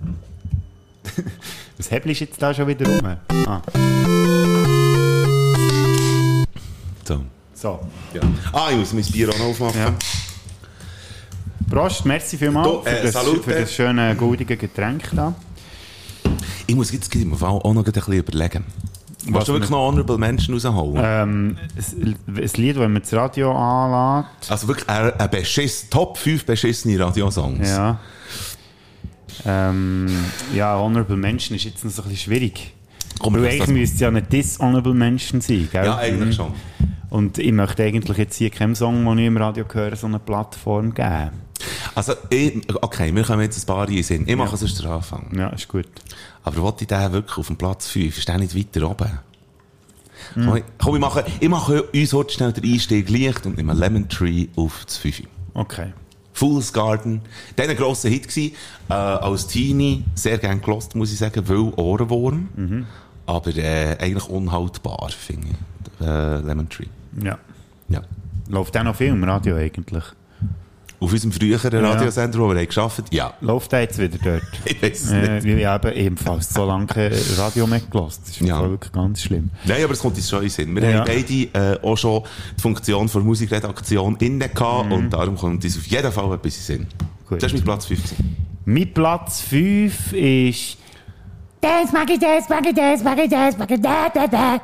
Was 1.77 1.91
Hebel 1.91 2.11
ist 2.13 2.21
jetzt 2.21 2.41
da 2.41 2.51
schon 2.51 2.67
wieder 2.67 2.87
rum? 2.89 3.15
Ah, 3.45 3.61
So. 7.07 7.21
so. 7.53 7.79
Ja. 8.15 8.21
Ah, 8.53 8.69
ich 8.71 8.77
muss 8.77 8.91
mein 8.93 9.03
Bier 9.03 9.29
auch 9.29 9.37
noch 9.37 9.45
aufmachen. 9.45 9.79
Ja. 9.79 9.93
Prost, 11.69 12.05
merci 12.05 12.37
vielmals 12.39 12.67
Du, 12.67 12.79
äh, 12.89 12.95
für, 12.95 13.03
das, 13.03 13.13
Salute. 13.13 13.43
für 13.43 13.53
das 13.53 13.71
schöne, 13.71 14.15
goldige 14.15 14.57
Getränk 14.57 15.11
da. 15.13 15.35
Ich 16.65 16.73
muss 16.75 16.91
jetzt 16.91 17.13
im 17.13 17.37
Fall 17.37 17.51
auch 17.51 17.73
noch 17.73 17.85
ein 17.85 17.91
bisschen 17.91 18.13
überlegen. 18.13 18.65
Willst 19.27 19.47
du 19.47 19.53
wirklich 19.53 19.69
noch 19.71 19.79
Honorable 19.87 20.17
Menschen 20.17 20.53
rausholen? 20.53 21.01
Ähm, 21.03 21.57
ein, 21.77 22.49
Lied, 22.55 22.77
wenn 22.79 22.93
man 22.93 23.01
das 23.01 23.13
Radio 23.13 23.51
anlässt. 23.55 24.51
Also 24.51 24.67
wirklich 24.67 24.87
ein, 24.89 25.11
ein 25.19 25.29
Beschiss, 25.29 25.89
Top 25.89 26.17
5 26.17 26.45
beschissene 26.45 26.99
Radiosongs. 26.99 27.67
Ja. 27.69 27.99
Ähm, 29.45 30.07
ja, 30.53 30.77
Honorable 30.77 31.17
Menschen 31.17 31.55
ist 31.55 31.65
jetzt 31.65 31.83
noch 31.83 31.91
so 31.91 32.01
ein 32.03 32.09
bisschen 32.09 32.31
schwierig. 32.31 32.73
Komm, 33.19 33.35
Weil 33.35 33.45
eigentlich 33.47 33.67
müsste 33.69 34.03
ja 34.03 34.07
ein 34.09 34.27
Dishonorable 34.29 34.93
Menschen 34.93 35.41
sein, 35.41 35.67
gell? 35.71 35.85
Ja, 35.85 35.97
eigentlich 35.97 36.29
Mhm. 36.29 36.33
schon. 36.33 36.53
Und 37.09 37.37
ich 37.37 37.51
möchte 37.51 37.83
eigentlich 37.83 38.17
jetzt 38.17 38.35
hier 38.37 38.49
keinem 38.49 38.75
Song, 38.75 39.05
den 39.05 39.17
ich 39.19 39.25
im 39.27 39.37
Radio 39.37 39.65
höre, 39.71 39.95
so 39.95 40.07
eine 40.07 40.19
Plattform 40.19 40.93
geben. 40.93 41.44
Also, 41.93 42.13
ich, 42.29 42.61
okay, 42.81 43.15
wir 43.15 43.23
kommen 43.23 43.41
jetzt 43.41 43.63
ein 43.63 43.65
paar 43.65 43.87
in 43.87 44.03
Sinn. 44.03 44.27
Ich 44.27 44.35
mache 44.35 44.57
sonst 44.57 44.79
den 44.79 44.87
Anfang. 44.87 45.29
Ja, 45.35 45.49
ist 45.49 45.67
gut. 45.67 45.87
Aber 46.43 46.57
wollte 46.61 46.83
ich 46.83 46.87
den 46.87 47.11
wirklich 47.11 47.37
auf 47.37 47.47
dem 47.47 47.55
Platz 47.55 47.87
5? 47.87 48.17
Ist 48.17 48.27
der 48.27 48.37
nicht 48.37 48.55
weiter 48.57 48.89
oben? 48.89 49.19
Komm, 50.33 50.57
ich, 50.57 50.63
komm, 50.77 50.95
ich 50.95 51.01
mache, 51.01 51.25
ich 51.39 51.49
mache 51.49 51.83
uns 51.83 52.13
heute 52.13 52.33
schnell 52.33 52.51
den 52.51 52.63
Einstieg 52.63 53.09
leicht 53.09 53.45
und 53.45 53.57
nehme 53.57 53.73
Lemon 53.73 54.09
Tree 54.09 54.47
auf 54.55 54.83
das 54.85 54.97
5. 54.97 55.23
Okay. 55.53 55.93
Fool's 56.33 56.73
Garden. 56.73 57.21
Dann 57.55 57.69
ein 57.69 57.77
grosser 57.77 58.09
Hit 58.09 58.27
gewesen, 58.27 58.55
äh, 58.89 58.93
als 58.93 59.47
Teenie. 59.47 60.03
Sehr 60.15 60.37
gern 60.37 60.61
gelost, 60.61 60.95
muss 60.95 61.11
ich 61.13 61.17
sagen, 61.17 61.47
weil 61.47 61.71
Ohrenwurm. 61.77 62.49
Mhm. 62.55 62.85
Aber 63.25 63.55
äh, 63.55 63.97
eigentlich 63.99 64.27
unhaltbar, 64.27 65.09
finde 65.11 65.47
ich. 65.49 66.05
Äh, 66.05 66.37
Lemon 66.41 66.67
Tree. 66.69 66.87
Ja. 67.23 67.37
Ja. 67.87 68.01
Läuft 68.49 68.75
der 68.75 68.83
noch 68.83 68.95
viel 68.95 69.07
im 69.07 69.23
Radio 69.23 69.55
eigentlich? 69.55 70.03
Auf 70.99 71.11
unserem 71.11 71.31
früheren 71.31 71.73
Ja. 71.83 71.91
Radiosender, 71.91 72.39
wo 72.39 72.49
wir 72.49 72.59
haben 72.59 72.67
gearbeitet 72.67 73.07
Ja. 73.11 73.33
Läuft 73.41 73.71
der 73.71 73.81
jetzt 73.81 73.99
wieder 73.99 74.17
dort? 74.23 74.43
Ich 74.65 74.81
weiß 74.81 75.03
es 75.03 75.11
Äh, 75.11 75.41
nicht. 75.41 75.45
ich 75.59 75.65
habe 75.65 75.93
ebenfalls 75.93 76.53
so 76.53 76.65
lange 76.65 76.85
kein 76.87 77.11
Radio 77.37 77.67
mehr 77.67 77.81
gelassen. 77.81 78.21
Das 78.25 78.35
ist 78.39 78.47
Ja. 78.47 78.61
wirklich 78.69 78.91
ganz 78.91 79.21
schlimm. 79.21 79.49
Nein, 79.65 79.83
aber 79.83 79.93
es 79.93 79.99
kommt 79.99 80.15
uns 80.15 80.29
schon 80.29 80.43
in 80.43 80.49
Sinn. 80.49 80.75
Wir 80.75 80.89
Ja. 80.89 80.99
haben 80.99 81.05
beide 81.05 81.75
äh, 81.75 81.79
auch 81.83 81.97
schon 81.97 82.23
die 82.57 82.61
Funktion 82.61 83.07
der 83.13 83.21
Musikredaktion 83.21 84.15
inne 84.17 84.49
gehabt 84.49 84.91
und 84.91 85.09
darum 85.11 85.35
kommt 85.35 85.63
uns 85.63 85.77
auf 85.77 85.85
jeden 85.87 86.11
Fall 86.11 86.33
etwas 86.33 86.55
in 86.57 86.63
Sinn. 86.63 86.87
Gut. 87.27 87.43
Das 87.43 87.51
ist 87.51 87.57
mein 87.57 87.63
Platz 87.65 87.85
5. 87.85 88.01
gewesen. 88.03 88.35
Mein 88.65 88.93
Platz 88.93 89.41
5 89.41 90.13
ist... 90.13 90.77
Dance, 91.61 91.93
Monkey, 91.93 92.17
Dance, 92.19 92.47
Monkey, 92.53 92.73
Dance, 92.73 93.03
Monkey, 93.03 93.27
Dance, 93.27 93.57
Monkey, 93.57 93.81
da, 93.81 94.07
da, 94.13 94.27
da. 94.27 94.61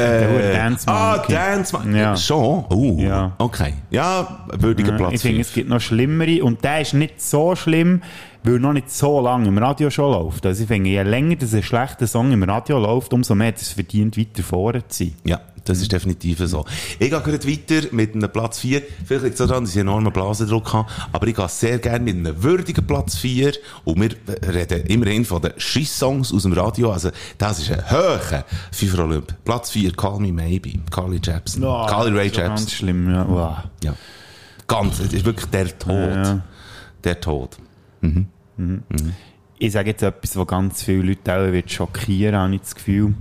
Der 0.00 0.52
Dance 0.54 0.88
Ah, 0.88 1.16
Monkey. 1.16 1.32
Dance 1.32 1.76
Monkey. 1.76 1.98
Ja. 1.98 2.16
Schon? 2.16 2.64
Uh, 2.72 3.00
Ja. 3.00 3.32
okay. 3.38 3.74
Ja, 3.90 4.44
würdiger 4.58 4.92
Ja, 4.92 4.96
Platz. 4.96 5.12
ich 5.14 5.20
finde, 5.22 5.40
es 5.42 5.52
gibt 5.52 5.68
noch 5.68 5.80
schlimmere. 5.80 6.42
Und 6.44 6.62
der 6.64 6.80
ist 6.80 6.94
nicht 6.94 7.20
so 7.20 7.54
schlimm, 7.54 8.02
weil 8.42 8.58
noch 8.58 8.72
nicht 8.72 8.90
so 8.90 9.20
lange 9.20 9.48
im 9.48 9.58
Radio 9.58 9.90
schon 9.90 10.12
läuft. 10.12 10.46
Also 10.46 10.62
ich 10.62 10.68
finde, 10.68 10.88
je 10.90 11.02
länger 11.02 11.36
das 11.36 11.52
ein 11.54 11.62
schlechter 11.62 12.06
Song 12.06 12.32
im 12.32 12.42
Radio 12.42 12.78
läuft, 12.78 13.12
umso 13.12 13.34
mehr 13.34 13.48
hat 13.48 13.56
es 13.60 13.72
verdient, 13.72 14.16
weiter 14.16 14.42
vorne 14.42 14.86
zu 14.88 15.04
sein. 15.04 15.14
Ja, 15.24 15.40
das 15.64 15.80
ist 15.80 15.92
definitiv 15.92 16.38
so. 16.46 16.64
Ich 16.98 17.10
gehe 17.10 17.10
gerade 17.10 17.48
weiter 17.48 17.88
mit 17.92 18.14
einem 18.14 18.30
Platz 18.30 18.60
4. 18.60 18.82
Vielleicht 19.04 19.24
liegt 19.24 19.40
es 19.40 19.46
daran, 19.46 19.64
dass 19.64 19.74
ich 19.74 19.80
einen 19.80 19.88
enormen 19.88 20.12
Blasendruck 20.12 20.72
habe, 20.72 20.88
aber 21.12 21.26
ich 21.26 21.36
gehe 21.36 21.48
sehr 21.48 21.78
gerne 21.78 22.04
mit 22.04 22.16
einem 22.16 22.42
würdigen 22.42 22.86
Platz 22.86 23.16
4 23.16 23.52
und 23.84 24.00
wir 24.00 24.10
reden 24.54 24.86
immerhin 24.86 25.24
von 25.24 25.42
den 25.42 25.52
Schiss-Songs 25.56 26.32
aus 26.32 26.42
dem 26.42 26.52
Radio, 26.52 26.92
also 26.92 27.10
das 27.38 27.58
ist 27.60 27.70
ein 27.70 27.90
hoher 27.90 28.44
FIFA 28.72 29.04
Olymp. 29.04 29.34
Platz 29.44 29.70
4, 29.70 29.92
Call 29.92 30.20
Me 30.20 30.32
Maybe, 30.32 30.72
Carly 30.90 31.20
Jepsen. 31.22 31.62
Carly 31.62 32.10
Ray 32.16 32.28
das 32.28 32.32
ist 32.32 32.36
ja 32.38 32.46
Ganz 32.48 32.60
Jepsen. 32.60 32.76
schlimm, 32.76 33.10
ja. 33.12 33.28
Wow. 33.28 33.56
Ja. 33.82 33.94
Ganz, 34.66 35.00
es 35.00 35.12
ist 35.12 35.24
wirklich 35.24 35.46
der 35.46 35.78
Tod. 35.78 35.90
Ja. 35.94 36.40
Der 37.04 37.20
Tod. 37.20 37.56
Ich 39.58 39.72
sage 39.72 39.90
jetzt 39.90 40.02
etwas, 40.02 40.36
was 40.36 40.46
ganz 40.46 40.82
viele 40.82 41.02
Leute 41.02 41.34
auch 41.34 41.52
wird 41.52 41.70
schockieren, 41.70 42.36
habe 42.36 42.54
ich 42.54 42.60
das 42.62 42.74
Gefühl. 42.74 43.14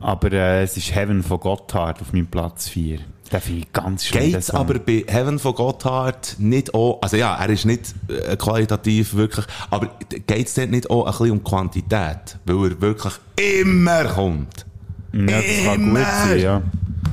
Aber 0.00 0.32
äh, 0.32 0.62
es 0.62 0.76
ist 0.76 0.94
Heaven 0.94 1.22
von 1.22 1.38
Gotthard 1.40 2.00
auf 2.00 2.12
meinem 2.12 2.26
Platz 2.26 2.68
4. 2.68 2.98
Den 3.32 3.40
finde 3.40 3.60
ich 3.60 3.72
ganz 3.72 4.10
den 4.10 4.32
Geht's 4.32 4.48
Song. 4.48 4.60
aber 4.60 4.78
bei 4.80 5.04
Heaven 5.06 5.38
von 5.38 5.54
Gotthard 5.54 6.34
nicht 6.38 6.74
auch, 6.74 6.98
also 7.00 7.16
ja, 7.16 7.36
er 7.36 7.48
ist 7.50 7.64
nicht 7.64 7.94
äh, 8.08 8.36
qualitativ 8.36 9.14
wirklich, 9.14 9.46
aber 9.70 9.90
geht's 10.26 10.54
dort 10.54 10.70
nicht 10.70 10.90
auch 10.90 11.04
ein 11.04 11.12
bisschen 11.12 11.30
um 11.30 11.44
Quantität? 11.44 12.38
Weil 12.44 12.72
er 12.72 12.80
wirklich 12.80 13.12
immer 13.36 14.04
kommt. 14.06 14.66
Ja, 15.12 15.20
das 15.26 15.64
kann 15.64 15.76
gut 15.78 15.88
Immer. 15.88 16.04
sein, 16.04 16.40
ja. 16.40 16.62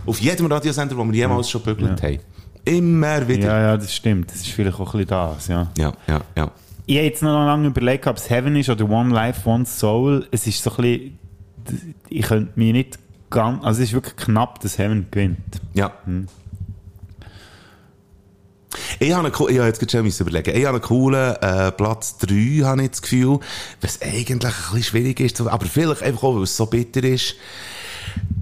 Auf 0.05 0.19
jedem 0.19 0.45
Radiosender, 0.47 0.97
wo 0.97 1.05
wir 1.05 1.13
jemals 1.13 1.49
schon 1.49 1.61
bügelt 1.61 2.01
haben. 2.01 2.19
Immer 2.65 3.27
wieder. 3.27 3.47
Ja, 3.47 3.61
ja, 3.61 3.77
das 3.77 3.93
stimmt. 3.93 4.31
Das 4.31 4.37
ist 4.37 4.49
vielleicht 4.49 4.79
auch 4.79 4.93
ein 4.93 5.05
bisschen 5.05 5.07
das, 5.07 5.47
ja. 5.47 5.67
Ja, 5.77 5.93
ja, 6.07 6.21
ja. 6.35 6.51
Ich 6.85 6.95
habe 6.95 7.05
jetzt 7.05 7.21
noch 7.21 7.45
lange 7.45 7.67
überlegt, 7.67 8.07
ob 8.07 8.17
es 8.17 8.29
Heaven 8.29 8.55
ist 8.55 8.69
oder 8.69 8.89
One 8.89 9.13
Life, 9.13 9.47
One 9.47 9.65
Soul. 9.65 10.25
Es 10.31 10.47
ist 10.47 10.63
so 10.63 10.71
ein 10.71 10.75
bisschen, 10.77 11.19
ich 12.09 12.25
könnte 12.25 12.51
mir 12.55 12.73
nicht 12.73 12.99
ganz, 13.29 13.63
also 13.63 13.81
es 13.81 13.89
ist 13.89 13.93
wirklich 13.93 14.15
knapp, 14.15 14.59
dass 14.61 14.77
Heaven 14.77 15.07
gewinnt. 15.11 15.61
Ja. 15.73 15.93
Ich 18.99 19.13
habe, 19.13 19.27
einen, 19.27 19.49
ich 19.49 19.59
habe 19.59 19.67
jetzt 19.67 19.91
schon 19.91 20.05
überlegen. 20.05 20.55
Ich 20.55 20.65
habe 20.65 20.77
einen 20.77 20.81
coolen 20.81 21.35
äh, 21.35 21.71
Platz 21.71 22.17
3, 22.17 22.61
habe 22.63 22.83
ich 22.83 22.89
das 22.91 23.01
Gefühl, 23.01 23.39
was 23.81 24.01
eigentlich 24.01 24.29
ein 24.29 24.39
bisschen 24.39 24.83
schwierig 24.83 25.19
ist, 25.19 25.39
aber 25.41 25.65
vielleicht 25.65 26.03
einfach 26.03 26.23
auch, 26.23 26.35
weil 26.35 26.43
es 26.43 26.57
so 26.57 26.65
bitter 26.65 27.03
ist. 27.03 27.35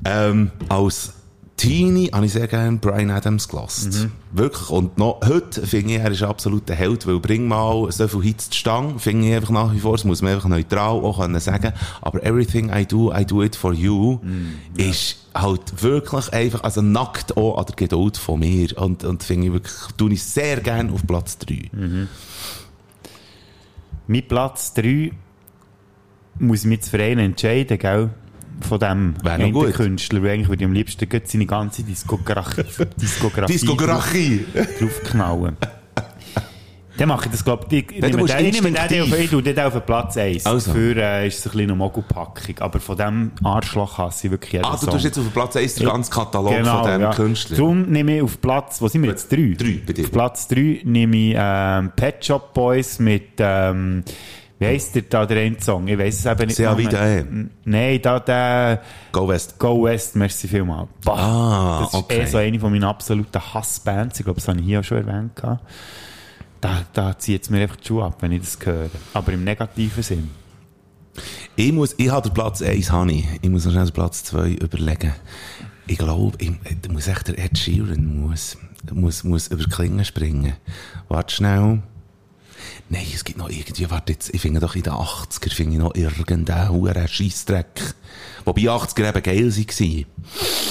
Ähm, 0.06 0.52
als 0.70 1.14
Teenie 1.58 2.10
habe 2.12 2.26
ich 2.26 2.34
sehr 2.34 2.48
gerne 2.48 2.78
Brian 2.78 3.10
Adams 3.10 3.48
gelassen. 3.48 4.12
Wirklich. 4.34 4.70
Und 4.70 4.98
noch 4.98 5.22
heute 5.26 5.66
finde 5.66 5.94
ich, 5.94 6.00
er 6.00 6.12
ist 6.12 6.22
absolut 6.22 6.70
ein 6.70 6.76
Held, 6.76 7.08
weil 7.08 7.20
bring 7.20 7.48
mal 7.48 7.90
so 7.92 8.08
viel 8.10 8.24
Hits 8.24 8.50
zustande, 8.50 9.00
finde 9.00 9.30
ich 9.30 9.36
einfach 9.36 9.52
nach 9.52 9.74
wie 9.74 9.80
vor, 9.80 9.94
das 9.94 10.04
muss 10.04 10.22
man 10.22 10.34
einfach 10.34 10.50
neutral 10.50 10.98
auch 10.98 11.22
können 11.22 11.40
sagen. 11.40 11.72
Aber 12.02 12.22
Everything 12.24 12.70
I 12.74 12.86
Do, 12.86 13.14
I 13.14 13.26
Do 13.26 13.42
It 13.42 13.56
For 13.56 13.74
You 13.74 14.20
ist 14.76 15.28
halt 15.34 15.82
wirklich 15.82 16.34
einfach, 16.34 16.64
also 16.64 16.82
nackt 16.82 17.38
auch 17.38 17.58
an 17.58 17.66
der 17.68 17.76
Geduld 17.76 18.18
von 18.18 18.42
mir. 18.42 18.78
Und, 18.78 19.06
und 19.06 19.24
finde 19.24 19.48
ich 19.48 19.54
wirklich, 19.54 19.74
tue 19.96 20.12
ich 20.12 20.24
sehr 20.24 20.60
gerne 20.60 20.92
auf 20.92 21.08
Platz 21.08 21.38
3. 21.38 21.70
Mein 24.08 24.28
Platz 24.28 24.74
3 24.74 25.12
muss 26.38 26.60
ich 26.60 26.66
mich 26.66 26.80
jetzt 26.80 26.90
für 26.90 27.02
einen 27.02 27.20
entscheiden, 27.20 27.78
gell? 27.78 28.10
Von 28.62 28.80
dem. 28.80 29.16
Künstler, 29.74 30.24
eigentlich 30.24 30.50
würde 30.50 30.64
ich 30.64 30.68
am 30.68 30.74
liebsten 30.74 31.08
seine 31.26 31.46
ganze 31.46 31.84
Diskografie, 31.84 32.64
Diskografie, 32.98 33.54
Diskografie! 33.54 34.46
draufknallen. 34.80 35.58
Dann 36.98 37.10
mache 37.10 37.26
ich 37.26 37.32
das, 37.32 37.44
glaube 37.44 37.66
ich, 37.70 37.92
ich 37.92 38.02
nehme 38.02 38.26
den, 38.26 38.54
ich 38.54 39.32
nehme 39.32 39.44
den 39.44 39.60
auf, 39.60 39.86
Platz 39.86 40.16
1. 40.16 40.46
Also. 40.46 40.72
Dafür 40.72 40.96
äh, 40.98 41.28
ist 41.28 41.40
es 41.40 41.46
ein 41.46 41.52
bisschen 41.52 41.70
eine 41.72 41.76
Mogelpackung. 41.76 42.60
Aber 42.60 42.80
von 42.80 42.96
diesem 42.96 43.32
Arschloch 43.44 43.98
hasse 43.98 44.28
ich 44.28 44.32
wirklich 44.32 44.64
Ah, 44.64 44.78
du 44.80 44.86
tust 44.88 45.04
jetzt 45.04 45.18
auf 45.18 45.34
Platz 45.34 45.58
1 45.58 45.76
den 45.76 45.88
ganzen 45.88 46.12
Katalog 46.12 46.54
von 46.54 46.64
diesem 46.64 46.84
Genau, 46.84 47.00
ja. 47.00 47.14
Künstler. 47.14 47.58
Darum 47.58 47.82
nehme 47.84 48.16
ich 48.18 48.22
auf 48.22 48.40
Platz, 48.40 48.82
wo 48.82 48.88
sind 48.88 49.04
wir 49.04 49.10
jetzt? 49.10 49.30
Drei? 49.30 49.56
Drei, 49.58 49.82
bei 49.86 49.94
dir. 49.94 50.06
Auf 50.06 50.12
Platz 50.12 50.48
drei 50.48 50.82
nehme 50.86 51.18
ich 51.18 51.36
ähm, 51.38 51.92
Pet 51.96 52.24
Shop 52.26 52.54
Boys 52.54 53.00
mit, 53.00 53.32
ähm, 53.40 54.04
wie 54.60 54.66
heisst 54.68 54.96
der 54.96 55.02
da, 55.04 55.26
der 55.26 55.42
eine 55.42 55.60
Song? 55.60 55.88
Ich 55.88 55.98
weiss 55.98 56.20
es 56.20 56.26
eben 56.26 56.48
nicht. 56.48 56.58
C'est 56.58 56.64
la 56.64 56.76
mehr. 56.76 56.78
vie 56.86 56.88
de- 56.90 57.20
N- 57.22 57.50
Nein, 57.66 58.00
da 58.02 58.20
der 58.20 58.82
Go 59.12 59.28
West. 59.28 59.60
Go 59.60 59.84
West, 59.84 60.16
merci 60.16 60.48
vielmals. 60.48 60.88
Bah, 61.04 61.14
Ah, 61.18 61.80
das 61.82 61.90
ist 61.90 61.96
okay. 61.96 62.22
eh 62.22 62.26
so 62.26 62.38
eine 62.38 62.60
von 62.60 62.72
meinen 62.72 62.84
absoluten 62.86 63.42
Hassbands. 63.54 64.20
Ich 64.20 64.24
glaube, 64.26 64.40
das 64.40 64.48
habe 64.48 64.60
ich 64.60 64.66
hier 64.66 64.80
auch 64.80 64.84
schon 64.84 64.98
erwähnt. 65.06 65.32
Da, 66.62 66.82
da 66.94 67.18
zieht 67.18 67.44
es 67.44 67.50
mir 67.50 67.62
einfach 67.62 67.76
die 67.76 67.86
Schuhe 67.88 68.06
ab, 68.06 68.18
wenn 68.22 68.32
ich 68.32 68.42
das 68.42 68.58
höre. 68.66 68.90
Aber 69.14 69.34
im 69.34 69.44
negativen 69.44 70.02
Sinn. 70.02 70.32
Ich 71.56 71.72
muss, 71.72 71.94
ich 71.98 72.10
habe 72.10 72.28
den 72.30 72.34
Platz 72.34 72.62
1, 72.62 72.92
habe 72.92 73.12
ich. 73.12 73.26
Ich 73.42 73.50
muss 73.50 73.66
noch 73.66 73.72
schnell 73.72 73.86
den 73.86 73.94
Platz 73.94 74.24
2 74.24 74.50
überlegen. 74.52 75.14
Ich 75.88 75.98
glaube, 75.98 76.38
ich, 76.40 76.52
muss 76.90 77.08
echt 77.08 77.28
der 77.28 77.38
Ed 77.38 77.58
Sheeran 77.58 78.20
muss, 78.22 78.58
muss, 78.92 79.24
muss 79.24 79.48
über 79.50 79.64
die 79.64 79.70
Klinge 79.70 80.04
springen. 80.06 80.54
Warte 81.08 81.36
schnell. 81.36 81.84
Nein, 82.88 83.08
es 83.14 83.24
gibt 83.24 83.40
noch 83.40 83.50
irgendwie, 83.50 83.90
warte 83.90 84.14
jetzt, 84.14 84.34
ich 84.34 84.42
finde 84.42 84.60
doch 84.60 84.76
in 84.76 84.84
den 84.84 84.94
80er, 84.94 85.54
finde 85.54 85.74
ich 85.74 85.80
noch 85.80 85.96
irgendeinen 85.96 86.70
huren 86.70 87.08
Scheissdreck. 87.08 87.96
Wobei 88.46 88.62
80er 88.62 89.10
eben 89.10 89.24
geil 89.24 89.56
waren. 89.56 90.06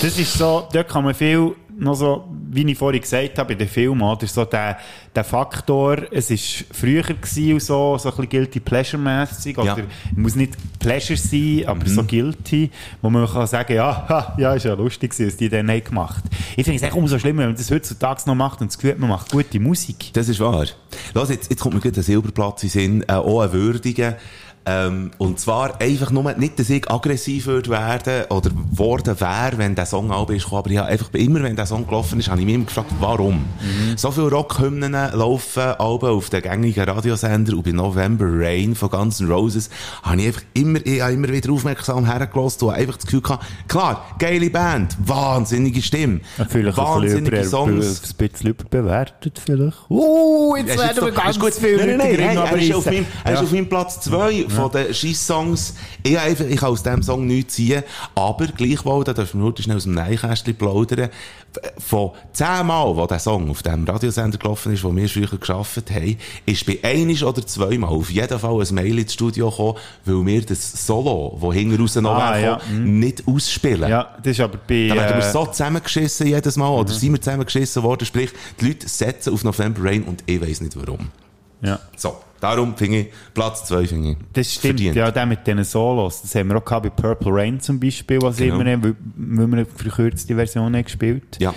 Das 0.00 0.18
ist 0.18 0.34
so, 0.34 0.68
dort 0.72 0.88
kann 0.88 1.04
man 1.04 1.14
viel, 1.14 1.56
noch 1.76 1.94
so, 1.94 2.24
wie 2.50 2.64
ich 2.70 2.78
vorhin 2.78 3.00
gesagt 3.00 3.38
habe, 3.38 3.48
bei 3.48 3.58
den 3.58 3.68
Filmen, 3.68 4.02
oder 4.02 4.26
so 4.26 4.44
der, 4.44 4.78
der 5.14 5.24
Faktor, 5.24 5.98
es 6.12 6.30
ist 6.30 6.64
früher 6.72 7.02
gewesen 7.02 7.58
so, 7.60 7.98
so 7.98 8.08
ein 8.10 8.16
bisschen 8.16 8.28
guilty 8.28 8.60
pleasure-mässig, 8.60 9.58
oder 9.58 9.78
Ja. 9.78 9.84
muss 10.16 10.36
nicht 10.36 10.54
Pleasure 10.78 11.16
sein, 11.16 11.64
aber 11.66 11.86
so 11.86 12.04
guilty, 12.04 12.70
wo 13.02 13.10
man 13.10 13.26
kann 13.26 13.46
sagen, 13.46 13.74
ja, 13.74 14.06
ha, 14.08 14.34
ja, 14.38 14.54
ist 14.54 14.64
ja 14.64 14.74
lustig 14.74 15.10
gewesen, 15.10 15.26
was 15.28 15.36
die 15.36 15.48
dann 15.48 15.68
haben 15.70 15.82
gemacht. 15.82 16.24
Ich 16.56 16.64
finde 16.64 16.76
es 16.76 16.82
echt 16.82 16.94
umso 16.94 17.18
schlimmer, 17.18 17.40
wenn 17.42 17.48
man 17.48 17.56
das 17.56 17.70
heutzutage 17.70 18.22
noch 18.26 18.34
macht 18.34 18.60
und 18.60 18.68
das 18.70 18.78
Gefühl 18.78 18.96
man 18.98 19.10
macht 19.10 19.30
gute 19.32 19.58
Musik. 19.58 20.10
Das 20.12 20.28
ist 20.28 20.40
wahr. 20.40 20.66
Los, 21.14 21.30
jetzt, 21.30 21.50
jetzt 21.50 21.60
kommt 21.60 21.74
mir 21.74 21.80
gerade 21.80 22.00
ein 22.00 22.02
Silberplatz 22.02 22.62
in 22.62 22.68
den 22.68 22.72
Sinn, 22.72 23.04
äh, 23.08 23.12
auch 23.14 23.40
ein 23.40 23.52
würdiger. 23.52 24.16
Ähm, 24.66 25.10
und 25.18 25.38
zwar 25.38 25.80
einfach 25.80 26.10
nur, 26.10 26.32
nicht, 26.34 26.58
dass 26.58 26.70
ich 26.70 26.90
aggressiv 26.90 27.46
würde 27.46 27.68
werden 27.70 28.24
oder 28.30 28.50
worden 28.72 29.20
wäre, 29.20 29.58
wenn 29.58 29.74
der 29.74 29.84
Song 29.84 30.10
auch 30.10 30.30
ist 30.30 30.44
gekommen, 30.44 30.58
aber 30.60 30.70
ich 30.70 30.78
habe 30.78 30.88
einfach 30.88 31.08
immer, 31.12 31.42
wenn 31.42 31.54
der 31.54 31.66
Song 31.66 31.86
gelaufen 31.86 32.18
ist, 32.18 32.28
habe 32.30 32.40
ich 32.40 32.46
mich 32.46 32.54
immer 32.54 32.64
gefragt, 32.64 32.90
warum? 32.98 33.44
So 33.96 34.10
viele 34.10 34.30
Rockhymnen 34.30 34.92
laufen 34.92 35.60
Alben 35.62 36.08
auf 36.08 36.30
den 36.30 36.40
gängigen 36.40 36.84
Radiosender 36.84 37.54
und 37.54 37.62
bei 37.64 37.72
November 37.72 38.24
Rain 38.26 38.74
von 38.74 38.88
Guns 38.88 39.20
N' 39.20 39.30
Roses 39.30 39.68
habe 40.02 40.20
ich 40.22 40.26
einfach 40.28 40.42
immer, 40.54 40.78
ich 40.86 41.00
habe 41.02 41.12
immer 41.12 41.28
wieder 41.28 41.52
aufmerksam 41.52 42.06
hergelost 42.06 42.62
und 42.62 42.70
einfach 42.70 42.96
das 42.96 43.04
Gefühl 43.04 43.20
gehabt, 43.20 43.44
klar, 43.68 44.06
geile 44.18 44.48
Band, 44.48 44.96
wahnsinnige 45.04 45.82
Stimme, 45.82 46.20
Vielleicht 46.48 46.78
ein 46.78 46.84
wahnsinnige 46.86 47.36
über, 47.36 47.44
Songs. 47.44 48.02
ein 48.18 48.28
bisschen 48.28 48.48
überbewertet 48.50 49.40
vielleicht. 49.44 49.76
Uh, 49.90 50.56
jetzt 50.56 50.70
Er 50.70 50.78
werden 50.78 51.04
wir 51.04 51.12
ganz 51.12 51.58
viel 51.58 51.76
Nein, 51.76 51.88
nein, 51.88 51.98
nein, 51.98 52.08
hey, 52.08 52.16
er, 52.16 52.32
ist 52.32 52.38
abreißen. 52.38 52.74
auf 52.76 52.86
meinem, 52.86 53.06
er 53.24 53.32
ist 53.32 53.38
Ja. 53.38 53.44
auf 53.44 53.52
meinem 53.52 53.68
Platz 53.68 54.00
2 54.00 54.46
von 54.54 54.70
den 54.70 54.94
Scheiss-Songs. 54.94 55.74
Ich, 56.02 56.18
einfach- 56.18 56.44
ich 56.46 56.56
kann 56.56 56.70
aus 56.70 56.82
diesem 56.82 57.02
Song 57.02 57.26
nichts 57.26 57.54
ziehen, 57.54 57.82
aber 58.14 58.46
gleichwohl, 58.48 59.04
da 59.04 59.12
dürfen 59.12 59.40
wir 59.40 59.46
heute 59.46 59.62
schnell 59.62 59.76
aus 59.76 59.84
dem 59.84 59.94
Neinkästchen 59.94 60.54
plaudern, 60.56 61.10
von 61.78 62.10
zehn 62.32 62.66
Mal, 62.66 62.96
wo 62.96 63.06
der 63.06 63.20
Song 63.20 63.48
auf 63.48 63.62
dem 63.62 63.84
Radiosender 63.84 64.38
gelaufen 64.38 64.72
ist, 64.72 64.82
wo 64.82 64.94
wir 64.94 65.08
früher 65.08 65.28
geschafft 65.38 65.88
haben, 65.90 66.16
ist 66.46 66.66
bei 66.66 66.78
einisch 66.82 67.22
oder 67.22 67.46
zweimal 67.46 67.90
auf 67.90 68.10
jeden 68.10 68.38
Fall 68.38 68.60
ein 68.60 68.74
Mail 68.74 68.98
ins 68.98 69.12
Studio 69.14 69.50
gekommen, 69.50 69.78
weil 70.04 70.26
wir 70.26 70.42
das 70.44 70.86
Solo, 70.86 71.38
das 71.40 71.54
hinten 71.54 71.80
raus 71.80 71.94
noch 71.96 72.14
Ah, 72.16 72.38
ja, 72.38 72.60
nicht 72.72 73.22
ausspielen. 73.28 73.88
Ja, 73.88 74.14
das 74.22 74.32
ist 74.32 74.40
aber 74.40 74.58
bei... 74.66 74.88
Da 74.88 74.96
werden 74.96 75.18
wir 75.20 75.26
äh, 75.28 75.32
so 75.32 75.46
zusammengeschissen 75.46 76.26
jedes 76.26 76.56
Mal, 76.56 76.68
oder 76.70 76.92
sind 76.92 77.12
wir 77.12 77.20
zusammengeschissen 77.20 77.82
worden, 77.84 78.04
sprich, 78.04 78.30
die 78.60 78.66
Leute 78.68 78.88
setzen 78.88 79.32
auf 79.32 79.44
November 79.44 79.84
Rain 79.84 80.02
und 80.02 80.24
ich 80.26 80.40
weiss 80.40 80.60
nicht 80.60 80.76
warum. 80.76 81.08
Ja. 81.64 81.80
So, 81.96 82.16
darum 82.40 82.76
finde 82.76 82.98
ich, 83.00 83.06
Platz 83.32 83.64
2 83.66 83.86
finde 83.86 84.10
ich. 84.12 84.16
Das 84.32 84.52
stimmt, 84.52 84.62
verdient. 84.78 84.96
ja, 84.96 85.10
der 85.10 85.26
mit 85.26 85.46
diesen 85.46 85.64
Solos. 85.64 86.22
Das 86.22 86.34
haben 86.34 86.48
wir 86.48 86.56
auch 86.58 86.64
gehabt 86.64 86.82
bei 86.84 86.90
Purple 86.90 87.32
Rain 87.32 87.60
zum 87.60 87.80
Beispiel, 87.80 88.20
was 88.22 88.36
Genau. 88.36 88.60
immer, 88.60 88.82
weil, 88.82 88.94
wir 89.16 89.44
eine 89.44 89.66
verkürzte 89.66 90.34
Version 90.34 90.74
haben 90.74 90.84
gespielt 90.84 91.38
Ja. 91.40 91.54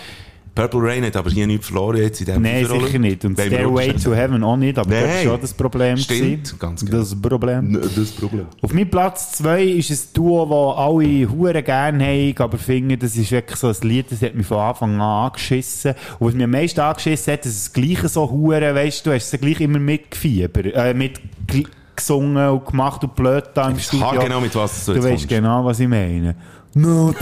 Purple 0.58 0.82
Rain 0.82 1.06
hat 1.06 1.16
aber 1.16 1.30
hier 1.30 1.48
nichts 1.48 1.68
verloren 1.68 1.98
jetzt 1.98 2.20
in 2.20 2.26
diesem 2.26 2.42
Nein, 2.42 2.58
Fünferroller. 2.60 2.88
sicher 2.88 3.00
nicht. 3.00 3.26
Und 3.26 3.40
Stairway 3.40 3.94
to 3.94 4.14
Heaven 4.14 4.44
auch 4.44 4.58
nicht, 4.58 4.78
aber 4.78 4.90
das 4.90 5.04
war 5.04 5.22
schon 5.24 5.42
das 5.42 5.54
Problem. 5.54 5.98
Stimmt, 5.98 6.20
gewesen. 6.44 6.60
ganz 6.60 6.86
genau. 6.86 6.98
Das 6.98 7.22
Problem. 7.22 7.76
N- 7.76 7.82
Das 7.96 8.12
Problem. 8.12 8.46
Auf 8.62 8.74
meinem 8.74 8.90
Platz 8.90 9.32
2 9.34 9.64
ist 9.64 9.92
ein 9.92 10.00
Duo, 10.14 10.46
das 10.46 10.78
alle 10.86 11.30
Huren 11.32 11.64
gerne 11.64 12.04
haben, 12.06 12.36
aber 12.40 12.58
finden, 12.58 12.98
das 13.00 13.16
ist 13.16 13.32
wirklich 13.32 13.58
so 13.60 13.68
ein 13.68 13.76
Lied, 13.82 14.12
das 14.12 14.22
hat 14.22 14.36
mich 14.36 14.48
von 14.48 14.58
Anfang 14.58 14.96
an 14.96 15.02
angeschissen. 15.28 15.94
Und 16.20 16.28
was 16.28 16.34
mich 16.34 16.44
am 16.44 16.52
meisten 16.52 16.80
angeschissen 16.80 17.34
hat, 17.34 17.46
dass 17.46 17.52
es 17.54 17.72
gleich 17.74 18.00
so 18.08 18.30
Huren, 18.30 18.76
weißt 18.76 19.06
du, 19.06 19.12
hast 19.14 19.34
es 19.34 19.40
gleich 19.40 19.60
immer 19.62 19.80
mitgefiebert, 19.80 20.74
äh, 20.74 20.94
mitgesungen 20.94 22.50
und 22.50 22.66
gemacht 22.66 23.04
und 23.04 23.16
blöd 23.16 23.44
da 23.54 23.70
im 23.70 23.80
Studio. 23.80 24.20
genau 24.22 24.40
mit 24.42 24.56
was 24.56 24.86
du 24.86 24.94
Du 24.94 25.00
weißt 25.00 25.10
kommst. 25.10 25.28
genau, 25.30 25.66
was 25.66 25.80
ich 25.80 25.88
meine. 25.88 26.36
No, 26.74 27.14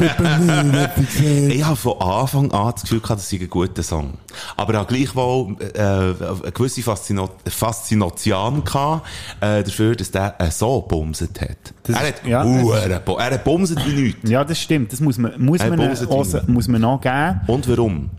Ich 1.20 1.64
habe 1.64 1.76
von 1.78 2.02
Anfang 2.02 2.52
an 2.52 2.72
das 2.74 2.82
Gefühl 2.82 3.00
gehabt, 3.00 3.20
das 3.22 3.30
sei 3.30 3.38
ein 3.38 3.50
guter 3.50 3.84
Song. 3.84 4.16
Aber 4.58 4.82
auch 4.82 4.88
gleichwohl 4.88 5.56
äh, 5.74 5.80
eine 5.82 6.52
gewisse 6.54 6.82
Faszino 6.82 7.30
Faszination 7.48 8.64
gehabt, 8.64 9.08
äh, 9.40 9.64
dafür, 9.64 9.96
dass 9.96 10.12
der 10.12 10.36
äh, 10.40 10.52
so 10.52 10.82
bumset 10.82 11.40
hat. 11.42 11.58
Das- 11.84 11.96
er 12.02 12.08
hat 12.08 12.26
ja, 12.26 12.44
bu- 12.44 13.16
er 13.18 13.32
hat 13.34 13.44
bumset 13.44 13.80
wie 13.88 13.94
nichts. 14.02 14.30
Ja, 14.30 14.44
das 14.44 14.60
stimmt. 14.60 14.92
Das 14.92 15.00
muss 15.00 15.18
man, 15.18 15.34
muss 15.42 15.60
man, 15.60 15.78
Timo. 15.96 16.24
muss 16.48 16.68
man 16.68 16.82
noch 16.82 17.00
geben. 17.00 17.42
Und 17.48 17.68
warum? 17.70 18.10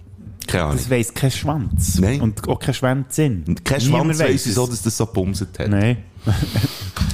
Keine 0.47 0.65
Ahnung. 0.65 0.77
Das 0.77 0.89
weiss 0.89 1.13
kein 1.13 1.31
Schwanz. 1.33 1.99
Nein. 1.99 2.21
Und 2.21 2.49
auch 2.49 2.59
kein 2.61 2.73
Schwänzinn. 2.73 3.45
Kein 3.65 3.81
Niemand 3.83 4.05
Schwanz 4.17 4.19
weiss 4.21 4.41
es. 4.43 4.47
wieso, 4.47 4.67
dass 4.67 4.81
das 4.81 4.97
so 4.97 5.05
bumset 5.07 5.59
hat. 5.59 5.69
Nein, 5.69 5.99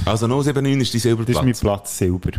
Also 0.05 0.27
079 0.27 0.81
ist 0.81 0.93
die 0.93 1.09
das 1.09 1.19
ist 1.19 1.35
mein 1.35 1.53
Silberplatz. 1.53 1.59
Platz 1.61 1.97
Silber. 1.97 2.31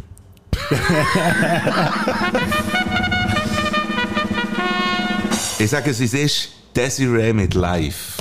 Ich 5.58 5.70
sage 5.70 5.90
es, 5.90 6.00
es 6.00 6.14
ist 6.14 6.48
Desiree 6.74 7.32
mit 7.32 7.54
Live. 7.54 8.16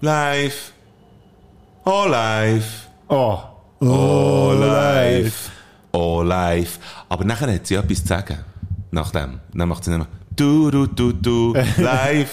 Live. 0.00 0.72
Oh, 1.84 2.06
live. 2.08 2.88
Oh. 3.08 3.38
Oh, 3.80 4.52
live. 4.58 5.50
Oh, 5.92 6.22
live. 6.22 6.78
Aber 7.08 7.24
nachher 7.24 7.52
hat 7.52 7.66
sie 7.66 7.74
etwas 7.74 8.00
zu 8.02 8.06
sagen. 8.06 8.38
Nach 8.90 9.10
dem. 9.10 9.40
Dann 9.52 9.68
macht 9.68 9.84
sie 9.84 9.90
nämlich 9.90 10.08
du, 10.36 10.70
du, 10.70 10.86
du, 10.86 11.12
du, 11.12 11.54
live. 11.76 12.30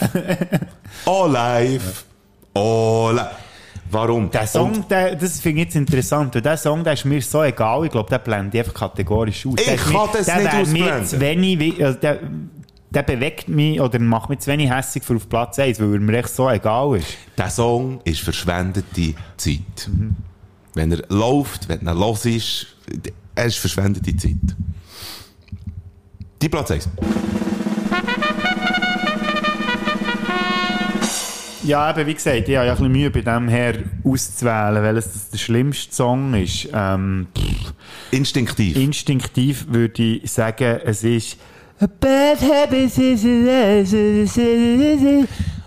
Oh, 1.05 1.27
live. 1.27 2.05
Oh, 2.53 3.11
live. 3.13 3.51
Warum? 3.92 4.32
Der 4.32 4.48
Song, 4.48 4.72
Und 4.74 4.89
der, 4.92 5.16
das 5.16 5.39
finde 5.42 5.62
ich 5.62 5.66
jetzt 5.68 5.76
interessant, 5.76 6.34
weil 6.34 6.42
der 6.42 6.58
Song, 6.58 6.84
der 6.84 6.94
ist 6.94 7.06
mir 7.06 7.22
so 7.22 7.44
egal, 7.44 7.86
ich 7.86 7.92
glaube, 7.92 8.10
der 8.10 8.20
blendet 8.20 8.60
einfach 8.66 8.74
kategorisch 8.74 9.46
aus. 9.46 9.56
Ich 9.60 9.66
der 9.66 9.76
kann 9.78 9.94
mir, 9.94 10.10
das 10.14 10.26
der 10.26 10.36
nicht 10.38 10.54
mir 10.72 10.84
ausblenden. 10.86 11.06
zu 11.08 11.20
wenig, 11.20 11.60
wie- 11.60 11.84
also 11.84 12.00
der, 12.00 12.20
der 12.89 13.04
bewegt 13.04 13.48
mich 13.50 13.80
oder 13.82 14.00
macht 14.00 14.30
mich 14.30 14.39
zu 14.39 14.52
wenig 14.52 14.70
hässlich 14.70 15.04
für 15.04 15.16
auf 15.16 15.28
Platz 15.30 15.60
1, 15.60 15.80
weil 15.80 15.94
er 15.94 16.00
mir 16.00 16.18
echt 16.20 16.30
so 16.30 16.50
egal 16.50 16.98
ist. 16.98 17.08
der 17.38 17.50
Song 17.50 18.00
ist 18.04 18.22
verschwendete 18.22 19.14
Zeit. 19.38 19.89
Wenn 20.74 20.92
er 20.92 21.04
läuft, 21.10 21.68
wenn 21.70 21.86
er 21.86 21.94
los 21.96 22.26
ist, 22.26 22.68
er 23.36 23.46
ist 23.46 23.58
verschwendete 23.58 24.16
Zeit. 24.16 24.36
Die 26.42 26.50
Platz 26.50 26.72
1. 26.72 26.89
Ja, 31.64 31.91
eben, 31.91 32.07
wie 32.07 32.14
gesagt, 32.14 32.49
ich 32.49 32.55
habe 32.55 32.66
ja 32.66 32.74
ein 32.74 32.78
bisschen 32.78 32.91
Mühe 32.91 33.12
bei 33.12 33.22
dem 33.22 33.47
her 33.47 33.76
auszuwählen, 34.03 34.82
welches 34.82 35.14
das 35.14 35.30
der 35.30 35.38
schlimmste 35.38 35.93
Song 35.93 36.34
ist. 36.34 36.70
Ähm, 36.74 37.28
Instinktiv. 38.09 38.76
instinktiv 38.76 39.68
würde 39.70 40.01
ich 40.01 40.32
sagen, 40.32 40.80
es 40.84 41.03
ist 41.03 41.38
A 41.80 41.88
bad 41.88 42.39
habit 42.41 42.97
is 42.97 43.24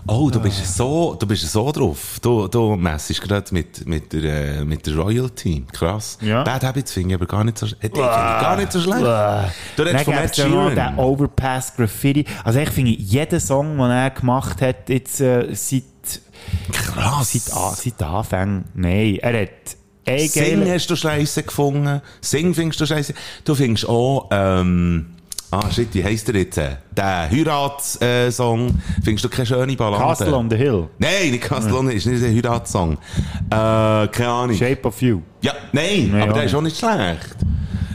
Oh, 0.07 0.29
du 0.29 0.39
bist 0.39 0.77
so, 0.77 1.15
du 1.15 1.25
bist 1.25 1.51
so 1.51 1.71
drauf. 1.71 2.19
Du, 2.21 2.47
du 2.47 2.75
messest 2.75 3.21
gerade 3.21 3.51
mit, 3.51 3.87
mit 3.87 4.13
der, 4.13 4.59
äh, 4.59 4.65
mit 4.65 4.85
der 4.85 4.95
Royalty. 4.95 5.65
Krass. 5.71 6.19
Ja. 6.21 6.43
Bad 6.43 6.63
Habits 6.63 6.91
finde 6.91 7.09
ich 7.09 7.15
aber 7.15 7.25
gar 7.25 7.43
nicht 7.43 7.57
so, 7.57 7.65
äh, 7.65 7.69
ich 7.81 7.93
gar 7.93 8.55
nicht 8.55 8.71
so 8.71 8.81
schlecht. 8.81 9.01
Du 9.01 9.83
Dann 9.83 9.87
redest 9.87 10.05
von 10.05 10.13
Ed 10.13 10.21
gibt's 10.21 10.37
ja 10.37 10.69
den. 10.69 10.99
Overpass 10.99 11.75
Graffiti. 11.75 12.25
Also 12.43 12.59
ich 12.59 12.69
finde, 12.69 12.91
jeden 12.91 13.39
Song, 13.39 13.77
den 13.77 13.89
er 13.89 14.11
gemacht 14.11 14.61
hat, 14.61 14.89
jetzt 14.89 15.21
äh, 15.21 15.47
seit, 15.55 15.83
Krass. 16.71 17.31
seit, 17.31 17.55
ah, 17.55 17.73
seit 17.75 18.03
Anfang, 18.03 18.65
nein, 18.75 19.17
er 19.21 19.41
hat 19.41 19.49
ein 20.07 20.29
Sing 20.29 20.69
hast 20.69 20.87
du 20.87 20.95
scheiße 20.95 21.41
gefunden. 21.43 21.99
Sing 22.21 22.53
findest 22.53 22.79
du 22.79 22.85
scheiße. 22.85 23.15
Du 23.43 23.55
findest 23.55 23.89
auch, 23.89 24.29
ähm, 24.31 25.14
ah, 25.63 25.71
shit, 25.71 25.93
wie 25.93 26.03
heisst 26.03 26.27
der 26.27 26.35
jetzt? 26.35 26.57
Der 26.57 27.29
Heiratssong. 27.29 28.69
findest 29.03 29.25
du 29.25 29.29
keine 29.29 29.45
schöne 29.45 29.75
Ballade? 29.75 30.03
Castle 30.03 30.35
on 30.35 30.49
the 30.49 30.55
Hill, 30.57 30.87
Nein, 30.97 31.31
nicht 31.31 31.43
Castle 31.43 31.75
on 31.75 31.85
the 31.87 31.91
Hill, 31.91 31.97
ist 31.97 32.05
nicht 32.05 32.23
ein 32.23 32.35
Heiratssong. 32.35 32.93
Äh, 32.93 32.97
keine 33.49 34.27
Ahnung. 34.29 34.55
Shape 34.55 34.87
of 34.87 35.01
You. 35.01 35.21
Ja, 35.41 35.53
nein, 35.71 36.09
Nein, 36.11 36.21
aber 36.21 36.33
der 36.33 36.43
ist 36.43 36.55
auch 36.55 36.61
nicht 36.61 36.77
schlecht. 36.77 37.35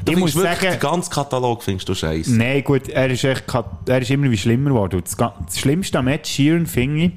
Du 0.05 0.13
Ich 0.13 0.19
muss 0.19 0.35
wirklich, 0.35 0.59
sagen- 0.61 0.73
den 0.73 0.81
ganzen 0.81 1.11
Katalog 1.13 1.63
findest 1.63 1.89
du 1.89 1.95
scheiße. 1.95 2.35
Nein, 2.35 2.65
gut, 2.65 2.89
er 2.89 3.11
ist, 3.11 3.23
echt, 3.25 3.45
er 3.87 4.01
ist 4.01 4.11
immer 4.11 4.31
wie 4.31 4.39
schlimmer 4.39 4.71
geworden. 4.71 5.03
Das, 5.05 5.17
das 5.17 5.59
Schlimmste 5.59 5.99
am 5.99 6.09
Ed 6.09 6.27
Sheeran 6.27 6.67
finde 6.67 7.01
ich, 7.05 7.13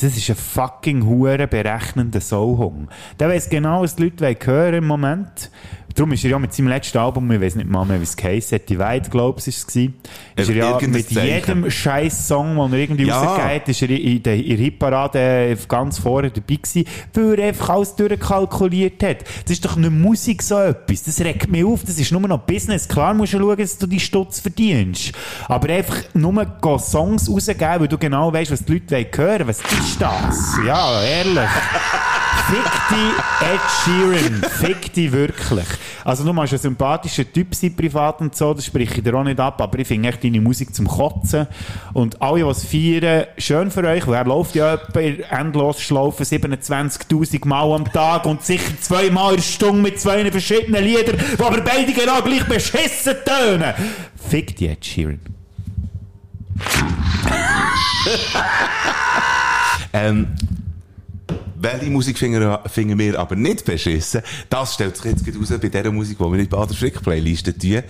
das 0.00 0.16
ist 0.16 0.28
ein 0.28 0.36
fucking 0.36 1.06
hure 1.06 1.46
berechnender 1.46 2.20
Soulhung. 2.20 2.88
Der 3.18 3.28
weiss 3.28 3.48
genau, 3.48 3.82
was 3.82 3.96
die 3.96 4.12
Leute 4.20 4.36
hören 4.44 4.74
im 4.74 4.86
Moment. 4.86 5.50
Darum 5.96 6.12
ist 6.12 6.22
er 6.24 6.30
ja 6.30 6.38
mit 6.38 6.52
seinem 6.52 6.68
letzten 6.68 6.98
Album, 6.98 7.30
ich 7.32 7.40
weiß 7.40 7.56
nicht 7.56 7.68
mal 7.68 7.84
mehr, 7.84 7.98
wie 7.98 8.04
es 8.04 8.16
geheißen 8.16 8.56
hat, 8.58 8.68
Divide, 8.68 9.08
glaube 9.10 9.40
ich, 9.40 9.48
ist 9.48 9.56
es 9.58 9.66
gewesen, 9.66 9.94
ist 10.36 10.48
er 10.50 10.54
ja 10.54 10.78
mit 10.86 11.10
jedem 11.10 11.70
scheiß 11.70 12.28
Song, 12.28 12.54
den 12.56 12.72
er 12.74 12.78
irgendwie 12.78 13.06
Ja. 13.06 13.22
rausgeht, 13.22 13.68
ist 13.68 13.82
er 13.82 13.90
in 13.90 14.22
der, 14.22 14.34
in 14.36 14.46
der 14.48 14.56
Hitparade 14.58 15.56
ganz 15.66 15.98
vorne 15.98 16.30
dabei 16.30 16.56
gewesen, 16.56 16.84
weil 17.14 17.38
er 17.40 17.48
einfach 17.48 17.70
alles 17.70 17.96
durchkalkuliert 17.96 19.02
hat. 19.02 19.22
Das 19.44 19.52
ist 19.52 19.64
doch 19.64 19.76
nicht 19.76 19.90
Musik 19.90 20.42
so 20.42 20.58
etwas. 20.58 21.02
Das 21.04 21.18
regt 21.20 21.50
mich 21.50 21.64
auf. 21.64 21.82
Das 21.84 21.98
ist 21.98 22.12
nur 22.12 22.20
noch 22.20 22.38
Business. 22.40 22.86
Klar 22.86 23.14
musst 23.14 23.32
du 23.32 23.38
schauen, 23.38 23.56
dass 23.56 23.78
du 23.78 23.86
die 23.86 24.00
Stutz 24.00 24.40
verdienst. 24.40 25.12
Aber 25.48 25.68
einfach 25.72 25.96
nur 26.14 26.46
Songs 26.78 27.28
rausgeben, 27.30 27.80
weil 27.80 27.88
du 27.88 27.98
genau 27.98 28.32
weißt, 28.32 28.50
was 28.50 28.64
die 28.64 28.74
Leute 28.74 28.94
wollen 28.94 29.06
hören. 29.16 29.48
Was 29.48 29.60
ist 29.60 30.00
das? 30.00 30.58
Ja, 30.66 31.02
ehrlich. 31.02 31.48
Fick 32.48 32.70
die 32.90 33.44
Ed 33.44 33.60
Sheeran. 33.82 34.42
Fick 34.60 34.92
die 34.92 35.10
wirklich. 35.10 35.66
Also 36.04 36.22
du 36.22 36.32
machst 36.32 36.52
ein 36.52 36.60
sympathischer 36.60 37.30
Typ 37.30 37.52
sein, 37.54 37.74
privat 37.74 38.20
und 38.20 38.36
so, 38.36 38.54
das 38.54 38.66
spreche 38.66 38.94
ich 38.98 39.02
dir 39.02 39.14
auch 39.14 39.24
nicht 39.24 39.40
ab, 39.40 39.60
aber 39.60 39.78
ich 39.80 39.88
finde 39.88 40.08
echt 40.08 40.22
deine 40.22 40.40
Musik 40.40 40.72
zum 40.72 40.86
Kotzen. 40.86 41.48
Und 41.92 42.22
alle, 42.22 42.44
die 42.44 42.48
es 42.48 42.64
feiern, 42.64 43.26
schön 43.36 43.70
für 43.72 43.82
euch, 43.84 44.06
weil 44.06 44.14
er 44.14 44.24
läuft 44.24 44.54
ja 44.54 44.74
etwa 44.74 45.00
in 45.00 45.20
Endlosschlaufe 45.20 46.22
27'000 46.22 47.46
Mal 47.48 47.72
am 47.72 47.92
Tag 47.92 48.24
und 48.26 48.44
sicher 48.44 48.80
zweimal 48.80 49.34
in 49.34 49.42
Stunde 49.42 49.82
mit 49.82 50.00
zwei 50.00 50.30
verschiedenen 50.30 50.84
Liedern, 50.84 51.16
die 51.18 51.42
aber 51.42 51.60
beide 51.62 51.92
genau 51.92 52.22
gleich 52.22 52.44
beschissen 52.44 53.16
tönen. 53.24 53.74
Fick 54.28 54.54
die 54.56 54.68
Ed 54.68 54.84
Sheeran. 54.84 55.18
Ähm, 59.92 60.28
welche 61.60 61.90
Musik 61.90 62.18
finden 62.18 62.40
wir, 62.40 62.60
finden 62.66 62.98
wir 62.98 63.18
aber 63.18 63.36
nicht 63.36 63.64
beschissen? 63.64 64.22
Das 64.50 64.74
stellt 64.74 64.96
sich 64.96 65.06
jetzt 65.06 65.24
gerade 65.24 65.38
raus 65.38 65.48
bei 65.60 65.68
der 65.68 65.90
Musik, 65.92 66.18
die 66.18 66.24
wir 66.24 66.32
in 66.34 66.40
die 66.40 66.46
Bader 66.46 66.74
Frick 66.74 67.02
Playlist 67.02 67.46
tun. 67.46 67.82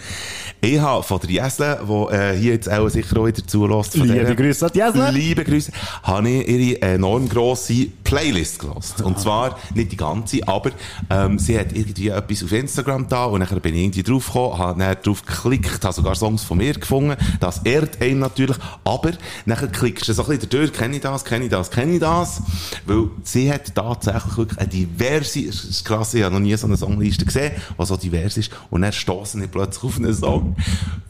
Ich 0.60 0.78
habe 0.78 1.02
von 1.02 1.20
der 1.20 1.30
Jesle, 1.30 1.80
die 1.86 2.14
äh, 2.14 2.36
hier 2.38 2.52
jetzt 2.52 2.70
auch 2.70 2.88
sicher 2.88 3.18
auch 3.18 3.26
wieder 3.26 3.46
zulässt, 3.46 3.94
Liebe 3.94 4.06
der- 4.24 4.34
Grüße 4.34 4.66
an 4.66 4.72
die 4.74 4.78
Jesle. 4.78 5.10
Liebe 5.10 5.44
Grüße, 5.44 5.72
habe 6.02 6.28
ich 6.28 6.48
ihre 6.48 6.82
enorm 6.82 7.28
grosse 7.28 7.86
Playlist 8.04 8.58
gelost. 8.58 9.00
Und 9.02 9.18
zwar 9.20 9.58
nicht 9.74 9.92
die 9.92 9.96
ganze, 9.96 10.46
aber 10.46 10.70
ähm, 11.10 11.38
sie 11.38 11.58
hat 11.58 11.72
irgendwie 11.72 12.08
etwas 12.08 12.42
auf 12.44 12.52
Instagram 12.52 13.08
da 13.08 13.24
und 13.26 13.40
dann 13.40 13.60
bin 13.60 13.74
ich 13.74 13.82
irgendwie 13.82 14.02
drauf 14.02 14.26
gekommen, 14.26 14.58
habe 14.58 14.78
dann 14.80 14.96
drauf 15.02 15.24
geklickt, 15.24 15.84
habe 15.84 15.94
sogar 15.94 16.14
Songs 16.14 16.42
von 16.44 16.58
mir 16.58 16.74
gefunden. 16.74 17.16
Das 17.40 17.60
ehrt 17.64 18.00
einen 18.02 18.20
natürlich, 18.20 18.56
aber 18.84 19.12
dann 19.46 19.72
klickst 19.72 20.08
du 20.08 20.12
so 20.12 20.22
ein 20.24 20.28
bisschen 20.28 20.50
durch, 20.50 20.72
kenne 20.72 20.96
ich 20.96 21.02
das, 21.02 21.24
kenne 21.24 21.44
ich 21.44 21.50
das, 21.50 21.70
kenne 21.70 21.94
ich 21.94 22.00
das, 22.00 22.42
weil 22.86 23.08
sie 23.24 23.52
hat 23.52 23.55
tatsächlich 23.58 24.36
wirklich 24.36 24.58
eine 24.58 24.68
diverse, 24.68 25.40
ist 25.40 25.84
krass, 25.84 26.14
ich 26.14 26.22
habe 26.22 26.34
noch 26.34 26.40
nie 26.40 26.56
so 26.56 26.66
eine 26.66 26.76
Songliste 26.76 27.24
gesehen, 27.24 27.52
die 27.78 27.86
so 27.86 27.96
divers 27.96 28.36
ist 28.36 28.50
und 28.70 28.82
dann 28.82 28.92
stoßen 28.92 29.42
ich 29.42 29.50
plötzlich 29.50 29.84
auf 29.84 29.96
einen 29.96 30.14
Song, 30.14 30.56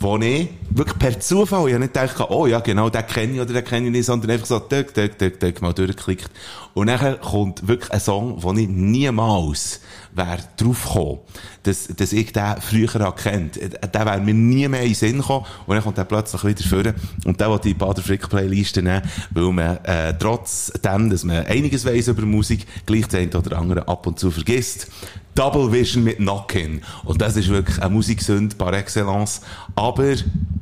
wo 0.01 0.17
ich 0.19 0.49
wirklich 0.71 0.99
per 0.99 1.21
Zufall, 1.21 1.69
ich 1.69 1.75
habe 1.75 1.85
nicht 1.85 1.95
gedacht, 1.95 2.31
oh 2.31 2.47
ja 2.47 2.61
genau, 2.61 2.91
den 2.91 3.07
kenne 3.07 3.35
ich 3.35 3.41
oder 3.41 3.53
den 3.53 3.65
kenne 3.65 3.87
ich 3.87 3.93
nicht, 3.93 4.07
sondern 4.07 4.31
einfach 4.31 4.47
so, 4.47 4.59
tück, 4.59 4.95
tück, 4.95 5.19
tück, 5.19 5.41
tück, 5.41 5.63
mal 5.63 5.73
durchgeklickt. 5.73 6.31
Und 6.77 6.89
dann 6.89 7.19
kommt 7.23 7.67
wirklich 7.67 7.91
ein 7.91 8.01
Song, 8.01 8.43
wo 8.43 8.53
ich 8.53 8.69
niemals 8.69 9.81
wäre 10.13 10.41
draufgekommen, 10.59 11.21
dass, 11.63 11.87
dass 11.89 12.13
ich 12.13 12.35
den 12.35 12.57
früher 12.61 12.95
erkannt 12.97 13.59
Der 13.59 14.05
wäre 14.05 14.21
mir 14.21 14.35
nie 14.35 14.69
mehr 14.69 14.83
in 14.83 14.89
den 14.89 14.95
Sinn 14.95 15.17
gekommen. 15.17 15.47
Und 15.67 15.75
dann 15.75 15.83
kommt 15.83 15.97
der 15.97 16.05
plötzlich 16.05 16.45
wieder 16.45 16.69
vor. 16.69 16.93
Und 17.25 17.41
der 17.41 17.51
will 17.51 17.61
die 17.65 17.73
Bader 17.73 18.03
Frick 18.03 18.29
Playlist 18.29 18.77
nehmen, 18.77 19.01
weil 19.31 19.53
man, 19.53 19.79
äh, 19.85 20.13
trotzdem, 20.19 21.09
dass 21.09 21.25
man 21.25 21.47
einiges 21.47 21.87
weiss 21.87 22.09
über 22.09 22.27
Musik, 22.27 22.67
gleich 22.85 23.07
das 23.07 23.21
eine 23.21 23.39
oder 23.39 23.57
andere 23.57 23.89
ab 23.89 24.07
und 24.07 24.19
zu 24.19 24.31
vergisst. 24.31 24.89
Double 25.35 25.73
Vision 25.73 26.05
mit 26.05 26.19
Knockin. 26.19 26.83
Und 27.05 27.23
das 27.23 27.39
ist 27.39 27.49
wirklich 27.49 27.81
eine 27.81 27.89
Musiksünde 27.89 28.55
par 28.55 28.75
excellence. 28.75 29.41
Aber, 29.75 30.13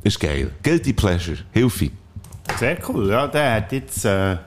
ist 0.01 0.19
geil. 0.21 0.51
Guilty 0.63 0.93
Pleasure. 0.93 1.39
Hilfe. 1.51 1.91
Sehr 2.57 2.77
cool. 2.87 3.09
Ja, 3.09 3.27
der 3.27 3.55
hat 3.55 3.73
jetzt, 3.73 4.05
äh, 4.05 4.37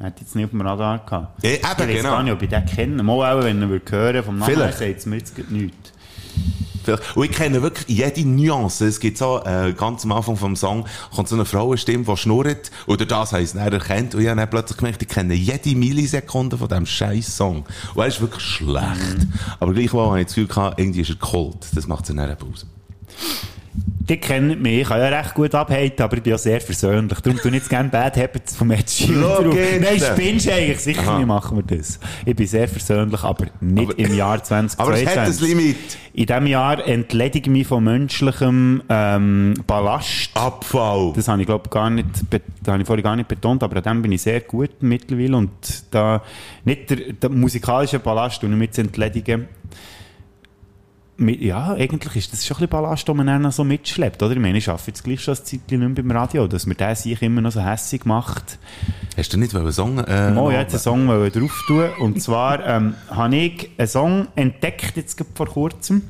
hat 0.00 0.20
jetzt 0.20 0.34
nicht 0.34 0.46
auf 0.46 0.50
dem 0.50 0.60
Radar 0.62 0.98
gehabt. 1.04 1.44
Ja, 1.44 1.50
eben, 1.50 1.60
ich 1.62 1.78
weiß 1.78 1.96
genau. 1.96 2.10
gar 2.10 2.22
nicht, 2.22 2.32
ob 2.32 2.42
ich 2.42 2.48
den 2.48 2.66
kenne. 2.66 3.02
Mal 3.02 3.12
auch, 3.12 3.44
wenn 3.44 3.62
er 3.62 3.68
hören 3.68 4.24
vom 4.24 4.38
Namen 4.38 4.56
her, 4.56 4.72
sagt 4.72 4.98
es 4.98 5.06
mir 5.06 5.16
jetzt 5.16 5.50
nichts. 5.50 5.92
Vielleicht. 6.82 7.16
Und 7.16 7.24
ich 7.24 7.32
kenne 7.32 7.62
wirklich 7.62 7.88
jede 7.88 8.26
Nuance. 8.26 8.86
Es 8.86 9.00
gibt 9.00 9.18
so, 9.18 9.42
äh, 9.44 9.74
ganz 9.76 10.04
am 10.04 10.12
Anfang 10.12 10.36
vom 10.36 10.56
Song 10.56 10.86
kommt 11.14 11.28
so 11.28 11.34
eine 11.34 11.44
Frauenstimme, 11.44 12.04
die 12.04 12.16
schnurrt. 12.16 12.70
Oder 12.86 13.06
das 13.06 13.32
heisst, 13.32 13.54
er 13.54 13.72
erkennt. 13.72 14.14
Und 14.14 14.22
ich 14.22 14.28
habe 14.28 14.40
dann 14.40 14.50
plötzlich 14.50 14.78
gemerkt, 14.78 15.02
ich 15.02 15.08
kenne 15.08 15.34
jede 15.34 15.76
Millisekunde 15.76 16.56
von 16.56 16.68
diesem 16.68 16.86
scheiß 16.86 17.36
Song. 17.36 17.64
Und 17.94 18.02
er 18.02 18.06
ist 18.06 18.20
wirklich 18.20 18.44
schlecht. 18.44 19.26
Aber 19.58 19.72
gleichwohl 19.74 20.06
habe 20.06 20.20
ich 20.20 20.26
das 20.26 20.34
Gefühl 20.34 20.48
gehabt, 20.48 20.80
irgendwie 20.80 21.00
ist 21.00 21.10
er 21.10 21.16
cold. 21.16 21.66
Das 21.74 21.86
macht 21.86 22.08
es 22.08 22.14
dann 22.14 22.18
aus. 22.20 22.66
Die 23.72 24.16
kennen 24.16 24.60
mich, 24.60 24.80
ich 24.80 24.88
kann 24.88 24.98
ja 24.98 25.06
recht 25.06 25.34
gut 25.34 25.54
abhalten, 25.54 26.02
aber 26.02 26.16
ich 26.16 26.22
bin 26.24 26.32
ja 26.32 26.38
sehr 26.38 26.60
versöhnlich. 26.60 27.20
Darum 27.20 27.38
tue 27.38 27.50
ich 27.52 27.58
jetzt 27.58 27.70
gerne 27.70 27.88
Bad 27.88 28.16
Habits 28.16 28.56
vom 28.56 28.72
Ed 28.72 28.90
Sheeran 28.90 29.44
drauf. 29.44 29.54
Nein, 29.54 30.00
spinnst 30.00 30.46
du 30.46 30.52
eigentlich? 30.52 30.80
Sicher 30.80 31.02
Aha. 31.02 31.18
nicht 31.18 31.28
machen 31.28 31.56
wir 31.58 31.76
das. 31.76 32.00
Ich 32.26 32.34
bin 32.34 32.46
sehr 32.48 32.66
versöhnlich, 32.66 33.22
aber 33.22 33.46
nicht 33.60 33.90
Aber- 33.90 33.98
im 33.98 34.16
Jahr 34.16 34.42
2022. 34.42 34.78
Aber 34.78 35.22
es 35.24 35.30
hat 35.30 35.42
ein 35.42 35.48
Limit. 35.48 35.76
In 36.12 36.26
diesem 36.26 36.46
Jahr 36.48 36.84
entledige 36.84 37.48
ich 37.48 37.52
mich 37.56 37.66
von 37.68 37.84
menschlichem 37.84 38.82
ähm, 38.88 39.54
Ballast. 39.68 40.30
Abfall. 40.34 41.12
Das 41.14 41.28
habe 41.28 41.40
ich, 41.42 41.46
glaube 41.46 41.68
gar 41.68 41.88
nicht, 41.88 42.08
das 42.30 42.40
habe 42.66 42.80
ich 42.82 42.86
vorhin 42.86 43.04
gar 43.04 43.14
nicht 43.14 43.28
betont, 43.28 43.62
aber 43.62 43.76
an 43.76 43.82
dem 43.84 44.02
bin 44.02 44.10
ich 44.10 44.22
sehr 44.22 44.40
gut 44.40 44.70
mittlerweile 44.80 45.36
und 45.36 45.50
da, 45.92 46.22
nicht 46.64 46.90
der, 46.90 47.12
der 47.12 47.30
musikalische 47.30 48.00
Ballast, 48.00 48.42
und 48.42 48.58
mit 48.58 48.74
zu 48.74 48.80
entledigen, 48.80 49.42
mit, 49.42 49.48
ja, 51.28 51.74
eigentlich 51.74 52.16
ist 52.16 52.32
das 52.32 52.46
schon 52.46 52.56
ein 52.56 52.60
bisschen 52.60 52.70
Ballast, 52.70 53.06
den 53.06 53.16
man 53.16 53.26
dann 53.26 53.42
noch 53.42 53.52
so 53.52 53.62
mitschleppt, 53.64 54.22
oder? 54.22 54.32
Ich 54.32 54.38
meine, 54.38 54.58
ich 54.58 54.68
arbeite 54.68 54.88
jetzt 54.88 55.04
gleich 55.04 55.20
schon 55.20 55.34
ein 55.34 55.44
Zeitchen 55.44 55.80
nicht 55.80 55.94
beim 55.94 56.10
Radio, 56.10 56.46
dass 56.46 56.66
man 56.66 56.76
den 56.76 56.94
sich 56.94 57.20
immer 57.22 57.40
noch 57.42 57.52
so 57.52 57.60
hässig 57.64 58.04
macht. 58.06 58.58
Hast 59.16 59.32
du 59.32 59.36
nicht 59.38 59.54
einen 59.54 59.70
Song? 59.72 59.98
Äh, 59.98 60.30
Mo, 60.30 60.50
ich 60.50 60.56
wollte 60.56 60.70
einen 60.72 60.78
Song 60.80 61.06
drauf 61.06 61.62
tun. 61.66 61.84
Und 62.00 62.22
zwar 62.22 62.66
ähm, 62.66 62.94
habe 63.10 63.36
ich 63.36 63.70
einen 63.76 63.88
Song 63.88 64.28
entdeckt, 64.34 64.96
jetzt 64.96 65.22
vor 65.34 65.46
kurzem. 65.46 66.02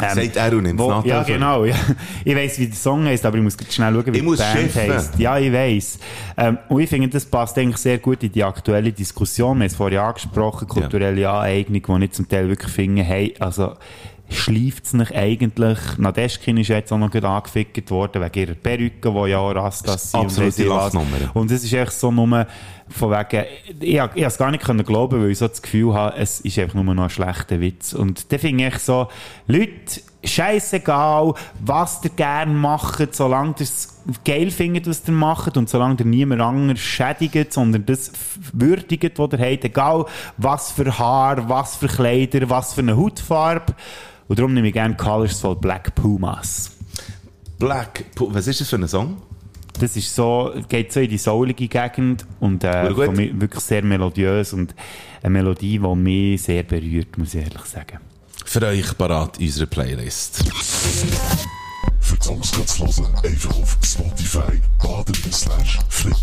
Ähm, 0.00 0.08
Sagt 0.14 0.36
er 0.36 0.52
und 0.56 0.62
nimmt 0.62 0.80
wo- 0.80 0.84
es 0.90 0.96
nach. 0.96 1.04
Ja, 1.04 1.22
genau. 1.22 1.64
Ja. 1.64 1.76
Ich 2.24 2.34
weiss, 2.34 2.58
wie 2.58 2.66
der 2.66 2.74
Song 2.74 3.04
heißt, 3.04 3.24
aber 3.26 3.36
ich 3.36 3.42
muss 3.42 3.56
schnell 3.70 3.92
schauen, 3.92 4.06
wie 4.14 4.18
Ich 4.18 4.22
muss 4.24 4.38
die 4.38 4.58
Band 4.58 4.74
heisst. 4.74 5.18
Ja, 5.18 5.38
ich 5.38 5.52
weiss. 5.52 5.98
Ähm, 6.36 6.58
und 6.70 6.80
ich 6.80 6.88
finde, 6.88 7.08
das 7.08 7.26
passt 7.26 7.58
eigentlich 7.58 7.76
sehr 7.76 7.98
gut 7.98 8.22
in 8.22 8.32
die 8.32 8.42
aktuelle 8.42 8.90
Diskussion. 8.90 9.58
Wir 9.58 9.64
haben 9.64 9.66
es 9.66 9.76
vorhin 9.76 9.98
angesprochen, 9.98 10.66
kulturelle 10.66 11.28
Aneignung, 11.28 12.00
die 12.00 12.04
ich 12.06 12.12
zum 12.12 12.26
Teil 12.26 12.48
wirklich 12.48 12.72
finde, 12.72 13.02
hey, 13.02 13.34
also, 13.38 13.74
schleift 14.32 14.84
es 14.84 14.92
nicht 14.94 15.14
eigentlich? 15.14 15.78
Nadeschkin 15.98 16.56
ist 16.56 16.68
jetzt 16.68 16.92
auch 16.92 16.98
noch 16.98 17.10
gerade 17.10 17.28
angefickt 17.28 17.90
worden, 17.90 18.22
wegen 18.22 18.38
ihrer 18.38 18.54
Perücke, 18.54 19.12
die 19.12 19.30
ja 19.30 19.38
auch 19.38 19.54
Rastas 19.54 20.10
sind. 20.10 20.20
Absolute. 20.20 20.64
Lachnummer. 20.64 21.34
Und 21.34 21.50
es 21.50 21.64
ist 21.64 21.72
echt 21.72 21.92
so 21.92 22.10
nur 22.10 22.46
von 22.88 23.10
wegen, 23.10 23.46
ich, 23.80 23.94
ich 23.94 24.00
habe 24.00 24.20
es 24.20 24.38
gar 24.38 24.50
nicht 24.50 24.64
können 24.64 24.84
glauben, 24.84 25.22
weil 25.22 25.30
ich 25.30 25.38
so 25.38 25.48
das 25.48 25.62
Gefühl 25.62 25.94
habe, 25.94 26.16
es 26.16 26.40
ist 26.40 26.58
einfach 26.58 26.74
nur 26.74 26.94
noch 26.94 27.04
ein 27.04 27.10
schlechter 27.10 27.60
Witz. 27.60 27.92
Und 27.92 28.32
da 28.32 28.38
finde 28.38 28.68
ich 28.68 28.78
so, 28.78 29.08
Leute, 29.46 30.00
scheißegal, 30.24 31.34
was 31.60 32.00
ihr 32.04 32.10
gerne 32.10 32.52
macht, 32.52 33.14
solange 33.14 33.54
ihr 33.58 33.62
es 33.62 34.00
geil 34.24 34.50
findet, 34.50 34.86
was 34.86 35.02
ihr 35.06 35.14
macht 35.14 35.56
und 35.56 35.68
solange 35.68 35.96
ihr 36.00 36.06
niemand 36.06 36.40
anderes 36.40 36.80
schädigt, 36.80 37.52
sondern 37.52 37.86
das 37.86 38.12
würdigt, 38.52 39.18
was 39.18 39.32
ihr 39.32 39.38
habt, 39.38 39.64
egal 39.64 40.06
was 40.36 40.72
für 40.72 40.98
Haar, 40.98 41.48
was 41.48 41.76
für 41.76 41.88
Kleider, 41.88 42.48
was 42.50 42.74
für 42.74 42.82
eine 42.82 42.96
Hautfarbe. 42.96 43.74
Und 44.28 44.38
darum 44.38 44.54
nehme 44.54 44.68
ich 44.68 44.72
gerne 44.74 44.96
Colors 44.96 45.40
von 45.40 45.60
Black 45.60 45.94
Pumas. 45.94 46.72
Black. 47.58 48.04
Pu- 48.16 48.28
Was 48.32 48.46
ist 48.46 48.60
das 48.60 48.68
für 48.68 48.76
ein 48.76 48.88
Song? 48.88 49.20
Das 49.78 49.96
ist 49.96 50.14
so, 50.14 50.52
geht 50.68 50.92
so 50.92 51.00
in 51.00 51.08
die 51.10 51.18
soulige 51.18 51.66
Gegend 51.66 52.26
und 52.40 52.62
äh, 52.62 52.94
wirklich 52.96 53.60
sehr 53.60 53.82
melodiös 53.82 54.52
und 54.52 54.74
eine 55.22 55.30
Melodie, 55.30 55.78
die 55.78 55.94
mich 55.96 56.42
sehr 56.42 56.62
berührt, 56.62 57.16
muss 57.16 57.34
ich 57.34 57.42
ehrlich 57.42 57.64
sagen. 57.64 57.98
Für 58.44 58.66
euch 58.66 58.96
parat 58.98 59.38
in 59.38 59.46
unserer 59.46 59.66
Playlist. 59.66 60.44
Für 62.00 62.16
die 62.16 62.22
Songs 62.24 62.50
zu 62.50 62.86
hören, 62.86 63.14
einfach 63.24 63.56
auf 63.58 63.78
Spotify 63.82 64.60
baden 64.82 65.32
slash 65.32 65.78
flick 65.88 66.16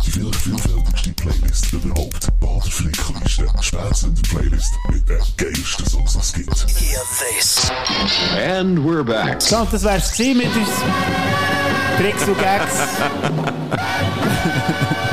eingeben. 0.00 0.02
Die 0.06 0.10
vielleicht 0.10 0.36
vielfältigste 0.36 1.12
Playlist 1.12 1.72
überhaupt. 1.72 2.40
Bader 2.40 2.70
Flickliste. 2.70 3.46
Spätzünder 3.60 4.22
Playlist 4.28 4.72
mit 4.90 5.08
den 5.08 5.18
geilsten 5.36 5.86
Songs, 5.86 6.32
die 6.32 6.46
es 6.50 6.66
gibt. 6.66 7.72
And 8.38 8.78
we're 8.78 9.04
back. 9.04 9.40
So, 9.40 9.58
und 9.58 9.72
das 9.72 9.84
wär's 9.84 10.12
gewesen 10.12 10.38
mit 10.38 10.56
uns 10.56 10.68
Tricks 11.98 12.28
und 12.28 12.38
Gags. 12.38 12.74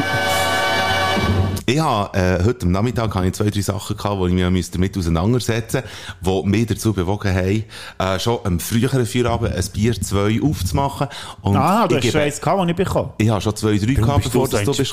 Ich 1.69 1.79
habe, 1.81 2.17
äh, 2.17 2.41
heute 2.45 2.65
am 2.65 2.71
Nachmittag 2.71 3.13
habe 3.13 3.27
ich 3.27 3.33
zwei, 3.33 3.49
drei 3.49 3.59
Sachen 3.59 3.97
gehabt, 3.97 4.21
die 4.21 4.27
ich 4.27 4.33
mich 4.33 4.49
müsste 4.51 4.77
damit 4.77 4.97
auseinandersetzen 4.97 5.83
musste, 6.21 6.43
die 6.43 6.47
mich 6.49 6.65
dazu 6.67 6.93
bewogen 6.93 7.35
haben, 7.35 7.65
äh, 7.99 8.19
schon 8.21 8.39
am 8.45 8.61
früheren 8.61 9.05
Feierabend 9.05 9.53
ein 9.53 9.63
Bier 9.73 10.01
zwei 10.01 10.39
aufzumachen. 10.41 11.07
Und 11.41 11.57
Ah, 11.57 11.85
du 11.85 11.95
ich 11.95 11.97
hast 11.97 12.01
gebe- 12.03 12.11
schon 12.13 12.21
eins 12.21 12.39
gehabt, 12.39 12.61
das 12.61 12.69
ich 12.69 12.75
bekommen 12.77 13.09
Ich 13.17 13.29
habe 13.29 13.41
schon 13.41 13.55
zwei, 13.57 13.77
drei 13.77 13.93
gehabt, 13.95 14.23
bevor 14.23 14.47
du 14.47 14.57
so 14.57 14.63
das 14.63 14.77
du 14.77 14.83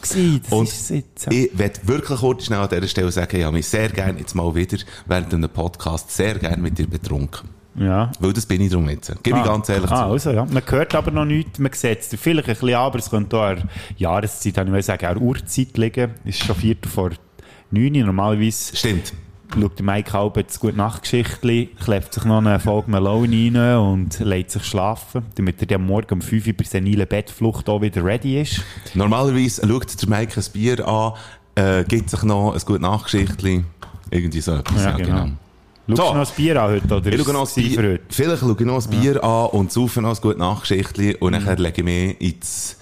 gewesen. 0.00 0.40
Das 0.42 0.52
Und 0.58 0.68
ist 0.68 0.88
jetzt, 0.90 1.26
ja. 1.26 1.32
ich 1.32 1.50
werde 1.58 1.80
wirklich 1.84 2.18
kurz 2.20 2.44
schnell 2.46 2.60
an 2.60 2.68
dieser 2.70 2.88
Stelle 2.88 3.12
sagen, 3.12 3.36
ich 3.36 3.44
habe 3.44 3.54
mich 3.54 3.66
sehr 3.68 3.90
gerne 3.90 4.18
jetzt 4.18 4.34
mal 4.34 4.54
wieder 4.54 4.78
während 5.04 5.34
einem 5.34 5.50
Podcast 5.50 6.10
sehr 6.16 6.36
gerne 6.38 6.56
mit 6.62 6.78
dir 6.78 6.86
betrunken. 6.88 7.50
Ja. 7.74 8.10
Weil 8.20 8.32
das 8.32 8.46
bin 8.46 8.60
ich 8.60 8.70
drum 8.70 8.88
jetzt. 8.88 9.12
Gebe 9.22 9.38
ich 9.38 9.44
ganz 9.44 9.68
ehrlich 9.68 9.90
ah, 9.90 10.06
zu. 10.06 10.12
Also, 10.12 10.30
ja. 10.30 10.44
Man 10.44 10.62
hört 10.66 10.94
aber 10.94 11.10
noch 11.10 11.24
nichts, 11.24 11.58
man 11.58 11.72
sieht 11.72 12.00
es 12.00 12.08
vielleicht 12.20 12.48
ein 12.48 12.54
bisschen 12.54 12.74
an, 12.74 12.82
aber 12.82 12.98
es 12.98 13.10
könnte 13.10 13.36
auch 13.36 13.42
an 13.44 13.68
Jahreszeit, 13.96 14.58
ich 14.58 14.70
mal 14.70 14.82
sagen, 14.82 15.06
an 15.06 15.14
der 15.14 15.22
Uhrzeit 15.22 15.76
liegen. 15.76 16.10
Es 16.24 16.36
ist 16.36 16.44
schon 16.44 16.56
Viertel 16.56 16.88
vor 16.88 17.10
neun. 17.70 17.92
Normalerweise 17.92 18.76
Stimmt. 18.76 19.14
schaut 19.54 19.78
der 19.78 19.86
Mike 19.86 20.12
Halb 20.12 20.36
jetzt 20.36 20.60
gut 20.60 20.76
Nachtgeschichtli, 20.76 21.70
klebt 21.82 22.12
sich 22.12 22.24
noch 22.24 22.38
eine 22.38 22.60
Folge 22.60 22.90
Malone 22.90 23.50
rein 23.54 23.76
und 23.78 24.20
legt 24.20 24.50
sich 24.50 24.64
schlafen, 24.64 25.22
damit 25.36 25.60
er 25.60 25.66
dann 25.66 25.86
morgen 25.86 26.14
um 26.14 26.20
5 26.20 26.46
Uhr 26.46 26.52
bei 26.52 26.64
senilen 26.64 27.06
Bettflucht 27.06 27.68
auch 27.68 27.80
wieder 27.80 28.04
ready 28.04 28.40
ist. 28.40 28.62
Normalerweise 28.94 29.66
schaut 29.66 30.00
der 30.02 30.08
Mike 30.08 30.38
ein 30.38 30.52
Bier 30.52 30.86
an, 30.86 31.12
äh, 31.54 31.84
gibt 31.84 32.10
sich 32.10 32.22
noch 32.22 32.52
ein 32.52 32.60
gutes 32.60 32.82
Nachgeschichtli. 32.82 33.64
Irgendwie 34.10 34.40
so 34.42 34.56
etwas. 34.56 34.84
Ja, 34.84 34.96
genau. 34.96 35.28
Schaust 35.88 35.96
So. 36.00 36.08
du 36.08 36.14
noch 36.14 36.24
das 36.26 36.30
Bier 36.32 36.62
an 36.62 36.70
heute? 36.70 36.94
Oder 36.94 37.12
Ich 37.12 37.22
schaue 37.22 37.32
noch 37.32 37.48
für 37.48 37.60
Bier, 37.60 37.98
vielleicht 38.08 38.40
schaue 38.40 38.56
ich 38.58 38.64
noch 38.66 38.84
ein 38.84 38.90
Bier 38.90 39.24
an 39.24 39.46
und 39.50 39.72
saufe 39.72 40.00
noch 40.00 40.14
ein 40.14 40.20
gutes 40.20 40.38
Nachgeschichtli 40.38 41.16
und 41.16 41.32
Mhm. 41.32 41.44
dann 41.44 41.56
lege 41.58 41.80
ich 41.80 41.84
mich 41.84 42.20
ins, 42.20 42.76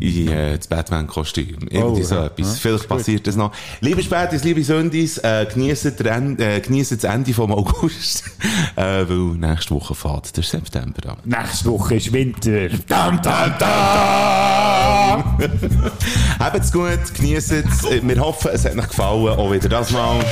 in, 0.00 0.28
äh, 0.28 0.56
das 0.56 0.66
Batman-Kostüm. 0.68 1.68
Irgendwie 1.70 2.00
Oh, 2.00 2.04
so 2.04 2.14
ja. 2.16 2.26
etwas. 2.26 2.54
Ja, 2.54 2.58
Vielleicht 2.62 2.88
passiert 2.88 3.26
das 3.26 3.36
noch. 3.36 3.52
Liebe 3.80 4.02
Spätis, 4.02 4.42
liebe 4.42 4.64
Sündis, 4.64 5.18
äh, 5.18 5.46
geniessen, 5.52 5.92
äh, 6.38 6.60
das 6.62 7.04
Ende 7.04 7.32
vom 7.34 7.52
August, 7.52 8.24
äh, 8.76 9.04
weil 9.06 9.36
nächste 9.36 9.74
Woche 9.74 9.94
fährt 9.94 10.34
der 10.36 10.42
September 10.44 11.10
an. 11.10 11.16
Nächste 11.24 11.66
Woche 11.70 11.96
ist 11.96 12.10
Winter. 12.12 12.70
Dam, 12.88 13.20
dam, 13.22 13.52
dam! 13.58 15.24
Habt's 16.40 16.72
gut, 16.72 16.98
geniessen 17.14 17.64
es. 17.68 17.82
Wir 18.02 18.18
hoffen, 18.18 18.50
es 18.54 18.64
hat 18.64 18.76
euch 18.76 18.88
gefallen, 18.88 19.28
auch 19.38 19.52
wieder 19.52 19.68
das 19.68 19.90
Mal. 19.90 20.24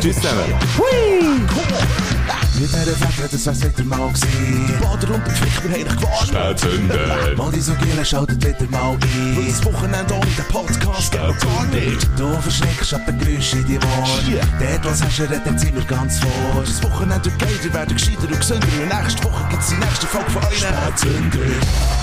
Tschüss 0.00 0.16
zusammen. 0.16 0.54
Mit 2.58 2.70
dieser 2.70 2.86
Wette, 2.86 3.28
das 3.32 3.46
wär's 3.46 3.62
wieder 3.62 3.84
mal 3.84 4.08
gewesen. 4.08 4.66
Die 4.66 4.72
Bader 4.82 5.14
und 5.14 5.28
Pflicht, 5.28 5.62
wir 5.62 5.70
haben 5.70 5.84
dich 5.84 5.96
gewarnt. 5.96 6.28
Spätzünder. 6.28 7.36
Mal 7.36 7.52
die 7.52 7.60
so 7.60 7.74
Giele 7.74 8.04
schaltet 8.04 8.44
wieder 8.44 8.70
mal 8.70 8.90
ein. 8.92 9.36
Und 9.36 9.48
das 9.48 9.64
Wochenende 9.64 10.14
ohne 10.14 10.26
den 10.26 10.44
Podcast 10.48 11.12
geht 11.12 11.20
gar 11.20 11.64
nicht. 11.66 12.08
Du 12.16 12.40
verschreckst 12.40 12.94
ab 12.94 13.06
den 13.06 13.18
Geräuschen 13.18 13.60
in 13.60 13.66
die 13.66 13.76
Ohren. 13.76 14.40
Dort, 14.58 14.84
was 14.84 15.02
hast 15.04 15.18
du, 15.18 15.22
redet 15.24 15.60
sind 15.60 15.74
wir 15.74 15.84
ganz 15.84 16.18
vor. 16.18 16.62
Das 16.64 16.82
Wochenende 16.82 17.24
wird 17.24 17.38
geiler, 17.38 17.74
werden 17.74 17.96
gescheiter 17.96 18.22
und 18.22 18.40
gesünder. 18.40 18.66
Und 18.82 19.02
nächste 19.02 19.24
Woche 19.24 19.46
gibt's 19.50 19.68
die 19.68 19.76
nächste 19.76 20.06
Folge 20.06 20.30
von 20.30 20.42
euch. 20.44 20.58
Spätzünder. 20.58 21.38
Spätzünder. 21.38 21.96